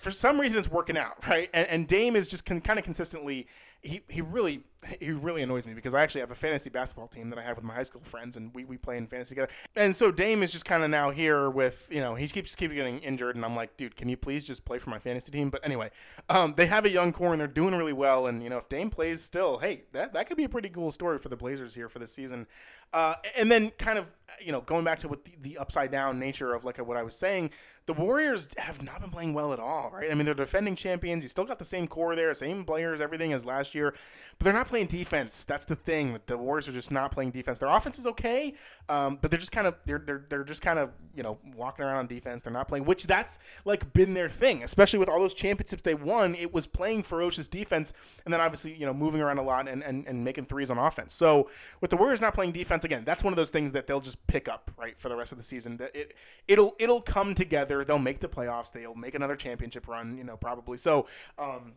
for 0.00 0.10
some 0.10 0.40
reason 0.40 0.58
it's 0.58 0.70
working 0.70 0.96
out, 0.96 1.26
right? 1.28 1.50
And, 1.52 1.68
and 1.68 1.86
Dame 1.86 2.16
is 2.16 2.26
just 2.26 2.46
con- 2.46 2.60
kind 2.60 2.78
of 2.78 2.84
consistently 2.84 3.46
he, 3.82 4.02
he 4.08 4.20
really 4.20 4.62
he 5.00 5.10
really 5.10 5.42
annoys 5.42 5.66
me 5.66 5.74
because 5.74 5.94
I 5.94 6.02
actually 6.02 6.22
have 6.22 6.30
a 6.30 6.36
fantasy 6.36 6.70
basketball 6.70 7.08
team 7.08 7.28
that 7.30 7.38
I 7.38 7.42
have 7.42 7.56
with 7.56 7.64
my 7.64 7.74
high 7.74 7.82
school 7.82 8.00
friends 8.02 8.36
and 8.36 8.54
we, 8.54 8.64
we 8.64 8.76
play 8.76 8.96
in 8.96 9.06
fantasy 9.06 9.34
together. 9.34 9.52
And 9.76 9.94
so 9.94 10.10
Dame 10.10 10.42
is 10.42 10.52
just 10.52 10.64
kind 10.64 10.82
of 10.82 10.90
now 10.90 11.10
here 11.10 11.50
with, 11.50 11.88
you 11.92 12.00
know, 12.00 12.14
he 12.14 12.28
keeps 12.28 12.56
keep 12.56 12.72
getting 12.72 12.98
injured 13.00 13.36
and 13.36 13.44
I'm 13.44 13.56
like, 13.56 13.76
dude, 13.76 13.96
can 13.96 14.08
you 14.08 14.16
please 14.16 14.44
just 14.44 14.64
play 14.64 14.78
for 14.78 14.90
my 14.90 14.98
fantasy 14.98 15.30
team? 15.30 15.50
But 15.50 15.64
anyway, 15.64 15.90
um, 16.28 16.54
they 16.56 16.66
have 16.66 16.84
a 16.84 16.90
young 16.90 17.12
core 17.12 17.32
and 17.32 17.40
they're 17.40 17.48
doing 17.48 17.74
really 17.74 17.92
well 17.92 18.26
and 18.26 18.42
you 18.42 18.48
know, 18.48 18.58
if 18.58 18.68
Dame 18.68 18.90
plays 18.90 19.22
still, 19.22 19.58
hey, 19.58 19.84
that 19.92 20.12
that 20.14 20.26
could 20.26 20.36
be 20.36 20.44
a 20.44 20.48
pretty 20.48 20.68
cool 20.68 20.90
story 20.90 21.18
for 21.18 21.28
the 21.28 21.36
Blazers 21.36 21.74
here 21.74 21.88
for 21.88 21.98
this 21.98 22.12
season. 22.12 22.46
Uh, 22.92 23.14
and 23.38 23.50
then 23.50 23.70
kind 23.78 23.98
of, 23.98 24.06
you 24.40 24.52
know, 24.52 24.60
going 24.62 24.84
back 24.84 24.98
to 25.00 25.08
what 25.08 25.24
the, 25.24 25.32
the 25.40 25.58
upside 25.58 25.90
down 25.90 26.18
nature 26.18 26.54
of 26.54 26.64
like 26.64 26.78
what 26.78 26.96
I 26.96 27.02
was 27.02 27.16
saying, 27.16 27.50
the 27.86 27.92
Warriors 27.92 28.48
have 28.58 28.82
not 28.82 29.00
been 29.00 29.10
playing 29.10 29.34
well 29.34 29.52
at 29.52 29.58
all, 29.58 29.90
right? 29.92 30.10
I 30.10 30.14
mean, 30.14 30.24
they're 30.24 30.34
defending 30.34 30.76
champions. 30.76 31.22
You 31.22 31.28
still 31.28 31.44
got 31.44 31.58
the 31.58 31.64
same 31.64 31.88
core 31.88 32.14
there, 32.14 32.32
same 32.34 32.64
players, 32.64 33.00
everything 33.00 33.32
as 33.32 33.44
last 33.44 33.74
year, 33.74 33.92
but 34.38 34.44
they're 34.44 34.52
not 34.52 34.68
playing 34.70 34.86
defense. 34.86 35.44
That's 35.44 35.66
the 35.66 35.76
thing. 35.76 36.18
The 36.26 36.38
Warriors 36.38 36.68
are 36.68 36.72
just 36.72 36.90
not 36.90 37.10
playing 37.12 37.32
defense. 37.32 37.58
Their 37.58 37.68
offense 37.68 37.98
is 37.98 38.06
okay, 38.06 38.54
um, 38.88 39.18
but 39.20 39.30
they're 39.30 39.40
just 39.40 39.52
kind 39.52 39.66
of 39.66 39.74
they're, 39.84 39.98
they're 39.98 40.24
they're 40.28 40.44
just 40.44 40.62
kind 40.62 40.78
of 40.78 40.92
you 41.14 41.22
know 41.22 41.38
walking 41.54 41.84
around 41.84 41.96
on 41.96 42.06
defense. 42.06 42.42
They're 42.42 42.52
not 42.52 42.68
playing, 42.68 42.86
which 42.86 43.06
that's 43.06 43.38
like 43.64 43.92
been 43.92 44.14
their 44.14 44.28
thing, 44.30 44.62
especially 44.62 44.98
with 44.98 45.08
all 45.08 45.20
those 45.20 45.34
championships 45.34 45.82
they 45.82 45.94
won. 45.94 46.34
It 46.34 46.54
was 46.54 46.66
playing 46.66 47.02
ferocious 47.02 47.48
defense, 47.48 47.92
and 48.24 48.32
then 48.32 48.40
obviously 48.40 48.74
you 48.74 48.86
know 48.86 48.94
moving 48.94 49.20
around 49.20 49.38
a 49.38 49.42
lot 49.42 49.68
and 49.68 49.82
and, 49.82 50.06
and 50.06 50.24
making 50.24 50.46
threes 50.46 50.70
on 50.70 50.78
offense. 50.78 51.12
So 51.12 51.50
with 51.80 51.90
the 51.90 51.96
Warriors 51.96 52.20
not 52.20 52.32
playing 52.32 52.52
defense 52.52 52.84
again, 52.84 53.04
that's 53.04 53.22
one 53.22 53.32
of 53.32 53.36
those 53.36 53.50
things 53.50 53.72
that 53.72 53.86
they'll 53.86 54.00
just 54.00 54.26
pick 54.26 54.48
up 54.48 54.70
right 54.78 54.96
for 54.96 55.08
the 55.08 55.16
rest 55.16 55.32
of 55.32 55.38
the 55.38 55.44
season. 55.44 55.76
That 55.76 55.94
it 55.94 56.14
it'll 56.48 56.76
it'll 56.78 57.02
come 57.02 57.34
together. 57.34 57.84
They'll 57.84 57.98
make 57.98 58.20
the 58.20 58.28
playoffs. 58.28 58.72
They'll 58.72 58.94
make 58.94 59.14
another 59.14 59.36
championship 59.36 59.88
run. 59.88 60.16
You 60.16 60.24
know 60.24 60.36
probably. 60.36 60.78
So. 60.78 61.06
Um, 61.38 61.74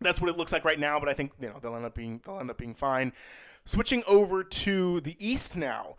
that's 0.00 0.20
what 0.20 0.30
it 0.30 0.36
looks 0.36 0.52
like 0.52 0.64
right 0.64 0.78
now, 0.78 1.00
but 1.00 1.08
I 1.08 1.14
think 1.14 1.32
you 1.40 1.48
know 1.48 1.58
they'll 1.60 1.76
end 1.76 1.84
up 1.84 1.94
being 1.94 2.20
they'll 2.24 2.38
end 2.38 2.50
up 2.50 2.58
being 2.58 2.74
fine. 2.74 3.12
Switching 3.64 4.02
over 4.06 4.42
to 4.42 5.00
the 5.00 5.16
East 5.18 5.56
now, 5.56 5.96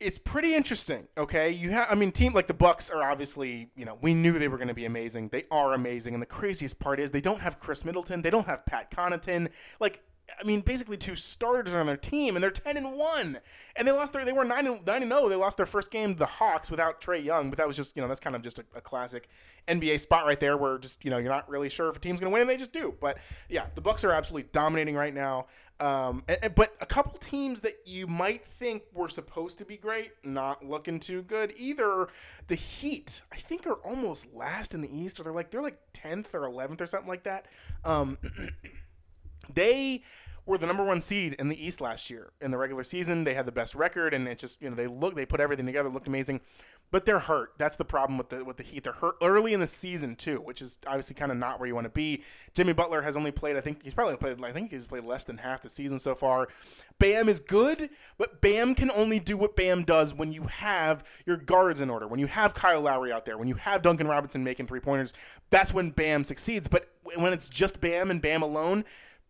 it's 0.00 0.18
pretty 0.18 0.54
interesting. 0.54 1.08
Okay, 1.16 1.50
you 1.50 1.70
have 1.70 1.88
I 1.90 1.94
mean, 1.94 2.12
team 2.12 2.32
like 2.32 2.46
the 2.46 2.54
Bucks 2.54 2.90
are 2.90 3.02
obviously 3.02 3.70
you 3.76 3.84
know 3.84 3.98
we 4.00 4.14
knew 4.14 4.38
they 4.38 4.48
were 4.48 4.58
going 4.58 4.68
to 4.68 4.74
be 4.74 4.84
amazing. 4.84 5.28
They 5.28 5.44
are 5.50 5.74
amazing, 5.74 6.14
and 6.14 6.22
the 6.22 6.26
craziest 6.26 6.78
part 6.78 7.00
is 7.00 7.10
they 7.10 7.20
don't 7.20 7.40
have 7.40 7.58
Khris 7.58 7.84
Middleton, 7.84 8.22
they 8.22 8.30
don't 8.30 8.46
have 8.46 8.64
Pat 8.66 8.90
Connaughton. 8.90 9.50
Like 9.80 10.02
I 10.40 10.44
mean, 10.44 10.60
basically 10.60 10.96
two 10.96 11.16
starters 11.16 11.74
on 11.74 11.86
their 11.86 11.96
team, 11.96 12.36
and 12.36 12.42
they're 12.42 12.50
ten 12.50 12.76
and 12.76 12.96
one, 12.96 13.38
and 13.76 13.88
they 13.88 13.92
lost 13.92 14.12
their 14.12 14.24
they 14.24 14.32
were 14.32 14.44
nine 14.44 14.66
and 14.66 14.84
nine 14.86 15.02
and 15.02 15.10
zero. 15.10 15.28
They 15.28 15.36
lost 15.36 15.56
their 15.56 15.66
first 15.66 15.90
game 15.90 16.14
to 16.14 16.18
the 16.18 16.26
Hawks 16.26 16.70
without 16.70 17.00
Trae 17.00 17.22
Young, 17.22 17.50
but 17.50 17.58
that 17.58 17.66
was 17.66 17.76
just 17.76 17.96
you 17.96 18.02
know 18.02 18.08
that's 18.08 18.20
kind 18.20 18.36
of 18.36 18.42
just 18.42 18.58
a, 18.58 18.64
a, 18.74 18.80
classic 18.80 19.28
NBA 19.66 20.00
spot 20.00 20.26
right 20.26 20.38
there, 20.38 20.56
where 20.56 20.78
just 20.78 21.04
you 21.04 21.10
know 21.10 21.18
you're 21.18 21.30
not 21.30 21.48
really 21.48 21.68
sure 21.68 21.88
if 21.88 21.96
a 21.96 22.00
team's 22.00 22.20
to 22.20 22.28
win, 22.28 22.42
and 22.42 22.50
they 22.50 22.56
just 22.56 22.72
do. 22.72 22.94
But 23.00 23.18
yeah, 23.48 23.66
the 23.74 23.80
Bucks 23.80 24.04
are 24.04 24.12
absolutely 24.12 24.48
dominating 24.52 24.94
right 24.94 25.14
now. 25.14 25.46
Um, 25.80 26.24
and, 26.26 26.38
and, 26.42 26.54
but 26.54 26.74
a 26.80 26.86
couple 26.86 27.12
teams 27.18 27.60
that 27.60 27.74
you 27.84 28.08
might 28.08 28.44
think 28.44 28.82
were 28.92 29.08
supposed 29.08 29.58
to 29.58 29.64
be 29.64 29.76
great, 29.76 30.10
not 30.24 30.64
looking 30.64 30.98
too 30.98 31.22
good 31.22 31.52
either. 31.56 32.08
The 32.48 32.56
Heat, 32.56 33.22
I 33.32 33.36
think, 33.36 33.66
are 33.66 33.78
almost 33.84 34.34
last 34.34 34.74
in 34.74 34.80
the 34.80 34.94
East, 34.94 35.20
or 35.20 35.22
they're 35.22 35.32
like 35.32 35.50
they're 35.50 35.62
like 35.62 35.78
tenth 35.92 36.34
or 36.34 36.44
eleventh 36.44 36.80
or 36.80 36.86
something 36.86 37.08
like 37.08 37.22
that. 37.24 37.46
Um, 37.84 38.18
they 39.52 40.02
were 40.48 40.58
the 40.58 40.66
number 40.66 40.82
one 40.82 41.00
seed 41.00 41.34
in 41.34 41.48
the 41.48 41.64
East 41.64 41.80
last 41.80 42.08
year 42.08 42.32
in 42.40 42.50
the 42.50 42.58
regular 42.58 42.82
season. 42.82 43.24
They 43.24 43.34
had 43.34 43.46
the 43.46 43.52
best 43.52 43.74
record, 43.74 44.14
and 44.14 44.26
it 44.26 44.38
just 44.38 44.60
you 44.62 44.70
know 44.70 44.74
they 44.74 44.86
look 44.86 45.14
they 45.14 45.26
put 45.26 45.40
everything 45.40 45.66
together, 45.66 45.90
looked 45.90 46.08
amazing, 46.08 46.40
but 46.90 47.04
they're 47.04 47.18
hurt. 47.18 47.52
That's 47.58 47.76
the 47.76 47.84
problem 47.84 48.16
with 48.16 48.30
the 48.30 48.44
with 48.44 48.56
the 48.56 48.62
Heat. 48.62 48.84
They're 48.84 48.94
hurt 48.94 49.16
early 49.22 49.52
in 49.52 49.60
the 49.60 49.66
season 49.66 50.16
too, 50.16 50.38
which 50.38 50.62
is 50.62 50.78
obviously 50.86 51.14
kind 51.14 51.30
of 51.30 51.36
not 51.36 51.60
where 51.60 51.66
you 51.66 51.74
want 51.74 51.84
to 51.84 51.90
be. 51.90 52.22
Jimmy 52.54 52.72
Butler 52.72 53.02
has 53.02 53.14
only 53.14 53.30
played, 53.30 53.56
I 53.56 53.60
think 53.60 53.82
he's 53.82 53.92
probably 53.92 54.16
played, 54.16 54.42
I 54.42 54.52
think 54.52 54.70
he's 54.70 54.86
played 54.86 55.04
less 55.04 55.24
than 55.24 55.36
half 55.36 55.60
the 55.60 55.68
season 55.68 55.98
so 55.98 56.14
far. 56.14 56.48
Bam 56.98 57.28
is 57.28 57.40
good, 57.40 57.90
but 58.16 58.40
Bam 58.40 58.74
can 58.74 58.90
only 58.92 59.20
do 59.20 59.36
what 59.36 59.54
Bam 59.54 59.84
does 59.84 60.14
when 60.14 60.32
you 60.32 60.44
have 60.44 61.06
your 61.26 61.36
guards 61.36 61.82
in 61.82 61.90
order, 61.90 62.08
when 62.08 62.20
you 62.20 62.26
have 62.26 62.54
Kyle 62.54 62.80
Lowry 62.80 63.12
out 63.12 63.26
there, 63.26 63.36
when 63.36 63.48
you 63.48 63.56
have 63.56 63.82
Duncan 63.82 64.08
Robinson 64.08 64.42
making 64.42 64.66
three 64.66 64.80
pointers. 64.80 65.12
That's 65.50 65.74
when 65.74 65.90
Bam 65.90 66.24
succeeds. 66.24 66.68
But 66.68 66.88
when 67.02 67.32
it's 67.32 67.48
just 67.50 67.80
Bam 67.80 68.10
and 68.10 68.22
Bam 68.22 68.42
alone 68.42 68.84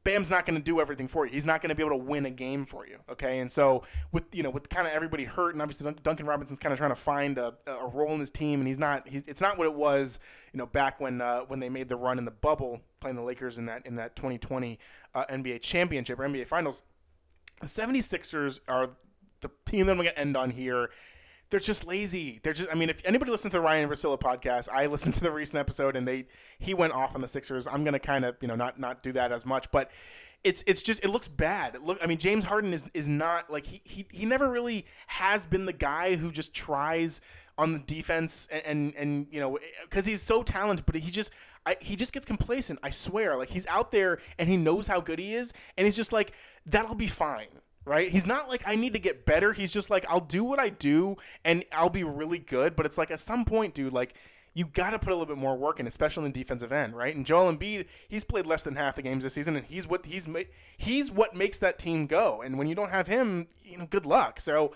Bam's 0.04 0.30
not 0.30 0.46
going 0.46 0.56
to 0.56 0.62
do 0.62 0.80
everything 0.80 1.08
for 1.08 1.26
you. 1.26 1.32
He's 1.32 1.44
not 1.44 1.60
going 1.60 1.68
to 1.70 1.74
be 1.74 1.82
able 1.82 1.98
to 1.98 2.04
win 2.04 2.24
a 2.24 2.30
game 2.30 2.64
for 2.64 2.86
you. 2.86 2.98
Okay, 3.10 3.40
and 3.40 3.50
so 3.50 3.82
with 4.12 4.24
you 4.32 4.42
know 4.42 4.50
with 4.50 4.68
kind 4.68 4.86
of 4.86 4.92
everybody 4.92 5.24
hurt, 5.24 5.54
and 5.54 5.60
obviously 5.60 5.92
Duncan 6.02 6.26
Robinson's 6.26 6.58
kind 6.58 6.72
of 6.72 6.78
trying 6.78 6.90
to 6.90 6.96
find 6.96 7.36
a, 7.38 7.54
a 7.66 7.86
role 7.86 8.12
in 8.12 8.20
his 8.20 8.30
team, 8.30 8.60
and 8.60 8.68
he's 8.68 8.78
not. 8.78 9.08
He's 9.08 9.26
it's 9.26 9.40
not 9.40 9.58
what 9.58 9.66
it 9.66 9.74
was. 9.74 10.18
You 10.52 10.58
know, 10.58 10.66
back 10.66 11.00
when 11.00 11.20
uh, 11.20 11.40
when 11.40 11.60
they 11.60 11.68
made 11.68 11.88
the 11.88 11.96
run 11.96 12.18
in 12.18 12.24
the 12.24 12.30
bubble, 12.30 12.80
playing 13.00 13.16
the 13.16 13.22
Lakers 13.22 13.58
in 13.58 13.66
that 13.66 13.86
in 13.86 13.96
that 13.96 14.16
2020 14.16 14.78
uh, 15.14 15.24
NBA 15.30 15.60
championship 15.62 16.18
or 16.18 16.22
NBA 16.22 16.46
Finals. 16.46 16.82
The 17.60 17.66
76ers 17.66 18.60
are 18.68 18.90
the 19.40 19.50
team 19.66 19.86
that 19.86 19.92
I'm 19.92 19.98
going 19.98 20.08
to 20.08 20.18
end 20.18 20.36
on 20.36 20.50
here 20.50 20.90
they're 21.50 21.60
just 21.60 21.86
lazy. 21.86 22.40
They're 22.42 22.52
just. 22.52 22.70
I 22.70 22.74
mean, 22.74 22.90
if 22.90 23.00
anybody 23.04 23.30
listens 23.30 23.52
to 23.52 23.58
the 23.58 23.62
Ryan 23.62 23.88
Russillo 23.88 24.20
podcast, 24.20 24.68
I 24.72 24.86
listened 24.86 25.14
to 25.14 25.20
the 25.20 25.30
recent 25.30 25.58
episode 25.58 25.96
and 25.96 26.06
they 26.06 26.26
he 26.58 26.74
went 26.74 26.92
off 26.92 27.14
on 27.14 27.20
the 27.20 27.28
Sixers. 27.28 27.66
I'm 27.66 27.84
gonna 27.84 27.98
kind 27.98 28.24
of 28.24 28.36
you 28.40 28.48
know 28.48 28.56
not 28.56 28.78
not 28.78 29.02
do 29.02 29.12
that 29.12 29.32
as 29.32 29.46
much, 29.46 29.70
but 29.70 29.90
it's 30.44 30.62
it's 30.66 30.82
just 30.82 31.04
it 31.04 31.10
looks 31.10 31.28
bad. 31.28 31.78
Look, 31.82 31.98
I 32.02 32.06
mean, 32.06 32.18
James 32.18 32.44
Harden 32.44 32.72
is 32.72 32.90
is 32.92 33.08
not 33.08 33.50
like 33.50 33.66
he 33.66 33.80
he 33.84 34.06
he 34.12 34.26
never 34.26 34.48
really 34.48 34.84
has 35.06 35.46
been 35.46 35.66
the 35.66 35.72
guy 35.72 36.16
who 36.16 36.30
just 36.30 36.54
tries 36.54 37.20
on 37.56 37.72
the 37.72 37.78
defense 37.78 38.46
and 38.52 38.62
and, 38.66 38.94
and 38.94 39.26
you 39.30 39.40
know 39.40 39.58
because 39.84 40.04
he's 40.04 40.22
so 40.22 40.42
talented, 40.42 40.84
but 40.84 40.96
he 40.96 41.10
just 41.10 41.32
I, 41.64 41.76
he 41.80 41.96
just 41.96 42.12
gets 42.12 42.26
complacent. 42.26 42.78
I 42.82 42.90
swear, 42.90 43.36
like 43.36 43.48
he's 43.48 43.66
out 43.66 43.90
there 43.90 44.20
and 44.38 44.48
he 44.48 44.56
knows 44.56 44.86
how 44.86 45.00
good 45.00 45.18
he 45.18 45.34
is, 45.34 45.52
and 45.76 45.86
he's 45.86 45.96
just 45.96 46.12
like 46.12 46.32
that'll 46.66 46.94
be 46.94 47.08
fine 47.08 47.48
right? 47.88 48.10
He's 48.10 48.26
not 48.26 48.48
like 48.48 48.62
I 48.66 48.76
need 48.76 48.92
to 48.92 48.98
get 48.98 49.24
better. 49.24 49.52
He's 49.52 49.72
just 49.72 49.90
like 49.90 50.04
I'll 50.08 50.20
do 50.20 50.44
what 50.44 50.58
I 50.58 50.68
do 50.68 51.16
and 51.44 51.64
I'll 51.72 51.90
be 51.90 52.04
really 52.04 52.38
good. 52.38 52.76
But 52.76 52.86
it's 52.86 52.98
like 52.98 53.10
at 53.10 53.20
some 53.20 53.44
point, 53.44 53.74
dude, 53.74 53.92
like 53.92 54.14
you 54.54 54.66
got 54.66 54.90
to 54.90 54.98
put 54.98 55.10
a 55.10 55.14
little 55.14 55.26
bit 55.26 55.38
more 55.38 55.56
work 55.56 55.78
in, 55.78 55.86
especially 55.86 56.26
in 56.26 56.32
the 56.32 56.40
defensive 56.40 56.72
end, 56.72 56.96
right? 56.96 57.14
And 57.14 57.24
Joel 57.24 57.52
Embiid, 57.52 57.86
he's 58.08 58.24
played 58.24 58.46
less 58.46 58.62
than 58.62 58.74
half 58.74 58.96
the 58.96 59.02
games 59.02 59.22
this 59.22 59.34
season, 59.34 59.56
and 59.56 59.64
he's 59.66 59.86
what 59.86 60.04
he's 60.06 60.28
he's 60.76 61.12
what 61.12 61.36
makes 61.36 61.58
that 61.60 61.78
team 61.78 62.06
go. 62.06 62.42
And 62.42 62.58
when 62.58 62.66
you 62.66 62.74
don't 62.74 62.90
have 62.90 63.06
him, 63.06 63.46
you 63.62 63.78
know, 63.78 63.86
good 63.86 64.04
luck. 64.04 64.40
So 64.40 64.74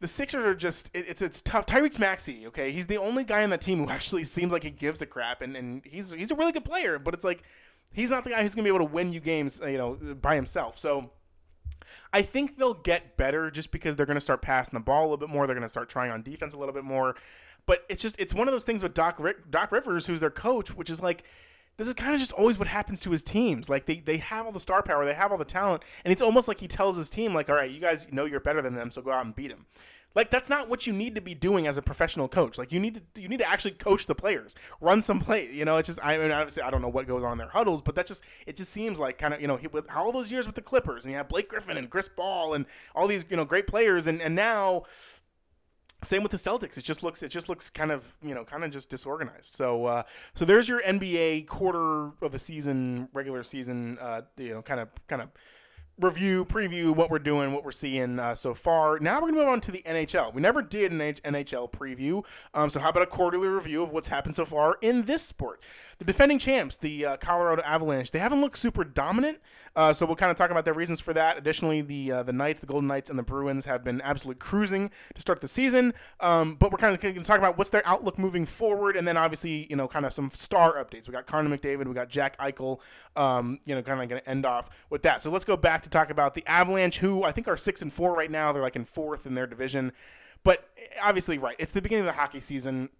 the 0.00 0.08
Sixers 0.08 0.44
are 0.44 0.54
just 0.54 0.90
it's 0.94 1.20
it's 1.20 1.42
tough. 1.42 1.66
Tyrese 1.66 1.98
Maxey, 1.98 2.46
okay, 2.46 2.72
he's 2.72 2.86
the 2.86 2.96
only 2.96 3.24
guy 3.24 3.42
on 3.42 3.50
that 3.50 3.60
team 3.60 3.78
who 3.78 3.90
actually 3.90 4.24
seems 4.24 4.52
like 4.52 4.62
he 4.62 4.70
gives 4.70 5.02
a 5.02 5.06
crap, 5.06 5.42
and 5.42 5.56
and 5.56 5.82
he's 5.84 6.12
he's 6.12 6.30
a 6.30 6.34
really 6.34 6.52
good 6.52 6.64
player, 6.64 6.98
but 6.98 7.12
it's 7.12 7.24
like 7.24 7.42
he's 7.92 8.10
not 8.10 8.24
the 8.24 8.30
guy 8.30 8.42
who's 8.42 8.54
gonna 8.54 8.64
be 8.64 8.74
able 8.74 8.86
to 8.86 8.92
win 8.92 9.12
you 9.12 9.20
games, 9.20 9.60
you 9.62 9.78
know, 9.78 9.98
by 10.20 10.34
himself. 10.34 10.78
So 10.78 11.10
I 12.12 12.22
think 12.22 12.56
they'll 12.56 12.74
get 12.74 13.16
better 13.16 13.50
just 13.50 13.70
because 13.70 13.96
they're 13.96 14.06
going 14.06 14.16
to 14.16 14.20
start 14.20 14.42
passing 14.42 14.78
the 14.78 14.84
ball 14.84 15.02
a 15.02 15.04
little 15.04 15.16
bit 15.16 15.28
more. 15.28 15.46
They're 15.46 15.54
going 15.54 15.62
to 15.62 15.68
start 15.68 15.88
trying 15.88 16.10
on 16.10 16.22
defense 16.22 16.54
a 16.54 16.58
little 16.58 16.74
bit 16.74 16.84
more. 16.84 17.16
But 17.66 17.84
it's 17.88 18.02
just 18.02 18.20
it's 18.20 18.34
one 18.34 18.48
of 18.48 18.52
those 18.52 18.64
things 18.64 18.82
with 18.82 18.94
Doc 18.94 19.16
Rick, 19.18 19.50
Doc 19.50 19.72
Rivers, 19.72 20.06
who's 20.06 20.20
their 20.20 20.30
coach, 20.30 20.74
which 20.74 20.90
is 20.90 21.02
like 21.02 21.24
this 21.80 21.88
is 21.88 21.94
kind 21.94 22.12
of 22.12 22.20
just 22.20 22.32
always 22.32 22.58
what 22.58 22.68
happens 22.68 23.00
to 23.00 23.10
his 23.10 23.24
teams. 23.24 23.70
Like 23.70 23.86
they, 23.86 24.00
they 24.00 24.18
have 24.18 24.44
all 24.44 24.52
the 24.52 24.60
star 24.60 24.82
power, 24.82 25.04
they 25.04 25.14
have 25.14 25.32
all 25.32 25.38
the 25.38 25.46
talent, 25.46 25.82
and 26.04 26.12
it's 26.12 26.20
almost 26.20 26.46
like 26.46 26.60
he 26.60 26.68
tells 26.68 26.96
his 26.96 27.08
team, 27.08 27.32
like, 27.32 27.48
all 27.48 27.56
right, 27.56 27.70
you 27.70 27.80
guys 27.80 28.12
know 28.12 28.26
you're 28.26 28.38
better 28.38 28.60
than 28.60 28.74
them, 28.74 28.90
so 28.90 29.00
go 29.00 29.12
out 29.12 29.24
and 29.24 29.34
beat 29.34 29.48
them. 29.48 29.64
Like 30.14 30.30
that's 30.30 30.50
not 30.50 30.68
what 30.68 30.86
you 30.86 30.92
need 30.92 31.14
to 31.14 31.20
be 31.20 31.34
doing 31.34 31.66
as 31.66 31.76
a 31.76 31.82
professional 31.82 32.28
coach. 32.28 32.58
Like 32.58 32.72
you 32.72 32.80
need 32.80 33.00
to 33.14 33.22
you 33.22 33.28
need 33.28 33.38
to 33.40 33.48
actually 33.48 33.72
coach 33.72 34.06
the 34.06 34.14
players, 34.14 34.54
run 34.80 35.02
some 35.02 35.20
play. 35.20 35.52
You 35.52 35.64
know, 35.64 35.76
it's 35.76 35.86
just 35.86 36.00
I 36.02 36.18
mean 36.18 36.32
obviously 36.32 36.62
I 36.62 36.70
don't 36.70 36.82
know 36.82 36.88
what 36.88 37.06
goes 37.06 37.22
on 37.22 37.32
in 37.32 37.38
their 37.38 37.48
huddles, 37.48 37.80
but 37.82 37.94
that 37.94 38.06
just 38.06 38.24
it 38.46 38.56
just 38.56 38.72
seems 38.72 38.98
like 38.98 39.18
kind 39.18 39.34
of 39.34 39.40
you 39.40 39.46
know 39.46 39.56
he, 39.56 39.68
with 39.68 39.90
all 39.94 40.12
those 40.12 40.32
years 40.32 40.46
with 40.46 40.56
the 40.56 40.62
Clippers 40.62 41.04
and 41.04 41.12
you 41.12 41.16
have 41.16 41.28
Blake 41.28 41.48
Griffin 41.48 41.76
and 41.76 41.88
Chris 41.90 42.08
Paul 42.08 42.54
and 42.54 42.66
all 42.94 43.06
these 43.06 43.24
you 43.28 43.36
know 43.36 43.44
great 43.44 43.66
players 43.66 44.06
and 44.06 44.20
and 44.20 44.34
now 44.34 44.82
same 46.02 46.22
with 46.22 46.32
the 46.32 46.38
Celtics. 46.38 46.78
It 46.78 46.84
just 46.84 47.02
looks 47.02 47.22
it 47.22 47.28
just 47.28 47.48
looks 47.48 47.70
kind 47.70 47.92
of 47.92 48.16
you 48.22 48.34
know 48.34 48.44
kind 48.44 48.64
of 48.64 48.70
just 48.70 48.88
disorganized. 48.90 49.54
So 49.54 49.84
uh, 49.86 50.02
so 50.34 50.44
there's 50.44 50.68
your 50.68 50.82
NBA 50.82 51.46
quarter 51.46 52.12
of 52.22 52.32
the 52.32 52.38
season, 52.38 53.08
regular 53.12 53.42
season. 53.42 53.98
Uh, 54.00 54.22
you 54.36 54.54
know, 54.54 54.62
kind 54.62 54.80
of 54.80 54.88
kind 55.08 55.22
of 55.22 55.28
review, 56.00 56.44
preview 56.44 56.94
what 56.94 57.10
we're 57.10 57.18
doing, 57.18 57.52
what 57.52 57.64
we're 57.64 57.72
seeing 57.72 58.18
uh, 58.18 58.34
so 58.34 58.54
far. 58.54 58.98
Now 58.98 59.16
we're 59.16 59.32
going 59.32 59.34
to 59.34 59.40
move 59.40 59.48
on 59.48 59.60
to 59.62 59.70
the 59.70 59.82
NHL. 59.82 60.32
We 60.34 60.42
never 60.42 60.62
did 60.62 60.92
an 60.92 60.98
NHL 60.98 61.70
preview, 61.70 62.24
um, 62.54 62.70
so 62.70 62.80
how 62.80 62.88
about 62.88 63.02
a 63.02 63.06
quarterly 63.06 63.48
review 63.48 63.82
of 63.82 63.90
what's 63.90 64.08
happened 64.08 64.34
so 64.34 64.44
far 64.44 64.78
in 64.80 65.02
this 65.02 65.24
sport? 65.24 65.62
The 65.98 66.04
defending 66.04 66.38
champs, 66.38 66.76
the 66.76 67.04
uh, 67.04 67.16
Colorado 67.18 67.62
Avalanche, 67.62 68.10
they 68.10 68.18
haven't 68.18 68.40
looked 68.40 68.58
super 68.58 68.84
dominant, 68.84 69.38
uh, 69.76 69.92
so 69.92 70.06
we'll 70.06 70.16
kind 70.16 70.30
of 70.30 70.36
talk 70.36 70.50
about 70.50 70.64
their 70.64 70.74
reasons 70.74 71.00
for 71.00 71.12
that. 71.12 71.36
Additionally, 71.36 71.80
the 71.80 72.10
uh, 72.12 72.22
the 72.22 72.32
Knights, 72.32 72.60
the 72.60 72.66
Golden 72.66 72.88
Knights, 72.88 73.10
and 73.10 73.18
the 73.18 73.22
Bruins 73.22 73.66
have 73.66 73.84
been 73.84 74.00
absolutely 74.00 74.38
cruising 74.38 74.90
to 75.14 75.20
start 75.20 75.40
the 75.40 75.48
season. 75.48 75.92
Um, 76.20 76.56
but 76.56 76.72
we're 76.72 76.78
kind 76.78 76.94
of 76.94 77.00
going 77.00 77.14
to 77.14 77.22
talk 77.22 77.38
about 77.38 77.58
what's 77.58 77.70
their 77.70 77.86
outlook 77.86 78.18
moving 78.18 78.46
forward, 78.46 78.96
and 78.96 79.06
then 79.06 79.16
obviously, 79.16 79.66
you 79.70 79.76
know, 79.76 79.86
kind 79.86 80.06
of 80.06 80.12
some 80.12 80.30
star 80.32 80.82
updates. 80.82 81.06
We 81.06 81.12
got 81.12 81.26
Connor 81.26 81.56
McDavid, 81.56 81.86
we 81.86 81.94
got 81.94 82.08
Jack 82.08 82.38
Eichel, 82.38 82.80
um, 83.16 83.60
you 83.64 83.74
know, 83.74 83.82
kind 83.82 84.02
of 84.02 84.08
going 84.08 84.20
to 84.22 84.28
end 84.28 84.46
off 84.46 84.70
with 84.90 85.02
that. 85.02 85.22
So 85.22 85.30
let's 85.30 85.44
go 85.44 85.56
back 85.56 85.82
to 85.82 85.89
talk 85.90 86.10
about 86.10 86.34
the 86.34 86.46
Avalanche, 86.46 86.98
who 86.98 87.24
I 87.24 87.32
think 87.32 87.48
are 87.48 87.56
six 87.56 87.82
and 87.82 87.92
four 87.92 88.14
right 88.14 88.30
now. 88.30 88.52
They're 88.52 88.62
like 88.62 88.76
in 88.76 88.84
fourth 88.84 89.26
in 89.26 89.34
their 89.34 89.46
division. 89.46 89.92
But 90.42 90.68
eh, 90.78 90.82
obviously, 91.02 91.38
right, 91.38 91.56
it's 91.58 91.72
the 91.72 91.82
beginning 91.82 92.06
of 92.06 92.14
the 92.14 92.20
hockey 92.20 92.40
season 92.40 92.90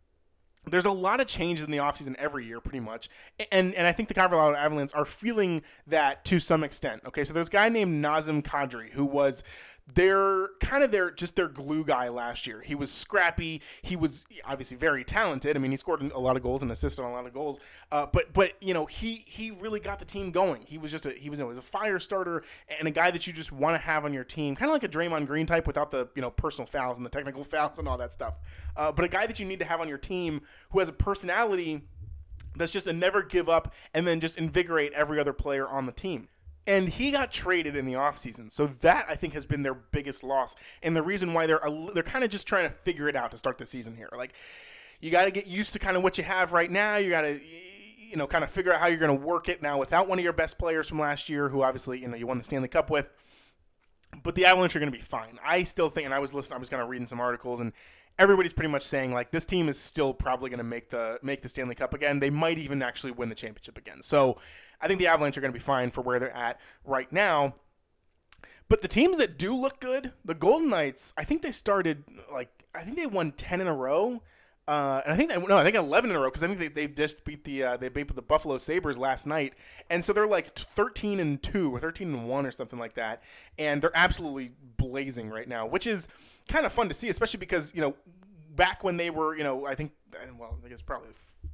there's 0.66 0.86
a 0.86 0.90
lot 0.90 1.20
of 1.20 1.26
changes 1.26 1.64
in 1.64 1.70
the 1.70 1.78
offseason 1.78 2.14
every 2.16 2.44
year, 2.44 2.60
pretty 2.60 2.80
much. 2.80 3.08
And 3.50 3.74
and 3.74 3.86
I 3.86 3.92
think 3.92 4.08
the 4.08 4.14
Colorado 4.14 4.56
Avalanche 4.56 4.92
are 4.94 5.04
feeling 5.04 5.62
that 5.86 6.24
to 6.26 6.40
some 6.40 6.62
extent. 6.62 7.02
Okay, 7.06 7.24
so 7.24 7.32
there's 7.32 7.48
a 7.48 7.52
guy 7.52 7.68
named 7.68 8.04
Nazem 8.04 8.42
Kadri 8.42 8.90
who 8.92 9.04
was 9.04 9.42
they're 9.94 10.48
kind 10.60 10.82
of 10.82 10.90
their 10.90 11.10
just 11.10 11.36
their 11.36 11.48
glue 11.48 11.84
guy 11.84 12.08
last 12.08 12.46
year. 12.46 12.62
He 12.62 12.74
was 12.74 12.90
scrappy. 12.90 13.62
He 13.82 13.96
was 13.96 14.24
obviously 14.44 14.76
very 14.76 15.04
talented. 15.04 15.56
I 15.56 15.60
mean, 15.60 15.70
he 15.70 15.76
scored 15.76 16.02
a 16.12 16.18
lot 16.18 16.36
of 16.36 16.42
goals 16.42 16.62
and 16.62 16.70
assisted 16.70 17.02
on 17.02 17.10
a 17.10 17.14
lot 17.14 17.26
of 17.26 17.32
goals. 17.32 17.58
Uh, 17.90 18.06
but 18.12 18.32
but 18.32 18.52
you 18.60 18.74
know 18.74 18.86
he 18.86 19.24
he 19.26 19.50
really 19.50 19.80
got 19.80 19.98
the 19.98 20.04
team 20.04 20.30
going. 20.30 20.62
He 20.66 20.78
was 20.78 20.90
just 20.90 21.06
a 21.06 21.10
he 21.10 21.30
was, 21.30 21.38
you 21.38 21.44
know, 21.44 21.48
was 21.48 21.58
a 21.58 21.62
fire 21.62 21.98
starter 21.98 22.42
and 22.78 22.86
a 22.86 22.90
guy 22.90 23.10
that 23.10 23.26
you 23.26 23.32
just 23.32 23.52
want 23.52 23.74
to 23.74 23.78
have 23.78 24.04
on 24.04 24.12
your 24.12 24.24
team, 24.24 24.54
kind 24.54 24.70
of 24.70 24.74
like 24.74 24.84
a 24.84 24.88
Draymond 24.88 25.26
Green 25.26 25.46
type 25.46 25.66
without 25.66 25.90
the 25.90 26.08
you 26.14 26.22
know 26.22 26.30
personal 26.30 26.66
fouls 26.66 26.96
and 26.96 27.06
the 27.06 27.10
technical 27.10 27.44
fouls 27.50 27.78
and 27.78 27.88
all 27.88 27.98
that 27.98 28.12
stuff. 28.12 28.34
Uh, 28.76 28.92
but 28.92 29.04
a 29.04 29.08
guy 29.08 29.26
that 29.26 29.38
you 29.38 29.46
need 29.46 29.60
to 29.60 29.66
have 29.66 29.80
on 29.80 29.88
your 29.88 29.98
team 29.98 30.42
who 30.70 30.78
has 30.78 30.88
a 30.88 30.92
personality 30.92 31.82
that's 32.56 32.72
just 32.72 32.86
a 32.86 32.92
never 32.92 33.22
give 33.22 33.48
up 33.48 33.72
and 33.94 34.06
then 34.06 34.20
just 34.20 34.36
invigorate 34.36 34.92
every 34.92 35.20
other 35.20 35.32
player 35.32 35.68
on 35.68 35.86
the 35.86 35.92
team 35.92 36.28
and 36.70 36.88
he 36.88 37.10
got 37.10 37.32
traded 37.32 37.74
in 37.74 37.84
the 37.84 37.94
offseason. 37.94 38.52
So 38.52 38.66
that 38.66 39.06
I 39.08 39.16
think 39.16 39.34
has 39.34 39.44
been 39.44 39.64
their 39.64 39.74
biggest 39.74 40.22
loss 40.22 40.54
and 40.82 40.96
the 40.96 41.02
reason 41.02 41.34
why 41.34 41.46
they're 41.46 41.60
they're 41.94 42.02
kind 42.04 42.24
of 42.24 42.30
just 42.30 42.46
trying 42.46 42.68
to 42.68 42.72
figure 42.72 43.08
it 43.08 43.16
out 43.16 43.32
to 43.32 43.36
start 43.36 43.58
the 43.58 43.66
season 43.66 43.96
here. 43.96 44.08
Like 44.16 44.34
you 45.00 45.10
got 45.10 45.24
to 45.24 45.32
get 45.32 45.46
used 45.46 45.72
to 45.72 45.78
kind 45.78 45.96
of 45.96 46.02
what 46.04 46.16
you 46.16 46.24
have 46.24 46.52
right 46.52 46.70
now. 46.70 46.96
You 46.96 47.10
got 47.10 47.22
to 47.22 47.40
you 47.42 48.16
know 48.16 48.26
kind 48.26 48.44
of 48.44 48.50
figure 48.50 48.72
out 48.72 48.80
how 48.80 48.86
you're 48.86 48.98
going 48.98 49.18
to 49.18 49.26
work 49.26 49.48
it 49.48 49.62
now 49.62 49.78
without 49.78 50.08
one 50.08 50.18
of 50.18 50.24
your 50.24 50.32
best 50.32 50.58
players 50.58 50.88
from 50.88 51.00
last 51.00 51.28
year 51.28 51.48
who 51.48 51.62
obviously, 51.62 52.00
you 52.00 52.08
know, 52.08 52.16
you 52.16 52.26
won 52.26 52.38
the 52.38 52.44
Stanley 52.44 52.68
Cup 52.68 52.88
with. 52.88 53.10
But 54.22 54.34
the 54.34 54.44
Avalanche 54.44 54.74
are 54.74 54.80
going 54.80 54.90
to 54.90 54.96
be 54.96 55.02
fine. 55.02 55.38
I 55.44 55.62
still 55.64 55.88
think 55.88 56.04
and 56.04 56.14
I 56.14 56.18
was 56.20 56.32
listening 56.32 56.56
I 56.56 56.60
was 56.60 56.68
kind 56.68 56.82
of 56.82 56.88
reading 56.88 57.06
some 57.06 57.20
articles 57.20 57.60
and 57.60 57.72
everybody's 58.18 58.52
pretty 58.52 58.70
much 58.70 58.82
saying 58.82 59.12
like 59.14 59.30
this 59.30 59.46
team 59.46 59.68
is 59.68 59.78
still 59.78 60.12
probably 60.12 60.50
going 60.50 60.58
to 60.58 60.64
make 60.64 60.90
the 60.90 61.18
make 61.22 61.42
the 61.42 61.48
Stanley 61.48 61.74
Cup 61.74 61.94
again. 61.94 62.20
They 62.20 62.30
might 62.30 62.58
even 62.58 62.82
actually 62.82 63.12
win 63.12 63.28
the 63.28 63.34
championship 63.34 63.78
again. 63.78 64.02
So 64.02 64.38
I 64.80 64.86
think 64.86 64.98
the 64.98 65.06
Avalanche 65.06 65.36
are 65.36 65.40
going 65.40 65.52
to 65.52 65.58
be 65.58 65.62
fine 65.62 65.90
for 65.90 66.00
where 66.00 66.18
they're 66.18 66.36
at 66.36 66.60
right 66.84 67.10
now. 67.12 67.54
But 68.68 68.82
the 68.82 68.88
teams 68.88 69.18
that 69.18 69.36
do 69.36 69.54
look 69.54 69.80
good, 69.80 70.12
the 70.24 70.34
Golden 70.34 70.70
Knights, 70.70 71.12
I 71.16 71.24
think 71.24 71.42
they 71.42 71.50
started 71.50 72.04
like 72.32 72.50
I 72.74 72.82
think 72.82 72.96
they 72.96 73.06
won 73.06 73.32
ten 73.32 73.60
in 73.60 73.66
a 73.66 73.74
row. 73.74 74.22
Uh, 74.68 75.00
and 75.04 75.12
I 75.12 75.16
think 75.16 75.30
they, 75.30 75.36
no, 75.36 75.58
I 75.58 75.64
think 75.64 75.74
eleven 75.74 76.10
in 76.10 76.16
a 76.16 76.20
row 76.20 76.28
because 76.28 76.44
I 76.44 76.46
think 76.46 76.60
they, 76.60 76.68
they 76.68 76.86
just 76.86 77.24
beat 77.24 77.42
the 77.42 77.64
uh, 77.64 77.76
they 77.76 77.88
beat 77.88 78.14
the 78.14 78.22
Buffalo 78.22 78.56
Sabres 78.58 78.96
last 78.96 79.26
night, 79.26 79.54
and 79.90 80.04
so 80.04 80.12
they're 80.12 80.28
like 80.28 80.46
thirteen 80.50 81.18
and 81.18 81.42
two 81.42 81.74
or 81.74 81.80
thirteen 81.80 82.14
and 82.14 82.28
one 82.28 82.46
or 82.46 82.52
something 82.52 82.78
like 82.78 82.94
that, 82.94 83.20
and 83.58 83.82
they're 83.82 83.90
absolutely 83.96 84.52
blazing 84.76 85.30
right 85.30 85.48
now, 85.48 85.66
which 85.66 85.88
is 85.88 86.06
kind 86.46 86.64
of 86.64 86.72
fun 86.72 86.88
to 86.88 86.94
see, 86.94 87.08
especially 87.08 87.40
because 87.40 87.74
you 87.74 87.80
know 87.80 87.96
back 88.54 88.84
when 88.84 88.96
they 88.96 89.10
were 89.10 89.36
you 89.36 89.42
know 89.42 89.66
I 89.66 89.74
think 89.74 89.90
well 90.38 90.58
I 90.64 90.68
guess 90.68 90.82
probably 90.82 91.10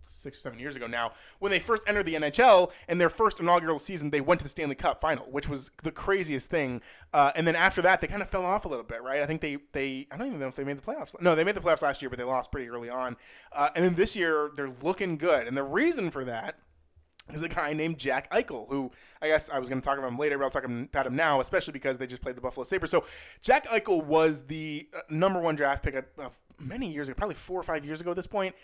six 0.06 0.38
or 0.38 0.40
seven 0.40 0.58
years 0.58 0.76
ago 0.76 0.86
now, 0.86 1.12
when 1.38 1.50
they 1.50 1.58
first 1.58 1.88
entered 1.88 2.06
the 2.06 2.14
NHL 2.14 2.72
in 2.88 2.98
their 2.98 3.08
first 3.08 3.40
inaugural 3.40 3.78
season, 3.78 4.10
they 4.10 4.20
went 4.20 4.40
to 4.40 4.44
the 4.44 4.48
Stanley 4.50 4.74
Cup 4.74 5.00
final, 5.00 5.26
which 5.26 5.48
was 5.48 5.70
the 5.82 5.90
craziest 5.90 6.50
thing. 6.50 6.80
Uh, 7.12 7.32
and 7.34 7.46
then 7.46 7.56
after 7.56 7.82
that, 7.82 8.00
they 8.00 8.06
kind 8.06 8.22
of 8.22 8.28
fell 8.28 8.44
off 8.44 8.64
a 8.64 8.68
little 8.68 8.84
bit, 8.84 9.02
right? 9.02 9.20
I 9.20 9.26
think 9.26 9.40
they, 9.40 9.58
they 9.72 10.06
I 10.10 10.16
don't 10.16 10.28
even 10.28 10.40
know 10.40 10.48
if 10.48 10.54
they 10.54 10.64
made 10.64 10.78
the 10.78 10.82
playoffs. 10.82 11.20
No, 11.20 11.34
they 11.34 11.44
made 11.44 11.54
the 11.54 11.60
playoffs 11.60 11.82
last 11.82 12.02
year, 12.02 12.08
but 12.08 12.18
they 12.18 12.24
lost 12.24 12.52
pretty 12.52 12.68
early 12.68 12.90
on. 12.90 13.16
Uh, 13.52 13.70
and 13.74 13.84
then 13.84 13.94
this 13.94 14.16
year, 14.16 14.50
they're 14.56 14.72
looking 14.82 15.16
good. 15.16 15.46
And 15.46 15.56
the 15.56 15.64
reason 15.64 16.10
for 16.10 16.24
that 16.24 16.56
is 17.32 17.42
a 17.42 17.48
guy 17.48 17.72
named 17.72 17.98
Jack 17.98 18.30
Eichel, 18.30 18.68
who 18.68 18.90
I 19.20 19.28
guess 19.28 19.50
I 19.50 19.58
was 19.58 19.68
going 19.68 19.80
to 19.80 19.84
talk 19.84 19.98
about 19.98 20.08
him 20.08 20.18
later, 20.18 20.38
but 20.38 20.44
I'll 20.44 20.50
talk 20.50 20.64
about 20.64 21.06
him 21.06 21.16
now, 21.16 21.40
especially 21.40 21.72
because 21.72 21.98
they 21.98 22.06
just 22.06 22.22
played 22.22 22.36
the 22.36 22.40
Buffalo 22.40 22.64
Sabres. 22.64 22.90
So 22.90 23.04
Jack 23.42 23.66
Eichel 23.66 24.04
was 24.04 24.44
the 24.44 24.88
uh, 24.96 25.00
number 25.10 25.40
one 25.40 25.56
draft 25.56 25.82
pick 25.82 25.94
of 25.94 26.38
many 26.60 26.92
years 26.92 27.08
ago, 27.08 27.16
probably 27.16 27.34
four 27.34 27.58
or 27.58 27.64
five 27.64 27.84
years 27.84 28.00
ago 28.00 28.10
at 28.10 28.16
this 28.16 28.26
point. 28.26 28.54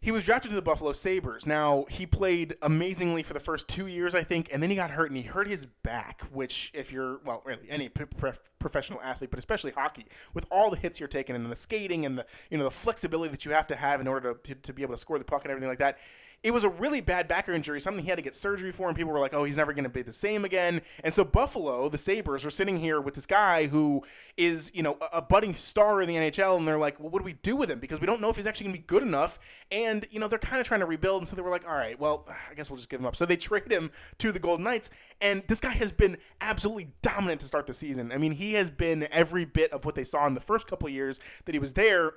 He 0.00 0.12
was 0.12 0.24
drafted 0.24 0.50
to 0.50 0.54
the 0.54 0.62
Buffalo 0.62 0.92
Sabres. 0.92 1.44
Now, 1.44 1.84
he 1.90 2.06
played 2.06 2.54
amazingly 2.62 3.24
for 3.24 3.34
the 3.34 3.40
first 3.40 3.66
two 3.66 3.88
years, 3.88 4.14
I 4.14 4.22
think, 4.22 4.48
and 4.52 4.62
then 4.62 4.70
he 4.70 4.76
got 4.76 4.92
hurt 4.92 5.10
and 5.10 5.16
he 5.16 5.24
hurt 5.24 5.48
his 5.48 5.66
back, 5.66 6.22
which, 6.30 6.70
if 6.72 6.92
you're, 6.92 7.18
well, 7.24 7.42
really, 7.44 7.68
any 7.68 7.88
professional 7.88 9.00
athlete, 9.02 9.30
but 9.30 9.40
especially 9.40 9.72
hockey, 9.72 10.06
with 10.34 10.46
all 10.52 10.70
the 10.70 10.76
hits 10.76 11.00
you're 11.00 11.08
taking 11.08 11.34
and 11.34 11.50
the 11.50 11.56
skating 11.56 12.06
and 12.06 12.16
the, 12.16 12.26
you 12.48 12.56
know, 12.56 12.64
the 12.64 12.70
flexibility 12.70 13.32
that 13.32 13.44
you 13.44 13.50
have 13.50 13.66
to 13.66 13.74
have 13.74 14.00
in 14.00 14.06
order 14.06 14.34
to, 14.34 14.54
to, 14.54 14.60
to 14.60 14.72
be 14.72 14.82
able 14.82 14.94
to 14.94 14.98
score 14.98 15.18
the 15.18 15.24
puck 15.24 15.42
and 15.42 15.50
everything 15.50 15.68
like 15.68 15.80
that, 15.80 15.98
it 16.42 16.52
was 16.52 16.62
a 16.62 16.68
really 16.68 17.00
bad 17.00 17.26
back 17.26 17.48
injury, 17.48 17.80
something 17.80 18.04
he 18.04 18.10
had 18.10 18.16
to 18.16 18.22
get 18.22 18.34
surgery 18.34 18.70
for, 18.70 18.86
and 18.86 18.96
people 18.96 19.12
were 19.12 19.18
like, 19.18 19.34
oh, 19.34 19.42
he's 19.42 19.56
never 19.56 19.72
going 19.72 19.84
to 19.84 19.90
be 19.90 20.02
the 20.02 20.12
same 20.12 20.44
again. 20.44 20.82
And 21.02 21.12
so 21.12 21.24
Buffalo, 21.24 21.88
the 21.88 21.98
Sabres, 21.98 22.44
are 22.44 22.50
sitting 22.50 22.76
here 22.76 23.00
with 23.00 23.14
this 23.14 23.26
guy 23.26 23.66
who 23.66 24.04
is, 24.36 24.70
you 24.74 24.82
know, 24.82 24.98
a, 25.12 25.20
budding 25.20 25.54
star 25.54 26.00
in 26.00 26.08
the 26.08 26.14
NHL, 26.14 26.56
and 26.56 26.66
they're 26.66 26.78
like, 26.78 27.00
well, 27.00 27.10
what 27.10 27.18
do 27.18 27.24
we 27.24 27.32
do 27.32 27.56
with 27.56 27.70
him? 27.70 27.80
Because 27.80 28.00
we 28.00 28.06
don't 28.06 28.20
know 28.20 28.30
if 28.30 28.36
he's 28.36 28.46
actually 28.46 28.66
going 28.66 28.76
to 28.76 28.80
be 28.82 28.86
good 28.86 29.02
enough. 29.02 29.38
And, 29.72 30.06
you 30.10 30.20
know, 30.20 30.28
they're 30.28 30.38
kind 30.38 30.60
of 30.60 30.66
trying 30.66 30.80
to 30.80 30.86
rebuild, 30.86 31.22
and 31.22 31.28
so 31.28 31.34
they 31.34 31.42
were 31.42 31.50
like, 31.50 31.66
all 31.66 31.74
right, 31.74 31.98
well, 31.98 32.24
I 32.50 32.54
guess 32.54 32.70
we'll 32.70 32.76
just 32.76 32.88
give 32.88 33.00
him 33.00 33.06
up. 33.06 33.16
So 33.16 33.26
they 33.26 33.36
trade 33.36 33.70
him 33.70 33.90
to 34.18 34.30
the 34.30 34.38
Golden 34.38 34.64
Knights, 34.64 34.90
and 35.20 35.42
this 35.48 35.60
guy 35.60 35.72
has 35.72 35.90
been 35.90 36.18
absolutely 36.40 36.92
dominant 37.02 37.40
to 37.40 37.46
start 37.46 37.66
the 37.66 37.74
season. 37.74 38.12
I 38.12 38.18
mean, 38.18 38.32
he 38.32 38.54
has 38.54 38.70
been 38.70 39.08
every 39.10 39.44
bit 39.44 39.72
of 39.72 39.84
what 39.84 39.96
they 39.96 40.04
saw 40.04 40.26
in 40.26 40.34
the 40.34 40.40
first 40.40 40.68
couple 40.68 40.88
years 40.88 41.20
that 41.46 41.54
he 41.54 41.58
was 41.58 41.72
there 41.72 42.12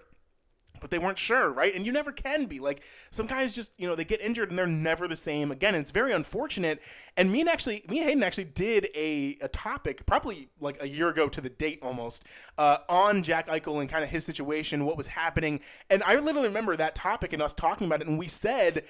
but 0.82 0.92
they 0.92 1.00
weren't 1.00 1.18
sure, 1.18 1.54
right? 1.54 1.74
And 1.74 1.86
you 1.86 1.92
never 1.92 2.12
can 2.12 2.46
be. 2.46 2.60
Like 2.60 2.84
some 3.12 3.28
guys 3.28 3.54
just, 3.54 3.72
you 3.78 3.88
know, 3.88 3.96
they 3.96 4.04
get 4.04 4.20
injured 4.20 4.50
and 4.50 4.60
they're 4.60 4.68
never 4.68 5.08
the 5.08 5.16
same 5.16 5.52
again. 5.52 5.76
It's 5.76 5.92
very 5.92 6.12
unfortunate. 6.12 6.82
And 7.16 7.32
me 7.32 7.42
and 7.42 7.50
actually, 7.50 7.86
me 7.88 8.00
and 8.00 8.08
Hayden 8.08 8.24
actually 8.24 8.46
did 8.46 8.90
a, 8.96 9.38
a 9.42 9.48
topic 9.48 10.06
probably 10.06 10.50
like 10.60 10.78
a 10.82 10.90
year 10.90 11.08
ago 11.10 11.30
to 11.30 11.40
the 11.40 11.50
date 11.50 11.80
almost 11.82 12.26
uh, 12.58 12.80
on 12.90 13.24
Jack 13.24 13.48
Eichel 13.48 13.80
and 13.80 13.90
kind 13.90 14.04
of 14.04 14.10
his 14.10 14.26
situation, 14.26 14.86
what 14.86 14.98
was 14.98 15.08
happening. 15.08 15.62
And 15.90 16.04
I 16.04 16.16
literally 16.20 16.48
remember 16.48 16.76
that 16.76 16.96
topic 16.96 17.32
and 17.32 17.42
us 17.42 17.54
talking 17.54 17.88
about 17.88 18.02
it. 18.02 18.08
And 18.08 18.18
we 18.20 18.28
said, 18.28 18.84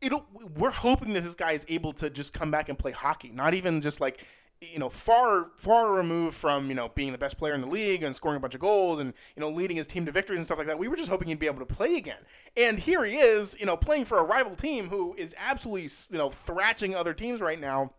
it'll, 0.00 0.26
we're 0.56 0.70
hoping 0.70 1.12
that 1.14 1.22
this 1.22 1.34
guy 1.34 1.52
is 1.52 1.66
able 1.68 1.92
to 1.94 2.08
just 2.08 2.32
come 2.32 2.50
back 2.50 2.68
and 2.68 2.78
play 2.78 2.92
hockey, 2.92 3.30
not 3.30 3.54
even 3.54 3.80
just 3.80 4.00
like 4.00 4.24
you 4.62 4.78
know, 4.78 4.88
far 4.88 5.50
far 5.56 5.92
removed 5.92 6.36
from 6.36 6.68
you 6.68 6.74
know 6.74 6.88
being 6.88 7.12
the 7.12 7.18
best 7.18 7.36
player 7.36 7.54
in 7.54 7.60
the 7.60 7.66
league 7.66 8.02
and 8.02 8.14
scoring 8.14 8.36
a 8.36 8.40
bunch 8.40 8.54
of 8.54 8.60
goals 8.60 8.98
and 8.98 9.12
you 9.36 9.40
know 9.40 9.50
leading 9.50 9.76
his 9.76 9.86
team 9.86 10.06
to 10.06 10.12
victories 10.12 10.38
and 10.38 10.46
stuff 10.46 10.58
like 10.58 10.66
that. 10.66 10.78
We 10.78 10.88
were 10.88 10.96
just 10.96 11.10
hoping 11.10 11.28
he'd 11.28 11.38
be 11.38 11.46
able 11.46 11.64
to 11.64 11.74
play 11.74 11.96
again, 11.96 12.22
and 12.56 12.78
here 12.78 13.04
he 13.04 13.16
is, 13.16 13.58
you 13.58 13.66
know, 13.66 13.76
playing 13.76 14.04
for 14.04 14.18
a 14.18 14.22
rival 14.22 14.54
team 14.54 14.88
who 14.88 15.14
is 15.14 15.34
absolutely 15.38 15.88
you 16.10 16.18
know 16.18 16.30
thrashing 16.30 16.94
other 16.94 17.14
teams 17.14 17.40
right 17.40 17.60
now, 17.60 17.92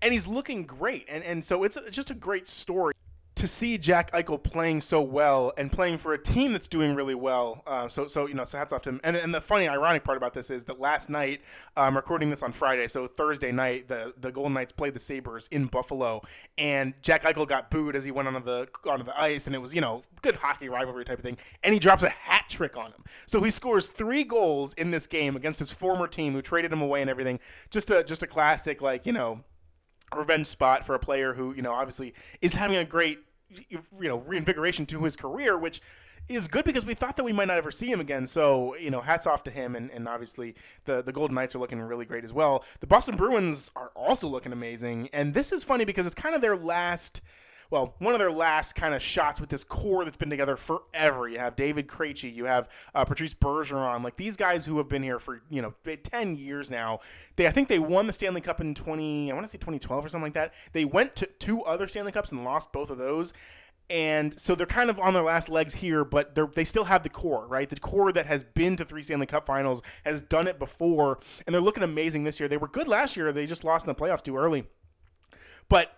and 0.00 0.12
he's 0.12 0.26
looking 0.26 0.64
great, 0.64 1.06
and 1.08 1.22
and 1.22 1.44
so 1.44 1.62
it's 1.64 1.78
just 1.90 2.10
a 2.10 2.14
great 2.14 2.48
story 2.48 2.94
to 3.42 3.48
see 3.48 3.76
Jack 3.76 4.12
Eichel 4.12 4.40
playing 4.40 4.82
so 4.82 5.02
well 5.02 5.52
and 5.58 5.72
playing 5.72 5.98
for 5.98 6.12
a 6.12 6.18
team 6.18 6.52
that's 6.52 6.68
doing 6.68 6.94
really 6.94 7.16
well. 7.16 7.64
Uh, 7.66 7.88
so, 7.88 8.06
so 8.06 8.28
you 8.28 8.34
know, 8.34 8.44
so 8.44 8.56
hats 8.56 8.72
off 8.72 8.82
to 8.82 8.90
him. 8.90 9.00
And, 9.02 9.16
and 9.16 9.34
the 9.34 9.40
funny, 9.40 9.66
ironic 9.66 10.04
part 10.04 10.16
about 10.16 10.32
this 10.32 10.48
is 10.48 10.62
that 10.66 10.78
last 10.78 11.10
night, 11.10 11.40
I'm 11.76 11.88
um, 11.88 11.96
recording 11.96 12.30
this 12.30 12.40
on 12.44 12.52
Friday, 12.52 12.86
so 12.86 13.08
Thursday 13.08 13.50
night, 13.50 13.88
the 13.88 14.14
the 14.16 14.30
Golden 14.30 14.52
Knights 14.52 14.70
played 14.70 14.94
the 14.94 15.00
Sabres 15.00 15.48
in 15.48 15.66
Buffalo, 15.66 16.22
and 16.56 16.94
Jack 17.02 17.24
Eichel 17.24 17.48
got 17.48 17.68
booed 17.68 17.96
as 17.96 18.04
he 18.04 18.12
went 18.12 18.28
onto 18.28 18.44
the 18.44 18.68
onto 18.88 19.04
the 19.04 19.20
ice, 19.20 19.48
and 19.48 19.56
it 19.56 19.58
was 19.58 19.74
you 19.74 19.80
know 19.80 20.02
good 20.22 20.36
hockey 20.36 20.68
rivalry 20.68 21.04
type 21.04 21.18
of 21.18 21.24
thing, 21.24 21.36
and 21.64 21.74
he 21.74 21.80
drops 21.80 22.04
a 22.04 22.10
hat 22.10 22.44
trick 22.48 22.76
on 22.76 22.92
him. 22.92 23.02
So 23.26 23.42
he 23.42 23.50
scores 23.50 23.88
three 23.88 24.22
goals 24.22 24.72
in 24.74 24.92
this 24.92 25.08
game 25.08 25.34
against 25.34 25.58
his 25.58 25.72
former 25.72 26.06
team 26.06 26.34
who 26.34 26.42
traded 26.42 26.72
him 26.72 26.80
away 26.80 27.00
and 27.00 27.10
everything. 27.10 27.40
Just 27.70 27.90
a 27.90 28.04
just 28.04 28.22
a 28.22 28.28
classic, 28.28 28.80
like 28.80 29.04
you 29.04 29.12
know 29.12 29.40
revenge 30.14 30.46
spot 30.46 30.86
for 30.86 30.94
a 30.94 31.00
player 31.00 31.34
who 31.34 31.52
you 31.54 31.62
know 31.62 31.72
obviously 31.72 32.14
is 32.40 32.54
having 32.54 32.76
a 32.76 32.84
great 32.84 33.18
you 33.68 34.08
know 34.08 34.18
reinvigoration 34.18 34.86
to 34.86 35.04
his 35.04 35.16
career, 35.16 35.58
which 35.58 35.80
is 36.28 36.48
good 36.48 36.64
because 36.64 36.86
we 36.86 36.94
thought 36.94 37.16
that 37.16 37.24
we 37.24 37.32
might 37.32 37.48
not 37.48 37.56
ever 37.56 37.70
see 37.70 37.90
him 37.90 38.00
again. 38.00 38.26
So, 38.26 38.76
you 38.76 38.90
know, 38.90 39.00
hats 39.00 39.26
off 39.26 39.42
to 39.44 39.50
him. 39.50 39.74
And, 39.74 39.90
and 39.90 40.08
obviously, 40.08 40.54
the, 40.84 41.02
the 41.02 41.12
Golden 41.12 41.34
Knights 41.34 41.54
are 41.54 41.58
looking 41.58 41.80
really 41.80 42.04
great 42.04 42.24
as 42.24 42.32
well. 42.32 42.64
The 42.80 42.86
Boston 42.86 43.16
Bruins 43.16 43.70
are 43.76 43.90
also 43.94 44.28
looking 44.28 44.52
amazing. 44.52 45.08
And 45.12 45.34
this 45.34 45.52
is 45.52 45.64
funny 45.64 45.84
because 45.84 46.06
it's 46.06 46.14
kind 46.14 46.34
of 46.34 46.40
their 46.40 46.56
last 46.56 47.20
well, 47.72 47.94
one 48.00 48.12
of 48.12 48.20
their 48.20 48.30
last 48.30 48.74
kind 48.74 48.94
of 48.94 49.00
shots 49.00 49.40
with 49.40 49.48
this 49.48 49.64
core 49.64 50.04
that's 50.04 50.18
been 50.18 50.28
together 50.28 50.56
forever. 50.56 51.26
You 51.26 51.38
have 51.38 51.56
David 51.56 51.88
Krejci, 51.88 52.32
you 52.32 52.44
have 52.44 52.68
uh, 52.94 53.06
Patrice 53.06 53.32
Bergeron, 53.32 54.04
like 54.04 54.16
these 54.16 54.36
guys 54.36 54.66
who 54.66 54.76
have 54.76 54.88
been 54.88 55.02
here 55.02 55.18
for 55.18 55.42
you 55.48 55.62
know 55.62 55.72
ten 56.02 56.36
years 56.36 56.70
now. 56.70 57.00
They 57.36 57.46
I 57.46 57.50
think 57.50 57.68
they 57.68 57.78
won 57.78 58.06
the 58.06 58.12
Stanley 58.12 58.42
Cup 58.42 58.60
in 58.60 58.74
twenty 58.74 59.30
I 59.30 59.34
want 59.34 59.46
to 59.46 59.50
say 59.50 59.56
twenty 59.56 59.78
twelve 59.78 60.04
or 60.04 60.08
something 60.10 60.26
like 60.26 60.34
that. 60.34 60.52
They 60.74 60.84
went 60.84 61.16
to 61.16 61.26
two 61.26 61.62
other 61.62 61.88
Stanley 61.88 62.12
Cups 62.12 62.30
and 62.30 62.44
lost 62.44 62.74
both 62.74 62.90
of 62.90 62.98
those 62.98 63.32
and 63.88 64.38
so 64.38 64.54
they're 64.54 64.66
kind 64.66 64.90
of 64.90 64.98
on 64.98 65.12
their 65.12 65.22
last 65.22 65.48
legs 65.48 65.74
here, 65.74 66.04
but 66.04 66.34
they 66.34 66.42
they 66.54 66.64
still 66.64 66.84
have 66.84 67.02
the 67.02 67.08
core, 67.08 67.46
right? 67.46 67.68
The 67.68 67.80
core 67.80 68.12
that 68.12 68.26
has 68.26 68.44
been 68.44 68.76
to 68.76 68.84
three 68.84 69.02
Stanley 69.02 69.26
Cup 69.26 69.46
Finals 69.46 69.82
has 70.04 70.20
done 70.22 70.46
it 70.46 70.58
before, 70.58 71.18
and 71.46 71.54
they're 71.54 71.60
looking 71.62 71.82
amazing 71.82 72.24
this 72.24 72.38
year. 72.38 72.48
They 72.48 72.56
were 72.56 72.68
good 72.68 72.88
last 72.88 73.16
year; 73.16 73.32
they 73.32 73.46
just 73.46 73.64
lost 73.64 73.86
in 73.86 73.88
the 73.88 73.94
playoffs 73.94 74.22
too 74.22 74.36
early. 74.36 74.64
But 75.68 75.92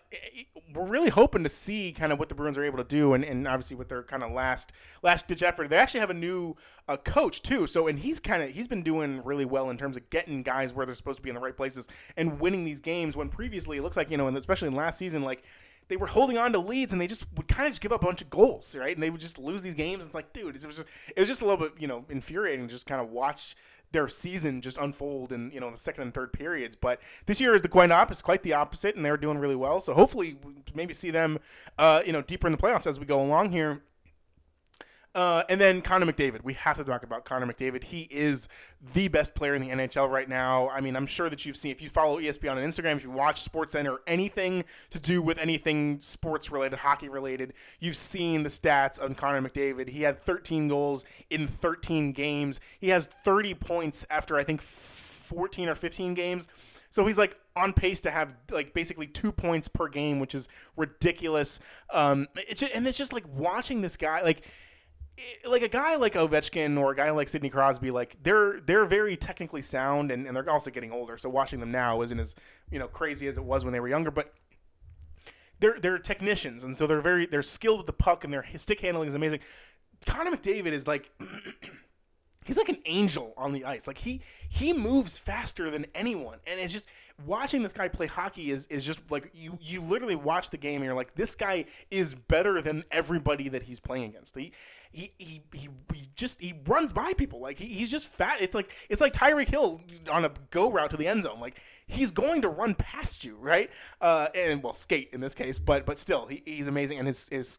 we're 0.72 0.86
really 0.86 1.10
hoping 1.10 1.44
to 1.44 1.48
see 1.48 1.92
kind 1.92 2.12
of 2.12 2.18
what 2.18 2.28
the 2.28 2.34
Bruins 2.34 2.58
are 2.58 2.64
able 2.64 2.78
to 2.78 2.84
do, 2.84 3.14
and, 3.14 3.24
and 3.24 3.46
obviously 3.46 3.76
with 3.76 3.88
their 3.88 4.02
kind 4.02 4.22
of 4.22 4.32
last 4.32 4.72
last 5.02 5.26
ditch 5.26 5.42
effort, 5.42 5.70
they 5.70 5.76
actually 5.76 6.00
have 6.00 6.10
a 6.10 6.14
new 6.14 6.56
uh, 6.88 6.96
coach 6.96 7.42
too. 7.42 7.66
So 7.66 7.86
and 7.86 7.98
he's 7.98 8.20
kind 8.20 8.42
of 8.42 8.50
he's 8.50 8.68
been 8.68 8.82
doing 8.82 9.22
really 9.24 9.44
well 9.44 9.70
in 9.70 9.76
terms 9.76 9.96
of 9.96 10.08
getting 10.10 10.42
guys 10.42 10.74
where 10.74 10.86
they're 10.86 10.94
supposed 10.94 11.18
to 11.18 11.22
be 11.22 11.30
in 11.30 11.34
the 11.34 11.40
right 11.40 11.56
places 11.56 11.88
and 12.16 12.40
winning 12.40 12.64
these 12.64 12.80
games. 12.80 13.16
When 13.16 13.28
previously 13.28 13.78
it 13.78 13.82
looks 13.82 13.96
like 13.96 14.10
you 14.10 14.16
know, 14.16 14.26
and 14.26 14.36
especially 14.36 14.68
in 14.68 14.74
last 14.74 14.98
season, 14.98 15.22
like 15.22 15.44
they 15.88 15.96
were 15.96 16.06
holding 16.06 16.38
on 16.38 16.52
to 16.52 16.58
leads 16.58 16.92
and 16.92 17.00
they 17.00 17.06
just 17.06 17.26
would 17.36 17.48
kind 17.48 17.66
of 17.66 17.72
just 17.72 17.82
give 17.82 17.92
up 17.92 18.02
a 18.02 18.06
bunch 18.06 18.22
of 18.22 18.30
goals, 18.30 18.74
right? 18.74 18.96
And 18.96 19.02
they 19.02 19.10
would 19.10 19.20
just 19.20 19.38
lose 19.38 19.62
these 19.62 19.74
games. 19.74 20.02
And 20.02 20.06
it's 20.06 20.14
like, 20.14 20.32
dude, 20.32 20.56
it 20.56 20.64
was 20.64 20.78
just, 20.78 20.88
it 21.14 21.20
was 21.20 21.28
just 21.28 21.42
a 21.42 21.44
little 21.44 21.68
bit 21.68 21.74
you 21.78 21.86
know 21.86 22.04
infuriating 22.08 22.66
to 22.66 22.72
just 22.72 22.86
kind 22.86 23.00
of 23.00 23.10
watch 23.10 23.54
their 23.94 24.08
season 24.08 24.60
just 24.60 24.76
unfold 24.76 25.32
in 25.32 25.50
you 25.52 25.60
know 25.60 25.70
the 25.70 25.78
second 25.78 26.02
and 26.02 26.12
third 26.12 26.34
periods. 26.34 26.76
But 26.76 27.00
this 27.24 27.40
year 27.40 27.54
is 27.54 27.62
the 27.62 27.68
quite 27.68 27.90
opposite, 27.90 28.24
quite 28.24 28.42
the 28.42 28.52
opposite, 28.52 28.96
and 28.96 29.06
they're 29.06 29.16
doing 29.16 29.38
really 29.38 29.56
well. 29.56 29.80
So 29.80 29.94
hopefully, 29.94 30.36
maybe 30.74 30.92
see 30.92 31.10
them, 31.10 31.38
uh, 31.78 32.02
you 32.04 32.12
know, 32.12 32.20
deeper 32.20 32.46
in 32.46 32.52
the 32.52 32.58
playoffs 32.58 32.86
as 32.86 33.00
we 33.00 33.06
go 33.06 33.22
along 33.22 33.52
here. 33.52 33.82
Uh, 35.14 35.44
and 35.48 35.60
then 35.60 35.80
Connor 35.80 36.06
McDavid. 36.06 36.42
We 36.42 36.54
have 36.54 36.76
to 36.78 36.84
talk 36.84 37.04
about 37.04 37.24
Connor 37.24 37.46
McDavid. 37.46 37.84
He 37.84 38.08
is 38.10 38.48
the 38.94 39.06
best 39.06 39.34
player 39.34 39.54
in 39.54 39.62
the 39.62 39.68
NHL 39.68 40.10
right 40.10 40.28
now. 40.28 40.68
I 40.70 40.80
mean, 40.80 40.96
I'm 40.96 41.06
sure 41.06 41.30
that 41.30 41.46
you've 41.46 41.56
seen, 41.56 41.70
if 41.70 41.80
you 41.80 41.88
follow 41.88 42.18
ESPN 42.18 42.52
on 42.52 42.56
Instagram, 42.58 42.96
if 42.96 43.04
you 43.04 43.10
watch 43.10 43.40
Sports 43.42 43.72
Center, 43.72 43.98
anything 44.08 44.64
to 44.90 44.98
do 44.98 45.22
with 45.22 45.38
anything 45.38 46.00
sports 46.00 46.50
related, 46.50 46.80
hockey 46.80 47.08
related, 47.08 47.52
you've 47.78 47.96
seen 47.96 48.42
the 48.42 48.50
stats 48.50 49.00
on 49.02 49.14
Connor 49.14 49.48
McDavid. 49.48 49.90
He 49.90 50.02
had 50.02 50.18
13 50.18 50.66
goals 50.66 51.04
in 51.30 51.46
13 51.46 52.10
games. 52.10 52.58
He 52.80 52.88
has 52.88 53.06
30 53.24 53.54
points 53.54 54.04
after, 54.10 54.36
I 54.36 54.42
think, 54.42 54.60
14 54.60 55.68
or 55.68 55.76
15 55.76 56.14
games. 56.14 56.48
So 56.90 57.06
he's 57.06 57.18
like 57.18 57.38
on 57.56 57.72
pace 57.72 58.00
to 58.02 58.10
have 58.10 58.36
like 58.50 58.72
basically 58.74 59.06
two 59.06 59.32
points 59.32 59.68
per 59.68 59.88
game, 59.88 60.20
which 60.20 60.34
is 60.34 60.48
ridiculous. 60.76 61.58
Um, 61.90 62.28
it's 62.36 62.60
just, 62.60 62.74
and 62.74 62.86
it's 62.86 62.98
just 62.98 63.12
like 63.12 63.24
watching 63.28 63.80
this 63.80 63.96
guy, 63.96 64.22
like 64.22 64.44
like 65.48 65.62
a 65.62 65.68
guy 65.68 65.96
like 65.96 66.14
Ovechkin 66.14 66.78
or 66.78 66.92
a 66.92 66.96
guy 66.96 67.10
like 67.10 67.28
Sidney 67.28 67.50
Crosby, 67.50 67.90
like 67.90 68.16
they're 68.22 68.58
they're 68.60 68.84
very 68.84 69.16
technically 69.16 69.62
sound 69.62 70.10
and, 70.10 70.26
and 70.26 70.36
they're 70.36 70.48
also 70.50 70.70
getting 70.70 70.92
older. 70.92 71.16
So 71.16 71.28
watching 71.28 71.60
them 71.60 71.70
now 71.70 72.02
isn't 72.02 72.18
as 72.18 72.34
you 72.70 72.78
know 72.78 72.88
crazy 72.88 73.26
as 73.28 73.36
it 73.36 73.44
was 73.44 73.64
when 73.64 73.72
they 73.72 73.80
were 73.80 73.88
younger, 73.88 74.10
but 74.10 74.34
they're 75.60 75.78
they're 75.80 75.98
technicians 75.98 76.64
and 76.64 76.76
so 76.76 76.86
they're 76.86 77.00
very 77.00 77.26
they're 77.26 77.42
skilled 77.42 77.78
with 77.78 77.86
the 77.86 77.92
puck 77.92 78.24
and 78.24 78.32
their 78.32 78.44
stick 78.56 78.80
handling 78.80 79.08
is 79.08 79.14
amazing. 79.14 79.40
Connor 80.06 80.32
McDavid 80.32 80.72
is 80.72 80.86
like 80.86 81.10
he's 82.44 82.56
like 82.56 82.68
an 82.68 82.78
angel 82.84 83.34
on 83.36 83.52
the 83.52 83.64
ice. 83.64 83.86
Like 83.86 83.98
he 83.98 84.20
he 84.48 84.72
moves 84.72 85.18
faster 85.18 85.70
than 85.70 85.86
anyone, 85.94 86.38
and 86.46 86.60
it's 86.60 86.72
just 86.72 86.88
watching 87.24 87.62
this 87.62 87.72
guy 87.72 87.88
play 87.88 88.06
hockey 88.06 88.50
is 88.50 88.66
is 88.66 88.84
just 88.84 89.10
like 89.10 89.30
you 89.34 89.58
you 89.60 89.80
literally 89.80 90.16
watch 90.16 90.50
the 90.50 90.56
game 90.56 90.76
and 90.76 90.84
you're 90.84 90.94
like 90.94 91.14
this 91.14 91.34
guy 91.34 91.64
is 91.90 92.14
better 92.14 92.60
than 92.60 92.84
everybody 92.90 93.48
that 93.48 93.64
he's 93.64 93.80
playing 93.80 94.10
against. 94.10 94.36
He 94.36 94.52
he 94.94 95.12
he, 95.18 95.42
he, 95.52 95.68
just 96.16 96.40
he 96.40 96.54
runs 96.66 96.92
by 96.92 97.12
people 97.14 97.40
like 97.40 97.58
he, 97.58 97.66
he's 97.66 97.90
just 97.90 98.06
fat. 98.06 98.36
It's 98.40 98.54
like 98.54 98.70
it's 98.88 99.00
like 99.00 99.12
Tyreek 99.12 99.48
Hill 99.48 99.80
on 100.10 100.24
a 100.24 100.30
go 100.50 100.70
route 100.70 100.90
to 100.90 100.96
the 100.96 101.08
end 101.08 101.24
zone. 101.24 101.40
Like 101.40 101.60
he's 101.86 102.10
going 102.10 102.42
to 102.42 102.48
run 102.48 102.74
past 102.74 103.24
you, 103.24 103.36
right? 103.36 103.70
Uh, 104.00 104.28
and 104.34 104.62
well, 104.62 104.74
skate 104.74 105.10
in 105.12 105.20
this 105.20 105.34
case, 105.34 105.58
but 105.58 105.84
but 105.84 105.98
still, 105.98 106.26
he, 106.26 106.42
he's 106.44 106.68
amazing. 106.68 106.98
And 106.98 107.08
his 107.08 107.28
his 107.28 107.58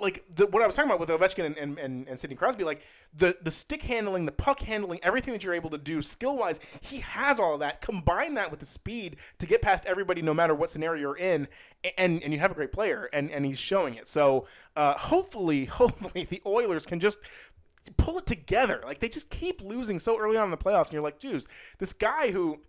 like 0.00 0.24
the, 0.34 0.46
what 0.46 0.62
I 0.62 0.66
was 0.66 0.74
talking 0.74 0.90
about 0.90 1.00
with 1.00 1.08
Ovechkin 1.08 1.44
and, 1.44 1.56
and, 1.56 1.78
and, 1.78 2.08
and 2.08 2.18
Sidney 2.18 2.36
Crosby, 2.36 2.64
like 2.64 2.82
the 3.14 3.36
the 3.42 3.50
stick 3.50 3.82
handling, 3.82 4.26
the 4.26 4.32
puck 4.32 4.60
handling, 4.60 4.98
everything 5.02 5.32
that 5.32 5.44
you're 5.44 5.54
able 5.54 5.70
to 5.70 5.78
do 5.78 6.02
skill 6.02 6.36
wise, 6.36 6.60
he 6.80 7.00
has 7.00 7.38
all 7.38 7.54
of 7.54 7.60
that. 7.60 7.80
Combine 7.80 8.34
that 8.34 8.50
with 8.50 8.60
the 8.60 8.66
speed 8.66 9.16
to 9.38 9.46
get 9.46 9.62
past 9.62 9.86
everybody, 9.86 10.22
no 10.22 10.34
matter 10.34 10.54
what 10.54 10.70
scenario 10.70 11.00
you're 11.00 11.16
in, 11.16 11.48
and 11.98 12.22
and 12.22 12.32
you 12.32 12.40
have 12.40 12.50
a 12.50 12.54
great 12.54 12.72
player, 12.72 13.08
and 13.12 13.30
and 13.30 13.44
he's 13.44 13.58
showing 13.58 13.94
it. 13.94 14.08
So 14.08 14.46
uh, 14.76 14.94
hopefully, 14.94 15.64
hopefully 15.66 16.24
the 16.24 16.42
Oilers 16.46 16.86
can 16.86 17.00
just 17.00 17.18
pull 17.96 18.18
it 18.18 18.26
together. 18.26 18.82
Like 18.84 19.00
they 19.00 19.08
just 19.08 19.30
keep 19.30 19.60
losing 19.62 19.98
so 19.98 20.18
early 20.18 20.36
on 20.36 20.44
in 20.44 20.50
the 20.50 20.56
playoffs, 20.56 20.86
and 20.86 20.94
you're 20.94 21.02
like, 21.02 21.18
Jews, 21.18 21.48
this 21.78 21.92
guy 21.92 22.30
who 22.30 22.60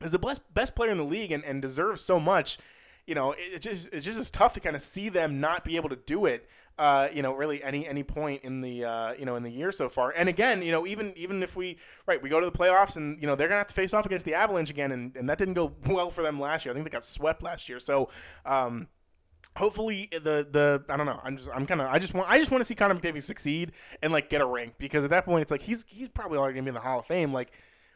is 0.00 0.12
the 0.12 0.18
best 0.18 0.42
best 0.52 0.74
player 0.74 0.90
in 0.90 0.98
the 0.98 1.04
league 1.04 1.32
and, 1.32 1.44
and 1.44 1.62
deserves 1.62 2.02
so 2.02 2.20
much 2.20 2.58
you 3.06 3.14
know, 3.14 3.34
it, 3.36 3.60
just 3.60 3.92
it's 3.92 4.04
just 4.04 4.18
as 4.18 4.30
tough 4.30 4.52
to 4.54 4.60
kind 4.60 4.76
of 4.76 4.82
see 4.82 5.08
them 5.08 5.40
not 5.40 5.64
be 5.64 5.76
able 5.76 5.88
to 5.88 5.96
do 5.96 6.26
it. 6.26 6.48
Uh, 6.78 7.08
you 7.12 7.22
know, 7.22 7.34
really 7.34 7.62
any 7.62 7.86
any 7.86 8.02
point 8.02 8.42
in 8.42 8.60
the 8.60 8.84
uh, 8.84 9.12
you 9.14 9.24
know 9.24 9.36
in 9.36 9.42
the 9.42 9.50
year 9.50 9.72
so 9.72 9.88
far. 9.88 10.12
And 10.16 10.28
again, 10.28 10.62
you 10.62 10.72
know, 10.72 10.86
even 10.86 11.12
even 11.16 11.42
if 11.42 11.54
we 11.56 11.78
right, 12.06 12.22
we 12.22 12.30
go 12.30 12.40
to 12.40 12.46
the 12.46 12.56
playoffs 12.56 12.96
and 12.96 13.20
you 13.20 13.26
know 13.26 13.34
they're 13.34 13.48
gonna 13.48 13.58
have 13.58 13.68
to 13.68 13.74
face 13.74 13.92
off 13.92 14.06
against 14.06 14.24
the 14.24 14.34
Avalanche 14.34 14.70
again, 14.70 14.92
and, 14.92 15.16
and 15.16 15.28
that 15.28 15.38
didn't 15.38 15.54
go 15.54 15.72
well 15.86 16.10
for 16.10 16.22
them 16.22 16.40
last 16.40 16.64
year. 16.64 16.72
I 16.72 16.74
think 16.74 16.84
they 16.84 16.90
got 16.90 17.04
swept 17.04 17.42
last 17.42 17.68
year. 17.68 17.80
So. 17.80 18.08
Um, 18.44 18.88
hopefully 19.54 20.08
the 20.10 20.46
the 20.50 20.82
I 20.88 20.96
don't 20.96 21.04
know 21.04 21.20
I'm 21.22 21.36
just 21.36 21.50
I'm 21.52 21.66
kind 21.66 21.82
of 21.82 21.88
I 21.88 21.98
just 21.98 22.14
want 22.14 22.26
I 22.30 22.38
just 22.38 22.50
want 22.50 22.62
to 22.62 22.64
see 22.64 22.74
Connor 22.74 22.94
McDavid 22.94 23.22
succeed 23.22 23.72
and 24.02 24.10
like 24.10 24.30
get 24.30 24.40
a 24.40 24.46
ring 24.46 24.72
because 24.78 25.04
at 25.04 25.10
that 25.10 25.26
point 25.26 25.42
it's 25.42 25.50
like 25.50 25.60
he's 25.60 25.84
he's 25.88 26.08
probably 26.08 26.38
already 26.38 26.54
gonna 26.54 26.64
be 26.64 26.68
in 26.70 26.74
the 26.74 26.80
Hall 26.80 27.00
of 27.00 27.04
Fame 27.04 27.34
like 27.34 27.52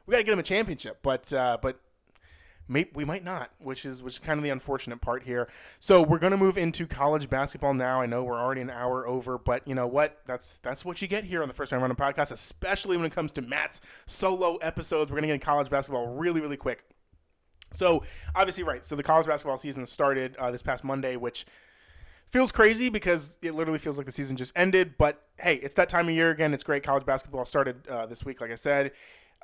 we 0.07 0.13
got 0.13 0.19
to 0.19 0.25
get 0.25 0.33
him 0.33 0.39
a 0.39 0.43
championship 0.43 0.99
but 1.03 1.33
uh, 1.33 1.59
but 1.61 1.81
We 2.69 3.05
might 3.05 3.23
not, 3.23 3.51
which 3.59 3.85
is 3.85 4.03
which 4.03 4.15
is 4.15 4.19
kind 4.19 4.39
of 4.39 4.45
the 4.45 4.51
unfortunate 4.51 5.01
part 5.01 5.23
here. 5.23 5.49
So 5.79 6.03
we're 6.03 6.19
going 6.19 6.33
to 6.33 6.37
move 6.37 6.59
into 6.59 6.87
college 6.87 7.31
basketball 7.31 7.75
now. 7.75 8.01
I 8.01 8.07
know 8.07 8.25
we're 8.25 8.41
already 8.41 8.61
an 8.61 8.71
hour 8.71 9.07
over, 9.07 9.39
but 9.39 9.67
you 9.69 9.75
know 9.75 9.87
what? 9.87 10.21
That's 10.27 10.59
that's 10.59 10.85
what 10.85 11.01
you 11.01 11.07
get 11.07 11.25
here 11.25 11.43
on 11.43 11.49
the 11.49 11.55
First 11.55 11.71
Down 11.71 11.81
Rundown 11.81 11.97
podcast, 11.97 12.33
especially 12.33 12.97
when 12.97 13.07
it 13.07 13.15
comes 13.15 13.31
to 13.33 13.43
Matt's 13.43 13.81
solo 14.07 14.57
episodes. 14.57 15.11
We're 15.11 15.17
going 15.17 15.23
to 15.23 15.29
get 15.29 15.35
in 15.35 15.41
college 15.41 15.71
basketball 15.71 16.09
really, 16.17 16.41
really 16.41 16.57
quick. 16.57 16.85
So 17.73 18.03
obviously, 18.35 18.65
right. 18.65 18.85
So 18.85 18.97
the 18.97 19.03
college 19.03 19.27
basketball 19.27 19.59
season 19.59 19.87
started 19.87 20.37
uh, 20.37 20.51
this 20.51 20.63
past 20.63 20.83
Monday, 20.83 21.17
which 21.17 21.47
feels 22.31 22.51
crazy 22.51 22.89
because 22.89 23.39
it 23.43 23.55
literally 23.55 23.79
feels 23.79 23.97
like 23.97 24.07
the 24.07 24.13
season 24.13 24.37
just 24.37 24.57
ended. 24.57 24.95
But 24.99 25.23
hey, 25.39 25.57
it's 25.57 25.75
that 25.77 25.89
time 25.89 26.09
of 26.09 26.15
year 26.15 26.31
again. 26.31 26.53
It's 26.53 26.65
great. 26.65 26.83
College 26.83 27.07
basketball 27.07 27.45
started 27.45 27.87
uh, 27.89 28.07
this 28.07 28.25
week, 28.25 28.41
like 28.41 28.51
I 28.51 28.57
said. 28.57 28.93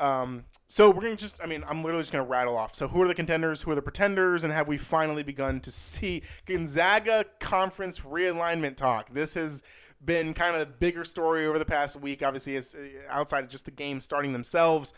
Um, 0.03 0.47
so 0.67 0.91
we're 0.91 1.03
to 1.03 1.17
just, 1.17 1.41
I 1.41 1.47
mean, 1.47 1.65
I'm 1.69 1.83
literally 1.83 2.03
just 2.03 2.13
to 2.25 2.29
rattle 2.29 2.57
off. 2.57 2.75
So 2.75 2.89
who 2.89 3.01
are 3.03 3.09
the 3.09 3.15
contenders? 3.15 3.63
Who 3.63 3.71
are 3.71 3.77
the 3.77 3.83
pretenders? 3.83 4.43
And 4.43 4.53
have 4.53 4.67
we 4.67 4.77
finally 4.77 5.23
begun 5.23 5.61
to 5.61 5.71
see 5.71 6.25
Gonzaga 6.45 7.25
conference 7.39 8.01
realignment 8.01 8.77
talk? 8.77 9.11
This 9.11 9.35
has 9.35 9.63
been 10.05 10.35
kind 10.35 10.57
of 10.57 10.63
a 10.63 10.67
bigger 10.67 11.05
story 11.05 11.47
over 11.47 11.57
the 11.57 11.65
past 11.65 12.01
week. 12.01 12.21
Obviously, 12.25 12.57
it's 12.57 12.75
uh, 12.75 12.81
outside 13.09 13.45
of 13.45 13.51
just 13.51 13.65
the 13.65 13.71
games 13.71 14.05
starting 14.05 14.33
themselves. 14.33 14.93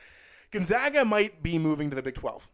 Gonzaga 0.50 1.04
might 1.04 1.42
be 1.42 1.58
moving 1.58 1.90
to 1.90 1.96
the 1.96 2.02
Big 2.02 2.14
12. 2.14 2.50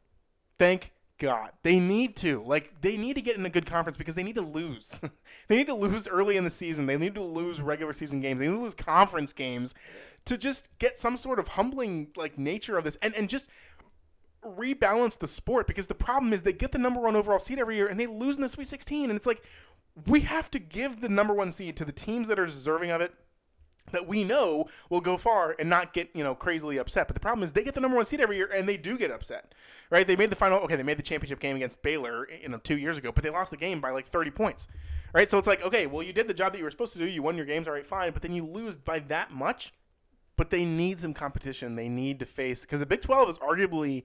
Thank 0.58 0.90
God. 1.20 1.50
They 1.62 1.78
need 1.78 2.16
to. 2.16 2.42
Like, 2.42 2.80
they 2.80 2.96
need 2.96 3.14
to 3.14 3.22
get 3.22 3.36
in 3.36 3.44
a 3.44 3.50
good 3.50 3.66
conference 3.66 3.98
because 3.98 4.14
they 4.14 4.22
need 4.22 4.34
to 4.34 4.42
lose. 4.42 5.02
they 5.48 5.56
need 5.56 5.66
to 5.66 5.74
lose 5.74 6.08
early 6.08 6.36
in 6.36 6.44
the 6.44 6.50
season. 6.50 6.86
They 6.86 6.96
need 6.96 7.14
to 7.14 7.22
lose 7.22 7.60
regular 7.60 7.92
season 7.92 8.20
games. 8.20 8.40
They 8.40 8.48
need 8.48 8.54
to 8.54 8.62
lose 8.62 8.74
conference 8.74 9.32
games 9.34 9.74
to 10.24 10.38
just 10.38 10.76
get 10.78 10.98
some 10.98 11.18
sort 11.18 11.38
of 11.38 11.48
humbling, 11.48 12.08
like, 12.16 12.38
nature 12.38 12.78
of 12.78 12.84
this. 12.84 12.96
And, 12.96 13.14
and 13.14 13.28
just 13.28 13.50
rebalance 14.42 15.18
the 15.18 15.28
sport 15.28 15.66
because 15.66 15.86
the 15.86 15.94
problem 15.94 16.32
is 16.32 16.42
they 16.42 16.54
get 16.54 16.72
the 16.72 16.78
number 16.78 17.00
one 17.00 17.14
overall 17.14 17.38
seed 17.38 17.58
every 17.58 17.76
year 17.76 17.86
and 17.86 18.00
they 18.00 18.06
lose 18.06 18.36
in 18.36 18.42
the 18.42 18.48
Sweet 18.48 18.68
16. 18.68 19.10
And 19.10 19.16
it's 19.16 19.26
like, 19.26 19.42
we 20.06 20.20
have 20.22 20.50
to 20.52 20.58
give 20.58 21.02
the 21.02 21.10
number 21.10 21.34
one 21.34 21.52
seed 21.52 21.76
to 21.76 21.84
the 21.84 21.92
teams 21.92 22.28
that 22.28 22.38
are 22.38 22.46
deserving 22.46 22.90
of 22.90 23.02
it 23.02 23.12
that 23.92 24.06
we 24.06 24.24
know 24.24 24.66
will 24.88 25.00
go 25.00 25.16
far 25.16 25.54
and 25.58 25.68
not 25.68 25.92
get 25.92 26.10
you 26.14 26.24
know 26.24 26.34
crazily 26.34 26.78
upset. 26.78 27.08
But 27.08 27.14
the 27.14 27.20
problem 27.20 27.42
is 27.42 27.52
they 27.52 27.64
get 27.64 27.74
the 27.74 27.80
number 27.80 27.96
one 27.96 28.04
seed 28.04 28.20
every 28.20 28.36
year 28.36 28.50
and 28.54 28.68
they 28.68 28.76
do 28.76 28.98
get 28.98 29.10
upset, 29.10 29.54
right? 29.90 30.06
They 30.06 30.16
made 30.16 30.30
the 30.30 30.36
final. 30.36 30.58
Okay, 30.60 30.76
they 30.76 30.82
made 30.82 30.98
the 30.98 31.02
championship 31.02 31.40
game 31.40 31.56
against 31.56 31.82
Baylor 31.82 32.26
you 32.30 32.48
know 32.48 32.58
two 32.58 32.78
years 32.78 32.98
ago, 32.98 33.12
but 33.12 33.24
they 33.24 33.30
lost 33.30 33.50
the 33.50 33.56
game 33.56 33.80
by 33.80 33.90
like 33.90 34.06
thirty 34.06 34.30
points, 34.30 34.68
right? 35.12 35.28
So 35.28 35.38
it's 35.38 35.46
like 35.46 35.62
okay, 35.62 35.86
well 35.86 36.02
you 36.02 36.12
did 36.12 36.28
the 36.28 36.34
job 36.34 36.52
that 36.52 36.58
you 36.58 36.64
were 36.64 36.70
supposed 36.70 36.92
to 36.94 36.98
do. 36.98 37.06
You 37.06 37.22
won 37.22 37.36
your 37.36 37.46
games, 37.46 37.68
all 37.68 37.74
right, 37.74 37.86
fine, 37.86 38.12
but 38.12 38.22
then 38.22 38.32
you 38.32 38.46
lose 38.46 38.76
by 38.76 38.98
that 39.00 39.30
much. 39.30 39.72
But 40.36 40.48
they 40.48 40.64
need 40.64 41.00
some 41.00 41.12
competition. 41.12 41.76
They 41.76 41.90
need 41.90 42.18
to 42.20 42.26
face 42.26 42.62
because 42.62 42.80
the 42.80 42.86
Big 42.86 43.02
Twelve 43.02 43.28
is 43.28 43.38
arguably 43.38 44.04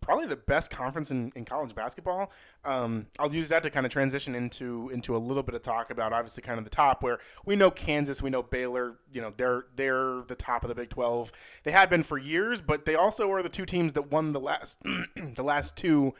probably 0.00 0.26
the 0.26 0.36
best 0.36 0.70
conference 0.70 1.10
in, 1.10 1.32
in 1.36 1.44
college 1.44 1.74
basketball. 1.74 2.32
Um, 2.64 3.06
I'll 3.18 3.32
use 3.32 3.48
that 3.50 3.62
to 3.62 3.70
kind 3.70 3.86
of 3.86 3.92
transition 3.92 4.34
into 4.34 4.90
into 4.92 5.16
a 5.16 5.18
little 5.18 5.42
bit 5.42 5.54
of 5.54 5.62
talk 5.62 5.90
about 5.90 6.12
obviously 6.12 6.42
kind 6.42 6.58
of 6.58 6.64
the 6.64 6.70
top 6.70 7.02
where 7.02 7.18
we 7.44 7.56
know 7.56 7.70
Kansas, 7.70 8.22
we 8.22 8.30
know 8.30 8.42
Baylor, 8.42 8.98
you 9.12 9.20
know, 9.20 9.32
they're 9.36 9.66
they're 9.76 10.22
the 10.26 10.36
top 10.36 10.64
of 10.64 10.68
the 10.68 10.74
Big 10.74 10.90
12. 10.90 11.32
They 11.64 11.72
have 11.72 11.90
been 11.90 12.02
for 12.02 12.18
years, 12.18 12.60
but 12.60 12.84
they 12.84 12.94
also 12.94 13.30
are 13.30 13.42
the 13.42 13.48
two 13.48 13.66
teams 13.66 13.92
that 13.94 14.10
won 14.10 14.32
the 14.32 14.40
last 14.40 14.78
the 15.34 15.42
last 15.42 15.76
two 15.76 16.14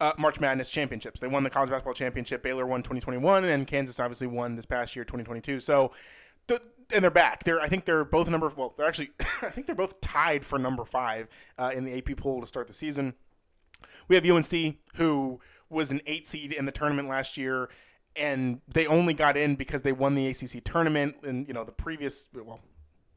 uh, 0.00 0.12
March 0.18 0.40
Madness 0.40 0.70
championships. 0.70 1.20
They 1.20 1.28
won 1.28 1.44
the 1.44 1.50
college 1.50 1.70
basketball 1.70 1.94
championship. 1.94 2.42
Baylor 2.42 2.66
won 2.66 2.82
2021 2.82 3.44
and 3.44 3.66
Kansas 3.66 4.00
obviously 4.00 4.26
won 4.26 4.54
this 4.54 4.66
past 4.66 4.96
year 4.96 5.04
2022. 5.04 5.60
So 5.60 5.92
the, 6.46 6.60
and 6.92 7.02
they're 7.02 7.10
back. 7.10 7.44
They're 7.44 7.60
I 7.60 7.66
think 7.66 7.84
they're 7.84 8.04
both 8.04 8.28
number 8.28 8.52
well. 8.54 8.74
They're 8.76 8.86
actually 8.86 9.10
I 9.42 9.50
think 9.50 9.66
they're 9.66 9.74
both 9.74 10.00
tied 10.00 10.44
for 10.44 10.58
number 10.58 10.84
five 10.84 11.28
uh, 11.58 11.70
in 11.74 11.84
the 11.84 11.96
AP 11.96 12.16
poll 12.16 12.40
to 12.40 12.46
start 12.46 12.66
the 12.66 12.74
season. 12.74 13.14
We 14.08 14.16
have 14.16 14.28
UNC 14.28 14.76
who 14.94 15.40
was 15.70 15.90
an 15.90 16.00
eight 16.06 16.26
seed 16.26 16.52
in 16.52 16.66
the 16.66 16.72
tournament 16.72 17.08
last 17.08 17.36
year, 17.36 17.68
and 18.16 18.60
they 18.68 18.86
only 18.86 19.14
got 19.14 19.36
in 19.36 19.56
because 19.56 19.82
they 19.82 19.92
won 19.92 20.14
the 20.14 20.26
ACC 20.26 20.62
tournament. 20.64 21.16
And 21.22 21.46
you 21.48 21.54
know 21.54 21.64
the 21.64 21.72
previous 21.72 22.28
well. 22.34 22.60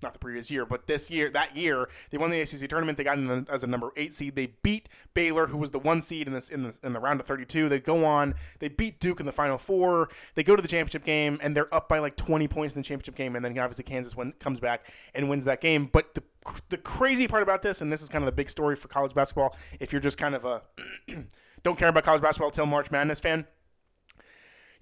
Not 0.04 0.14
the 0.14 0.20
previous 0.20 0.52
year, 0.52 0.64
but 0.64 0.86
this 0.86 1.10
year, 1.10 1.28
that 1.32 1.58
year, 1.58 1.90
they 2.12 2.20
won 2.20 2.30
the 2.30 2.40
ACC 2.40 2.70
tournament. 2.70 3.00
They 3.00 3.04
got 3.04 3.18
in 3.18 3.48
as 3.50 3.64
a 3.64 3.68
number 3.68 3.90
eight 3.98 4.14
seed. 4.14 4.36
They 4.36 4.54
beat 4.62 4.88
Baylor, 5.16 5.48
who 5.48 5.58
was 5.58 5.72
the 5.72 5.80
one 5.80 6.04
seed 6.04 6.28
in 6.28 6.34
this 6.34 6.50
in 6.50 6.62
the 6.62 6.78
in 6.84 6.94
the 6.94 7.00
round 7.00 7.20
of 7.20 7.26
32. 7.26 7.68
They 7.68 7.80
go 7.80 8.06
on. 8.06 8.36
They 8.60 8.68
beat 8.68 9.00
Duke 9.00 9.20
in 9.20 9.26
the 9.26 9.32
final 9.32 9.58
four. 9.58 10.10
They 10.36 10.44
go 10.44 10.56
to 10.56 10.62
the 10.62 10.68
championship 10.68 11.04
game, 11.04 11.40
and 11.42 11.58
they're 11.58 11.74
up 11.74 11.90
by 11.90 11.98
like 11.98 12.16
20 12.16 12.48
points 12.48 12.76
in 12.76 12.82
the 12.82 12.84
championship 12.84 13.16
game. 13.16 13.36
And 13.36 13.44
then 13.44 13.58
obviously 13.58 13.86
Kansas 13.86 14.16
win, 14.16 14.34
comes 14.34 14.60
back 14.60 14.88
and 15.16 15.30
wins 15.30 15.46
that 15.46 15.62
game. 15.62 15.90
But 15.92 16.14
the 16.14 16.22
the 16.70 16.78
crazy 16.78 17.28
part 17.28 17.44
about 17.44 17.62
this, 17.62 17.82
and 17.82 17.92
this 17.92 18.02
is 18.02 18.10
kind 18.10 18.24
of 18.24 18.26
the 18.26 18.32
big 18.32 18.50
story 18.50 18.76
for 18.76 18.88
college 18.88 19.14
basketball, 19.14 19.56
if 19.80 19.92
you're 19.92 20.02
just 20.02 20.18
kind 20.18 20.36
of 20.36 20.46
a 20.46 20.64
don't 21.64 21.78
care 21.78 21.90
about 21.90 22.04
college 22.04 22.22
basketball 22.22 22.52
till 22.52 22.66
March 22.66 22.92
Madness 22.92 23.20
fan, 23.20 23.46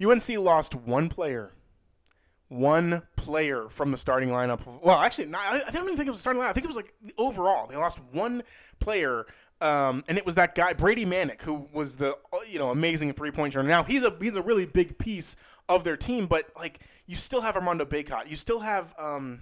UNC 0.03 0.30
lost 0.38 0.76
one 0.76 1.09
player, 1.09 1.53
one 2.47 3.03
player 3.16 3.70
from 3.70 3.91
the 3.91 3.97
starting 3.97 4.30
lineup. 4.30 4.61
Well, 4.82 4.99
actually, 4.99 5.28
not, 5.28 5.41
I 5.41 5.72
don't 5.72 5.84
even 5.84 5.97
think 5.97 6.07
it 6.07 6.11
was 6.11 6.20
starting 6.20 6.41
lineup. 6.41 6.49
I 6.49 6.53
think 6.53 6.66
it 6.66 6.68
was 6.68 6.78
like 6.78 6.93
overall 7.18 7.68
they 7.68 7.76
lost 7.76 7.99
one 8.11 8.43
player. 8.80 9.26
Um, 9.61 10.03
and 10.09 10.18
it 10.18 10.26
was 10.26 10.36
that 10.36 10.53
guy 10.53 10.74
Brady 10.74 11.05
Manek 11.05 11.41
who 11.41 11.70
was 11.72 11.95
the 11.95 12.18
you 12.49 12.59
know 12.59 12.72
amazing 12.72 13.13
three 13.13 13.32
point 13.32 13.53
shooter. 13.53 13.68
Now 13.68 13.84
he's 13.84 14.03
a 14.03 14.13
he's 14.20 14.36
a 14.36 14.41
really 14.41 14.66
big 14.66 14.97
piece 14.97 15.38
of 15.70 15.86
their 15.86 15.95
team, 15.95 16.28
but 16.28 16.49
like 16.57 16.80
you 17.07 17.16
still 17.16 17.41
have 17.41 17.55
Armando 17.55 17.86
Bacot, 17.86 18.30
you 18.30 18.36
still 18.36 18.59
have 18.59 18.93
um, 18.99 19.41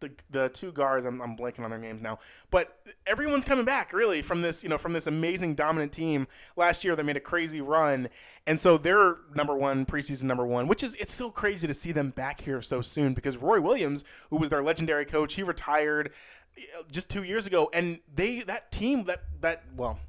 the 0.00 0.10
the 0.30 0.48
two 0.48 0.72
guards. 0.72 1.06
I'm, 1.06 1.20
I'm 1.20 1.36
blanking 1.36 1.60
on 1.60 1.70
their 1.70 1.78
names 1.78 2.02
now, 2.02 2.18
but 2.50 2.78
everyone's 3.06 3.44
coming 3.44 3.64
back 3.64 3.92
really 3.92 4.22
from 4.22 4.42
this 4.42 4.62
you 4.62 4.68
know 4.68 4.78
from 4.78 4.92
this 4.92 5.06
amazing 5.06 5.54
dominant 5.54 5.92
team 5.92 6.26
last 6.56 6.84
year. 6.84 6.96
that 6.96 7.04
made 7.04 7.16
a 7.16 7.20
crazy 7.20 7.60
run, 7.60 8.08
and 8.46 8.60
so 8.60 8.78
they're 8.78 9.16
number 9.34 9.56
one 9.56 9.86
preseason 9.86 10.24
number 10.24 10.46
one, 10.46 10.68
which 10.68 10.82
is 10.82 10.94
it's 10.96 11.12
so 11.12 11.30
crazy 11.30 11.66
to 11.66 11.74
see 11.74 11.92
them 11.92 12.10
back 12.10 12.40
here 12.42 12.62
so 12.62 12.80
soon 12.80 13.14
because 13.14 13.36
Roy 13.36 13.60
Williams, 13.60 14.04
who 14.30 14.36
was 14.36 14.50
their 14.50 14.62
legendary 14.62 15.04
coach, 15.04 15.34
he 15.34 15.42
retired 15.42 16.12
uh, 16.56 16.82
just 16.90 17.10
two 17.10 17.22
years 17.22 17.46
ago, 17.46 17.70
and 17.72 18.00
they 18.12 18.40
that 18.40 18.70
team 18.70 19.04
that 19.04 19.22
that 19.40 19.64
well 19.76 20.00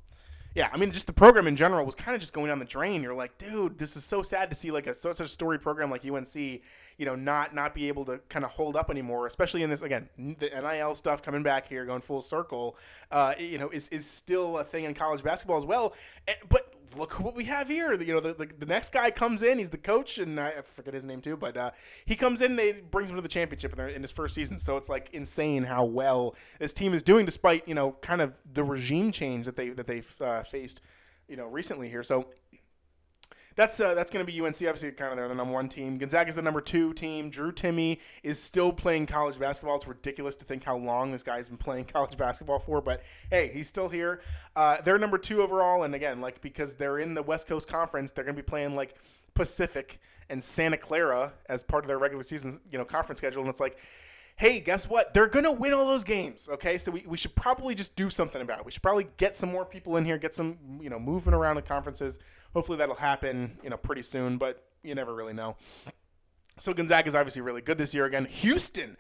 yeah, 0.60 0.68
I 0.74 0.78
mean, 0.78 0.91
just 0.91 1.07
the 1.07 1.14
program 1.14 1.47
in 1.47 1.55
general 1.55 1.86
was 1.86 1.95
kind 1.95 2.14
of 2.14 2.20
just 2.20 2.34
going 2.34 2.47
down 2.47 2.60
the 2.60 2.66
drain. 2.66 3.01
You're 3.01 3.16
like, 3.16 3.38
dude, 3.38 3.78
this 3.78 3.95
is 3.95 4.03
so 4.03 4.22
sad 4.22 4.49
to 4.49 4.57
see 4.57 4.72
like 4.72 4.88
a 4.88 4.93
such 4.93 5.22
a 5.22 5.28
storied 5.30 5.62
program 5.62 5.89
like 5.89 6.05
UNC, 6.05 6.36
you 6.36 7.05
know, 7.05 7.16
not 7.16 7.55
not 7.55 7.74
be 7.74 7.88
able 7.88 8.03
to 8.03 8.20
kind 8.28 8.43
of 8.43 8.51
hold 8.51 8.76
up 8.76 8.89
anymore, 8.89 9.26
especially 9.26 9.64
in 9.64 9.70
this 9.70 9.82
again 9.82 10.10
the 10.18 10.49
NIL 10.49 10.95
stuff 10.95 11.22
coming 11.22 11.43
back 11.43 11.70
here, 11.70 11.86
going 11.86 12.01
full 12.01 12.22
circle. 12.22 12.76
Uh, 13.10 13.36
you 13.39 13.57
know, 13.57 13.70
is 13.70 13.88
is 13.88 14.05
still 14.05 14.57
a 14.57 14.66
thing 14.66 14.84
in 14.84 14.93
college 14.93 15.24
basketball 15.24 15.55
as 15.55 15.66
well. 15.66 15.95
But 16.49 16.74
look 16.98 17.20
what 17.20 17.36
we 17.36 17.46
have 17.46 17.68
here. 17.68 17.94
You 17.94 18.14
know, 18.14 18.20
the, 18.20 18.34
the, 18.34 18.50
the, 18.60 18.66
next 18.66 18.92
guy 18.92 19.12
comes 19.12 19.44
in. 19.44 19.58
He's 19.58 19.70
the 19.70 19.78
coach, 19.78 20.18
and 20.18 20.40
I 20.40 20.62
forget 20.62 20.94
his 20.94 21.06
name 21.06 21.22
too, 21.22 21.38
but 21.38 21.58
uh, 21.58 21.72
he 22.06 22.16
comes 22.16 22.42
in. 22.42 22.56
They 22.56 22.82
brings 22.82 23.10
him 23.10 23.16
to 23.16 23.22
the 23.22 23.28
championship 23.28 23.78
in, 23.78 23.90
in, 23.90 24.02
his 24.02 24.12
first 24.12 24.36
season. 24.36 24.58
So 24.58 24.78
it's 24.78 24.90
like 24.90 25.10
insane 25.14 25.64
how 25.64 25.86
well 25.86 26.36
this 26.60 26.74
team 26.74 26.94
is 26.94 27.04
doing, 27.04 27.26
despite 27.26 27.68
you 27.68 27.76
know 27.76 27.94
kind 28.02 28.22
of 28.22 28.36
the 28.52 28.64
regime 28.64 29.12
change 29.12 29.46
that 29.46 29.56
they 29.56 29.70
that 29.70 29.88
they've 29.88 30.22
uh, 30.22 30.44
faced, 30.44 30.82
you 31.28 31.36
know, 31.36 31.48
recently 31.48 31.90
here. 31.90 32.04
So 32.04 32.28
that's 33.56 33.80
uh, 33.80 33.93
that's 33.93 34.12
going 34.12 34.26
to 34.26 34.32
be 34.32 34.39
UNC. 34.39 34.56
Obviously, 34.56 34.91
kind 34.91 35.12
of 35.12 35.18
they're 35.18 35.28
the 35.28 35.36
number 35.36 35.54
one 35.54 35.70
team. 35.70 35.97
Gonzaga 35.97 36.30
is 36.30 36.36
the 36.36 36.41
number 36.41 36.62
two 36.62 36.93
team. 36.93 37.30
Drew 37.30 37.52
Timme 37.52 38.00
is 38.24 38.41
still 38.41 38.72
playing 38.72 39.06
college 39.06 39.39
basketball. 39.39 39.76
It's 39.76 39.88
ridiculous 39.88 40.36
to 40.38 40.45
think 40.45 40.64
how 40.64 40.78
long 40.78 41.12
this 41.12 41.24
guy's 41.24 41.50
been 41.50 41.58
playing 41.58 41.86
college 41.93 42.18
basketball 42.18 42.60
for, 42.60 42.82
but 42.82 43.02
hey, 43.30 43.50
he's 43.54 43.68
still 43.68 43.89
here. 43.89 44.22
Uh, 44.56 44.78
they're 44.82 44.97
number 44.97 45.18
two 45.18 45.41
overall, 45.41 45.84
and 45.84 45.93
again, 45.95 46.22
like 46.22 46.41
because 46.41 46.76
they're 46.76 47.00
in 47.00 47.14
the 47.14 47.24
West 47.24 47.47
Coast 47.47 47.68
Conference, 47.68 48.12
they're 48.12 48.24
going 48.24 48.36
to 48.36 48.41
be 48.41 48.45
playing 48.45 48.76
like 48.76 48.95
Pacific 49.34 50.00
and 50.30 50.43
Santa 50.43 50.78
Clara 50.78 51.34
as 51.47 51.64
part 51.64 51.84
of 51.84 51.88
their 51.88 51.97
regular 51.97 52.24
season, 52.24 52.58
you 52.72 52.78
know, 52.78 52.86
conference 52.86 53.18
schedule, 53.18 53.41
and 53.41 53.50
it's 53.50 53.60
like 53.60 53.78
hey, 54.40 54.62
guess 54.62 54.90
what? 54.90 55.14
They're 55.14 55.28
going 55.28 55.44
to 55.44 55.52
win 55.52 55.74
all 55.74 55.86
those 55.86 56.06
games. 56.06 56.48
Okay. 56.50 56.78
So 56.78 56.92
we, 56.94 57.04
we 57.06 57.18
should 57.18 57.36
probably 57.36 57.76
just 57.76 57.98
do 57.98 58.10
something 58.10 58.42
about 58.42 58.60
it. 58.60 58.66
We 58.66 58.72
should 58.72 58.82
probably 58.82 59.08
get 59.18 59.36
some 59.36 59.52
more 59.52 59.66
people 59.66 59.98
in 59.98 60.06
here, 60.06 60.18
get 60.18 60.34
some, 60.34 60.58
you 60.82 60.90
know, 60.90 60.98
movement 60.98 61.36
around 61.36 61.58
the 61.58 61.62
conferences. 61.62 62.20
Hopefully 62.54 62.78
that'll 62.78 62.96
happen, 62.96 63.58
you 63.62 63.70
know, 63.70 63.76
pretty 63.76 64.02
soon, 64.02 64.38
but 64.38 64.64
you 64.82 64.96
never 64.96 65.14
really 65.14 65.34
know. 65.34 65.58
So 66.58 66.74
Gonzaga 66.74 67.08
is 67.10 67.16
obviously 67.16 67.42
really 67.42 67.62
good 67.62 67.78
this 67.78 67.94
year 67.94 68.06
again. 68.06 68.26
Houston. 68.26 68.96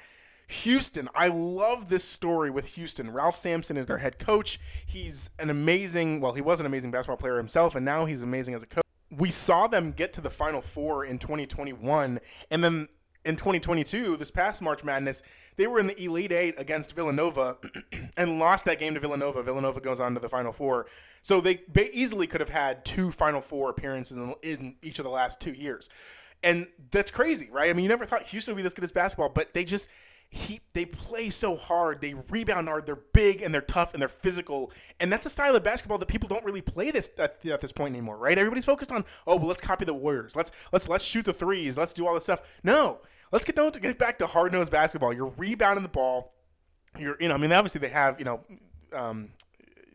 Houston, 0.49 1.07
I 1.13 1.27
love 1.27 1.89
this 1.89 2.03
story 2.03 2.49
with 2.49 2.73
Houston. 2.75 3.11
Ralph 3.11 3.37
Sampson 3.37 3.77
is 3.77 3.85
their 3.85 3.99
head 3.99 4.19
coach. 4.19 4.59
He's 4.85 5.29
an 5.39 5.49
amazing, 5.49 6.21
well, 6.21 6.33
he 6.33 6.41
was 6.41 6.59
an 6.59 6.65
amazing 6.65 6.89
basketball 6.89 7.17
player 7.17 7.37
himself, 7.37 7.75
and 7.75 7.85
now 7.85 8.05
he's 8.05 8.23
amazing 8.23 8.55
as 8.55 8.63
a 8.63 8.65
coach. 8.65 8.83
We 9.11 9.29
saw 9.29 9.67
them 9.67 9.91
get 9.91 10.11
to 10.13 10.21
the 10.21 10.31
Final 10.31 10.61
Four 10.61 11.05
in 11.05 11.19
2021, 11.19 12.19
and 12.49 12.63
then 12.63 12.87
in 13.29 13.35
2022, 13.35 14.17
this 14.17 14.31
past 14.31 14.59
March 14.59 14.83
Madness, 14.83 15.21
they 15.55 15.67
were 15.67 15.79
in 15.79 15.85
the 15.85 16.03
Elite 16.03 16.31
Eight 16.31 16.55
against 16.57 16.95
Villanova 16.95 17.57
and 18.17 18.39
lost 18.39 18.65
that 18.65 18.79
game 18.79 18.95
to 18.95 18.99
Villanova. 18.99 19.43
Villanova 19.43 19.79
goes 19.79 19.99
on 19.99 20.15
to 20.15 20.19
the 20.19 20.27
Final 20.27 20.51
Four. 20.51 20.87
So 21.21 21.39
they 21.39 21.59
easily 21.93 22.25
could 22.25 22.41
have 22.41 22.49
had 22.49 22.83
two 22.83 23.11
Final 23.11 23.39
Four 23.39 23.69
appearances 23.69 24.17
in, 24.17 24.33
in 24.41 24.75
each 24.81 24.97
of 24.97 25.05
the 25.05 25.11
last 25.11 25.39
two 25.39 25.53
years. 25.53 25.89
And 26.41 26.67
that's 26.89 27.11
crazy, 27.11 27.49
right? 27.51 27.69
I 27.69 27.73
mean, 27.73 27.83
you 27.83 27.89
never 27.89 28.05
thought 28.05 28.23
Houston 28.23 28.53
would 28.53 28.57
be 28.57 28.63
this 28.63 28.73
good 28.73 28.83
as 28.83 28.91
basketball, 28.91 29.29
but 29.29 29.53
they 29.53 29.63
just 29.63 29.89
he 30.31 30.61
they 30.73 30.85
play 30.85 31.29
so 31.29 31.55
hard, 31.55 32.01
they 32.01 32.13
rebound 32.29 32.67
hard, 32.67 32.85
they're 32.85 32.95
big 32.95 33.41
and 33.41 33.53
they're 33.53 33.61
tough 33.61 33.93
and 33.93 34.01
they're 34.01 34.07
physical, 34.07 34.71
and 34.99 35.11
that's 35.11 35.25
a 35.25 35.29
style 35.29 35.55
of 35.55 35.63
basketball 35.63 35.97
that 35.97 36.07
people 36.07 36.29
don't 36.29 36.45
really 36.45 36.61
play 36.61 36.91
this 36.91 37.11
at, 37.17 37.43
at 37.45 37.61
this 37.61 37.71
point 37.71 37.95
anymore, 37.95 38.17
right? 38.17 38.37
Everybody's 38.37 38.65
focused 38.65 38.91
on 38.91 39.05
oh 39.25 39.37
well, 39.37 39.47
let's 39.47 39.61
copy 39.61 39.85
the 39.85 39.93
Warriors, 39.93 40.35
let's 40.35 40.51
let's 40.71 40.87
let's 40.87 41.03
shoot 41.03 41.25
the 41.25 41.33
threes, 41.33 41.77
let's 41.77 41.93
do 41.93 42.07
all 42.07 42.13
this 42.13 42.23
stuff. 42.23 42.41
No, 42.63 42.99
let's 43.31 43.45
get 43.45 43.55
to 43.55 43.71
get 43.79 43.97
back 43.97 44.19
to 44.19 44.27
hard 44.27 44.51
nosed 44.51 44.71
basketball. 44.71 45.13
You're 45.13 45.33
rebounding 45.37 45.83
the 45.83 45.89
ball. 45.89 46.33
You're 46.97 47.17
you 47.19 47.27
know 47.27 47.35
I 47.35 47.37
mean 47.37 47.51
obviously 47.51 47.79
they 47.79 47.89
have 47.89 48.19
you 48.19 48.25
know. 48.25 48.41
Um, 48.91 49.29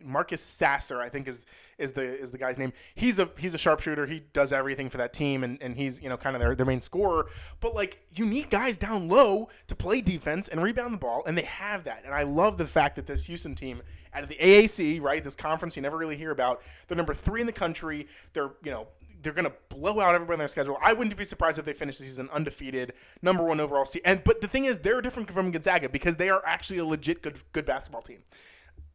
Marcus 0.05 0.43
Sasser, 0.43 1.01
I 1.01 1.09
think 1.09 1.27
is 1.27 1.47
is 1.79 1.93
the 1.93 2.03
is 2.03 2.31
the 2.31 2.39
guy's 2.39 2.59
name. 2.59 2.73
He's 2.95 3.19
a 3.19 3.31
he's 3.39 3.55
a 3.55 3.59
sharpshooter. 3.59 4.07
He 4.07 4.21
does 4.33 4.53
everything 4.53 4.89
for 4.89 4.99
that 4.99 5.13
team, 5.13 5.43
and, 5.43 5.61
and 5.63 5.77
he's 5.77 6.03
you 6.03 6.09
know 6.09 6.17
kind 6.17 6.37
of 6.37 6.41
their, 6.41 6.55
their 6.55 6.67
main 6.67 6.81
scorer. 6.81 7.27
But 7.61 7.75
like 7.75 8.01
you 8.15 8.27
need 8.27 8.51
guys 8.51 8.77
down 8.77 9.09
low 9.09 9.49
to 9.67 9.75
play 9.75 10.01
defense 10.01 10.49
and 10.49 10.63
rebound 10.63 10.95
the 10.95 10.99
ball, 10.99 11.23
and 11.27 11.37
they 11.37 11.43
have 11.43 11.85
that. 11.85 12.05
And 12.05 12.15
I 12.15 12.23
love 12.23 12.59
the 12.59 12.67
fact 12.67 12.97
that 12.97 13.07
this 13.07 13.27
Houston 13.27 13.55
team 13.55 13.83
out 14.13 14.23
of 14.23 14.29
the 14.29 14.37
AAC, 14.37 15.01
right, 15.01 15.25
this 15.25 15.35
conference 15.35 15.75
you 15.75 15.83
never 15.83 15.97
really 15.97 16.17
hear 16.17 16.31
about, 16.31 16.61
they're 16.87 16.97
number 16.97 17.15
three 17.15 17.41
in 17.41 17.47
the 17.47 17.53
country. 17.53 18.07
They're 18.35 18.53
you 18.63 18.71
know 18.71 18.89
they're 19.25 19.33
gonna 19.33 19.53
blow 19.69 20.01
out 20.01 20.15
everybody 20.15 20.35
on 20.35 20.39
their 20.39 20.49
schedule. 20.49 20.79
I 20.81 20.93
wouldn't 20.93 21.17
be 21.17 21.25
surprised 21.25 21.59
if 21.59 21.65
they 21.65 21.73
finish 21.73 21.99
the 21.99 22.05
season 22.05 22.29
undefeated, 22.33 22.93
number 23.23 23.43
one 23.43 23.59
overall 23.59 23.85
seed. 23.85 24.03
And 24.05 24.23
but 24.23 24.41
the 24.41 24.49
thing 24.49 24.67
is, 24.67 24.79
they're 24.79 25.01
different 25.01 25.31
from 25.31 25.51
Gonzaga 25.51 25.89
because 25.89 26.17
they 26.17 26.31
are 26.31 26.43
actually 26.47 26.79
a 26.79 26.85
legit 26.85 27.23
good 27.23 27.39
good 27.53 27.65
basketball 27.65 28.03
team. 28.03 28.21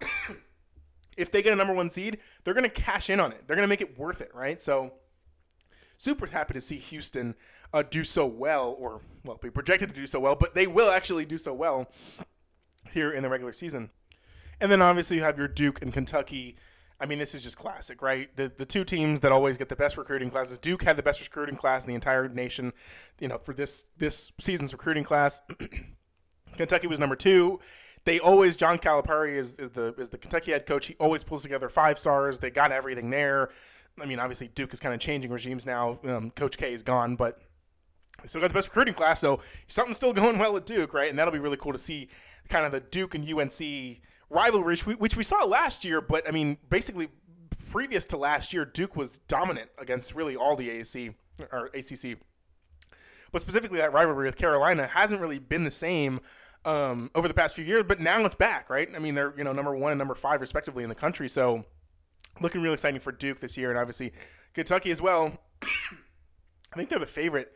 if 1.20 1.32
they 1.32 1.42
get 1.42 1.54
a 1.54 1.56
number 1.56 1.74
one 1.74 1.90
seed, 1.90 2.20
they're 2.44 2.54
going 2.54 2.64
to 2.64 2.70
cash 2.70 3.10
in 3.10 3.20
on 3.20 3.32
it. 3.32 3.44
They're 3.46 3.56
going 3.56 3.68
to 3.68 3.70
make 3.70 3.82
it 3.82 3.98
worth 3.98 4.22
it, 4.22 4.32
right? 4.34 4.62
So, 4.62 4.94
super 5.98 6.28
happy 6.28 6.54
to 6.54 6.62
see 6.62 6.78
Houston 6.78 7.36
uh, 7.74 7.84
do 7.84 8.04
so 8.04 8.26
well, 8.26 8.76
or, 8.80 9.02
well, 9.24 9.38
be 9.38 9.50
projected 9.50 9.90
to 9.90 9.96
do 9.96 10.08
so 10.08 10.20
well, 10.20 10.36
but 10.36 10.56
they 10.56 10.68
will 10.68 10.90
actually 10.90 11.26
do 11.26 11.38
so 11.38 11.54
well 11.54 11.92
here 12.92 13.12
in 13.12 13.22
the 13.24 13.30
regular 13.30 13.54
season. 13.54 13.92
And 14.62 14.72
then 14.72 14.82
obviously 14.82 15.18
you 15.18 15.24
have 15.24 15.38
your 15.38 15.48
Duke 15.48 15.82
and 15.82 15.94
Kentucky. 15.94 16.58
I 17.02 17.06
mean, 17.06 17.18
this 17.18 17.34
is 17.34 17.44
just 17.44 17.58
classic, 17.58 18.02
right? 18.02 18.36
The 18.36 18.52
the 18.56 18.66
two 18.66 18.84
teams 18.84 19.22
that 19.22 19.32
always 19.32 19.58
get 19.58 19.70
the 19.70 19.76
best 19.76 19.98
recruiting 19.98 20.30
classes. 20.30 20.58
Duke 20.58 20.84
had 20.84 20.98
the 20.98 21.04
best 21.04 21.22
recruiting 21.22 21.56
class 21.56 21.86
in 21.86 21.90
the 21.90 21.96
entire 21.96 22.28
nation, 22.28 22.74
you 23.20 23.28
know, 23.28 23.38
for 23.38 23.54
this 23.54 23.86
this 23.98 24.32
season's 24.40 24.74
recruiting 24.74 25.04
class. 25.04 25.42
Kentucky 26.58 26.88
was 26.88 27.00
number 27.00 27.16
two. 27.16 27.60
They 28.06 28.20
always 28.20 28.56
John 28.56 28.80
Calipari 28.80 29.36
is, 29.36 29.58
is 29.60 29.70
the 29.72 29.94
is 29.98 30.10
the 30.10 30.18
Kentucky 30.18 30.52
head 30.52 30.66
coach. 30.66 30.88
He 30.88 30.96
always 31.00 31.24
pulls 31.24 31.44
together 31.44 31.70
five 31.70 31.98
stars. 31.98 32.40
They 32.40 32.50
got 32.50 32.72
everything 32.72 33.10
there. 33.10 33.50
I 34.02 34.06
mean, 34.06 34.20
obviously 34.20 34.48
Duke 34.50 34.74
is 34.74 34.80
kind 34.80 34.94
of 34.94 35.00
changing 35.00 35.32
regimes 35.32 35.66
now. 35.66 36.00
Um, 36.04 36.32
coach 36.32 36.58
K 36.58 36.74
is 36.74 36.84
gone, 36.84 37.16
but 37.16 37.40
they 38.22 38.28
still 38.28 38.42
got 38.42 38.50
the 38.50 38.54
best 38.54 38.70
recruiting 38.70 38.94
class. 38.94 39.20
So 39.20 39.40
something's 39.68 39.98
still 39.98 40.14
going 40.22 40.38
well 40.38 40.56
at 40.58 40.66
Duke, 40.66 40.94
right? 40.94 41.10
And 41.10 41.18
that'll 41.18 41.34
be 41.34 41.40
really 41.40 41.58
cool 41.58 41.74
to 41.74 41.80
see 41.80 42.10
kind 42.50 42.66
of 42.66 42.72
the 42.72 42.80
Duke 42.80 43.16
and 43.16 43.24
UNC 43.24 44.02
rivalry, 44.30 44.78
which 44.78 45.16
we, 45.16 45.24
saw 45.24 45.44
last 45.46 45.84
year. 45.84 46.02
But 46.02 46.28
I 46.28 46.32
mean, 46.32 46.58
basically, 46.70 47.10
previous 47.70 48.06
to 48.06 48.18
last 48.18 48.54
year, 48.54 48.66
Duke 48.66 48.96
was 48.96 49.20
dominant 49.20 49.70
against 49.78 50.16
really 50.16 50.36
all 50.36 50.56
the 50.56 50.70
AAC 50.70 51.16
or 51.52 51.68
ACC. 51.68 52.20
But 53.32 53.42
specifically, 53.42 53.78
that 53.78 53.94
rivalry 53.94 54.26
with 54.26 54.38
Carolina 54.38 54.88
hasn't 54.88 55.22
really 55.22 55.40
been 55.40 55.64
the 55.64 55.72
same 55.72 56.20
um, 56.66 57.12
over 57.14 57.28
the 57.28 57.34
past 57.34 57.56
few 57.56 57.66
years. 57.66 57.84
But 57.88 58.00
now 58.00 58.24
it's 58.26 58.36
back, 58.36 58.70
right? 58.70 58.88
I 58.96 59.00
mean, 59.00 59.16
they're 59.16 59.34
you 59.38 59.44
know 59.44 59.54
number 59.54 59.76
one 59.76 59.92
and 59.92 60.00
number 60.00 60.16
five 60.16 60.42
respectively 60.42 60.84
in 60.84 60.90
the 60.90 60.96
country. 60.96 61.30
So 61.30 61.66
looking 62.42 62.62
real 62.62 62.74
exciting 62.74 63.00
for 63.00 63.12
Duke 63.12 63.40
this 63.40 63.58
year, 63.58 63.70
and 63.70 63.80
obviously 63.80 64.14
Kentucky 64.54 64.92
as 64.92 65.02
well. 65.02 65.38
I 65.62 66.76
think 66.76 66.90
they're 66.90 67.00
the 67.00 67.08
favorite, 67.08 67.52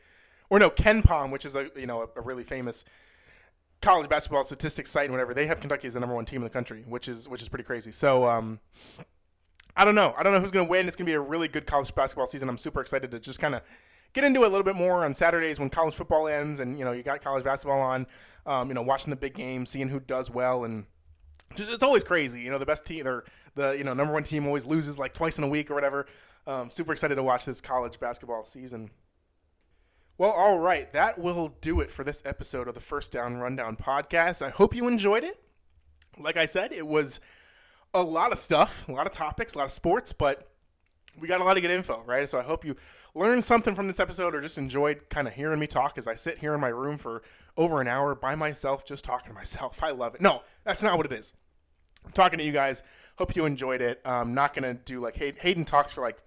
or 0.50 0.58
no, 0.58 0.72
KenPom, 0.72 1.32
which 1.32 1.46
is 1.46 1.56
a 1.56 1.70
you 1.76 1.86
know 1.88 2.02
a, 2.02 2.20
a 2.20 2.22
really 2.22 2.44
famous 2.44 2.84
college 3.84 4.10
basketball 4.10 4.44
statistics 4.44 4.90
site 4.90 5.06
and 5.06 5.14
whatever, 5.14 5.34
they 5.34 5.46
have 5.46 5.60
Kentucky 5.60 5.88
as 5.88 5.94
the 5.94 6.00
number 6.00 6.16
one 6.16 6.26
team 6.26 6.38
in 6.38 6.44
the 6.44 6.50
country, 6.50 6.84
which 6.88 7.08
is 7.08 7.30
which 7.30 7.42
is 7.42 7.50
pretty 7.50 7.64
crazy. 7.64 7.92
So 7.92 8.28
um, 8.28 8.60
I 9.76 9.86
don't 9.86 9.96
know. 9.96 10.16
I 10.18 10.24
don't 10.24 10.34
know 10.34 10.40
who's 10.40 10.52
going 10.52 10.66
to 10.66 10.72
win. 10.72 10.88
It's 10.88 10.96
going 10.96 11.06
to 11.06 11.10
be 11.10 11.16
a 11.16 11.20
really 11.20 11.48
good 11.48 11.68
college 11.68 11.94
basketball 11.94 12.28
season. 12.28 12.50
I'm 12.50 12.58
super 12.58 12.82
excited 12.82 13.12
to 13.12 13.20
just 13.20 13.40
kind 13.40 13.54
of 13.54 13.62
get 14.14 14.24
into 14.24 14.44
it 14.44 14.48
a 14.48 14.50
little 14.50 14.64
bit 14.64 14.76
more 14.76 15.04
on 15.04 15.14
Saturdays 15.14 15.60
when 15.60 15.70
college 15.70 15.94
football 15.94 16.28
ends, 16.28 16.60
and 16.60 16.80
you 16.80 16.86
know 16.86 16.92
you 16.92 17.04
got 17.04 17.22
college 17.22 17.44
basketball 17.44 17.82
on. 17.82 18.08
Um, 18.46 18.68
you 18.70 18.74
know, 18.74 18.82
watching 18.82 19.10
the 19.10 19.16
big 19.16 19.36
games, 19.36 19.70
seeing 19.70 19.90
who 19.90 20.00
does 20.00 20.30
well, 20.32 20.64
and 20.64 20.86
just 21.56 21.72
it's 21.72 21.84
always 21.84 22.04
crazy. 22.04 22.42
You 22.42 22.52
know, 22.52 22.58
the 22.58 22.66
best 22.66 22.86
team, 22.86 23.06
or 23.08 23.26
the 23.56 23.72
you 23.72 23.84
know 23.84 23.94
number 23.94 24.14
one 24.14 24.24
team 24.24 24.46
always 24.46 24.66
loses 24.66 24.98
like 24.98 25.14
twice 25.14 25.38
in 25.38 25.44
a 25.44 25.50
week 25.50 25.70
or 25.70 25.76
whatever. 25.76 26.08
Um, 26.46 26.70
super 26.70 26.92
excited 26.92 27.16
to 27.16 27.24
watch 27.24 27.46
this 27.46 27.62
college 27.62 28.00
basketball 28.00 28.44
season. 28.44 28.92
Well, 30.16 30.30
all 30.30 30.60
right, 30.60 30.94
that 30.94 31.18
will 31.18 31.56
do 31.60 31.80
it 31.80 31.90
for 31.90 32.04
this 32.04 32.22
episode 32.24 32.68
of 32.68 32.76
the 32.76 32.80
First 32.80 33.12
Down 33.12 33.38
Rundown 33.38 33.76
podcast. 33.76 34.46
I 34.46 34.50
hope 34.50 34.76
you 34.76 34.88
enjoyed 34.88 35.24
it. 35.24 35.42
Like 36.20 36.38
I 36.38 36.46
said, 36.46 36.72
it 36.72 36.86
was 36.86 37.20
a 37.96 38.04
lot 38.04 38.32
of 38.32 38.38
stuff, 38.38 38.88
a 38.88 38.92
lot 38.92 39.08
of 39.08 39.14
topics, 39.14 39.56
a 39.56 39.58
lot 39.58 39.66
of 39.66 39.72
sports, 39.72 40.14
but 40.14 40.52
we 41.20 41.28
got 41.28 41.42
a 41.42 41.44
lot 41.44 41.58
of 41.58 41.64
good 41.64 41.72
info, 41.72 42.04
right? 42.06 42.30
So 42.30 42.38
I 42.38 42.44
hope 42.44 42.64
you 42.64 42.76
learned 43.16 43.44
something 43.44 43.74
from 43.74 43.88
this 43.88 44.00
episode 44.00 44.36
or 44.36 44.42
just 44.42 44.60
enjoyed 44.60 45.10
kind 45.10 45.28
of 45.28 45.34
hearing 45.34 45.60
me 45.60 45.66
talk 45.66 45.98
as 45.98 46.06
I 46.06 46.14
sit 46.14 46.38
here 46.38 46.54
in 46.54 46.62
my 46.62 46.70
room 46.70 47.00
for 47.00 47.24
over 47.58 47.82
an 47.82 47.88
hour 47.88 48.14
by 48.14 48.36
myself, 48.36 48.86
just 48.86 49.04
talking 49.04 49.30
to 49.30 49.34
myself. 49.34 49.82
I 49.82 49.90
love 49.90 50.14
it. 50.14 50.22
No, 50.22 50.44
that's 50.64 50.84
not 50.84 50.96
what 50.96 51.08
it 51.08 51.12
is. 51.12 51.34
I'm 52.06 52.12
talking 52.12 52.38
to 52.38 52.46
you 52.46 52.52
guys. 52.54 52.84
Hope 53.18 53.36
you 53.36 53.46
enjoyed 53.46 53.82
it. 53.82 54.00
I'm 54.06 54.36
not 54.36 54.54
going 54.54 54.64
to 54.64 54.80
do 54.80 55.02
like 55.02 55.16
Hayden 55.16 55.66
talks 55.66 55.92
for 55.92 56.02
like 56.02 56.20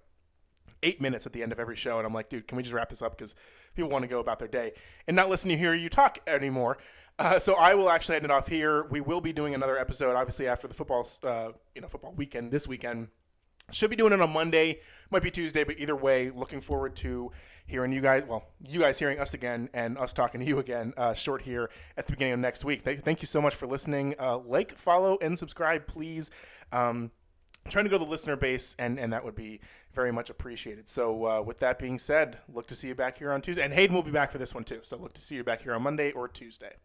eight 0.83 1.01
minutes 1.01 1.25
at 1.25 1.33
the 1.33 1.41
end 1.41 1.51
of 1.51 1.59
every 1.59 1.75
show, 1.75 1.97
and 1.97 2.05
I'm 2.05 2.13
like, 2.13 2.29
dude, 2.29 2.47
can 2.47 2.55
we 2.55 2.63
just 2.63 2.73
wrap 2.73 2.89
this 2.89 3.01
up 3.01 3.17
because 3.17 3.35
people 3.77 3.89
want 3.89 4.03
to 4.03 4.09
go 4.09 4.19
about 4.19 4.39
their 4.39 4.47
day 4.49 4.73
and 5.07 5.15
not 5.15 5.29
listen 5.29 5.49
to 5.49 5.57
hear 5.57 5.73
you 5.73 5.87
talk 5.87 6.17
anymore. 6.27 6.77
Uh, 7.17 7.39
so 7.39 7.55
I 7.55 7.73
will 7.75 7.89
actually 7.89 8.17
end 8.17 8.25
it 8.25 8.31
off 8.31 8.47
here. 8.47 8.83
We 8.83 8.99
will 8.99 9.21
be 9.21 9.31
doing 9.31 9.55
another 9.55 9.77
episode, 9.77 10.15
obviously 10.15 10.47
after 10.47 10.67
the 10.67 10.73
football, 10.73 11.07
uh, 11.23 11.49
you 11.73 11.81
know, 11.81 11.87
football 11.87 12.13
weekend 12.15 12.51
this 12.51 12.67
weekend. 12.67 13.07
Should 13.71 13.89
be 13.89 13.97
doing 13.97 14.13
it 14.13 14.21
on 14.21 14.31
Monday, 14.31 14.79
might 15.11 15.23
be 15.23 15.31
Tuesday, 15.31 15.65
but 15.65 15.77
either 15.77 15.95
way, 15.95 16.29
looking 16.29 16.61
forward 16.61 16.95
to 16.97 17.31
hearing 17.65 17.91
you 17.91 17.99
guys. 17.99 18.23
Well, 18.25 18.45
you 18.61 18.79
guys 18.79 18.97
hearing 18.97 19.19
us 19.19 19.33
again 19.33 19.69
and 19.73 19.97
us 19.97 20.13
talking 20.13 20.39
to 20.39 20.45
you 20.45 20.59
again. 20.59 20.93
Uh, 20.95 21.13
short 21.13 21.41
here 21.41 21.69
at 21.97 22.07
the 22.07 22.13
beginning 22.13 22.35
of 22.35 22.39
next 22.39 22.63
week. 22.63 22.85
Th- 22.85 22.99
thank 22.99 23.21
you 23.21 23.25
so 23.25 23.41
much 23.41 23.55
for 23.55 23.67
listening. 23.67 24.15
Uh, 24.17 24.37
like, 24.37 24.77
follow, 24.77 25.17
and 25.21 25.37
subscribe, 25.37 25.85
please. 25.85 26.31
Um, 26.71 27.11
trying 27.67 27.85
to 27.85 27.89
go 27.89 27.97
to 27.97 28.05
the 28.05 28.09
listener 28.09 28.35
base, 28.35 28.75
and, 28.79 28.99
and 28.99 29.13
that 29.13 29.23
would 29.23 29.35
be 29.35 29.59
very 29.93 30.11
much 30.11 30.29
appreciated. 30.29 30.87
So, 30.87 31.25
uh, 31.25 31.41
with 31.41 31.59
that 31.59 31.79
being 31.79 31.99
said, 31.99 32.37
look 32.51 32.67
to 32.67 32.75
see 32.75 32.87
you 32.87 32.95
back 32.95 33.17
here 33.17 33.31
on 33.31 33.41
Tuesday. 33.41 33.63
And 33.63 33.73
Hayden 33.73 33.95
will 33.95 34.03
be 34.03 34.11
back 34.11 34.31
for 34.31 34.37
this 34.37 34.53
one 34.53 34.63
too. 34.63 34.79
So, 34.83 34.97
look 34.97 35.13
to 35.13 35.21
see 35.21 35.35
you 35.35 35.43
back 35.43 35.61
here 35.61 35.73
on 35.73 35.81
Monday 35.81 36.11
or 36.11 36.27
Tuesday. 36.27 36.75